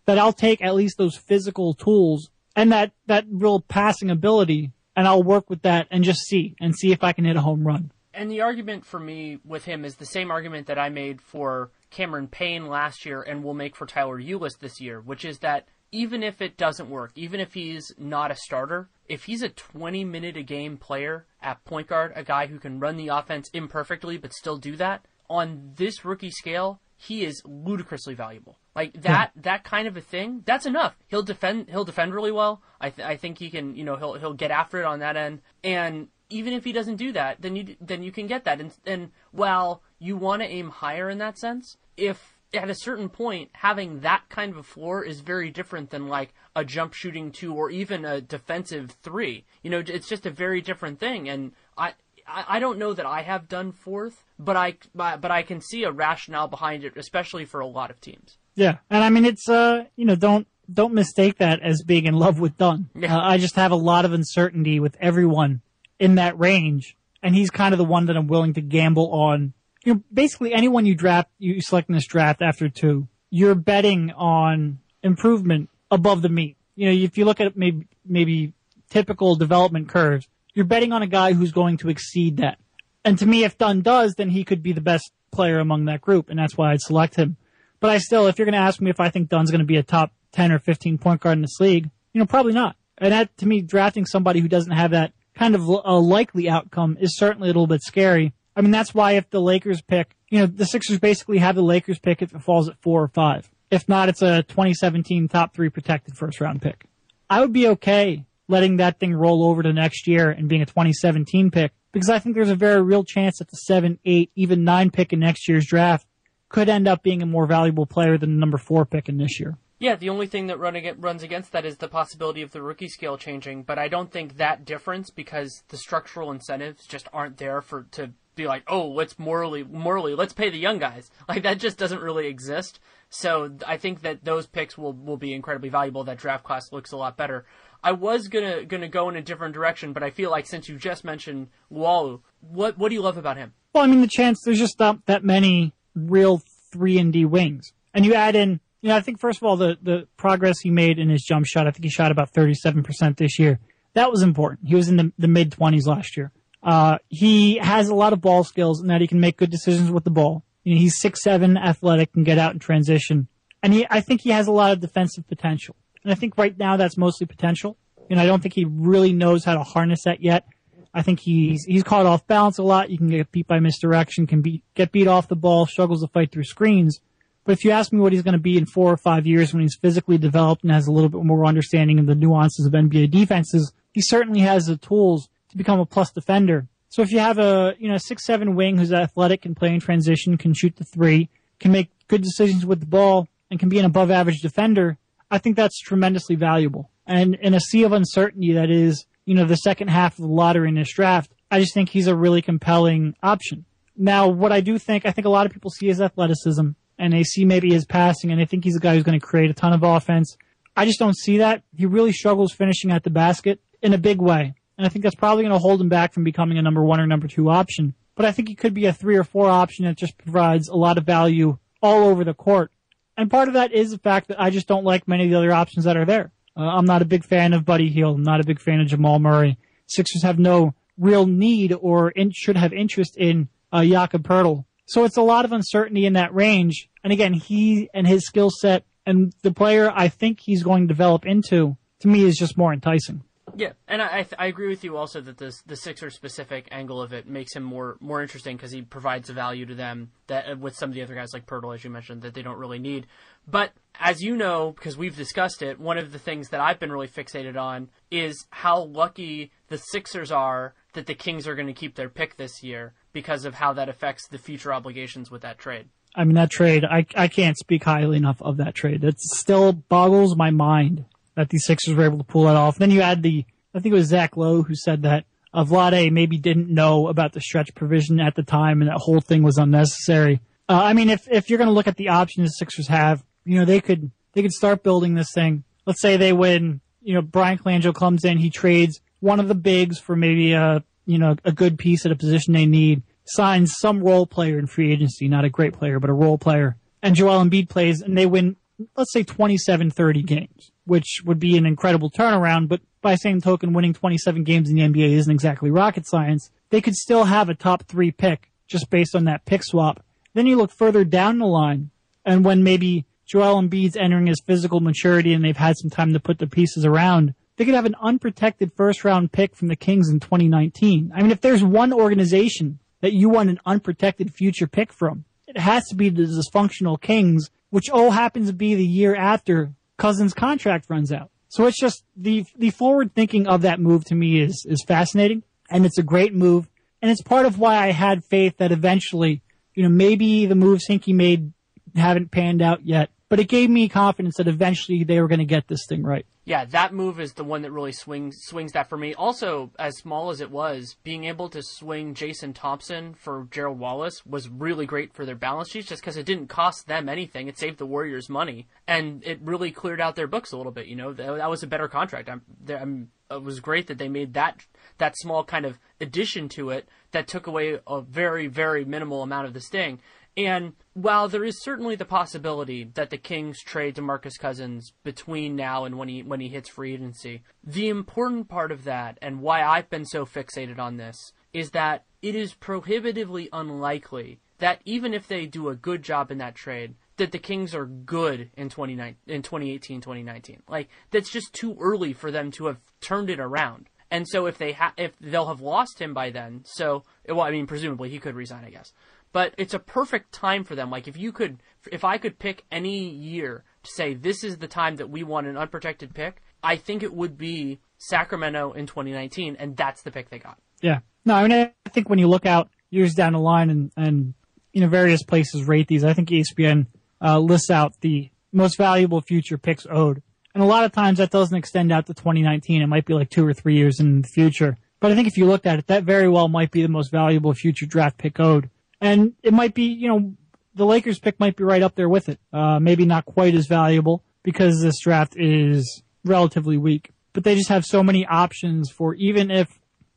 that 0.07 0.19
I'll 0.19 0.33
take 0.33 0.63
at 0.63 0.75
least 0.75 0.99
those 0.99 1.17
physical 1.17 1.75
tools 1.75 2.31
and 2.57 2.73
that, 2.73 2.93
that 3.07 3.25
real 3.31 3.61
passing 3.61 4.11
ability, 4.11 4.73
and 4.95 5.07
I'll 5.07 5.23
work 5.23 5.49
with 5.49 5.63
that 5.63 5.87
and 5.91 6.05
just 6.05 6.21
see, 6.21 6.55
and 6.61 6.77
see 6.77 6.93
if 6.93 7.03
I 7.03 7.13
can 7.13 7.25
hit 7.25 7.37
a 7.37 7.41
home 7.41 7.67
run. 7.67 7.93
And 8.15 8.31
the 8.31 8.43
argument 8.43 8.85
for 8.85 9.01
me 9.01 9.39
with 9.45 9.65
him 9.65 9.85
is 9.85 9.97
the 9.97 10.05
same 10.05 10.31
argument 10.31 10.67
that 10.67 10.79
I 10.79 10.91
made 10.91 11.23
for 11.23 11.71
Cameron 11.91 12.29
Payne 12.29 12.67
last 12.67 13.07
year 13.07 13.23
and 13.23 13.43
will 13.43 13.55
make 13.55 13.75
for 13.75 13.87
Tyler 13.87 14.21
Ulis 14.21 14.59
this 14.59 14.81
year, 14.81 15.01
which 15.01 15.25
is 15.25 15.39
that 15.39 15.69
even 15.93 16.23
if 16.23 16.41
it 16.41 16.57
doesn't 16.57 16.91
work, 16.91 17.13
even 17.15 17.41
if 17.41 17.55
he's 17.55 17.93
not 17.99 18.31
a 18.31 18.37
starter, 18.37 18.89
if 19.09 19.25
he's 19.25 19.43
a 19.43 19.49
20 19.51 20.05
minute 20.05 20.37
a 20.37 20.43
game 20.43 20.77
player 20.77 21.27
at 21.43 21.65
point 21.65 21.87
guard, 21.87 22.13
a 22.15 22.25
guy 22.25 22.47
who 22.47 22.59
can 22.59 22.81
run 22.81 22.97
the 22.97 23.09
offense 23.09 23.51
imperfectly 23.53 24.17
but 24.17 24.33
still 24.33 24.57
do 24.57 24.77
that, 24.77 25.07
on 25.29 25.73
this 25.77 26.05
rookie 26.05 26.31
scale, 26.31 26.81
he 27.03 27.25
is 27.25 27.43
ludicrously 27.45 28.15
valuable. 28.15 28.59
Like 28.77 29.03
that, 29.03 29.33
hmm. 29.35 29.41
that 29.43 29.65
kind 29.65 29.89
of 29.89 29.97
a 29.97 30.01
thing, 30.01 30.43
that's 30.45 30.67
enough. 30.67 30.97
He'll 31.09 31.25
defend, 31.25 31.69
he'll 31.69 31.85
defend 31.85 32.15
really 32.15 32.31
well. 32.31 32.63
I, 32.81 32.91
th- 32.91 33.07
I 33.07 33.17
think 33.17 33.39
he 33.39 33.51
can, 33.51 33.75
you 33.75 33.85
know, 33.85 33.97
he'll, 33.97 34.15
he'll 34.15 34.35
get 34.35 34.53
after 34.53 34.79
it 34.79 34.85
on 34.85 35.01
that 35.01 35.17
end. 35.17 35.41
And 35.65 36.09
even 36.31 36.53
if 36.53 36.65
he 36.65 36.73
doesn't 36.73 36.97
do 36.97 37.13
that, 37.13 37.43
then 37.43 37.57
you, 37.57 37.77
then 37.81 38.05
you 38.05 38.13
can 38.13 38.29
get 38.29 38.45
that. 38.45 38.61
And, 38.61 38.73
and 38.87 39.11
while 39.33 39.83
you 39.99 40.17
want 40.17 40.43
to 40.43 40.49
aim 40.49 40.71
higher 40.71 41.11
in 41.11 41.19
that 41.19 41.39
sense, 41.39 41.77
if 41.97 42.39
at 42.55 42.71
a 42.71 42.75
certain 42.75 43.09
point, 43.09 43.51
having 43.53 44.01
that 44.01 44.23
kind 44.29 44.53
of 44.53 44.59
a 44.59 44.63
floor 44.63 45.05
is 45.05 45.21
very 45.21 45.51
different 45.51 45.91
than 45.91 46.07
like 46.07 46.35
a 46.55 46.65
jump 46.65 46.95
shooting 46.95 47.33
two 47.33 47.53
or 47.53 47.71
even 47.71 48.05
a 48.05 48.21
defensive 48.21 48.93
three. 49.03 49.45
You 49.63 49.71
know, 49.71 49.83
it's 49.85 50.09
just 50.09 50.27
a 50.27 50.31
very 50.31 50.61
different 50.61 51.01
thing. 51.01 51.29
And 51.29 51.53
I, 51.77 51.95
I 52.27 52.45
I 52.49 52.59
don't 52.61 52.79
know 52.79 52.93
that 52.93 53.07
I 53.07 53.23
have 53.23 53.49
done 53.49 53.73
fourth, 53.73 54.25
but 54.45 54.57
I, 54.57 54.77
but 54.95 55.31
I 55.31 55.43
can 55.43 55.61
see 55.61 55.85
a 55.85 55.93
rationale 55.93 56.49
behind 56.49 56.85
it, 56.85 56.97
especially 56.97 57.45
for 57.45 57.61
a 57.61 57.67
lot 57.67 57.91
of 57.91 58.01
teams. 58.01 58.39
Yeah, 58.55 58.79
and 58.91 59.03
I 59.03 59.11
mean 59.11 59.25
it's 59.25 59.49
uh 59.49 59.85
you 59.97 60.05
know 60.05 60.15
don't 60.15 60.47
don't 60.73 60.95
mistake 60.95 61.39
that 61.39 61.61
as 61.63 61.83
being 61.83 62.07
in 62.07 62.15
love 62.15 62.39
with 62.39 62.57
Dunn. 62.57 62.89
Yeah. 62.95 63.17
Uh, 63.17 63.21
I 63.21 63.39
just 63.39 63.57
have 63.57 63.73
a 63.73 63.77
lot 63.77 64.05
of 64.05 64.13
uncertainty 64.13 64.81
with 64.81 64.97
everyone 65.01 65.61
in 65.99 66.17
that 66.17 66.39
range, 66.39 66.97
and 67.23 67.35
he's 67.35 67.51
kind 67.51 67.75
of 67.75 67.79
the 67.79 67.85
one 67.85 68.07
that 68.07 68.17
I'm 68.17 68.27
willing 68.27 68.55
to 68.55 68.61
gamble 68.61 69.11
on. 69.13 69.53
You 69.85 69.95
know, 69.95 70.03
basically 70.13 70.53
anyone 70.53 70.87
you 70.87 70.95
draft, 70.95 71.31
you 71.39 71.61
select 71.61 71.89
in 71.89 71.95
this 71.95 72.07
draft 72.07 72.41
after 72.43 72.69
two, 72.69 73.09
you're 73.31 73.55
betting 73.55 74.13
on 74.13 74.79
improvement 75.03 75.71
above 75.91 76.23
the 76.23 76.29
mean. 76.29 76.55
You 76.77 76.87
know, 76.87 76.93
if 76.93 77.19
you 77.19 77.25
look 77.25 77.41
at 77.41 77.57
maybe 77.57 77.89
maybe 78.05 78.53
typical 78.91 79.35
development 79.37 79.89
curves, 79.89 80.29
you're 80.55 80.67
betting 80.67 80.93
on 80.93 81.03
a 81.03 81.07
guy 81.07 81.33
who's 81.33 81.53
going 81.53 81.79
to 81.79 81.89
exceed 81.89 82.37
that. 82.39 82.59
And 83.05 83.19
to 83.19 83.27
me, 83.27 83.45
if 83.45 83.59
Dunn 83.59 83.83
does, 83.83 84.15
then 84.15 84.31
he 84.31 84.45
could 84.45 84.63
be 84.63 84.73
the 84.73 84.81
best 84.81 85.11
player 85.33 85.59
among 85.59 85.87
that 85.87 86.01
group, 86.01 86.31
and 86.31 86.39
that's 86.39 86.57
why 86.57 86.73
I'd 86.73 86.81
select 86.81 87.17
him. 87.17 87.37
But 87.81 87.91
I 87.91 87.99
still, 87.99 88.27
if 88.27 88.39
you're 88.39 88.47
going 88.47 88.53
to 88.53 88.59
ask 88.59 88.81
me 88.81 88.91
if 88.91 89.01
I 89.01 89.09
think 89.09 89.29
Dunn's 89.29 89.51
going 89.51 89.61
to 89.61 89.67
be 89.67 89.77
a 89.77 89.83
top 89.83 90.13
10 90.33 90.53
or 90.53 90.59
15 90.61 90.99
point 90.99 91.21
guard 91.21 91.39
in 91.39 91.43
this 91.43 91.59
league, 91.59 91.91
you 92.13 92.21
know, 92.21 92.27
probably 92.27 92.53
not. 92.53 92.77
And 92.99 93.13
that, 93.13 93.37
to 93.39 93.47
me, 93.47 93.61
drafting 93.61 94.07
somebody 94.07 94.41
who 94.41 94.49
doesn't 94.49 94.73
have 94.73 94.93
that 94.93 95.13
kind 95.35 95.55
of 95.55 95.63
a 95.67 95.99
likely 95.99 96.49
outcome 96.49 96.97
is 97.01 97.17
certainly 97.17 97.49
a 97.49 97.53
little 97.53 97.67
bit 97.67 97.83
scary. 97.83 98.35
I 98.55 98.61
mean, 98.61 98.71
that's 98.71 98.95
why 98.95 99.13
if 99.13 99.29
the 99.31 99.41
Lakers 99.41 99.81
pick, 99.81 100.15
you 100.31 100.39
know, 100.39 100.47
the 100.47 100.67
Sixers 100.67 101.01
basically 101.01 101.39
have 101.39 101.57
the 101.57 101.63
Lakers 101.63 101.99
pick 101.99 102.23
if 102.23 102.35
it 102.35 102.43
falls 102.43 102.69
at 102.69 102.81
four 102.81 103.03
or 103.03 103.09
five. 103.09 103.51
If 103.71 103.89
not, 103.89 104.11
it's 104.11 104.23
a 104.23 104.43
2017 104.43 105.29
top 105.29 105.55
three 105.55 105.71
protected 105.71 106.17
first 106.17 106.41
round 106.41 106.61
pick. 106.61 106.85
I 107.31 107.41
would 107.41 107.53
be 107.53 107.69
okay 107.69 108.27
letting 108.47 108.77
that 108.77 109.01
thing 109.01 109.15
roll 109.15 109.45
over 109.45 109.63
to 109.63 109.73
next 109.73 110.07
year 110.07 110.31
and 110.31 110.49
being 110.49 110.61
a 110.61 110.67
2017 110.67 111.51
pick 111.51 111.73
because 111.93 112.11
I 112.11 112.19
think 112.19 112.35
there's 112.35 112.51
a 112.51 112.57
very 112.57 112.83
real 112.83 113.05
chance 113.05 113.39
that 113.39 113.51
the 113.51 113.57
seven, 113.57 113.99
eight, 114.05 114.31
even 114.35 114.65
nine 114.65 114.91
pick 114.91 115.13
in 115.13 115.21
next 115.21 115.49
year's 115.49 115.67
draft 115.67 116.07
could 116.49 116.69
end 116.69 116.89
up 116.89 117.03
being 117.03 117.23
a 117.23 117.27
more 117.27 117.47
valuable 117.47 117.87
player 117.87 118.19
than 118.19 118.35
the 118.35 118.41
number 118.41 118.59
four 118.59 118.85
pick 118.85 119.09
in 119.09 119.19
this 119.19 119.41
year. 119.41 119.57
Yeah, 119.79 119.97
the 119.97 120.11
only 120.11 120.29
thing 120.29 120.47
that 120.47 120.61
run 120.61 120.77
ag- 120.77 121.03
runs 121.03 121.25
against 121.25 121.51
that 121.53 121.65
is 121.65 121.79
the 121.79 121.89
possibility 121.89 122.41
of 122.43 122.53
the 122.53 122.63
rookie 122.63 122.89
scale 122.89 123.19
changing, 123.19 123.65
but 123.65 123.81
I 123.81 123.89
don't 123.89 124.13
think 124.13 124.37
that 124.37 124.65
difference 124.65 125.11
because 125.11 125.65
the 125.71 125.77
structural 125.77 126.31
incentives 126.31 126.87
just 126.87 127.09
aren't 127.13 127.39
there 127.39 127.61
for 127.61 127.87
to 127.93 128.13
be 128.35 128.47
like, 128.47 128.63
oh, 128.69 128.87
let's 128.89 129.19
morally 129.19 129.65
morally 129.65 130.15
let's 130.15 130.33
pay 130.33 130.51
the 130.51 130.59
young 130.59 130.79
guys. 130.79 131.11
Like 131.29 131.43
that 131.43 131.59
just 131.59 131.79
doesn't 131.79 132.01
really 132.01 132.29
exist. 132.29 132.79
So 133.11 133.57
I 133.67 133.77
think 133.77 134.03
that 134.03 134.25
those 134.25 134.47
picks 134.47 134.79
will 134.79 134.93
will 134.93 135.17
be 135.17 135.33
incredibly 135.33 135.69
valuable. 135.69 136.05
That 136.05 136.19
draft 136.19 136.45
class 136.45 136.71
looks 136.73 136.93
a 136.93 136.97
lot 136.97 137.17
better. 137.17 137.45
I 137.83 137.93
was 137.93 138.29
gonna 138.29 138.65
gonna 138.65 138.89
go 138.89 139.09
in 139.09 139.17
a 139.17 139.23
different 139.23 139.55
direction, 139.55 139.93
but 139.93 140.03
I 140.03 140.11
feel 140.11 140.31
like 140.31 140.47
since 140.47 140.69
you 140.69 140.77
just 140.77 141.05
mentioned 141.05 141.49
Walu, 141.71 142.21
what 142.41 142.79
what 142.79 142.89
do 142.91 142.95
you 142.95 143.03
love 143.03 143.17
about 143.17 143.37
him? 143.37 143.55
Well, 143.73 143.85
I 143.85 143.87
mean, 143.87 144.01
the 144.01 144.07
chance 144.07 144.41
there's 144.45 144.59
just 144.59 144.79
not 144.79 145.07
that 145.07 145.25
many 145.25 145.73
real 145.95 146.43
three 146.73 146.99
and 146.99 147.13
D 147.13 147.25
wings, 147.25 147.73
and 147.93 148.07
you 148.07 148.15
add 148.15 148.37
in, 148.37 148.61
you 148.83 148.91
know, 148.91 148.97
I 148.97 149.01
think 149.01 149.19
first 149.19 149.39
of 149.39 149.45
all 149.45 149.57
the 149.57 149.77
the 149.83 150.07
progress 150.17 150.61
he 150.61 150.71
made 150.71 150.99
in 150.99 151.09
his 151.09 151.23
jump 151.23 151.47
shot. 151.47 151.67
I 151.67 151.73
think 151.73 151.85
he 151.85 151.91
shot 151.91 152.13
about 152.13 152.31
37 152.31 152.83
percent 152.83 153.17
this 153.17 153.39
year. 153.39 153.59
That 153.95 154.11
was 154.11 154.23
important. 154.23 154.69
He 154.69 154.75
was 154.75 154.89
in 154.89 154.97
the, 154.97 155.13
the 155.19 155.29
mid 155.29 155.51
20s 155.51 155.87
last 155.87 156.17
year. 156.17 156.33
Uh, 156.63 156.97
he 157.09 157.59
has 157.59 157.89
a 157.89 157.95
lot 157.95 158.13
of 158.13 158.21
ball 158.21 158.45
skills 158.45 158.81
and 158.81 158.89
that 158.89 159.01
he 159.01 159.07
can 159.07 159.21
make 159.21 159.37
good 159.37 159.51
decisions 159.51 159.91
with 159.91 160.05
the 160.05 160.11
ball. 160.11 160.45
You 160.65 160.75
know, 160.75 160.81
he's 160.81 160.99
six 161.01 161.23
seven, 161.23 161.57
athletic, 161.57 162.13
can 162.13 162.23
get 162.23 162.39
out 162.39 162.53
in 162.53 162.61
transition, 162.61 163.27
and 163.63 163.73
he 163.73 163.87
I 163.91 164.01
think 164.01 164.21
he 164.21 164.31
has 164.31 164.47
a 164.47 164.53
lot 164.53 164.71
of 164.71 164.79
defensive 164.79 165.27
potential. 165.27 165.75
And 166.05 166.13
I 166.13 166.15
think 166.15 166.37
right 166.37 166.57
now 166.59 166.77
that's 166.77 166.97
mostly 166.97 167.27
potential. 167.27 167.77
And 168.11 168.21
I 168.21 168.27
don't 168.27 168.43
think 168.43 168.55
he 168.55 168.65
really 168.65 169.13
knows 169.13 169.45
how 169.45 169.55
to 169.55 169.63
harness 169.63 170.03
that 170.05 170.23
yet. 170.23 170.47
I 170.95 171.03
think 171.03 171.21
he's 171.21 171.65
he's 171.65 171.83
caught 171.83 172.05
off 172.05 172.27
balance 172.27 172.59
a 172.59 172.63
lot. 172.63 172.91
You 172.91 172.99
can 172.99 173.09
get 173.09 173.33
beat 173.33 173.47
by 173.47 173.61
misdirection, 173.61 174.27
can 174.27 174.43
be 174.43 174.63
get 174.75 174.93
beat 174.93 175.09
off 175.09 175.29
the 175.29 175.37
ball, 175.37 175.67
struggles 175.67 176.03
to 176.03 176.09
fight 176.09 176.33
through 176.33 176.45
screens. 176.45 177.01
But 177.45 177.53
if 177.53 177.65
you 177.65 177.71
ask 177.71 177.93
me 177.93 177.99
what 177.99 178.13
he's 178.13 178.23
going 178.23 178.35
to 178.35 178.41
be 178.41 178.57
in 178.57 178.67
four 178.67 178.93
or 178.93 178.97
five 178.97 179.27
years 179.27 179.53
when 179.53 179.63
he's 179.63 179.77
physically 179.81 180.19
developed 180.19 180.63
and 180.63 180.73
has 180.73 180.87
a 180.87 180.93
little 180.93 181.09
bit 181.09 181.25
more 181.25 181.45
understanding 181.45 181.99
of 181.99 182.07
the 182.07 182.15
nuances 182.15 182.67
of 182.67 182.73
NBA 182.73 183.11
defenses, 183.11 183.73
he 183.93 184.01
certainly 184.01 184.41
has 184.41 184.67
the 184.67 184.77
tools 184.77 185.29
to 185.51 185.57
become 185.57 185.81
a 185.81 185.87
plus 185.87 186.13
defender. 186.13 186.69
So 186.89 187.03
if 187.03 187.11
you 187.11 187.21
have 187.21 187.39
a 187.39 187.75
you 187.79 187.89
know 187.89 187.97
six 187.97 188.27
seven 188.27 188.55
wing 188.55 188.77
who's 188.77 188.93
athletic, 188.93 189.43
can 189.43 189.55
play 189.55 189.73
in 189.73 189.81
transition, 189.81 190.37
can 190.37 190.53
shoot 190.53 190.77
the 190.77 190.85
three, 190.85 191.31
can 191.59 191.73
make 191.73 191.91
good 192.07 192.23
decisions 192.23 192.67
with 192.67 192.81
the 192.81 192.87
ball, 192.87 193.29
and 193.51 193.59
can 193.59 193.71
be 193.71 193.79
an 193.79 193.87
above 193.87 194.11
average 194.11 194.41
defender, 194.41 194.99
I 195.33 195.39
think 195.39 195.57
that's 195.57 195.81
tremendously 195.81 196.37
valuable. 196.37 196.91
And 197.07 197.35
in 197.37 197.55
a 197.55 197.61
sea 197.61 197.85
of 197.85 197.93
uncertainty 197.93 198.53
that 198.53 198.71
is, 198.71 199.07
you 199.25 199.35
know, 199.35 199.47
the 199.47 199.57
second 199.57 199.89
half 199.89 200.19
of 200.19 200.23
the 200.23 200.31
lottery 200.31 200.69
in 200.69 200.75
this 200.75 200.93
draft, 200.93 201.33
I 201.51 201.59
just 201.59 201.73
think 201.73 201.89
he's 201.89 202.07
a 202.07 202.15
really 202.15 202.43
compelling 202.43 203.15
option. 203.23 203.65
Now, 203.97 204.29
what 204.29 204.53
I 204.53 204.61
do 204.61 204.79
think, 204.79 205.07
I 205.07 205.11
think 205.11 205.25
a 205.27 205.31
lot 205.31 205.47
of 205.47 205.53
people 205.53 205.71
see 205.71 205.87
his 205.87 206.03
athleticism 206.03 206.69
and 206.99 207.13
they 207.13 207.25
see 207.25 207.47
maybe 207.47 207.73
his 207.73 207.87
passing 207.87 208.31
and 208.31 208.39
they 208.39 208.45
think 208.45 208.65
he's 208.65 208.77
a 208.77 208.81
guy 208.81 208.95
who's 208.95 209.05
going 209.05 209.19
to 209.19 209.27
create 209.27 209.51
a 209.51 209.55
ton 209.55 209.73
of 209.73 209.83
offense. 209.83 210.37
I 210.77 210.85
just 210.85 210.99
don't 210.99 211.17
see 211.17 211.39
that. 211.39 211.63
He 211.75 211.87
really 211.87 212.13
struggles 212.13 212.53
finishing 212.53 212.91
at 212.91 213.03
the 213.03 213.11
basket 213.11 213.61
in 213.81 213.95
a 213.95 213.99
big 213.99 214.21
way. 214.21 214.55
And 214.77 214.87
I 214.87 214.91
think 214.91 215.03
that's 215.03 215.15
probably 215.15 215.45
going 215.45 215.55
to 215.55 215.59
hold 215.59 215.81
him 215.81 215.89
back 215.89 216.13
from 216.13 216.25
becoming 216.25 216.59
a 216.59 216.63
number 216.63 216.83
one 216.83 217.01
or 217.01 217.07
number 217.07 217.29
two 217.29 217.49
option. 217.49 217.95
but 218.15 218.27
I 218.27 218.33
think 218.33 218.49
he 218.49 218.55
could 218.55 218.75
be 218.75 218.85
a 218.85 218.93
three 218.93 219.17
or 219.17 219.25
four 219.25 219.49
option 219.49 219.87
that 219.87 219.97
just 219.97 220.19
provides 220.19 220.69
a 220.69 220.77
lot 220.77 220.99
of 220.99 221.05
value 221.05 221.59
all 221.81 222.05
over 222.05 222.25
the 222.25 222.35
court. 222.35 222.71
And 223.17 223.31
part 223.31 223.49
of 223.49 223.55
that 223.55 223.73
is 223.73 223.91
the 223.91 223.99
fact 223.99 224.29
that 224.29 224.41
I 224.41 224.51
just 224.51 224.67
don't 224.67 224.85
like 224.85 225.07
many 225.07 225.25
of 225.25 225.31
the 225.31 225.37
other 225.37 225.53
options 225.53 225.85
that 225.85 225.97
are 225.97 226.05
there. 226.05 226.33
Uh, 226.57 226.63
I'm 226.63 226.85
not 226.85 227.03
a 227.03 227.07
big 227.07 227.25
fan 227.25 227.53
of 227.53 227.65
Buddy 227.65 227.89
Hield. 227.89 228.17
I'm 228.17 228.23
not 228.23 228.41
a 228.41 228.45
big 228.45 228.61
fan 228.61 228.81
of 228.81 228.87
Jamal 228.87 229.19
Murray. 229.19 229.59
Sixers 229.87 230.23
have 230.23 230.39
no 230.39 230.75
real 230.99 231.27
need 231.27 231.73
or 231.73 232.11
in, 232.11 232.31
should 232.35 232.57
have 232.57 232.73
interest 232.73 233.17
in 233.17 233.49
uh, 233.73 233.85
Jakob 233.85 234.23
Poeltl. 234.23 234.65
So 234.87 235.05
it's 235.05 235.17
a 235.17 235.23
lot 235.23 235.45
of 235.45 235.53
uncertainty 235.53 236.07
in 236.07 236.15
that 236.15 236.35
range. 236.35 236.89
And 237.03 237.13
again, 237.13 237.33
he 237.33 237.89
and 237.95 238.07
his 238.07 238.27
skill 238.27 238.51
set 238.51 238.85
and 239.07 239.33
the 239.43 239.53
player 239.53 239.91
I 239.95 240.09
think 240.09 240.41
he's 240.41 240.63
going 240.63 240.83
to 240.83 240.89
develop 240.89 241.27
into, 241.27 241.77
to 242.01 242.09
me, 242.09 242.25
is 242.25 242.37
just 242.37 242.57
more 242.57 242.73
enticing. 242.73 243.25
Yeah, 243.55 243.73
and 243.87 244.01
I 244.01 244.27
I 244.39 244.47
agree 244.47 244.69
with 244.69 244.85
you 244.85 244.97
also 244.97 245.21
that 245.21 245.39
this 245.39 245.63
the 245.67 245.77
Sixer 245.77 246.11
specific 246.11 246.69
angle 246.71 247.03
of 247.03 247.13
it 247.13 247.29
makes 247.29 247.55
him 247.55 247.63
more 247.63 247.97
more 248.01 248.23
interesting 248.23 248.57
because 248.57 248.73
he 248.73 248.83
provides 248.83 249.29
a 249.31 249.33
value 249.33 249.67
to 249.67 249.75
them 249.75 250.11
that 250.27 250.51
uh, 250.51 250.57
with 250.57 250.77
some 250.77 250.91
of 250.91 250.95
the 250.95 251.03
other 251.03 251.15
guys 251.15 251.33
like 251.33 251.47
Poeltl 251.47 251.75
as 251.75 251.85
you 251.85 251.91
mentioned, 251.91 252.23
that 252.23 252.35
they 252.35 252.43
don't 252.43 252.59
really 252.59 252.79
need. 252.79 253.07
But 253.47 253.73
as 254.01 254.23
you 254.23 254.37
know, 254.37 254.73
because 254.73 254.97
we've 254.97 255.17
discussed 255.17 255.63
it, 255.63 255.79
one 255.79 255.99
of 255.99 256.13
the 256.13 256.19
things 256.19 256.49
that 256.51 256.61
I've 256.61 256.81
been 256.81 256.93
really 256.93 257.09
fixated 257.09 257.61
on 257.61 257.91
is 258.11 258.47
how 258.51 258.85
lucky 258.85 259.51
the 259.69 259.79
Sixers 259.79 260.33
are 260.33 260.75
that 260.95 261.07
the 261.07 261.15
Kings 261.15 261.47
are 261.47 261.55
going 261.55 261.67
to 261.67 261.73
keep 261.73 261.95
their 261.95 262.09
pick 262.09 262.37
this 262.37 262.63
year 262.63 262.95
because 263.13 263.45
of 263.45 263.55
how 263.55 263.73
that 263.75 263.89
affects 263.89 264.29
the 264.29 264.39
future 264.39 264.73
obligations 264.73 265.31
with 265.31 265.43
that 265.43 265.59
trade. 265.59 265.89
I 266.15 266.25
mean, 266.25 266.35
that 266.35 266.51
trade, 266.51 266.85
I, 266.85 267.07
I 267.17 267.29
can't 267.29 267.57
speak 267.57 267.85
highly 267.85 268.19
enough 268.19 268.41
of 268.43 268.59
that 268.59 268.75
trade. 268.75 269.03
It 269.03 269.19
still 269.19 269.73
boggles 269.73 270.37
my 270.37 270.51
mind 270.51 271.07
that 271.35 271.51
the 271.51 271.59
Sixers 271.59 271.95
were 271.95 272.05
able 272.05 272.19
to 272.19 272.25
pull 272.25 272.45
that 272.45 272.57
off. 272.57 272.79
Then 272.79 272.91
you 272.91 273.01
add 273.01 273.23
the, 273.23 273.45
I 273.75 273.81
think 273.81 273.93
it 273.93 273.97
was 273.97 274.09
Zach 274.09 274.37
Lowe 274.37 274.63
who 274.63 274.75
said 274.75 275.03
that 275.03 275.25
uh, 275.55 275.65
Vlade 275.65 276.13
maybe 276.13 276.39
didn't 276.39 276.69
know 276.69 277.09
about 277.09 277.33
the 277.33 277.41
stretch 277.41 277.75
provision 277.75 278.21
at 278.21 278.35
the 278.35 278.43
time 278.43 278.81
and 278.81 278.91
that 278.91 278.99
whole 278.99 279.21
thing 279.21 279.43
was 279.43 279.59
unnecessary. 279.59 280.41
Uh, 280.69 280.81
I 280.83 280.93
mean, 280.93 281.11
if, 281.11 281.27
if 281.31 281.51
you're 281.51 281.59
going 281.59 281.69
to 281.69 281.75
look 281.75 281.89
at 281.89 281.97
the 281.97 282.09
options 282.09 282.51
the 282.51 282.53
Sixers 282.53 282.89
have, 282.89 283.25
you 283.45 283.59
know, 283.59 283.65
they 283.65 283.81
could, 283.81 284.11
they 284.33 284.43
could 284.43 284.53
start 284.53 284.83
building 284.83 285.15
this 285.15 285.33
thing. 285.33 285.65
Let's 285.87 286.01
say 286.01 286.17
they 286.17 286.33
win, 286.33 286.81
you 287.03 287.15
know, 287.15 287.23
Bryan 287.23 287.59
Colangelo 287.59 287.95
comes 287.95 288.25
in, 288.25 288.39
he 288.39 288.51
trades 288.51 289.01
one 289.21 289.41
of 289.41 289.49
the 289.49 289.55
bigs 289.55 289.99
for 289.99 290.17
maybe 290.17 290.53
a, 290.53 290.85
you 291.07 291.19
know, 291.19 291.37
a 291.45 291.53
good 291.53 291.79
piece 291.79 292.07
at 292.07 292.13
a 292.13 292.17
position 292.17 292.53
they 292.53 292.67
need, 292.67 293.03
signs 293.25 293.75
some 293.79 294.03
role 294.03 294.27
player 294.27 294.59
in 294.59 294.67
free 294.67 294.93
agency, 294.93 295.29
not 295.29 295.45
a 295.45 295.51
great 295.51 295.73
player, 295.73 295.99
but 295.99 296.11
a 296.11 296.15
role 296.15 296.39
player, 296.39 296.77
and 297.03 297.17
Joel 297.17 297.45
Embiid 297.45 297.69
plays 297.69 298.01
and 298.01 298.17
they 298.17 298.27
win, 298.27 298.57
let's 298.97 299.13
say 299.13 299.23
27, 299.23 299.91
30 299.91 300.23
games 300.23 300.73
which 300.85 301.23
would 301.25 301.39
be 301.39 301.57
an 301.57 301.67
incredible 301.67 302.11
turnaround, 302.11 302.69
but 302.69 302.81
by 303.01 303.15
same 303.15 303.41
token, 303.41 303.73
winning 303.73 303.95
27 303.95 304.45
games 304.45 304.69
in 304.69 304.77
the 304.77 304.83
NBA 304.83 305.13
isn't 305.13 305.33
exactly 305.33 305.71
rocket 305.71 306.07
science. 306.07 306.51
They 306.71 306.81
could 306.81 306.95
still 306.95 307.25
have 307.25 307.49
a 307.49 307.55
top 307.55 307.85
three 307.85 308.11
pick 308.11 308.51
just 308.67 308.91
based 308.91 309.15
on 309.15 309.25
that 309.25 309.45
pick 309.45 309.63
swap. 309.65 310.05
Then 310.35 310.47
you 310.47 310.57
look 310.57 310.73
further 310.73 311.05
down 311.05 311.39
the 311.39 311.47
line, 311.47 311.91
and 312.25 312.45
when 312.45 312.63
maybe 312.63 313.05
Joel 313.27 313.61
Embiid's 313.61 313.97
entering 313.97 314.27
his 314.27 314.43
physical 314.47 314.81
maturity 314.81 315.33
and 315.33 315.45
they've 315.45 315.57
had 315.57 315.77
some 315.77 315.91
time 315.91 316.13
to 316.13 316.21
put 316.21 316.39
the 316.39 316.47
pieces 316.47 316.85
around, 316.85 317.35
they 317.57 317.65
could 317.65 317.75
have 317.75 317.85
an 317.85 317.97
unprotected 318.01 318.73
first 318.73 319.05
round 319.05 319.33
pick 319.33 319.55
from 319.55 319.69
the 319.69 319.77
Kings 319.77 320.09
in 320.09 320.21
2019. 320.21 321.13
I 321.15 321.23
mean, 321.23 321.31
if 321.31 321.41
there's 321.41 321.63
one 321.63 321.93
organization 321.93 322.79
that 323.01 323.13
you 323.13 323.29
want 323.29 323.51
an 323.51 323.61
unprotected 323.67 324.33
future 324.33 324.67
pick 324.67 324.93
from, 324.93 325.25
it 325.47 325.59
has 325.59 325.87
to 325.89 325.95
be 325.95 326.09
the 326.09 326.23
dysfunctional 326.23 327.01
Kings, 327.01 327.51
which 327.73 327.89
all 327.89 328.11
happens 328.11 328.49
to 328.49 328.53
be 328.53 328.75
the 328.75 328.87
year 328.87 329.17
after 329.17 329.73
Cousins' 329.97 330.35
contract 330.35 330.91
runs 330.91 331.11
out. 331.11 331.31
So 331.49 331.67
it's 331.67 331.81
just 331.81 332.05
the 332.15 332.45
the 332.55 332.71
forward 332.71 333.15
thinking 333.15 333.47
of 333.47 333.63
that 333.63 333.81
move 333.81 334.05
to 334.07 334.15
me 334.15 334.41
is 334.41 334.67
is 334.69 334.85
fascinating, 334.87 335.43
and 335.71 335.87
it's 335.87 335.99
a 335.99 336.03
great 336.03 336.35
move, 336.35 336.69
and 337.01 337.11
it's 337.11 337.23
part 337.23 337.47
of 337.47 337.59
why 337.59 337.77
I 337.77 337.93
had 337.93 338.25
faith 338.25 338.59
that 338.59 338.73
eventually, 338.73 339.43
you 339.75 339.83
know, 339.83 339.89
maybe 339.89 340.45
the 340.45 340.55
moves 340.55 340.87
Hinkie 340.87 341.15
made 341.15 341.53
haven't 341.97 342.31
panned 342.31 342.61
out 342.61 342.85
yet, 342.85 343.11
but 343.31 343.41
it 343.41 343.49
gave 343.49 343.71
me 343.71 343.89
confidence 343.89 344.37
that 344.37 344.49
eventually 344.49 345.03
they 345.03 345.21
were 345.21 345.29
going 345.29 345.39
to 345.39 345.45
get 345.47 345.69
this 345.69 345.87
thing 345.89 346.03
right 346.03 346.27
yeah, 346.45 346.65
that 346.67 346.93
move 346.93 347.21
is 347.21 347.35
the 347.35 347.45
one 347.45 347.63
that 347.63 347.71
really 347.71 347.93
swings 347.93 348.37
swings 348.43 348.73
that 348.73 348.89
for 348.89 348.99
me. 348.99 349.15
Also, 349.15 349.71
as 349.79 349.97
small 349.97 350.31
as 350.31 350.41
it 350.41 350.51
was, 350.51 350.97
being 351.05 351.25
able 351.25 351.49
to 351.51 351.63
swing 351.63 352.15
Jason 352.15 352.53
Thompson 352.53 353.15
for 353.15 353.47
Gerald 353.53 353.79
Wallace 353.79 354.27
was 354.27 354.49
really 354.49 354.85
great 354.85 355.15
for 355.15 355.25
their 355.25 355.37
balance 355.37 355.71
sheets, 355.71 355.89
just 355.89 356.03
because 356.03 356.17
it 356.17 356.27
didn't 356.27 356.49
cost 356.49 356.89
them 356.89 357.09
anything. 357.09 357.47
It 357.47 357.59
saved 357.59 357.79
the 357.79 357.87
Warriors 357.87 358.29
money, 358.29 358.67
and 358.89 359.23
it 359.25 359.41
really 359.41 359.71
cleared 359.71 360.01
out 360.01 360.17
their 360.17 360.27
books 360.27 360.51
a 360.51 360.57
little 360.57 360.73
bit. 360.73 360.87
You 360.87 360.97
know, 360.97 361.13
that, 361.13 361.49
was 361.49 361.63
a 361.63 361.69
better 361.69 361.87
contract. 361.87 362.29
I'm, 362.29 362.43
I'm, 362.69 363.11
it 363.31 363.43
was 363.43 363.61
great 363.61 363.87
that 363.87 363.99
they 363.99 364.09
made 364.09 364.35
that 364.35 364.67
that 364.99 365.17
small 365.17 365.45
kind 365.45 365.65
of 365.65 365.79
addition 366.01 366.49
to 366.51 366.71
it 366.71 366.89
that 367.13 367.29
took 367.29 367.47
away 367.47 367.79
a 367.87 368.01
very 368.01 368.49
very 368.49 368.85
minimal 368.85 369.23
amount 369.23 369.47
of 369.47 369.55
the 369.55 369.61
sting. 369.61 370.01
And 370.37 370.73
while 370.95 371.29
there 371.29 371.45
is 371.45 371.63
certainly 371.63 371.95
the 371.95 372.07
possibility 372.07 372.85
that 372.95 373.11
the 373.11 373.19
Kings 373.19 373.61
trade 373.61 373.97
DeMarcus 373.97 374.39
Cousins 374.39 374.93
between 375.05 375.57
now 375.57 375.85
and 375.85 375.99
when 375.99 376.09
he 376.09 376.23
when 376.23 376.41
he 376.41 376.49
hits 376.49 376.71
free 376.71 376.95
agency, 376.95 377.43
the 377.63 377.89
important 377.89 378.49
part 378.49 378.73
of 378.73 378.85
that 378.85 379.19
and 379.21 379.41
why 379.41 379.63
I've 379.63 379.91
been 379.91 380.07
so 380.07 380.25
fixated 380.25 380.79
on 380.79 380.97
this 380.97 381.33
is 381.53 381.73
that 381.73 382.05
it 382.23 382.35
is 382.35 382.55
prohibitively 382.55 383.49
unlikely 383.53 384.39
that 384.59 384.81
even 384.85 385.13
if 385.13 385.27
they 385.29 385.45
do 385.45 385.69
a 385.69 385.77
good 385.77 386.03
job 386.03 386.31
in 386.31 386.39
that 386.39 386.55
trade, 386.55 386.95
that 387.17 387.33
the 387.33 387.39
Kings 387.39 387.75
are 387.75 387.85
good 387.85 388.51
in 388.57 388.71
2019 388.71 389.17
in 389.27 389.43
2018 389.43 390.01
2019. 390.01 390.63
Like 390.67 390.89
that's 391.11 391.31
just 391.31 391.53
too 391.53 391.77
early 391.79 392.15
for 392.15 392.31
them 392.31 392.51
to 392.53 392.67
have 392.67 392.79
turned 393.03 393.29
it 393.29 393.41
around. 393.41 393.91
And 394.11 394.27
so 394.29 394.47
if 394.47 394.57
they 394.57 394.73
ha- 394.73 394.95
if 394.97 395.13
they'll 395.21 395.49
have 395.49 395.61
lost 395.61 396.01
him 396.01 396.15
by 396.15 396.31
then, 396.31 396.63
so 396.65 397.05
well 397.29 397.43
I 397.43 397.51
mean 397.51 397.67
presumably 397.67 398.09
he 398.09 398.19
could 398.19 398.35
resign 398.35 398.65
I 398.65 398.71
guess 398.71 398.95
but 399.33 399.55
it's 399.59 399.75
a 399.75 399.79
perfect 399.79 400.33
time 400.33 400.65
for 400.65 400.75
them. 400.75 400.91
Like 400.91 401.09
if 401.09 401.17
you 401.17 401.33
could, 401.33 401.63
if 401.91 402.05
I 402.05 402.19
could 402.19 402.39
pick 402.39 402.65
any 402.71 403.09
year 403.09 403.65
to 403.83 403.91
say 403.91 404.15
this 404.15 404.45
is 404.45 404.59
the 404.59 404.69
time 404.69 404.97
that 404.97 405.11
we 405.11 405.23
want 405.23 405.47
an 405.47 405.57
unprotected 405.57 406.15
pick, 406.15 406.43
I 406.63 406.77
think 406.77 407.03
it 407.03 407.13
would 407.13 407.37
be 407.37 407.81
Sacramento 407.99 408.73
in 408.73 408.87
2019, 408.87 409.57
and 409.59 409.77
that's 409.77 410.03
the 410.03 410.11
pick 410.11 410.31
they 410.31 410.39
got. 410.39 410.59
Yeah. 410.81 411.01
No, 411.25 411.35
I 411.35 411.47
mean, 411.47 411.53
I 411.53 411.89
think 411.91 412.09
when 412.09 412.19
you 412.19 412.29
look 412.29 412.47
out 412.47 412.69
years 412.91 413.15
down 413.15 413.33
the 413.33 413.39
line 413.39 413.71
and, 413.71 413.93
and 413.97 414.35
you 414.73 414.81
know, 414.81 414.89
various 414.89 415.23
places 415.23 415.65
rate 415.65 415.89
these, 415.89 416.05
I 416.05 416.13
think 416.13 416.29
ESPN 416.29 416.87
uh, 417.21 417.39
lists 417.39 417.71
out 417.71 418.01
the 418.01 418.31
most 418.53 418.77
valuable 418.77 419.21
future 419.21 419.59
picks 419.59 419.87
owed. 419.89 420.23
And 420.55 420.63
a 420.63 420.67
lot 420.67 420.85
of 420.85 420.93
times 420.93 421.19
that 421.19 421.31
doesn't 421.31 421.57
extend 421.57 421.93
out 421.93 422.07
to 422.07 422.15
2019. 422.15 422.83
It 422.83 422.87
might 422.87 423.07
be 423.07 423.15
like 423.15 423.31
two 423.31 423.47
or 423.47 423.55
three 423.55 423.77
years 423.77 424.01
in 424.01 424.23
the 424.23 424.29
future. 424.29 424.77
But 425.01 425.11
I 425.11 425.15
think 425.15 425.27
if 425.27 425.37
you 425.37 425.47
looked 425.47 425.67
at 425.67 425.79
it, 425.79 425.87
that 425.87 426.05
very 426.05 426.29
well 426.29 426.49
might 426.49 426.71
be 426.71 426.83
the 426.83 426.89
most 426.89 427.11
valuable 427.11 427.55
future 427.55 427.87
draft 427.87 428.19
pick 428.19 428.39
owed. 428.39 428.69
And 429.03 429.33
it 429.43 429.53
might 429.53 429.75
be, 429.75 429.87
you 429.87 430.07
know, 430.07 430.35
the 430.77 430.87
Lakers 430.87 431.19
pick 431.19 431.39
might 431.41 431.57
be 431.57 431.65
right 431.65 431.83
up 431.83 431.97
there 431.97 432.09
with 432.09 432.29
it. 432.29 432.39
Uh, 432.53 432.79
maybe 432.79 433.05
not 433.05 433.27
quite 433.27 433.55
as 433.55 433.67
valuable 433.67 434.23
because 434.45 434.81
this 434.81 435.01
draft 435.01 435.35
is 435.37 436.03
relatively 436.25 436.79
weak, 436.79 437.11
but 437.33 437.43
they 437.43 437.57
just 437.57 437.69
have 437.69 437.85
so 437.85 438.05
many 438.05 438.25
options 438.25 438.91
for 438.91 439.15
even 439.17 439.51
if, 439.51 439.69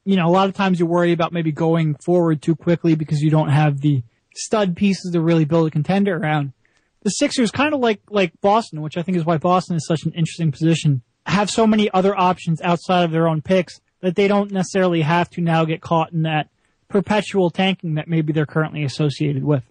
you 0.06 0.16
know, 0.16 0.28
a 0.28 0.30
lot 0.30 0.48
of 0.48 0.54
times 0.54 0.80
you 0.80 0.86
worry 0.86 1.12
about 1.12 1.34
maybe 1.34 1.52
going 1.52 1.96
forward 2.06 2.44
too 2.44 2.56
quickly 2.56 2.94
because 2.94 3.22
you 3.22 3.32
don't 3.32 3.50
have 3.50 3.82
the 3.82 4.04
stud 4.36 4.76
pieces 4.76 5.12
to 5.12 5.20
really 5.20 5.46
build 5.46 5.68
a 5.68 5.72
contender 5.72 6.16
around. 6.16 6.54
The 7.02 7.10
Sixers 7.10 7.50
kind 7.50 7.74
of 7.74 7.80
like, 7.80 8.02
like 8.12 8.40
Boston, 8.40 8.82
which 8.82 8.98
I 8.98 9.02
think 9.02 9.18
is 9.18 9.26
why 9.26 9.38
Boston 9.38 9.78
is 9.78 9.88
such 9.88 10.04
an 10.04 10.12
interesting 10.12 10.52
position, 10.52 11.02
have 11.26 11.50
so 11.50 11.66
many 11.66 11.90
other 11.92 12.16
options 12.16 12.62
outside 12.62 13.04
of 13.04 13.12
their 13.12 13.28
own 13.28 13.42
picks 13.42 13.82
that 14.02 14.16
they 14.16 14.28
don't 14.28 14.52
necessarily 14.52 15.02
have 15.02 15.30
to 15.32 15.42
now 15.42 15.66
get 15.66 15.82
caught 15.82 16.12
in 16.12 16.22
that 16.22 16.50
perpetual 16.96 17.50
tanking 17.50 17.96
that 17.96 18.08
maybe 18.08 18.32
they're 18.32 18.46
currently 18.46 18.86
associated 18.86 19.44
with. 19.44 19.62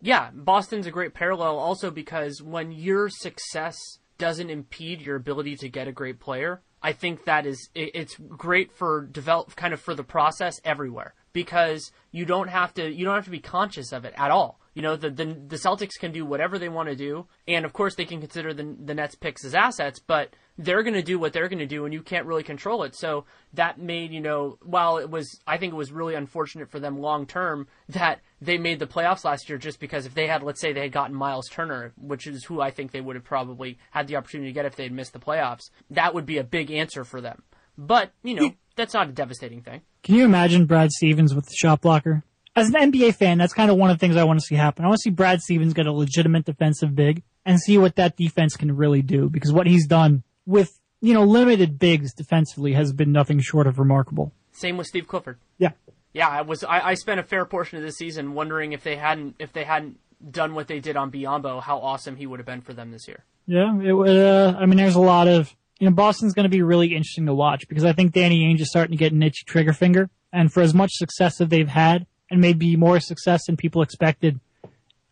Yeah, 0.00 0.30
Boston's 0.32 0.86
a 0.86 0.92
great 0.92 1.12
parallel 1.12 1.58
also 1.58 1.90
because 1.90 2.40
when 2.40 2.70
your 2.70 3.08
success 3.08 3.76
doesn't 4.16 4.48
impede 4.48 5.00
your 5.00 5.16
ability 5.16 5.56
to 5.56 5.68
get 5.68 5.88
a 5.88 5.92
great 5.92 6.20
player, 6.20 6.62
I 6.80 6.92
think 6.92 7.24
that 7.24 7.46
is 7.46 7.68
it's 7.74 8.14
great 8.16 8.70
for 8.70 9.08
develop 9.10 9.56
kind 9.56 9.74
of 9.74 9.80
for 9.80 9.92
the 9.92 10.04
process 10.04 10.60
everywhere 10.64 11.14
because 11.32 11.90
you 12.12 12.24
don't 12.24 12.46
have 12.46 12.72
to 12.74 12.88
you 12.88 13.04
don't 13.04 13.16
have 13.16 13.24
to 13.24 13.30
be 13.32 13.40
conscious 13.40 13.92
of 13.92 14.04
it 14.04 14.14
at 14.16 14.30
all. 14.30 14.60
You 14.78 14.82
know, 14.82 14.94
the, 14.94 15.10
the, 15.10 15.24
the 15.24 15.56
Celtics 15.56 15.98
can 15.98 16.12
do 16.12 16.24
whatever 16.24 16.56
they 16.56 16.68
want 16.68 16.88
to 16.88 16.94
do, 16.94 17.26
and 17.48 17.64
of 17.64 17.72
course 17.72 17.96
they 17.96 18.04
can 18.04 18.20
consider 18.20 18.54
the 18.54 18.76
the 18.78 18.94
Nets 18.94 19.16
picks 19.16 19.44
as 19.44 19.52
assets, 19.52 19.98
but 19.98 20.36
they're 20.56 20.84
going 20.84 20.94
to 20.94 21.02
do 21.02 21.18
what 21.18 21.32
they're 21.32 21.48
going 21.48 21.58
to 21.58 21.66
do, 21.66 21.84
and 21.84 21.92
you 21.92 22.00
can't 22.00 22.26
really 22.26 22.44
control 22.44 22.84
it. 22.84 22.94
So 22.94 23.24
that 23.54 23.80
made 23.80 24.12
you 24.12 24.20
know, 24.20 24.56
while 24.62 24.98
it 24.98 25.10
was, 25.10 25.40
I 25.48 25.56
think 25.56 25.72
it 25.72 25.76
was 25.76 25.90
really 25.90 26.14
unfortunate 26.14 26.70
for 26.70 26.78
them 26.78 27.00
long 27.00 27.26
term 27.26 27.66
that 27.88 28.20
they 28.40 28.56
made 28.56 28.78
the 28.78 28.86
playoffs 28.86 29.24
last 29.24 29.48
year, 29.48 29.58
just 29.58 29.80
because 29.80 30.06
if 30.06 30.14
they 30.14 30.28
had, 30.28 30.44
let's 30.44 30.60
say, 30.60 30.72
they 30.72 30.82
had 30.82 30.92
gotten 30.92 31.16
Miles 31.16 31.48
Turner, 31.48 31.92
which 31.96 32.28
is 32.28 32.44
who 32.44 32.60
I 32.60 32.70
think 32.70 32.92
they 32.92 33.00
would 33.00 33.16
have 33.16 33.24
probably 33.24 33.80
had 33.90 34.06
the 34.06 34.14
opportunity 34.14 34.50
to 34.50 34.54
get 34.54 34.64
if 34.64 34.76
they 34.76 34.84
had 34.84 34.92
missed 34.92 35.12
the 35.12 35.18
playoffs, 35.18 35.70
that 35.90 36.14
would 36.14 36.24
be 36.24 36.38
a 36.38 36.44
big 36.44 36.70
answer 36.70 37.02
for 37.02 37.20
them. 37.20 37.42
But 37.76 38.12
you 38.22 38.34
know, 38.34 38.52
that's 38.76 38.94
not 38.94 39.08
a 39.08 39.12
devastating 39.12 39.62
thing. 39.62 39.80
Can 40.04 40.14
you 40.14 40.24
imagine 40.24 40.66
Brad 40.66 40.92
Stevens 40.92 41.34
with 41.34 41.46
the 41.46 41.56
shot 41.56 41.80
blocker? 41.80 42.22
As 42.58 42.74
an 42.74 42.92
NBA 42.92 43.14
fan, 43.14 43.38
that's 43.38 43.52
kind 43.52 43.70
of 43.70 43.76
one 43.76 43.90
of 43.90 43.96
the 43.96 44.00
things 44.00 44.16
I 44.16 44.24
want 44.24 44.38
to 44.40 44.44
see 44.44 44.54
happen. 44.54 44.84
I 44.84 44.88
want 44.88 44.98
to 44.98 45.02
see 45.02 45.10
Brad 45.10 45.40
Stevens 45.40 45.72
get 45.72 45.86
a 45.86 45.92
legitimate 45.92 46.44
defensive 46.44 46.94
big 46.94 47.22
and 47.44 47.60
see 47.60 47.78
what 47.78 47.96
that 47.96 48.16
defense 48.16 48.56
can 48.56 48.76
really 48.76 49.02
do 49.02 49.28
because 49.28 49.52
what 49.52 49.66
he's 49.66 49.86
done 49.86 50.22
with, 50.46 50.78
you 51.00 51.14
know, 51.14 51.24
limited 51.24 51.78
bigs 51.78 52.12
defensively 52.12 52.72
has 52.74 52.92
been 52.92 53.12
nothing 53.12 53.40
short 53.40 53.66
of 53.66 53.78
remarkable. 53.78 54.32
Same 54.52 54.76
with 54.76 54.86
Steve 54.86 55.06
Clifford. 55.06 55.38
Yeah. 55.58 55.72
Yeah, 56.12 56.28
I 56.28 56.42
was. 56.42 56.64
I, 56.64 56.80
I 56.80 56.94
spent 56.94 57.20
a 57.20 57.22
fair 57.22 57.44
portion 57.44 57.78
of 57.78 57.84
the 57.84 57.92
season 57.92 58.34
wondering 58.34 58.72
if 58.72 58.82
they 58.82 58.96
hadn't 58.96 59.36
if 59.38 59.52
they 59.52 59.64
hadn't 59.64 59.98
done 60.30 60.54
what 60.54 60.66
they 60.66 60.80
did 60.80 60.96
on 60.96 61.10
Biyombo, 61.10 61.62
how 61.62 61.78
awesome 61.78 62.16
he 62.16 62.26
would 62.26 62.40
have 62.40 62.46
been 62.46 62.60
for 62.60 62.72
them 62.72 62.90
this 62.90 63.06
year. 63.06 63.24
Yeah, 63.46 63.78
it 63.80 63.92
would. 63.92 64.16
Uh, 64.16 64.56
I 64.58 64.66
mean, 64.66 64.78
there's 64.78 64.94
a 64.94 65.00
lot 65.00 65.28
of 65.28 65.54
you 65.78 65.88
know 65.88 65.94
Boston's 65.94 66.34
going 66.34 66.44
to 66.44 66.50
be 66.50 66.62
really 66.62 66.88
interesting 66.88 67.26
to 67.26 67.34
watch 67.34 67.68
because 67.68 67.84
I 67.84 67.92
think 67.92 68.12
Danny 68.12 68.42
Ainge 68.44 68.60
is 68.60 68.70
starting 68.70 68.92
to 68.92 68.98
get 68.98 69.12
an 69.12 69.22
itchy 69.22 69.44
trigger 69.44 69.72
finger, 69.72 70.10
and 70.32 70.52
for 70.52 70.62
as 70.62 70.74
much 70.74 70.90
success 70.94 71.36
that 71.38 71.50
they've 71.50 71.68
had, 71.68 72.06
and 72.30 72.40
maybe 72.40 72.76
more 72.76 73.00
success 73.00 73.46
than 73.46 73.56
people 73.56 73.82
expected, 73.82 74.40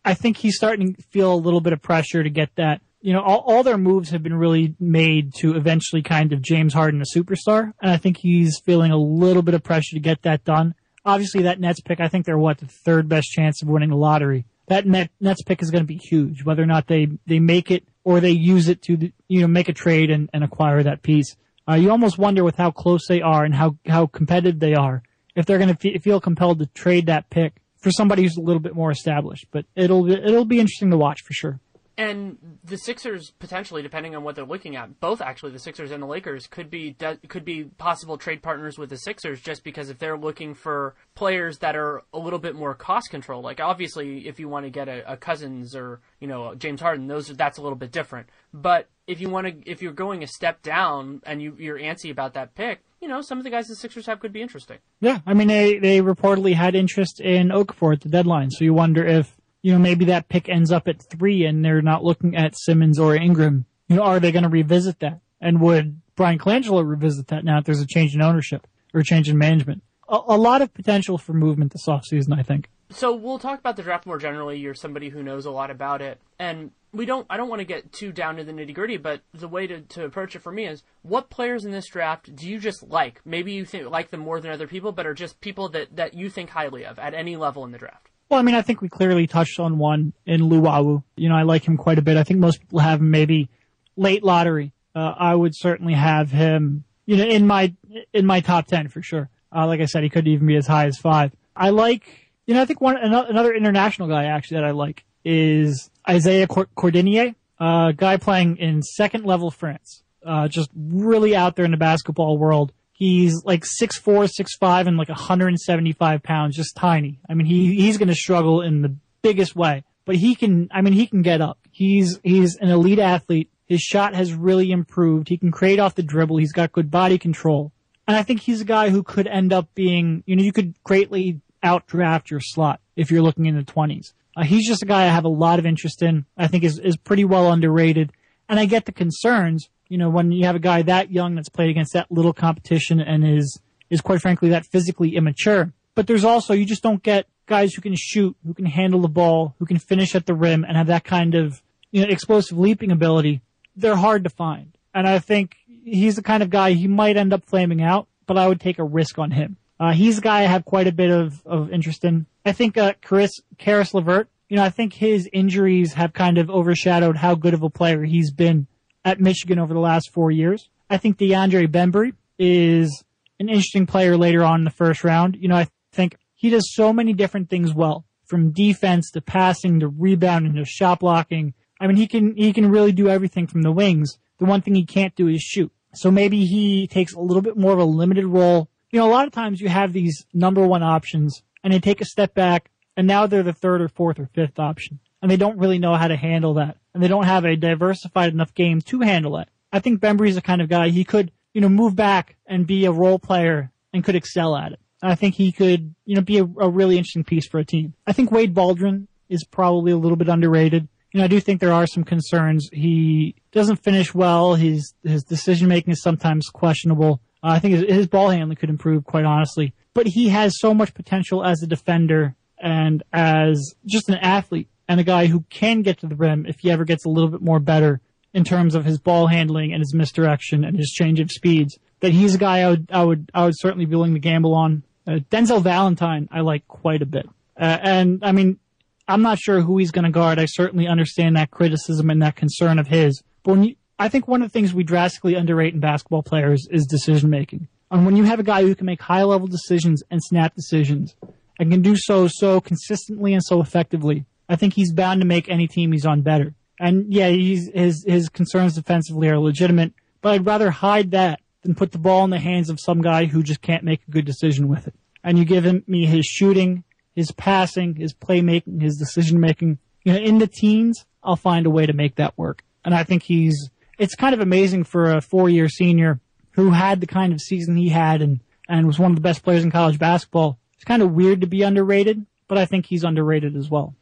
I 0.07 0.13
think 0.13 0.37
he's 0.37 0.55
starting 0.55 0.95
to 0.95 1.01
feel 1.01 1.33
a 1.33 1.35
little 1.35 1.59
bit 1.61 1.73
of 1.73 1.81
pressure 1.81 2.23
to 2.23 2.29
get 2.29 2.49
that. 2.55 2.81
You 3.01 3.13
know, 3.13 3.21
all, 3.21 3.43
all 3.45 3.63
their 3.63 3.77
moves 3.77 4.09
have 4.09 4.23
been 4.23 4.33
really 4.33 4.75
made 4.79 5.33
to 5.35 5.55
eventually 5.55 6.01
kind 6.01 6.33
of 6.33 6.41
James 6.41 6.73
Harden 6.73 7.01
a 7.01 7.17
superstar, 7.17 7.73
and 7.81 7.91
I 7.91 7.97
think 7.97 8.17
he's 8.17 8.59
feeling 8.59 8.91
a 8.91 8.97
little 8.97 9.41
bit 9.41 9.53
of 9.53 9.63
pressure 9.63 9.95
to 9.95 9.99
get 9.99 10.21
that 10.23 10.43
done. 10.43 10.75
Obviously, 11.05 11.43
that 11.43 11.59
Nets 11.59 11.81
pick, 11.81 11.99
I 11.99 12.07
think 12.07 12.25
they're 12.25 12.37
what 12.37 12.57
the 12.57 12.67
third 12.67 13.07
best 13.07 13.27
chance 13.29 13.61
of 13.61 13.67
winning 13.67 13.89
the 13.89 13.95
lottery. 13.97 14.45
That 14.67 14.85
Net, 14.85 15.09
Nets 15.21 15.41
pick 15.43 15.61
is 15.61 15.71
going 15.71 15.83
to 15.83 15.87
be 15.87 15.97
huge, 15.97 16.43
whether 16.43 16.63
or 16.63 16.65
not 16.65 16.87
they 16.87 17.07
they 17.25 17.39
make 17.39 17.69
it 17.69 17.83
or 18.03 18.19
they 18.19 18.31
use 18.31 18.69
it 18.69 18.81
to 18.83 19.11
you 19.27 19.41
know 19.41 19.47
make 19.47 19.69
a 19.69 19.73
trade 19.73 20.09
and, 20.09 20.29
and 20.33 20.43
acquire 20.43 20.83
that 20.83 21.03
piece. 21.03 21.35
Uh, 21.69 21.75
you 21.75 21.91
almost 21.91 22.17
wonder 22.17 22.45
with 22.45 22.55
how 22.55 22.71
close 22.71 23.07
they 23.07 23.21
are 23.21 23.43
and 23.43 23.53
how 23.53 23.75
how 23.87 24.07
competitive 24.07 24.59
they 24.59 24.73
are 24.73 25.03
if 25.37 25.45
they're 25.45 25.59
going 25.59 25.73
to 25.73 25.99
feel 25.99 26.19
compelled 26.19 26.59
to 26.59 26.65
trade 26.65 27.05
that 27.05 27.29
pick 27.29 27.53
for 27.77 27.91
somebody 27.91 28.23
who's 28.23 28.35
a 28.37 28.41
little 28.41 28.59
bit 28.59 28.75
more 28.75 28.91
established. 28.91 29.45
But 29.51 29.65
it'll 29.75 30.09
it'll 30.11 30.45
be 30.45 30.59
interesting 30.59 30.91
to 30.91 30.97
watch 30.97 31.21
for 31.21 31.33
sure. 31.33 31.59
And 31.99 32.37
the 32.63 32.77
Sixers 32.77 33.31
potentially, 33.39 33.81
depending 33.81 34.15
on 34.15 34.23
what 34.23 34.35
they're 34.35 34.45
looking 34.45 34.75
at, 34.75 34.99
both 34.99 35.19
actually 35.19 35.51
the 35.51 35.59
Sixers 35.59 35.89
and 35.89 36.03
the 36.03 36.07
Lakers 36.07 36.45
could 36.45 36.69
be 36.69 36.95
could 37.27 37.43
be 37.43 37.63
possible 37.63 38.17
trade 38.17 38.43
partners 38.43 38.77
with 38.77 38.89
the 38.89 38.97
Sixers, 38.97 39.41
just 39.41 39.63
because 39.63 39.89
if 39.89 39.97
they're 39.97 40.17
looking 40.17 40.53
for 40.53 40.95
players 41.15 41.57
that 41.59 41.75
are 41.75 42.03
a 42.13 42.19
little 42.19 42.37
bit 42.37 42.55
more 42.55 42.75
cost 42.75 43.09
control, 43.09 43.41
like 43.41 43.59
obviously 43.59 44.27
if 44.27 44.39
you 44.39 44.47
want 44.47 44.65
to 44.65 44.69
get 44.69 44.87
a, 44.87 45.11
a 45.11 45.17
Cousins 45.17 45.75
or 45.75 46.01
you 46.19 46.27
know 46.27 46.53
James 46.55 46.81
Harden, 46.81 47.07
those 47.07 47.27
that's 47.29 47.57
a 47.57 47.61
little 47.61 47.77
bit 47.77 47.91
different. 47.91 48.27
But 48.53 48.89
if 49.07 49.19
you 49.19 49.29
want 49.29 49.47
to, 49.47 49.69
if 49.69 49.81
you're 49.81 49.93
going 49.93 50.21
a 50.21 50.27
step 50.27 50.61
down 50.61 51.21
and 51.25 51.41
you, 51.41 51.55
you're 51.57 51.79
antsy 51.79 52.11
about 52.11 52.33
that 52.33 52.53
pick, 52.53 52.81
you 53.01 53.07
know 53.07 53.21
some 53.21 53.37
of 53.37 53.43
the 53.43 53.49
guys 53.49 53.67
the 53.67 53.75
Sixers 53.75 54.05
have 54.05 54.19
could 54.19 54.33
be 54.33 54.41
interesting. 54.41 54.77
Yeah, 54.99 55.19
I 55.25 55.33
mean 55.33 55.47
they 55.47 55.77
they 55.79 56.01
reportedly 56.01 56.53
had 56.53 56.75
interest 56.75 57.19
in 57.19 57.49
Okafor 57.49 57.93
at 57.93 58.01
the 58.01 58.09
deadline, 58.09 58.51
so 58.51 58.63
you 58.63 58.73
wonder 58.73 59.05
if 59.05 59.37
you 59.67 59.73
know, 59.73 59.79
maybe 59.79 60.05
that 60.05 60.29
pick 60.29 60.47
ends 60.47 60.71
up 60.71 60.87
at 60.87 61.01
three 61.01 61.45
and 61.45 61.63
they're 61.63 61.81
not 61.81 62.01
looking 62.01 62.37
at 62.37 62.57
Simmons 62.57 62.99
or 62.99 63.15
Ingram. 63.15 63.65
You 63.89 63.97
know, 63.97 64.03
are 64.03 64.19
they 64.19 64.31
going 64.31 64.43
to 64.43 64.49
revisit 64.49 64.99
that? 64.99 65.19
And 65.41 65.59
would 65.59 66.01
Bryan 66.15 66.39
Colangelo 66.39 66.87
revisit 66.87 67.27
that 67.27 67.43
now 67.43 67.59
if 67.59 67.65
there's 67.65 67.81
a 67.81 67.85
change 67.85 68.15
in 68.15 68.21
ownership 68.21 68.65
or 68.93 69.01
a 69.01 69.03
change 69.03 69.27
in 69.27 69.37
management? 69.37 69.83
A, 70.07 70.19
a 70.27 70.37
lot 70.37 70.61
of 70.61 70.73
potential 70.73 71.17
for 71.17 71.33
movement 71.33 71.73
this 71.73 71.85
offseason, 71.85 72.37
I 72.37 72.43
think. 72.43 72.69
So 72.91 73.13
we'll 73.13 73.39
talk 73.39 73.59
about 73.59 73.75
the 73.75 73.83
draft 73.83 74.05
more 74.05 74.17
generally. 74.17 74.57
You're 74.57 74.73
somebody 74.73 75.09
who 75.09 75.21
knows 75.21 75.45
a 75.45 75.51
lot 75.51 75.69
about 75.69 76.01
it. 76.01 76.21
And 76.39 76.71
we 76.93 77.05
don't, 77.05 77.25
I 77.29 77.37
don't 77.37 77.49
want 77.49 77.59
to 77.59 77.65
get 77.65 77.91
too 77.91 78.11
down 78.11 78.37
to 78.37 78.43
the 78.43 78.51
nitty 78.51 78.73
gritty, 78.73 78.97
but 78.97 79.21
the 79.33 79.47
way 79.47 79.67
to, 79.67 79.81
to 79.81 80.05
approach 80.05 80.35
it 80.35 80.41
for 80.41 80.51
me 80.51 80.65
is 80.65 80.83
what 81.01 81.29
players 81.29 81.65
in 81.65 81.71
this 81.71 81.87
draft 81.87 82.35
do 82.35 82.47
you 82.47 82.59
just 82.59 82.83
like? 82.83 83.21
Maybe 83.25 83.53
you 83.53 83.65
think, 83.65 83.89
like 83.89 84.09
them 84.11 84.21
more 84.21 84.39
than 84.39 84.51
other 84.51 84.67
people, 84.67 84.91
but 84.91 85.05
are 85.05 85.13
just 85.13 85.41
people 85.41 85.69
that, 85.69 85.95
that 85.95 86.13
you 86.13 86.29
think 86.29 86.49
highly 86.49 86.85
of 86.85 86.97
at 86.99 87.13
any 87.13 87.35
level 87.35 87.63
in 87.65 87.71
the 87.71 87.77
draft? 87.77 88.09
Well, 88.29 88.39
I 88.39 88.43
mean, 88.43 88.55
I 88.55 88.61
think 88.61 88.81
we 88.81 88.89
clearly 88.89 89.25
touched 89.25 89.59
on 89.59 89.77
one 89.77 90.13
in 90.25 90.41
Luwawu. 90.41 91.03
You 91.15 91.29
know, 91.29 91.35
I 91.35 91.43
like 91.43 91.63
him 91.65 91.77
quite 91.77 91.97
a 91.97 92.01
bit. 92.01 92.17
I 92.17 92.23
think 92.23 92.39
most 92.39 92.59
people 92.59 92.79
have 92.79 92.99
him 92.99 93.09
maybe 93.09 93.49
late 93.95 94.23
lottery. 94.23 94.73
Uh, 94.93 95.13
I 95.17 95.33
would 95.33 95.55
certainly 95.55 95.93
have 95.93 96.31
him, 96.31 96.83
you 97.05 97.15
know, 97.15 97.23
in 97.23 97.47
my 97.47 97.73
in 98.13 98.25
my 98.25 98.41
top 98.41 98.67
ten 98.67 98.89
for 98.89 99.01
sure. 99.01 99.29
Uh, 99.55 99.65
like 99.65 99.79
I 99.79 99.85
said, 99.85 100.03
he 100.03 100.09
could 100.09 100.27
even 100.27 100.45
be 100.45 100.57
as 100.57 100.67
high 100.67 100.87
as 100.87 100.97
five. 100.97 101.31
I 101.55 101.69
like, 101.69 102.31
you 102.45 102.53
know, 102.53 102.61
I 102.61 102.65
think 102.65 102.81
one 102.81 102.97
another 102.97 103.53
international 103.53 104.09
guy 104.09 104.25
actually 104.25 104.57
that 104.57 104.65
I 104.65 104.71
like 104.71 105.05
is 105.27 105.91
Isaiah 106.09 106.47
Cordinier, 106.47 107.35
a 107.59 107.93
guy 107.95 108.17
playing 108.17 108.57
in 108.57 108.81
second 108.81 109.25
level 109.25 109.51
France. 109.51 110.03
Uh, 110.25 110.47
just 110.47 110.69
really 110.75 111.35
out 111.35 111.55
there 111.55 111.65
in 111.65 111.71
the 111.71 111.77
basketball 111.77 112.37
world. 112.37 112.71
He's 112.91 113.43
like 113.45 113.63
six 113.65 113.97
four, 113.97 114.27
six 114.27 114.55
five, 114.57 114.87
and 114.87 114.97
like 114.97 115.09
175 115.09 116.23
pounds, 116.23 116.55
just 116.55 116.75
tiny. 116.75 117.19
I 117.29 117.33
mean, 117.33 117.45
he 117.45 117.75
he's 117.75 117.97
going 117.97 118.07
to 118.07 118.15
struggle 118.15 118.61
in 118.61 118.81
the 118.81 118.95
biggest 119.21 119.55
way, 119.55 119.83
but 120.05 120.15
he 120.15 120.33
can. 120.33 120.69
I 120.71 120.81
mean, 120.81 120.93
he 120.93 121.05
can 121.05 121.21
get 121.21 121.41
up. 121.41 121.59
He's 121.71 122.19
he's 122.23 122.55
an 122.57 122.69
elite 122.69 122.99
athlete. 122.99 123.51
His 123.67 123.81
shot 123.81 124.15
has 124.15 124.33
really 124.33 124.71
improved. 124.71 125.29
He 125.29 125.37
can 125.37 125.51
create 125.51 125.79
off 125.79 125.95
the 125.95 126.03
dribble. 126.03 126.37
He's 126.37 126.53
got 126.53 126.71
good 126.71 126.89
body 126.89 127.17
control, 127.19 127.71
and 128.07 128.17
I 128.17 128.23
think 128.23 128.41
he's 128.41 128.61
a 128.61 128.65
guy 128.65 128.89
who 128.89 129.03
could 129.03 129.27
end 129.27 129.53
up 129.53 129.67
being. 129.75 130.23
You 130.25 130.35
know, 130.35 130.43
you 130.43 130.53
could 130.53 130.73
greatly 130.83 131.41
outdraft 131.63 132.29
your 132.31 132.39
slot 132.39 132.81
if 132.95 133.11
you're 133.11 133.21
looking 133.21 133.45
in 133.45 133.55
the 133.55 133.63
20s. 133.63 134.13
Uh, 134.37 134.43
he's 134.43 134.67
just 134.67 134.83
a 134.83 134.85
guy 134.85 135.03
I 135.03 135.07
have 135.07 135.25
a 135.25 135.29
lot 135.29 135.59
of 135.59 135.65
interest 135.65 136.01
in. 136.01 136.25
I 136.37 136.47
think 136.47 136.63
is 136.63 136.79
is 136.79 136.95
pretty 136.95 137.25
well 137.25 137.51
underrated, 137.51 138.13
and 138.47 138.59
I 138.59 138.65
get 138.65 138.85
the 138.85 138.91
concerns 138.93 139.69
you 139.89 139.97
know, 139.97 140.09
when 140.09 140.31
you 140.31 140.45
have 140.45 140.55
a 140.55 140.59
guy 140.59 140.81
that 140.83 141.11
young 141.11 141.35
that's 141.35 141.49
played 141.49 141.69
against 141.69 141.93
that 141.93 142.11
little 142.11 142.33
competition 142.33 142.99
and 142.99 143.25
is, 143.25 143.59
is 143.89 144.01
quite 144.01 144.21
frankly 144.21 144.49
that 144.49 144.65
physically 144.65 145.15
immature. 145.15 145.73
But 145.95 146.07
there's 146.07 146.23
also, 146.23 146.53
you 146.53 146.65
just 146.65 146.83
don't 146.83 147.01
get 147.01 147.27
guys 147.45 147.73
who 147.73 147.81
can 147.81 147.95
shoot, 147.95 148.35
who 148.45 148.53
can 148.53 148.65
handle 148.65 149.01
the 149.01 149.07
ball, 149.07 149.55
who 149.59 149.65
can 149.65 149.79
finish 149.79 150.13
at 150.15 150.25
the 150.25 150.33
rim 150.33 150.63
and 150.63 150.77
have 150.77 150.87
that 150.87 151.03
kind 151.03 151.35
of, 151.35 151.61
you 151.91 152.01
know, 152.01 152.09
explosive 152.09 152.57
leaping 152.57 152.91
ability. 152.91 153.41
They're 153.75 153.95
hard 153.95 154.23
to 154.25 154.29
find. 154.29 154.77
And 154.93 155.07
I 155.07 155.19
think 155.19 155.55
he's 155.65 156.15
the 156.15 156.23
kind 156.23 156.43
of 156.43 156.49
guy 156.49 156.73
he 156.73 156.87
might 156.87 157.17
end 157.17 157.33
up 157.33 157.45
flaming 157.45 157.81
out, 157.81 158.07
but 158.25 158.37
I 158.37 158.47
would 158.47 158.59
take 158.59 158.79
a 158.79 158.83
risk 158.83 159.17
on 159.17 159.31
him. 159.31 159.57
Uh, 159.79 159.93
he's 159.93 160.17
a 160.17 160.21
guy 160.21 160.39
I 160.39 160.47
have 160.47 160.65
quite 160.65 160.87
a 160.87 160.91
bit 160.91 161.11
of, 161.11 161.45
of 161.45 161.71
interest 161.71 162.03
in. 162.03 162.25
I 162.45 162.51
think, 162.51 162.77
uh, 162.77 162.93
Chris, 163.01 163.31
Caris 163.57 163.93
LeVert, 163.93 164.27
you 164.49 164.57
know, 164.57 164.63
I 164.63 164.69
think 164.69 164.93
his 164.93 165.29
injuries 165.33 165.93
have 165.93 166.13
kind 166.13 166.37
of 166.37 166.49
overshadowed 166.49 167.17
how 167.17 167.35
good 167.35 167.53
of 167.53 167.63
a 167.63 167.69
player 167.69 168.03
he's 168.03 168.31
been 168.31 168.67
at 169.03 169.19
Michigan 169.19 169.59
over 169.59 169.73
the 169.73 169.79
last 169.79 170.11
four 170.13 170.31
years. 170.31 170.69
I 170.89 170.97
think 170.97 171.17
DeAndre 171.17 171.67
Bembry 171.67 172.13
is 172.39 173.03
an 173.39 173.49
interesting 173.49 173.85
player 173.85 174.17
later 174.17 174.43
on 174.43 174.61
in 174.61 174.63
the 174.63 174.71
first 174.71 175.03
round. 175.03 175.37
You 175.39 175.49
know, 175.49 175.55
I 175.55 175.67
think 175.91 176.17
he 176.33 176.49
does 176.49 176.73
so 176.73 176.93
many 176.93 177.13
different 177.13 177.49
things 177.49 177.73
well, 177.73 178.05
from 178.25 178.51
defense 178.51 179.11
to 179.11 179.21
passing 179.21 179.79
to 179.81 179.87
rebounding 179.87 180.55
to 180.55 180.65
shot 180.65 180.99
blocking. 180.99 181.53
I 181.79 181.87
mean, 181.87 181.97
he 181.97 182.07
can 182.07 182.35
he 182.35 182.53
can 182.53 182.69
really 182.69 182.91
do 182.91 183.09
everything 183.09 183.47
from 183.47 183.61
the 183.61 183.71
wings. 183.71 184.17
The 184.39 184.45
one 184.45 184.61
thing 184.61 184.75
he 184.75 184.85
can't 184.85 185.15
do 185.15 185.27
is 185.27 185.41
shoot. 185.41 185.71
So 185.93 186.11
maybe 186.11 186.45
he 186.45 186.87
takes 186.87 187.13
a 187.13 187.19
little 187.19 187.41
bit 187.41 187.57
more 187.57 187.73
of 187.73 187.79
a 187.79 187.85
limited 187.85 188.25
role. 188.25 188.69
You 188.91 188.99
know, 188.99 189.07
a 189.07 189.11
lot 189.11 189.27
of 189.27 189.33
times 189.33 189.59
you 189.59 189.69
have 189.69 189.93
these 189.93 190.25
number 190.33 190.65
one 190.65 190.83
options 190.83 191.43
and 191.63 191.73
they 191.73 191.79
take 191.79 192.01
a 192.01 192.05
step 192.05 192.33
back 192.33 192.71
and 192.95 193.05
now 193.05 193.27
they're 193.27 193.43
the 193.43 193.53
third 193.53 193.81
or 193.81 193.89
fourth 193.89 194.19
or 194.19 194.29
fifth 194.33 194.59
option 194.59 194.99
and 195.21 195.29
they 195.29 195.37
don't 195.37 195.57
really 195.57 195.79
know 195.79 195.95
how 195.95 196.07
to 196.07 196.15
handle 196.15 196.55
that. 196.55 196.77
And 196.93 197.03
they 197.03 197.07
don't 197.07 197.25
have 197.25 197.45
a 197.45 197.55
diversified 197.55 198.33
enough 198.33 198.53
game 198.53 198.81
to 198.81 199.01
handle 199.01 199.37
it. 199.37 199.49
I 199.71 199.79
think 199.79 199.99
Bembry's 199.99 200.35
the 200.35 200.41
kind 200.41 200.61
of 200.61 200.69
guy 200.69 200.89
he 200.89 201.03
could, 201.03 201.31
you 201.53 201.61
know, 201.61 201.69
move 201.69 201.95
back 201.95 202.37
and 202.45 202.65
be 202.65 202.85
a 202.85 202.91
role 202.91 203.19
player 203.19 203.71
and 203.93 204.03
could 204.03 204.15
excel 204.15 204.55
at 204.55 204.71
it. 204.71 204.79
I 205.01 205.15
think 205.15 205.35
he 205.35 205.51
could, 205.51 205.93
you 206.05 206.15
know, 206.15 206.21
be 206.21 206.39
a, 206.39 206.43
a 206.43 206.69
really 206.69 206.97
interesting 206.97 207.23
piece 207.23 207.47
for 207.47 207.59
a 207.59 207.65
team. 207.65 207.93
I 208.07 208.13
think 208.13 208.31
Wade 208.31 208.53
Baldwin 208.53 209.07
is 209.29 209.43
probably 209.43 209.91
a 209.91 209.97
little 209.97 210.17
bit 210.17 210.29
underrated. 210.29 210.87
You 211.11 211.19
know, 211.19 211.25
I 211.25 211.27
do 211.27 211.39
think 211.39 211.59
there 211.59 211.73
are 211.73 211.87
some 211.87 212.03
concerns. 212.03 212.69
He 212.71 213.35
doesn't 213.51 213.77
finish 213.77 214.13
well. 214.13 214.55
His 214.55 214.93
his 215.03 215.23
decision 215.23 215.67
making 215.67 215.93
is 215.93 216.01
sometimes 216.01 216.49
questionable. 216.49 217.21
Uh, 217.43 217.51
I 217.51 217.59
think 217.59 217.75
his, 217.75 217.83
his 217.83 218.07
ball 218.07 218.29
handling 218.29 218.57
could 218.57 218.69
improve, 218.69 219.05
quite 219.05 219.25
honestly. 219.25 219.73
But 219.93 220.07
he 220.07 220.29
has 220.29 220.59
so 220.59 220.73
much 220.73 220.93
potential 220.93 221.43
as 221.43 221.61
a 221.61 221.67
defender 221.67 222.35
and 222.59 223.03
as 223.13 223.75
just 223.85 224.09
an 224.09 224.15
athlete 224.15 224.69
and 224.87 224.99
a 224.99 225.03
guy 225.03 225.27
who 225.27 225.41
can 225.49 225.81
get 225.81 225.99
to 225.99 226.07
the 226.07 226.15
rim 226.15 226.45
if 226.47 226.59
he 226.59 226.71
ever 226.71 226.85
gets 226.85 227.05
a 227.05 227.09
little 227.09 227.29
bit 227.29 227.41
more 227.41 227.59
better 227.59 228.01
in 228.33 228.43
terms 228.43 228.75
of 228.75 228.85
his 228.85 228.99
ball 228.99 229.27
handling 229.27 229.73
and 229.73 229.81
his 229.81 229.93
misdirection 229.93 230.63
and 230.63 230.77
his 230.77 230.91
change 230.91 231.19
of 231.19 231.31
speeds. 231.31 231.77
That 231.99 232.11
he's 232.11 232.35
a 232.35 232.37
guy 232.37 232.59
I 232.59 232.69
would 232.69 232.87
I 232.91 233.03
would 233.03 233.31
I 233.33 233.45
would 233.45 233.57
certainly 233.57 233.85
be 233.85 233.95
willing 233.95 234.13
to 234.13 234.19
gamble 234.19 234.53
on. 234.53 234.83
Uh, 235.07 235.19
Denzel 235.31 235.63
Valentine 235.63 236.29
I 236.31 236.41
like 236.41 236.67
quite 236.67 237.01
a 237.01 237.07
bit, 237.07 237.27
uh, 237.59 237.77
and 237.81 238.23
I 238.23 238.31
mean 238.33 238.59
I'm 239.07 239.21
not 239.21 239.39
sure 239.39 239.61
who 239.61 239.77
he's 239.77 239.91
going 239.91 240.05
to 240.05 240.11
guard. 240.11 240.37
I 240.37 240.45
certainly 240.45 240.87
understand 240.87 241.37
that 241.37 241.49
criticism 241.49 242.09
and 242.09 242.21
that 242.21 242.35
concern 242.35 242.77
of 242.77 242.87
his. 242.87 243.23
But 243.43 243.51
when 243.51 243.63
you, 243.63 243.75
I 243.99 244.09
think 244.09 244.27
one 244.27 244.41
of 244.41 244.49
the 244.49 244.53
things 244.53 244.73
we 244.73 244.83
drastically 244.83 245.35
underrate 245.35 245.73
in 245.73 245.79
basketball 245.79 246.23
players 246.23 246.67
is 246.69 246.85
decision 246.85 247.29
making. 247.29 247.67
And 247.89 248.05
when 248.05 248.15
you 248.15 248.25
have 248.25 248.39
a 248.39 248.43
guy 248.43 248.61
who 248.61 248.75
can 248.75 248.85
make 248.85 249.01
high 249.01 249.23
level 249.23 249.47
decisions 249.47 250.03
and 250.11 250.21
snap 250.21 250.55
decisions 250.55 251.15
and 251.59 251.71
can 251.71 251.81
do 251.81 251.95
so 251.97 252.27
so 252.27 252.61
consistently 252.61 253.33
and 253.33 253.43
so 253.43 253.61
effectively, 253.61 254.25
I 254.49 254.55
think 254.55 254.73
he's 254.73 254.93
bound 254.93 255.21
to 255.21 255.27
make 255.27 255.49
any 255.49 255.67
team 255.67 255.91
he's 255.91 256.05
on 256.05 256.21
better. 256.21 256.53
And 256.79 257.11
yeah, 257.11 257.29
his 257.29 258.03
his 258.05 258.29
concerns 258.29 258.75
defensively 258.75 259.29
are 259.29 259.39
legitimate, 259.39 259.93
but 260.21 260.33
I'd 260.33 260.45
rather 260.45 260.69
hide 260.69 261.11
that 261.11 261.39
than 261.63 261.75
put 261.75 261.91
the 261.91 261.97
ball 261.97 262.23
in 262.23 262.29
the 262.29 262.39
hands 262.39 262.69
of 262.69 262.79
some 262.79 263.01
guy 263.01 263.25
who 263.25 263.41
just 263.41 263.61
can't 263.61 263.83
make 263.83 264.01
a 264.07 264.11
good 264.11 264.25
decision 264.25 264.67
with 264.67 264.87
it. 264.87 264.93
And 265.23 265.39
you 265.39 265.45
give 265.45 265.65
him 265.65 265.83
me 265.87 266.05
his 266.05 266.25
shooting, 266.25 266.83
his 267.15 267.31
passing, 267.31 267.95
his 267.95 268.13
playmaking, 268.13 268.81
his 268.81 268.95
decision 268.97 269.39
making. 269.39 269.79
You 270.03 270.13
know, 270.13 270.19
in 270.19 270.37
the 270.37 270.47
teens, 270.47 271.03
I'll 271.23 271.35
find 271.35 271.65
a 271.65 271.71
way 271.71 271.85
to 271.85 271.93
make 271.93 272.15
that 272.15 272.37
work. 272.37 272.63
And 272.85 272.93
I 272.93 273.03
think 273.03 273.23
he's. 273.23 273.69
It's 273.97 274.15
kind 274.15 274.33
of 274.33 274.39
amazing 274.39 274.83
for 274.83 275.11
a 275.11 275.21
four-year 275.21 275.69
senior 275.69 276.19
who 276.51 276.71
had 276.71 277.01
the 277.01 277.07
kind 277.07 277.33
of 277.33 277.41
season 277.41 277.75
he 277.75 277.89
had 277.89 278.21
and 278.21 278.39
and 278.69 278.85
was 278.85 278.99
one 278.99 279.11
of 279.11 279.15
the 279.15 279.21
best 279.21 279.43
players 279.43 279.63
in 279.63 279.71
college 279.71 279.97
basketball 279.97 280.59
It's 280.75 280.83
kind 280.83 281.01
of 281.01 281.13
weird 281.13 281.41
to 281.41 281.47
be 281.47 281.61
underrated, 281.63 282.25
but 282.47 282.57
I 282.57 282.65
think 282.65 282.85
he's 282.85 283.03
underrated 283.03 283.55
as 283.55 283.69
well. 283.69 283.95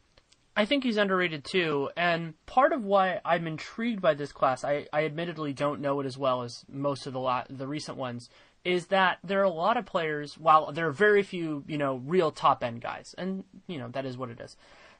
I 0.58 0.64
think 0.64 0.84
he's 0.84 0.96
underrated 0.96 1.44
too, 1.44 1.90
and 1.98 2.34
part 2.46 2.72
of 2.72 2.82
why 2.82 3.20
I'm 3.26 3.46
intrigued 3.46 4.00
by 4.00 4.14
this 4.14 4.32
class, 4.32 4.64
I, 4.64 4.86
I 4.90 5.04
admittedly 5.04 5.52
don't 5.52 5.82
know 5.82 6.00
it 6.00 6.06
as 6.06 6.16
well 6.16 6.42
as 6.42 6.64
most 6.66 7.06
of 7.06 7.12
the 7.12 7.20
la- 7.20 7.44
the 7.50 7.66
recent 7.66 7.98
ones, 7.98 8.30
is 8.64 8.86
that 8.86 9.18
there 9.22 9.38
are 9.40 9.44
a 9.44 9.50
lot 9.50 9.76
of 9.76 9.84
players, 9.84 10.38
while 10.38 10.72
there 10.72 10.88
are 10.88 10.92
very 10.92 11.22
few, 11.22 11.62
you 11.68 11.76
know, 11.76 11.96
real 12.06 12.30
top 12.30 12.64
end 12.64 12.80
guys, 12.80 13.14
and, 13.18 13.44
you 13.66 13.78
know, 13.78 13.88
that 13.88 14.06
is 14.06 14.16
what 14.16 14.30
it 14.30 14.40
is. 14.40 14.56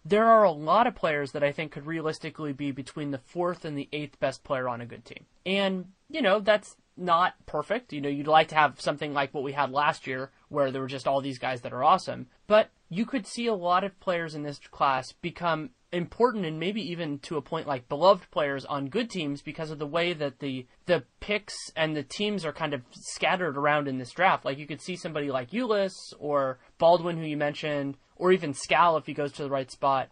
There 0.09 0.27
are 0.27 0.45
a 0.45 0.53
lot 0.53 0.87
of 0.87 0.95
players 0.95 1.33
that 1.33 1.43
I 1.43 1.51
think 1.51 1.73
could 1.73 1.87
realistically 1.87 2.53
be 2.53 2.71
between 2.71 3.11
the 3.11 3.19
fourth 3.19 3.65
and 3.65 3.77
the 3.77 3.89
eighth 3.93 4.21
best 4.21 4.45
player 4.45 4.69
on 4.69 4.81
a 4.81 4.87
good 4.87 5.05
team. 5.05 5.27
And, 5.45 5.87
you 6.09 6.23
know, 6.23 6.39
that's 6.39 6.77
not 6.97 7.35
perfect. 7.47 7.93
You 7.93 8.01
know, 8.01 8.09
you'd 8.09 8.29
like 8.29 8.49
to 8.49 8.55
have 8.55 8.81
something 8.81 9.13
like 9.13 9.35
what 9.35 9.43
we 9.43 9.53
had 9.53 9.73
last 9.73 10.07
year, 10.07 10.31
where 10.49 10.71
there 10.71 10.81
were 10.81 10.87
just 10.87 11.09
all 11.09 11.21
these 11.21 11.41
guys 11.41 11.63
that 11.63 11.73
are 11.73 11.83
awesome. 11.83 12.29
But 12.47 12.71
you 12.89 13.05
could 13.05 13.27
see 13.27 13.49
a 13.49 13.55
lot 13.55 13.83
of 13.83 13.99
players 13.99 14.37
in 14.37 14.45
this 14.45 14.61
class 14.71 15.13
become 15.13 15.71
important 15.93 16.45
and 16.45 16.61
maybe 16.61 16.81
even 16.91 17.19
to 17.21 17.37
a 17.37 17.43
point 17.43 17.67
like 17.67 17.89
beloved 17.89 18.31
players 18.31 18.65
on 18.65 18.89
good 18.89 19.09
teams 19.09 19.41
because 19.41 19.71
of 19.71 19.79
the 19.79 19.87
way 19.87 20.13
that 20.13 20.41
the 20.41 20.67
the 20.87 21.05
picks 21.21 21.55
and 21.77 21.97
the 21.97 22.03
teams 22.03 22.45
are 22.45 22.53
kind 22.53 22.75
of 22.75 22.83
scattered 22.91 23.57
around 23.57 23.89
in 23.89 23.99
this 23.99 24.11
draft. 24.11 24.45
Like 24.45 24.59
you 24.59 24.67
could 24.67 24.81
see 24.81 24.97
somebody 24.97 25.31
like 25.31 25.51
Ulis 25.51 25.95
or 26.19 26.59
Baldwin, 26.79 27.17
who 27.17 27.25
you 27.25 27.37
mentioned, 27.37 27.97
or 28.17 28.33
even 28.33 28.55
Skal 28.55 28.97
if 28.97 29.07
he 29.07 29.15
goes 29.15 29.33
to 29.33 29.43
the 29.43 29.51
right 29.51 29.71
spot, 29.71 30.09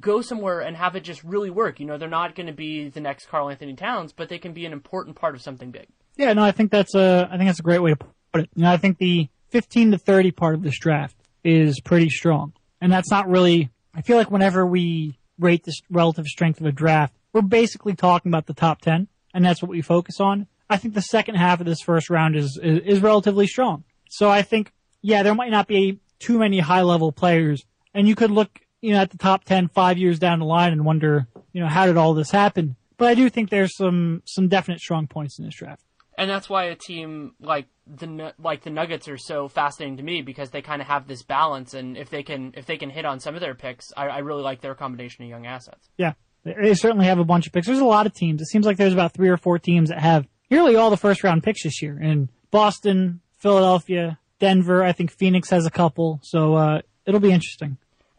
go 0.00 0.22
somewhere 0.22 0.60
and 0.60 0.76
have 0.76 0.96
it 0.96 1.04
just 1.04 1.22
really 1.22 1.50
work. 1.50 1.80
You 1.80 1.86
know, 1.86 1.98
they're 1.98 2.08
not 2.08 2.34
going 2.34 2.46
to 2.46 2.52
be 2.52 2.88
the 2.88 3.00
next 3.00 3.26
Karl-Anthony 3.26 3.74
Towns, 3.74 4.12
but 4.12 4.28
they 4.28 4.38
can 4.38 4.52
be 4.52 4.66
an 4.66 4.72
important 4.72 5.16
part 5.16 5.34
of 5.34 5.42
something 5.42 5.70
big. 5.70 5.86
Yeah, 6.16 6.32
no, 6.32 6.42
I 6.42 6.52
think 6.52 6.70
that's 6.70 6.94
a 6.94 7.28
I 7.30 7.36
think 7.36 7.48
that's 7.48 7.60
a 7.60 7.64
great 7.64 7.80
way 7.80 7.94
to 7.94 7.98
put 8.32 8.42
it. 8.42 8.50
You 8.54 8.64
know, 8.64 8.70
I 8.70 8.76
think 8.76 8.98
the 8.98 9.28
15 9.50 9.92
to 9.92 9.98
30 9.98 10.30
part 10.32 10.54
of 10.54 10.62
this 10.62 10.78
draft 10.78 11.16
is 11.44 11.80
pretty 11.80 12.08
strong. 12.08 12.52
And 12.80 12.92
that's 12.92 13.10
not 13.10 13.28
really, 13.28 13.70
I 13.94 14.02
feel 14.02 14.16
like 14.16 14.30
whenever 14.30 14.66
we 14.66 15.18
rate 15.38 15.64
the 15.64 15.74
relative 15.90 16.26
strength 16.26 16.60
of 16.60 16.66
a 16.66 16.72
draft, 16.72 17.14
we're 17.32 17.42
basically 17.42 17.94
talking 17.94 18.30
about 18.30 18.46
the 18.46 18.54
top 18.54 18.80
10, 18.80 19.08
and 19.32 19.44
that's 19.44 19.62
what 19.62 19.70
we 19.70 19.82
focus 19.82 20.20
on. 20.20 20.46
I 20.68 20.78
think 20.78 20.94
the 20.94 21.02
second 21.02 21.36
half 21.36 21.60
of 21.60 21.66
this 21.66 21.80
first 21.80 22.10
round 22.10 22.36
is, 22.36 22.58
is, 22.62 22.80
is 22.84 23.02
relatively 23.02 23.46
strong. 23.46 23.84
So 24.08 24.30
I 24.30 24.42
think, 24.42 24.72
yeah, 25.00 25.22
there 25.22 25.34
might 25.34 25.50
not 25.50 25.66
be 25.66 26.00
too 26.22 26.38
many 26.38 26.60
high 26.60 26.82
level 26.82 27.12
players, 27.12 27.64
and 27.94 28.08
you 28.08 28.14
could 28.14 28.30
look, 28.30 28.60
you 28.80 28.92
know, 28.92 29.00
at 29.00 29.10
the 29.10 29.18
top 29.18 29.44
10 29.44 29.68
five 29.68 29.98
years 29.98 30.18
down 30.18 30.38
the 30.38 30.44
line 30.44 30.72
and 30.72 30.84
wonder, 30.84 31.26
you 31.52 31.60
know, 31.60 31.68
how 31.68 31.86
did 31.86 31.96
all 31.96 32.14
this 32.14 32.30
happen? 32.30 32.76
But 32.96 33.08
I 33.08 33.14
do 33.14 33.28
think 33.28 33.50
there's 33.50 33.76
some, 33.76 34.22
some 34.24 34.48
definite 34.48 34.80
strong 34.80 35.06
points 35.06 35.38
in 35.38 35.44
this 35.44 35.54
draft 35.54 35.84
and 36.18 36.30
that's 36.30 36.48
why 36.48 36.64
a 36.64 36.74
team 36.74 37.34
like 37.40 37.66
the 37.86 38.32
like 38.38 38.62
the 38.62 38.70
Nuggets 38.70 39.08
are 39.08 39.18
so 39.18 39.48
fascinating 39.48 39.96
to 39.96 40.02
me 40.02 40.22
because 40.22 40.50
they 40.50 40.62
kind 40.62 40.80
of 40.80 40.88
have 40.88 41.06
this 41.06 41.22
balance, 41.22 41.74
and 41.74 41.96
if 41.96 42.10
they 42.10 42.22
can 42.22 42.52
if 42.56 42.66
they 42.66 42.76
can 42.76 42.90
hit 42.90 43.04
on 43.04 43.20
some 43.20 43.34
of 43.34 43.40
their 43.40 43.54
picks, 43.54 43.92
I, 43.96 44.06
I 44.08 44.18
really 44.18 44.42
like 44.42 44.60
their 44.60 44.74
combination 44.74 45.24
of 45.24 45.30
young 45.30 45.46
assets. 45.46 45.88
Yeah, 45.96 46.12
they 46.44 46.74
certainly 46.74 47.06
have 47.06 47.18
a 47.18 47.24
bunch 47.24 47.46
of 47.46 47.52
picks. 47.52 47.66
There's 47.66 47.78
a 47.78 47.84
lot 47.84 48.06
of 48.06 48.14
teams. 48.14 48.40
It 48.40 48.46
seems 48.46 48.66
like 48.66 48.76
there's 48.76 48.92
about 48.92 49.14
three 49.14 49.28
or 49.28 49.36
four 49.36 49.58
teams 49.58 49.88
that 49.88 50.00
have 50.00 50.26
nearly 50.50 50.76
all 50.76 50.90
the 50.90 50.96
first 50.96 51.24
round 51.24 51.42
picks 51.42 51.64
this 51.64 51.82
year. 51.82 52.00
In 52.00 52.30
Boston, 52.50 53.20
Philadelphia, 53.38 54.18
Denver, 54.42 54.82
I 54.82 54.90
think 54.90 55.12
Phoenix 55.12 55.50
has 55.50 55.66
a 55.66 55.70
couple. 55.70 56.18
So 56.24 56.54
uh, 56.54 56.80
it'll 57.06 57.20
be 57.20 57.30
interesting. 57.30 57.76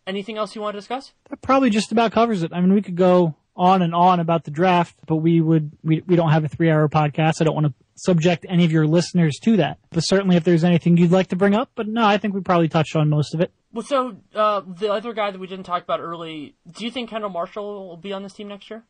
Anything 0.08 0.38
else 0.38 0.56
you 0.56 0.62
want 0.62 0.74
to 0.74 0.80
discuss? 0.80 1.12
That 1.30 1.42
probably 1.42 1.70
just 1.70 1.92
about 1.92 2.14
covers 2.14 2.44
it. 2.44 2.54
I 2.54 2.62
mean, 2.62 2.74
we 2.74 2.82
could 2.82 2.96
go 2.96 3.36
on 3.58 3.82
and 3.82 3.94
on 3.94 4.22
about 4.22 4.46
the 4.46 4.52
draft, 4.52 4.96
but 5.06 5.18
we 5.18 5.42
would 5.42 5.72
we, 5.84 6.02
we 6.08 6.16
don't 6.16 6.30
have 6.30 6.46
a 6.46 6.48
three 6.48 6.72
hour 6.72 6.88
podcast. 6.88 7.42
I 7.42 7.44
don't 7.44 7.54
want 7.54 7.68
to 7.68 7.74
subject 7.96 8.46
any 8.48 8.64
of 8.64 8.72
your 8.72 8.88
listeners 8.88 9.38
to 9.44 9.58
that. 9.58 9.80
But 9.90 10.00
certainly 10.00 10.38
if 10.38 10.46
there's 10.46 10.64
anything 10.64 10.96
you'd 10.96 11.12
like 11.12 11.28
to 11.28 11.36
bring 11.36 11.56
up, 11.56 11.72
but 11.76 11.90
no, 11.90 12.06
I 12.06 12.18
think 12.18 12.34
we 12.34 12.40
probably 12.40 12.70
touched 12.70 12.96
on 12.96 13.10
most 13.10 13.34
of 13.34 13.42
it. 13.42 13.52
Well, 13.74 13.84
so 13.84 14.16
uh, 14.34 14.62
the 14.66 14.94
other 14.94 15.12
guy 15.12 15.30
that 15.30 15.40
we 15.40 15.48
didn't 15.48 15.66
talk 15.66 15.84
about 15.84 16.00
early, 16.00 16.56
do 16.72 16.86
you 16.86 16.92
think 16.92 17.10
Kendall 17.10 17.32
Marshall 17.32 17.90
will 17.90 17.98
be 17.98 18.14
on 18.14 18.24
this 18.24 18.34
team 18.34 18.48
next 18.48 18.70
year? 18.70 18.84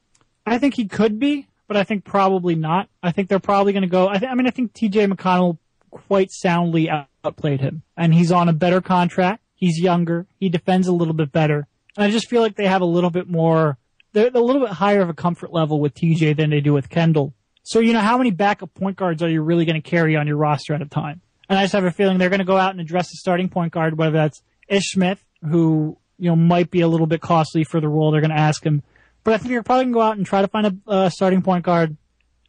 I 0.45 0.59
think 0.59 0.75
he 0.75 0.85
could 0.85 1.19
be, 1.19 1.47
but 1.67 1.77
I 1.77 1.83
think 1.83 2.05
probably 2.05 2.53
not. 2.53 2.89
I 3.01 3.11
think 3.11 3.27
they're 3.27 3.39
probably 3.39 3.73
going 3.73 3.83
to 3.83 3.89
go. 3.89 4.07
I, 4.07 4.19
th- 4.19 4.31
I 4.31 4.35
mean, 4.35 4.45
I 4.45 4.51
think 4.51 4.73
T.J. 4.73 5.07
McConnell 5.07 5.57
quite 5.89 6.31
soundly 6.31 6.89
outplayed 7.23 7.61
him, 7.61 7.83
and 7.97 8.13
he's 8.13 8.31
on 8.31 8.49
a 8.49 8.53
better 8.53 8.81
contract. 8.81 9.41
He's 9.55 9.79
younger. 9.79 10.25
He 10.39 10.49
defends 10.49 10.87
a 10.87 10.93
little 10.93 11.13
bit 11.13 11.31
better. 11.31 11.67
And 11.95 12.03
I 12.05 12.11
just 12.11 12.29
feel 12.29 12.41
like 12.41 12.55
they 12.55 12.67
have 12.67 12.81
a 12.81 12.85
little 12.85 13.09
bit 13.09 13.29
more. 13.29 13.77
They're 14.11 14.29
a 14.33 14.39
little 14.39 14.61
bit 14.61 14.71
higher 14.71 15.01
of 15.01 15.09
a 15.09 15.13
comfort 15.13 15.53
level 15.53 15.79
with 15.79 15.93
TJ 15.93 16.37
than 16.37 16.49
they 16.49 16.59
do 16.59 16.73
with 16.73 16.89
Kendall. 16.89 17.33
So, 17.63 17.79
you 17.79 17.93
know, 17.93 18.01
how 18.01 18.17
many 18.17 18.31
backup 18.31 18.73
point 18.73 18.97
guards 18.97 19.23
are 19.23 19.29
you 19.29 19.41
really 19.41 19.65
going 19.65 19.81
to 19.81 19.89
carry 19.89 20.15
on 20.15 20.27
your 20.27 20.35
roster 20.35 20.73
at 20.73 20.81
a 20.81 20.85
time? 20.85 21.21
And 21.47 21.57
I 21.57 21.63
just 21.63 21.73
have 21.73 21.85
a 21.85 21.91
feeling 21.91 22.17
they're 22.17 22.29
going 22.29 22.39
to 22.39 22.45
go 22.45 22.57
out 22.57 22.71
and 22.71 22.81
address 22.81 23.09
the 23.09 23.17
starting 23.17 23.47
point 23.47 23.71
guard, 23.71 23.97
whether 23.97 24.11
that's 24.11 24.41
Ish 24.67 24.91
Smith, 24.91 25.23
who, 25.49 25.97
you 26.17 26.29
know, 26.29 26.35
might 26.35 26.71
be 26.71 26.81
a 26.81 26.87
little 26.87 27.07
bit 27.07 27.21
costly 27.21 27.63
for 27.63 27.79
the 27.79 27.87
role 27.87 28.11
they're 28.11 28.21
going 28.21 28.31
to 28.31 28.37
ask 28.37 28.63
him. 28.65 28.83
But 29.23 29.35
I 29.35 29.37
think 29.37 29.51
you're 29.51 29.63
probably 29.63 29.85
going 29.85 29.93
to 29.93 29.97
go 29.97 30.01
out 30.01 30.17
and 30.17 30.25
try 30.25 30.41
to 30.41 30.47
find 30.47 30.81
a 30.87 31.09
starting 31.09 31.41
point 31.41 31.63
guard. 31.63 31.95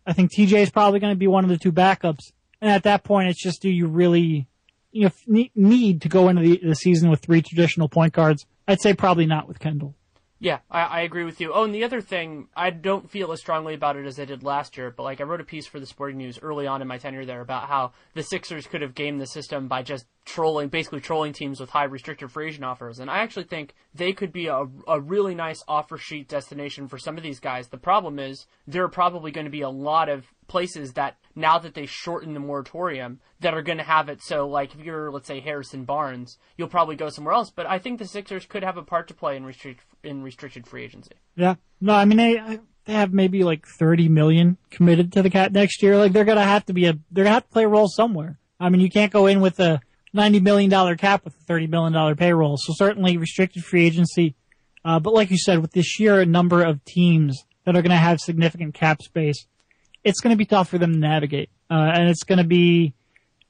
I 0.07 0.13
think 0.13 0.33
TJ 0.33 0.63
is 0.63 0.71
probably 0.71 1.01
going 1.01 1.13
to 1.13 1.19
be 1.19 1.29
one 1.29 1.45
of 1.45 1.51
the 1.51 1.59
two 1.59 1.73
backups. 1.73 2.33
And 2.61 2.71
at 2.71 2.83
that 2.83 3.05
point, 3.05 3.29
it's 3.29 3.43
just 3.43 3.63
do 3.63 3.71
you 3.71 3.87
really, 3.87 4.49
you 4.95 5.11
know, 5.27 5.45
need 5.55 6.03
to 6.03 6.09
go 6.09 6.29
into 6.29 6.43
the, 6.43 6.61
the 6.63 6.75
season 6.75 7.11
with 7.11 7.21
three 7.21 7.43
traditional 7.43 7.89
point 7.89 8.13
guards? 8.13 8.47
I'd 8.67 8.81
say 8.81 8.95
probably 8.95 9.27
not 9.27 9.49
with 9.49 9.59
Kendall. 9.59 9.95
Yeah, 10.45 10.59
I, 10.71 10.83
I, 10.83 11.01
agree 11.03 11.25
with 11.25 11.41
you. 11.41 11.53
Oh, 11.55 11.65
and 11.65 11.75
the 11.75 11.85
other 11.85 12.03
thing, 12.03 12.49
I 12.55 12.69
don't 12.69 13.11
feel 13.11 13.33
as 13.33 13.41
strongly 13.41 13.73
about 13.73 13.97
it 13.97 14.05
as 14.05 14.21
I 14.21 14.27
did 14.27 14.43
last 14.43 14.77
year, 14.77 14.93
but 14.95 15.05
like 15.05 15.21
I 15.23 15.25
wrote 15.25 15.41
a 15.41 15.45
piece 15.45 15.67
for 15.67 15.81
the 15.81 15.87
Sporting 15.87 16.19
News 16.19 16.39
early 16.43 16.67
on 16.67 16.83
in 16.83 16.89
my 16.89 16.99
tenure 16.99 17.25
there 17.25 17.41
about 17.41 17.67
how 17.69 17.93
the 18.13 18.23
Sixers 18.23 18.67
could 18.67 18.83
have 18.83 18.95
gamed 18.95 19.23
the 19.23 19.27
system 19.27 19.69
by 19.69 19.83
just 19.83 20.05
trolling, 20.27 20.69
basically 20.69 21.01
trolling 21.01 21.33
teams 21.33 21.61
with 21.61 21.71
high 21.71 21.85
restricted 21.85 22.31
free 22.31 22.49
agent 22.49 22.65
offers. 22.65 22.99
And 22.99 23.11
I 23.11 23.21
actually 23.21 23.45
think 23.45 23.75
they 23.95 24.13
could 24.13 24.33
be 24.33 24.49
a, 24.49 24.67
a 24.87 25.01
really 25.01 25.35
nice 25.35 25.63
offer 25.67 25.97
sheet 25.97 26.29
destination 26.29 26.89
for 26.89 26.99
some 26.99 27.17
of 27.17 27.23
these 27.23 27.41
guys. 27.41 27.69
The 27.69 27.79
problem 27.79 28.19
is 28.19 28.47
there 28.67 28.85
are 28.85 28.89
probably 28.89 29.31
going 29.31 29.47
to 29.47 29.51
be 29.51 29.63
a 29.63 29.71
lot 29.71 30.11
of 30.11 30.27
places 30.55 30.93
that 30.93 31.17
now 31.35 31.59
that 31.59 31.75
they 31.75 31.85
shorten 31.85 32.33
the 32.33 32.39
moratorium 32.39 33.19
that 33.41 33.55
are 33.55 33.61
going 33.61 33.79
to 33.79 33.83
have 33.83 34.09
it 34.09 34.23
so 34.23 34.47
like 34.47 34.73
if 34.73 34.81
you're 34.85 35.11
let's 35.11 35.27
say 35.27 35.41
Harrison 35.41 35.83
Barnes 35.83 36.39
you'll 36.57 36.69
probably 36.69 36.95
go 36.95 37.09
somewhere 37.09 37.35
else 37.35 37.51
but 37.51 37.67
I 37.67 37.81
think 37.81 37.99
the 37.99 38.07
Sixers 38.07 38.47
could 38.47 38.63
have 38.63 38.77
a 38.77 38.83
part 38.83 39.09
to 39.09 39.15
play 39.15 39.37
in 39.37 39.45
restrict 39.45 39.83
in 40.05 40.23
restricted 40.23 40.65
free 40.65 40.85
agency. 40.85 41.11
Yeah. 41.35 41.57
No, 41.81 41.93
I 41.93 42.05
mean 42.05 42.19
they 42.19 42.61
they 42.85 42.93
have 42.93 43.13
maybe 43.13 43.43
like 43.43 43.67
30 43.67 44.09
million 44.09 44.57
committed 44.71 45.13
to 45.15 45.23
the 45.23 45.31
cat 45.31 45.51
next 45.51 45.83
year 45.83 45.97
like 45.97 46.13
they're 46.13 46.25
going 46.25 46.39
to 46.39 46.45
have 46.45 46.65
to 46.67 46.73
be 46.73 46.87
a 46.87 46.93
they're 47.11 47.25
going 47.25 47.33
to 47.33 47.41
have 47.41 47.47
to 47.49 47.53
play 47.53 47.65
a 47.65 47.69
role 47.69 47.89
somewhere. 47.89 48.39
I 48.61 48.69
mean 48.69 48.81
you 48.81 48.91
can't 48.91 49.13
go 49.13 49.27
in 49.27 49.41
with 49.41 49.59
a 49.59 49.81
90 50.13 50.39
million 50.39 50.71
dollar 50.71 50.95
cap 50.95 51.25
with 51.25 51.35
a 51.35 51.45
30 51.47 51.67
million 51.67 51.93
dollar 51.93 52.15
payroll. 52.15 52.59
So 52.59 52.75
certainly 52.77 53.17
restricted 53.17 53.65
free 53.65 53.87
agency 53.87 54.37
uh, 54.85 55.01
but 55.01 55.15
like 55.15 55.33
you 55.33 55.39
said 55.39 55.59
with 55.59 55.73
the 55.73 55.83
sheer 55.83 56.25
number 56.25 56.63
of 56.63 56.85
teams 56.85 57.43
that 57.65 57.75
are 57.75 57.83
going 57.83 57.91
to 57.91 57.97
have 57.97 58.21
significant 58.21 58.73
cap 58.73 59.03
space 59.03 59.49
it's 60.05 60.21
going 60.21 60.33
to 60.33 60.37
be 60.37 60.45
tough 60.45 60.69
for 60.69 60.79
them 60.79 60.93
to 60.93 60.99
navigate, 60.99 61.51
uh, 61.71 61.93
and 61.95 62.09
it's 62.09 62.23
going 62.23 62.39
to 62.39 62.45
be, 62.45 62.95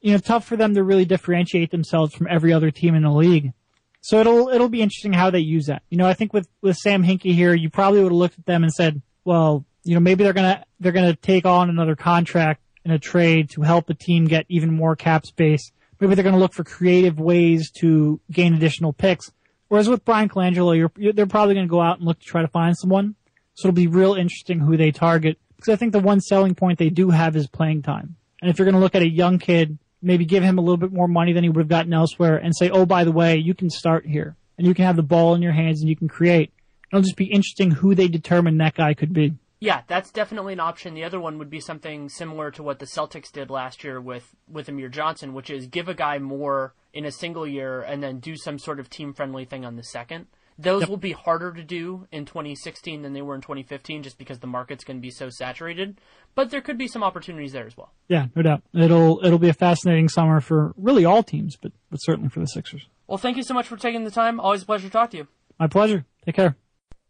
you 0.01 0.13
know, 0.13 0.19
tough 0.19 0.47
for 0.47 0.57
them 0.57 0.75
to 0.75 0.83
really 0.83 1.05
differentiate 1.05 1.71
themselves 1.71 2.15
from 2.15 2.29
every 2.31 2.53
other 2.53 2.71
team 2.71 2.95
in 2.95 3.03
the 3.03 3.11
league. 3.11 3.53
So 4.01 4.21
it'll 4.21 4.49
it'll 4.49 4.69
be 4.69 4.83
interesting 4.83 5.13
how 5.13 5.31
they 5.31 5.39
use 5.41 5.67
that. 5.67 5.83
You 5.89 5.97
know, 5.97 6.07
I 6.07 6.15
think 6.15 6.33
with 6.33 6.49
with 6.63 6.77
Sam 6.77 7.03
Hinkie 7.03 7.35
here, 7.35 7.55
you 7.55 7.71
probably 7.71 8.03
would 8.03 8.13
have 8.13 8.19
looked 8.19 8.39
at 8.39 8.47
them 8.47 8.63
and 8.63 8.73
said, 8.73 9.01
well, 9.25 9.65
you 9.83 9.95
know, 9.95 10.01
maybe 10.01 10.25
they're 10.25 10.33
gonna 10.33 10.65
they're 10.79 10.93
gonna 10.93 11.17
take 11.17 11.47
on 11.47 11.71
another 11.71 11.97
contract 11.97 12.61
in 12.85 12.91
a 12.91 12.99
trade 12.99 13.51
to 13.51 13.63
help 13.63 13.87
the 13.87 13.95
team 13.95 14.27
get 14.27 14.45
even 14.49 14.71
more 14.71 14.95
cap 14.95 15.25
space. 15.25 15.73
Maybe 16.01 16.15
they're 16.15 16.25
gonna 16.25 16.39
look 16.39 16.53
for 16.53 16.65
creative 16.65 17.19
ways 17.19 17.71
to 17.81 18.21
gain 18.31 18.53
additional 18.53 18.93
picks. 18.93 19.33
Whereas 19.69 19.89
with 19.89 20.05
Bryan 20.05 20.29
Colangelo, 20.29 20.77
you're, 20.77 20.93
you're, 20.97 21.13
they're 21.13 21.27
probably 21.27 21.55
going 21.55 21.67
to 21.67 21.71
go 21.71 21.81
out 21.81 21.99
and 21.99 22.07
look 22.07 22.21
to 22.21 22.25
try 22.25 22.43
to 22.43 22.49
find 22.49 22.77
someone. 22.77 23.17
So 23.55 23.69
it'll 23.69 23.75
be 23.75 23.87
real 23.87 24.15
interesting 24.15 24.61
who 24.61 24.77
they 24.77 24.91
target. 24.91 25.39
Because 25.65 25.79
I 25.79 25.79
think 25.79 25.93
the 25.93 25.99
one 26.01 26.21
selling 26.21 26.55
point 26.55 26.79
they 26.79 26.91
do 26.91 27.09
have 27.09 27.37
is 27.37 27.47
playing 27.47 27.81
time. 27.81 28.17
And 28.43 28.51
if 28.51 28.59
you're 28.59 28.67
going 28.67 28.75
to 28.75 28.81
look 28.81 28.95
at 28.95 29.01
a 29.01 29.09
young 29.09 29.39
kid, 29.39 29.79
maybe 30.03 30.27
give 30.27 30.43
him 30.43 30.59
a 30.59 30.61
little 30.61 30.77
bit 30.77 30.93
more 30.93 31.09
money 31.09 31.33
than 31.33 31.43
he 31.43 31.49
would 31.49 31.63
have 31.63 31.69
gotten 31.69 31.95
elsewhere 31.95 32.37
and 32.37 32.55
say, 32.55 32.69
oh, 32.69 32.85
by 32.85 33.05
the 33.05 33.13
way, 33.13 33.39
you 33.39 33.55
can 33.55 33.71
start 33.71 34.05
here 34.05 34.37
and 34.59 34.67
you 34.67 34.75
can 34.75 34.85
have 34.85 34.97
the 34.97 35.03
ball 35.03 35.35
in 35.35 35.41
your 35.41 35.53
hands 35.53 35.81
and 35.81 35.89
you 35.89 35.97
can 35.97 36.07
create. 36.07 36.53
It'll 36.93 37.01
just 37.01 37.17
be 37.17 37.33
interesting 37.33 37.71
who 37.71 37.95
they 37.95 38.09
determine 38.09 38.59
that 38.59 38.75
guy 38.75 38.93
could 38.93 39.15
be. 39.15 39.33
Yeah, 39.59 39.81
that's 39.87 40.11
definitely 40.11 40.53
an 40.53 40.61
option. 40.61 40.93
The 40.93 41.05
other 41.05 41.19
one 41.19 41.39
would 41.39 41.49
be 41.49 41.61
something 41.61 42.11
similar 42.11 42.51
to 42.51 42.63
what 42.63 42.79
the 42.79 42.85
Celtics 42.85 43.33
did 43.33 43.49
last 43.49 43.83
year 43.85 43.99
with, 43.99 44.37
with 44.47 44.69
Amir 44.69 44.91
Johnson, 44.91 45.33
which 45.33 45.49
is 45.49 45.67
give 45.67 45.89
a 45.89 45.95
guy 45.95 46.19
more 46.19 46.75
in 46.93 47.07
a 47.07 47.11
single 47.11 47.47
year 47.47 47.81
and 47.81 48.03
then 48.03 48.19
do 48.19 48.37
some 48.37 48.59
sort 48.59 48.79
of 48.79 48.91
team 48.91 49.15
friendly 49.15 49.47
thing 49.47 49.65
on 49.65 49.77
the 49.77 49.83
second. 49.83 50.27
Those 50.57 50.83
yep. 50.83 50.89
will 50.89 50.97
be 50.97 51.13
harder 51.13 51.53
to 51.53 51.65
do 51.65 52.07
in 52.13 52.27
2016 52.27 53.03
than 53.03 53.13
they 53.13 53.23
were 53.23 53.35
in 53.35 53.41
2015 53.41 54.05
just 54.05 54.19
because 54.19 54.39
the 54.39 54.47
market's 54.47 54.85
going 54.85 54.99
to 54.99 55.03
be 55.03 55.11
so 55.11 55.29
saturated. 55.29 56.01
But 56.37 56.51
there 56.51 56.61
could 56.61 56.79
be 56.79 56.87
some 56.87 57.03
opportunities 57.03 57.53
there 57.53 57.67
as 57.67 57.77
well. 57.77 57.93
Yeah, 58.09 58.27
no 58.37 58.43
doubt. 58.43 58.63
It'll 58.73 59.25
it'll 59.25 59.39
be 59.39 59.49
a 59.49 59.55
fascinating 59.55 60.09
summer 60.09 60.41
for 60.41 60.73
really 60.77 61.05
all 61.05 61.23
teams, 61.23 61.57
but 61.57 61.73
but 61.91 61.99
certainly 61.99 62.29
for 62.29 62.41
the 62.41 62.47
Sixers. 62.47 62.89
Well, 63.09 63.19
thank 63.19 63.37
you 63.37 63.43
so 63.43 63.55
much 63.55 63.67
for 63.67 63.77
taking 63.77 64.05
the 64.05 64.11
time. 64.11 64.39
Always 64.39 64.63
a 64.63 64.67
pleasure 64.67 64.87
to 64.87 64.93
talk 64.93 65.11
to 65.11 65.17
you. 65.17 65.29
My 65.59 65.67
pleasure. 65.67 66.05
Take 66.25 66.37
care. 66.37 66.57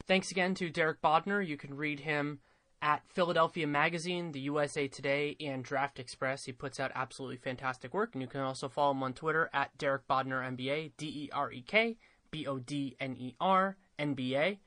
Thanks 0.07 0.30
again 0.30 0.55
to 0.57 0.70
Derek 0.70 1.03
Bodner. 1.03 1.47
You 1.47 1.57
can 1.57 1.74
read 1.74 2.01
him 2.01 2.40
at 2.80 3.03
Philadelphia 3.09 3.66
Magazine, 3.66 4.32
the 4.32 4.40
USA 4.40 4.88
Today, 4.88 5.36
and 5.40 5.64
Draft 5.64 5.99
Express. 5.99 6.45
He 6.45 6.53
puts 6.53 6.80
out 6.80 6.92
absolutely 6.95 7.38
fantastic 7.38 7.95
work, 7.95 8.11
and 8.14 8.20
you 8.20 8.28
can 8.28 8.40
also 8.40 8.68
follow 8.68 8.92
him 8.92 9.03
on 9.03 9.14
Twitter 9.14 9.49
at 9.55 9.76
Derek 9.78 10.07
Bodner 10.09 10.42
NBA, 10.42 10.92
D 10.97 11.07
E 11.07 11.30
R 11.32 11.53
E 11.53 11.62
K 11.62 11.97
B 12.35 12.49
O 12.49 12.59
D 12.59 12.97
N 12.99 13.16
E 13.16 13.37
R 13.41 13.76
NBA. 13.97 14.59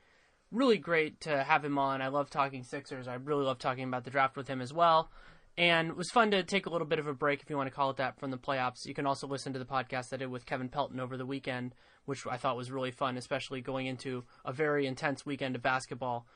Really 0.50 0.78
great 0.78 1.20
to 1.20 1.44
have 1.44 1.62
him 1.62 1.76
on. 1.76 2.00
I 2.00 2.08
love 2.08 2.30
talking 2.30 2.64
Sixers. 2.64 3.06
I 3.06 3.16
really 3.16 3.44
love 3.44 3.58
talking 3.58 3.84
about 3.84 4.04
the 4.04 4.10
draft 4.10 4.38
with 4.38 4.48
him 4.48 4.62
as 4.62 4.72
well. 4.72 5.10
And 5.58 5.90
it 5.90 5.96
was 5.96 6.08
fun 6.08 6.30
to 6.30 6.42
take 6.42 6.64
a 6.64 6.70
little 6.70 6.86
bit 6.86 6.98
of 6.98 7.06
a 7.06 7.12
break, 7.12 7.42
if 7.42 7.50
you 7.50 7.58
want 7.58 7.68
to 7.68 7.74
call 7.74 7.90
it 7.90 7.98
that, 7.98 8.18
from 8.18 8.30
the 8.30 8.38
playoffs. 8.38 8.86
You 8.86 8.94
can 8.94 9.04
also 9.04 9.26
listen 9.26 9.52
to 9.52 9.58
the 9.58 9.66
podcast 9.66 10.14
I 10.14 10.16
did 10.16 10.30
with 10.30 10.46
Kevin 10.46 10.70
Pelton 10.70 10.98
over 10.98 11.18
the 11.18 11.26
weekend, 11.26 11.74
which 12.06 12.26
I 12.26 12.38
thought 12.38 12.56
was 12.56 12.70
really 12.70 12.90
fun, 12.90 13.18
especially 13.18 13.60
going 13.60 13.86
into 13.86 14.24
a 14.46 14.52
very 14.52 14.86
intense 14.86 15.26
weekend 15.26 15.54
of 15.54 15.60
basketball. 15.60 16.26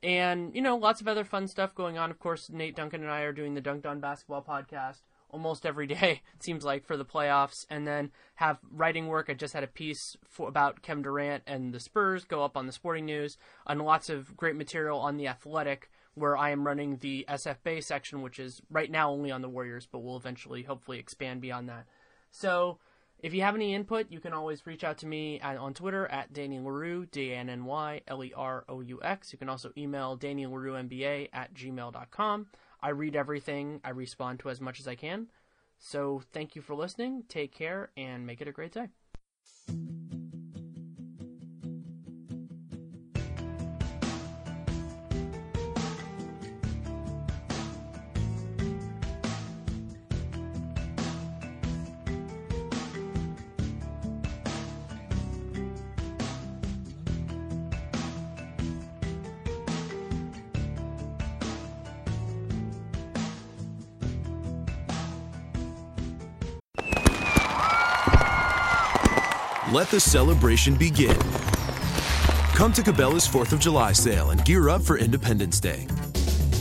And, 0.00 0.54
you 0.54 0.62
know, 0.62 0.76
lots 0.76 1.00
of 1.00 1.08
other 1.08 1.24
fun 1.24 1.48
stuff 1.48 1.74
going 1.74 1.98
on. 1.98 2.12
Of 2.12 2.20
course, 2.20 2.50
Nate 2.50 2.76
Duncan 2.76 3.02
and 3.02 3.10
I 3.10 3.22
are 3.22 3.32
doing 3.32 3.54
the 3.54 3.62
Dunked 3.62 3.86
On 3.86 3.98
Basketball 3.98 4.44
podcast 4.48 5.00
almost 5.30 5.66
every 5.66 5.86
day, 5.86 6.22
it 6.34 6.42
seems 6.42 6.64
like, 6.64 6.84
for 6.84 6.96
the 6.96 7.04
playoffs. 7.04 7.66
And 7.70 7.86
then 7.86 8.10
have 8.36 8.58
writing 8.70 9.06
work. 9.06 9.28
I 9.28 9.34
just 9.34 9.54
had 9.54 9.64
a 9.64 9.68
piece 9.68 10.16
for, 10.28 10.48
about 10.48 10.82
Kevin 10.82 11.02
Durant 11.02 11.42
and 11.46 11.72
the 11.72 11.80
Spurs 11.80 12.24
go 12.24 12.44
up 12.44 12.56
on 12.56 12.66
the 12.66 12.72
Sporting 12.72 13.06
News, 13.06 13.36
and 13.66 13.80
lots 13.82 14.08
of 14.08 14.36
great 14.36 14.56
material 14.56 14.98
on 14.98 15.16
The 15.16 15.28
Athletic, 15.28 15.90
where 16.14 16.36
I 16.36 16.50
am 16.50 16.66
running 16.66 16.96
the 16.96 17.24
SF 17.28 17.56
Bay 17.62 17.80
section, 17.80 18.22
which 18.22 18.38
is 18.38 18.60
right 18.70 18.90
now 18.90 19.10
only 19.10 19.30
on 19.30 19.42
the 19.42 19.48
Warriors, 19.48 19.86
but 19.90 20.00
will 20.00 20.16
eventually, 20.16 20.62
hopefully, 20.62 20.98
expand 20.98 21.40
beyond 21.40 21.68
that. 21.68 21.86
So, 22.30 22.78
if 23.20 23.34
you 23.34 23.42
have 23.42 23.56
any 23.56 23.74
input, 23.74 24.12
you 24.12 24.20
can 24.20 24.32
always 24.32 24.64
reach 24.64 24.84
out 24.84 24.98
to 24.98 25.06
me 25.06 25.40
at, 25.40 25.56
on 25.56 25.74
Twitter 25.74 26.06
at 26.06 26.32
Danny 26.32 26.60
Leroux, 26.60 27.06
D 27.06 27.32
A 27.32 27.36
N 27.36 27.48
N 27.48 27.64
Y 27.64 28.00
L 28.06 28.22
E 28.22 28.32
R 28.36 28.64
O 28.68 28.80
U 28.80 29.00
X. 29.02 29.32
You 29.32 29.38
can 29.38 29.48
also 29.48 29.72
email 29.76 30.14
Danny 30.14 30.46
Leroux 30.46 30.74
NBA 30.74 31.30
at 31.32 31.52
gmail.com. 31.52 32.46
I 32.80 32.90
read 32.90 33.16
everything, 33.16 33.80
I 33.84 33.90
respond 33.90 34.40
to 34.40 34.50
as 34.50 34.60
much 34.60 34.80
as 34.80 34.88
I 34.88 34.94
can. 34.94 35.28
So 35.78 36.22
thank 36.32 36.56
you 36.56 36.62
for 36.62 36.74
listening, 36.74 37.24
take 37.28 37.52
care, 37.52 37.90
and 37.96 38.26
make 38.26 38.40
it 38.40 38.48
a 38.48 38.52
great 38.52 38.72
day. 38.72 38.88
Let 69.78 69.90
the 69.90 70.00
celebration 70.00 70.74
begin. 70.74 71.16
Come 72.56 72.72
to 72.72 72.82
Cabela's 72.82 73.28
4th 73.28 73.52
of 73.52 73.60
July 73.60 73.92
sale 73.92 74.30
and 74.30 74.44
gear 74.44 74.68
up 74.68 74.82
for 74.82 74.98
Independence 74.98 75.60
Day. 75.60 75.86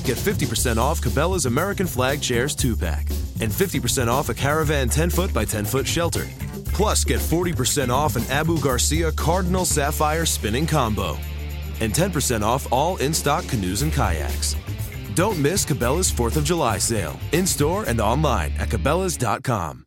Get 0.04 0.18
50% 0.18 0.78
off 0.78 1.02
Cabela's 1.02 1.48
American 1.48 1.88
Flag 1.88 2.22
Chairs 2.22 2.54
2 2.54 2.76
pack 2.76 3.10
and 3.42 3.52
50% 3.52 4.08
off 4.08 4.30
a 4.30 4.36
Caravan 4.36 4.88
10 4.88 5.10
foot 5.10 5.34
by 5.34 5.46
10 5.46 5.66
foot 5.66 5.88
shelter. 5.88 6.28
Plus, 6.66 7.04
get 7.04 7.20
40% 7.20 7.90
off 7.90 8.18
an 8.18 8.24
Abu 8.30 8.60
Garcia 8.60 9.12
Cardinal 9.14 9.66
Sapphire 9.66 10.28
spinning 10.28 10.68
combo 10.68 11.18
and 11.80 11.92
10% 11.92 12.44
off 12.44 12.72
all 12.72 12.98
in 12.98 13.16
stock 13.16 13.48
canoes 13.48 13.82
and 13.82 13.92
kayaks. 13.92 14.56
Don't 15.16 15.40
miss 15.40 15.66
Cabela's 15.66 16.12
4th 16.12 16.36
of 16.38 16.44
July 16.44 16.78
sale 16.78 17.20
in 17.32 17.48
store 17.48 17.84
and 17.86 18.00
online 18.00 18.52
at 18.60 18.70
Cabela's.com. 18.70 19.87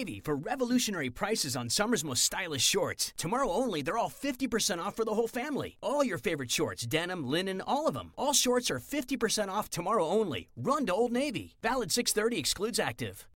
Navy 0.00 0.18
for 0.18 0.34
revolutionary 0.34 1.10
prices 1.10 1.54
on 1.54 1.68
summer's 1.68 2.02
most 2.02 2.24
stylish 2.24 2.64
shorts. 2.64 3.12
Tomorrow 3.18 3.50
only, 3.50 3.82
they're 3.82 3.98
all 3.98 4.08
50% 4.08 4.78
off 4.78 4.96
for 4.96 5.04
the 5.04 5.12
whole 5.12 5.28
family. 5.28 5.76
All 5.82 6.02
your 6.02 6.16
favorite 6.16 6.50
shorts, 6.50 6.86
denim, 6.86 7.22
linen, 7.22 7.60
all 7.66 7.86
of 7.86 7.92
them. 7.92 8.14
All 8.16 8.32
shorts 8.32 8.70
are 8.70 8.78
50% 8.78 9.48
off 9.48 9.68
tomorrow 9.68 10.06
only. 10.06 10.48
Run 10.56 10.86
to 10.86 10.94
Old 10.94 11.12
Navy. 11.12 11.52
Valid 11.60 11.92
630 11.92 12.38
excludes 12.38 12.78
active. 12.78 13.26